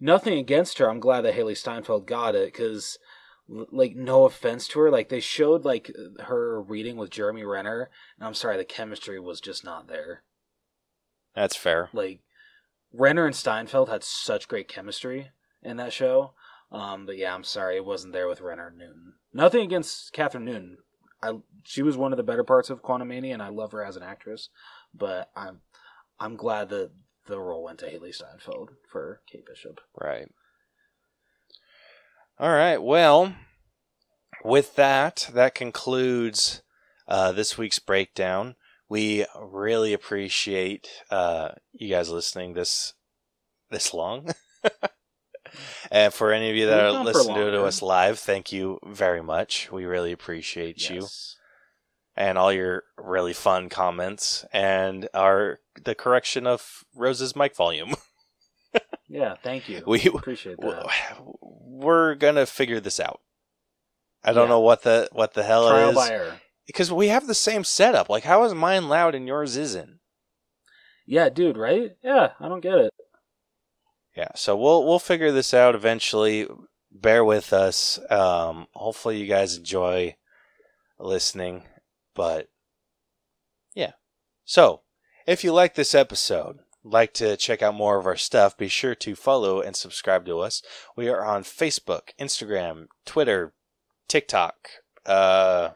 Nothing 0.00 0.38
against 0.38 0.78
her. 0.78 0.88
I'm 0.88 1.00
glad 1.00 1.22
that 1.22 1.34
Hailee 1.34 1.56
Steinfeld 1.56 2.06
got 2.06 2.34
it 2.34 2.52
because, 2.52 2.98
like, 3.48 3.96
no 3.96 4.24
offense 4.24 4.68
to 4.68 4.80
her, 4.80 4.90
like 4.90 5.08
they 5.08 5.20
showed 5.20 5.64
like 5.64 5.90
her 6.20 6.62
reading 6.62 6.96
with 6.96 7.10
Jeremy 7.10 7.44
Renner, 7.44 7.90
and 8.18 8.26
I'm 8.26 8.34
sorry, 8.34 8.56
the 8.56 8.64
chemistry 8.64 9.18
was 9.18 9.40
just 9.40 9.64
not 9.64 9.88
there. 9.88 10.22
That's 11.34 11.56
fair. 11.56 11.88
Like 11.92 12.20
Renner 12.92 13.26
and 13.26 13.36
Steinfeld 13.36 13.88
had 13.88 14.04
such 14.04 14.48
great 14.48 14.68
chemistry 14.68 15.30
in 15.62 15.76
that 15.76 15.92
show. 15.92 16.32
Um, 16.70 17.06
but 17.06 17.16
yeah, 17.16 17.34
I'm 17.34 17.44
sorry 17.44 17.76
it 17.76 17.84
wasn't 17.84 18.12
there 18.12 18.28
with 18.28 18.40
Renner 18.40 18.72
Newton. 18.76 19.14
Nothing 19.32 19.62
against 19.62 20.12
Kathryn 20.12 20.42
Newton. 20.42 20.78
I 21.22 21.38
she 21.64 21.82
was 21.82 21.96
one 21.96 22.12
of 22.12 22.16
the 22.16 22.22
better 22.22 22.44
parts 22.44 22.70
of 22.70 22.82
Quantumania, 22.82 23.32
and 23.32 23.42
I 23.42 23.48
love 23.48 23.72
her 23.72 23.82
as 23.82 23.96
an 23.96 24.02
actress. 24.02 24.50
But 24.94 25.30
I'm 25.34 25.60
I'm 26.20 26.36
glad 26.36 26.68
that 26.70 26.90
the 27.26 27.40
role 27.40 27.64
went 27.64 27.78
to 27.80 27.86
Hailee 27.86 28.14
Steinfeld 28.14 28.70
for 28.90 29.20
Kate 29.30 29.46
Bishop. 29.46 29.80
Right. 29.98 30.28
All 32.38 32.50
right. 32.50 32.78
Well, 32.78 33.34
with 34.44 34.76
that, 34.76 35.28
that 35.34 35.54
concludes 35.54 36.62
uh, 37.06 37.32
this 37.32 37.58
week's 37.58 37.78
breakdown. 37.78 38.54
We 38.88 39.26
really 39.40 39.92
appreciate 39.92 40.88
uh, 41.10 41.50
you 41.72 41.90
guys 41.90 42.10
listening 42.10 42.54
this 42.54 42.94
this 43.70 43.92
long. 43.92 44.30
And 45.90 46.12
for 46.12 46.32
any 46.32 46.50
of 46.50 46.56
you 46.56 46.66
that 46.66 46.84
We've 46.90 47.00
are 47.00 47.04
listening 47.04 47.36
to 47.36 47.64
us 47.64 47.82
live, 47.82 48.18
thank 48.18 48.52
you 48.52 48.78
very 48.86 49.22
much. 49.22 49.70
We 49.72 49.84
really 49.84 50.12
appreciate 50.12 50.88
you 50.90 51.06
and 52.16 52.36
all 52.36 52.52
your 52.52 52.82
really 52.98 53.32
fun 53.32 53.68
comments 53.68 54.44
and 54.52 55.08
our 55.14 55.60
the 55.82 55.94
correction 55.94 56.46
of 56.46 56.84
Rose's 56.94 57.34
mic 57.36 57.54
volume. 57.56 57.94
Yeah, 59.10 59.36
thank 59.42 59.70
you. 59.70 59.82
We 59.86 60.02
appreciate 60.04 60.58
that. 60.60 60.90
we're 61.40 62.14
gonna 62.14 62.44
figure 62.44 62.78
this 62.78 63.00
out. 63.00 63.20
I 64.22 64.34
don't 64.34 64.44
Yeah. 64.44 64.48
know 64.50 64.60
what 64.60 64.82
the 64.82 65.08
what 65.12 65.32
the 65.32 65.42
hell 65.42 65.66
Trial 65.70 65.86
it 65.86 65.90
is 65.92 65.94
by 65.96 66.10
error. 66.10 66.40
because 66.66 66.92
we 66.92 67.08
have 67.08 67.26
the 67.26 67.34
same 67.34 67.64
setup. 67.64 68.10
Like, 68.10 68.24
how 68.24 68.44
is 68.44 68.52
mine 68.52 68.88
loud 68.90 69.14
and 69.14 69.26
yours 69.26 69.56
isn't? 69.56 69.98
Yeah, 71.06 71.30
dude, 71.30 71.56
right? 71.56 71.92
Yeah, 72.04 72.32
I 72.38 72.48
don't 72.48 72.60
get 72.60 72.74
it. 72.74 72.92
Yeah, 74.18 74.30
so 74.34 74.56
we'll 74.56 74.84
we'll 74.84 74.98
figure 74.98 75.30
this 75.30 75.54
out 75.54 75.76
eventually. 75.76 76.48
Bear 76.90 77.24
with 77.24 77.52
us. 77.52 78.00
Um, 78.10 78.66
hopefully, 78.74 79.16
you 79.18 79.28
guys 79.28 79.56
enjoy 79.56 80.16
listening. 80.98 81.62
But 82.16 82.48
yeah, 83.74 83.92
so 84.44 84.80
if 85.24 85.44
you 85.44 85.52
like 85.52 85.76
this 85.76 85.94
episode, 85.94 86.58
like 86.82 87.14
to 87.14 87.36
check 87.36 87.62
out 87.62 87.76
more 87.76 87.96
of 87.96 88.06
our 88.06 88.16
stuff, 88.16 88.58
be 88.58 88.66
sure 88.66 88.96
to 88.96 89.14
follow 89.14 89.60
and 89.60 89.76
subscribe 89.76 90.26
to 90.26 90.40
us. 90.40 90.62
We 90.96 91.08
are 91.08 91.24
on 91.24 91.44
Facebook, 91.44 92.08
Instagram, 92.18 92.88
Twitter, 93.06 93.52
TikTok, 94.08 94.68
uh, 95.06 95.70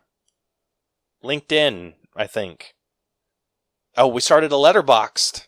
LinkedIn. 1.22 1.94
I 2.16 2.26
think. 2.26 2.74
Oh, 3.96 4.08
we 4.08 4.20
started 4.20 4.50
a 4.50 4.56
Letterboxd. 4.56 5.46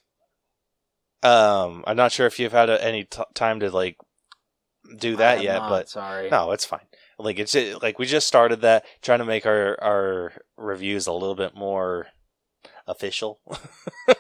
Um, 1.25 1.85
I'm 1.87 1.97
not 1.97 2.13
sure 2.13 2.27
if 2.27 2.39
you've 2.39 2.53
had 2.53 2.69
a, 2.69 2.85
any 2.85 3.05
t- 3.05 3.23
time 3.33 3.61
to 3.61 3.71
like 3.71 3.97
do 4.99 5.17
that 5.17 5.43
yet, 5.43 5.59
not, 5.59 5.69
but 5.71 5.89
sorry. 5.89 6.29
no, 6.29 6.53
it's 6.53 6.67
fine. 6.67 6.85
Like 7.19 7.39
it's 7.39 7.55
it, 7.55 7.83
like 7.83 7.99
we 7.99 8.07
just 8.07 8.27
started 8.27 8.61
that, 8.61 8.85
trying 9.01 9.21
to 9.21 9.25
make 9.25 9.47
our 9.47 9.79
our 9.83 10.33
reviews 10.57 11.07
a 11.07 11.13
little 11.13 11.35
bit 11.35 11.55
more 11.55 12.09
official, 12.87 13.41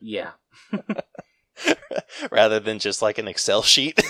Yeah. 0.00 0.32
rather 2.30 2.60
than 2.60 2.78
just 2.78 3.02
like 3.02 3.18
an 3.18 3.28
Excel 3.28 3.62
sheet. 3.62 3.98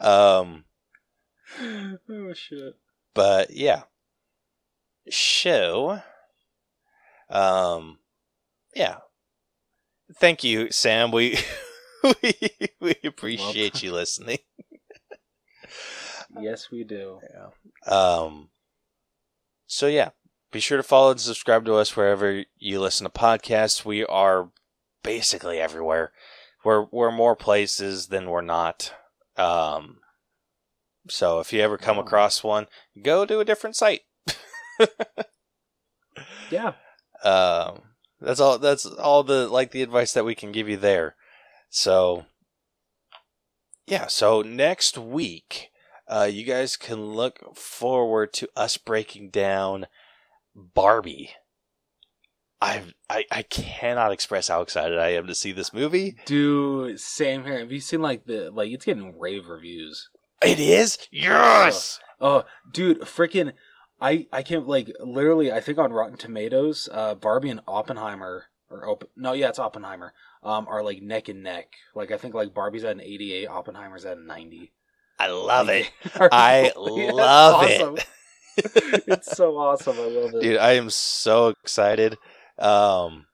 um, 0.00 0.64
oh 1.60 2.32
shit. 2.34 2.74
but 3.14 3.50
yeah, 3.50 3.82
show. 5.10 6.00
Um, 7.28 7.98
yeah. 8.74 8.96
Thank 10.18 10.44
you, 10.44 10.70
Sam. 10.70 11.10
We 11.10 11.38
we 12.22 12.34
we 12.80 12.94
appreciate 13.04 13.82
you 13.82 13.92
listening. 13.92 14.38
Yes, 16.40 16.70
we 16.70 16.84
do. 16.84 17.20
Yeah. 17.34 17.92
Um. 17.92 18.48
So 19.66 19.86
yeah, 19.86 20.10
be 20.50 20.60
sure 20.60 20.76
to 20.76 20.82
follow 20.82 21.10
and 21.12 21.20
subscribe 21.20 21.64
to 21.66 21.74
us 21.74 21.96
wherever 21.96 22.44
you 22.58 22.80
listen 22.80 23.04
to 23.04 23.10
podcasts. 23.10 23.84
We 23.84 24.04
are 24.04 24.50
basically 25.02 25.60
everywhere. 25.60 26.12
We're 26.64 26.86
we're 26.90 27.10
more 27.12 27.36
places 27.36 28.08
than 28.08 28.30
we're 28.30 28.40
not. 28.42 28.92
Um. 29.36 29.98
So 31.08 31.40
if 31.40 31.52
you 31.52 31.60
ever 31.60 31.78
come 31.78 31.98
Oh. 31.98 32.02
across 32.02 32.44
one, 32.44 32.66
go 33.02 33.26
to 33.26 33.40
a 33.40 33.44
different 33.44 33.76
site. 33.76 34.02
Yeah. 36.50 36.74
Um. 37.24 37.80
That's 38.22 38.40
all. 38.40 38.58
That's 38.58 38.86
all 38.86 39.22
the 39.22 39.48
like 39.48 39.72
the 39.72 39.82
advice 39.82 40.12
that 40.12 40.24
we 40.24 40.34
can 40.34 40.52
give 40.52 40.68
you 40.68 40.76
there. 40.76 41.16
So. 41.68 42.26
Yeah. 43.86 44.06
So 44.06 44.42
next 44.42 44.96
week, 44.96 45.70
uh, 46.08 46.28
you 46.30 46.44
guys 46.44 46.76
can 46.76 47.04
look 47.14 47.56
forward 47.56 48.32
to 48.34 48.48
us 48.56 48.76
breaking 48.76 49.30
down 49.30 49.86
Barbie. 50.54 51.30
I've, 52.60 52.94
I 53.10 53.24
I 53.30 53.42
cannot 53.42 54.12
express 54.12 54.46
how 54.46 54.62
excited 54.62 54.96
I 54.96 55.08
am 55.08 55.26
to 55.26 55.34
see 55.34 55.50
this 55.50 55.72
movie. 55.72 56.16
Dude, 56.26 57.00
same 57.00 57.44
here. 57.44 57.58
Have 57.58 57.72
you 57.72 57.80
seen 57.80 58.00
like 58.00 58.24
the 58.24 58.52
like 58.52 58.70
it's 58.70 58.84
getting 58.84 59.18
rave 59.18 59.48
reviews? 59.48 60.08
It 60.40 60.60
is 60.60 60.96
yes. 61.10 61.98
Oh, 62.20 62.44
dude, 62.72 63.00
freaking 63.00 63.52
I 64.02 64.26
I 64.32 64.42
can't 64.42 64.66
like 64.66 64.90
literally 65.00 65.52
I 65.52 65.60
think 65.60 65.78
on 65.78 65.92
Rotten 65.92 66.16
Tomatoes, 66.18 66.88
uh 66.92 67.14
Barbie 67.14 67.50
and 67.50 67.60
Oppenheimer 67.68 68.46
or 68.68 68.88
Op- 68.88 69.10
no, 69.16 69.32
yeah, 69.32 69.48
it's 69.48 69.58
Oppenheimer. 69.58 70.12
Um 70.42 70.66
are 70.68 70.82
like 70.82 71.00
neck 71.02 71.28
and 71.28 71.42
neck. 71.42 71.68
Like 71.94 72.10
I 72.10 72.16
think 72.18 72.34
like 72.34 72.52
Barbie's 72.52 72.84
at 72.84 72.92
an 72.96 73.00
88, 73.00 73.46
Oppenheimer's 73.46 74.04
at 74.04 74.18
a 74.18 74.22
90. 74.22 74.72
I 75.18 75.28
love 75.28 75.68
it, 75.68 75.90
I 76.32 76.72
you- 76.76 76.96
Yeah, 77.16 77.62
it's 77.64 77.80
love 77.82 77.98
it. 77.98 78.06
it's 79.06 79.36
so 79.36 79.56
awesome. 79.56 79.96
I 79.98 80.02
love 80.06 80.34
it. 80.34 80.42
dude. 80.42 80.58
I 80.58 80.72
am 80.72 80.90
so 80.90 81.48
excited. 81.48 82.18
Um, 82.58 83.26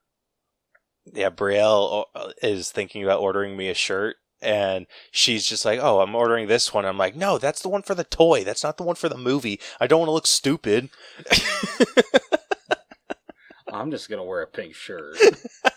yeah, 1.12 1.30
Brielle 1.30 2.04
uh, 2.14 2.30
is 2.42 2.70
thinking 2.70 3.02
about 3.02 3.20
ordering 3.20 3.56
me 3.56 3.68
a 3.68 3.74
shirt. 3.74 4.16
And 4.40 4.86
she's 5.10 5.46
just 5.46 5.64
like, 5.64 5.80
"Oh, 5.80 6.00
I'm 6.00 6.14
ordering 6.14 6.46
this 6.46 6.72
one." 6.72 6.84
I'm 6.84 6.98
like, 6.98 7.16
"No, 7.16 7.38
that's 7.38 7.60
the 7.60 7.68
one 7.68 7.82
for 7.82 7.94
the 7.94 8.04
toy. 8.04 8.44
That's 8.44 8.62
not 8.62 8.76
the 8.76 8.84
one 8.84 8.94
for 8.94 9.08
the 9.08 9.18
movie. 9.18 9.60
I 9.80 9.88
don't 9.88 10.00
want 10.00 10.08
to 10.08 10.12
look 10.12 10.26
stupid." 10.26 10.90
I'm 13.72 13.90
just 13.90 14.08
gonna 14.08 14.24
wear 14.24 14.42
a 14.42 14.46
pink 14.46 14.74
shirt. 14.74 15.16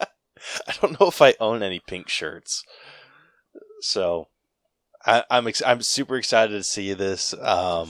I 0.00 0.74
don't 0.80 0.98
know 1.00 1.08
if 1.08 1.22
I 1.22 1.34
own 1.40 1.62
any 1.62 1.80
pink 1.80 2.08
shirts. 2.08 2.64
So 3.80 4.28
I, 5.04 5.24
I'm 5.30 5.46
ex- 5.46 5.62
I'm 5.64 5.82
super 5.82 6.16
excited 6.16 6.52
to 6.52 6.62
see 6.62 6.92
this. 6.94 7.34
Um, 7.34 7.88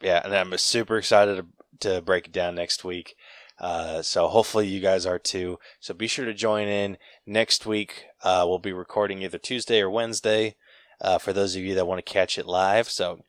yeah, 0.00 0.20
and 0.24 0.34
I'm 0.34 0.56
super 0.58 0.96
excited 0.96 1.44
to, 1.80 1.94
to 1.94 2.02
break 2.02 2.26
it 2.26 2.32
down 2.32 2.54
next 2.54 2.84
week. 2.84 3.14
Uh, 3.60 4.00
so 4.00 4.26
hopefully 4.28 4.66
you 4.66 4.80
guys 4.80 5.04
are 5.04 5.18
too. 5.18 5.58
So 5.78 5.92
be 5.92 6.06
sure 6.06 6.24
to 6.24 6.32
join 6.32 6.66
in 6.66 6.96
next 7.26 7.66
week. 7.66 8.06
Uh, 8.22 8.44
we'll 8.48 8.58
be 8.58 8.72
recording 8.72 9.22
either 9.22 9.38
Tuesday 9.38 9.80
or 9.80 9.90
Wednesday. 9.90 10.56
Uh, 11.00 11.18
for 11.18 11.32
those 11.32 11.56
of 11.56 11.62
you 11.62 11.74
that 11.74 11.86
want 11.86 12.04
to 12.04 12.12
catch 12.12 12.38
it 12.38 12.46
live. 12.46 12.88
So, 12.90 13.24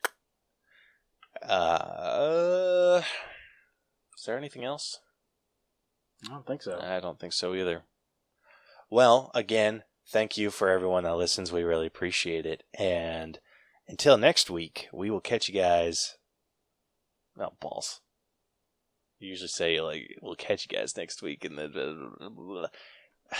uh, 1.42 3.02
is 4.18 4.24
there 4.26 4.38
anything 4.38 4.66
else? 4.66 5.00
I 6.26 6.34
don't 6.34 6.46
think 6.46 6.62
so. 6.62 6.80
I 6.82 7.00
don't 7.00 7.20
think 7.20 7.34
so 7.34 7.54
either. 7.54 7.84
Well, 8.90 9.32
again, 9.34 9.84
thank 10.08 10.38
you 10.38 10.52
for 10.52 10.70
everyone 10.70 11.06
that 11.06 11.16
listens. 11.16 11.52
We 11.52 11.64
really 11.64 11.88
appreciate 11.88 12.46
it. 12.46 12.64
And 12.78 13.40
until 13.88 14.18
next 14.18 14.50
week, 14.50 14.88
we 14.92 15.10
will 15.10 15.22
catch 15.22 15.48
you 15.48 15.54
guys. 15.54 16.18
Oh, 17.40 17.54
balls. 17.60 18.02
You 19.22 19.30
usually 19.30 19.50
say, 19.50 19.80
like, 19.80 20.18
we'll 20.22 20.36
catch 20.36 20.68
you 20.70 20.76
guys 20.76 20.98
next 20.98 21.22
week, 21.22 21.46
and 21.46 21.58
then. 21.58 21.72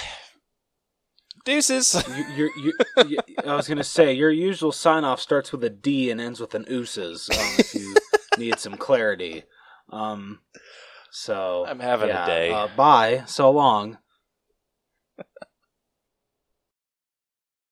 Deuces! 1.46 2.04
you, 2.36 2.52
you, 2.56 2.74
you, 3.08 3.18
I 3.48 3.56
was 3.56 3.68
gonna 3.68 3.84
say 3.84 4.14
your 4.14 4.30
usual 4.30 4.72
sign 4.72 5.04
off 5.04 5.20
starts 5.20 5.52
with 5.52 5.64
a 5.64 5.72
D 5.72 6.12
and 6.12 6.22
ends 6.22 6.40
with 6.40 6.54
an 6.54 6.66
ooses. 6.70 7.28
Um, 7.32 7.48
if 7.58 7.74
you 7.74 7.96
need 8.38 8.60
some 8.60 8.76
clarity, 8.76 9.44
um, 9.90 10.40
so 11.10 11.66
I'm 11.68 11.80
having 11.80 12.12
a 12.12 12.26
day. 12.28 12.52
Uh, 12.52 12.68
bye. 12.76 13.24
So 13.26 13.50
long. 13.50 13.98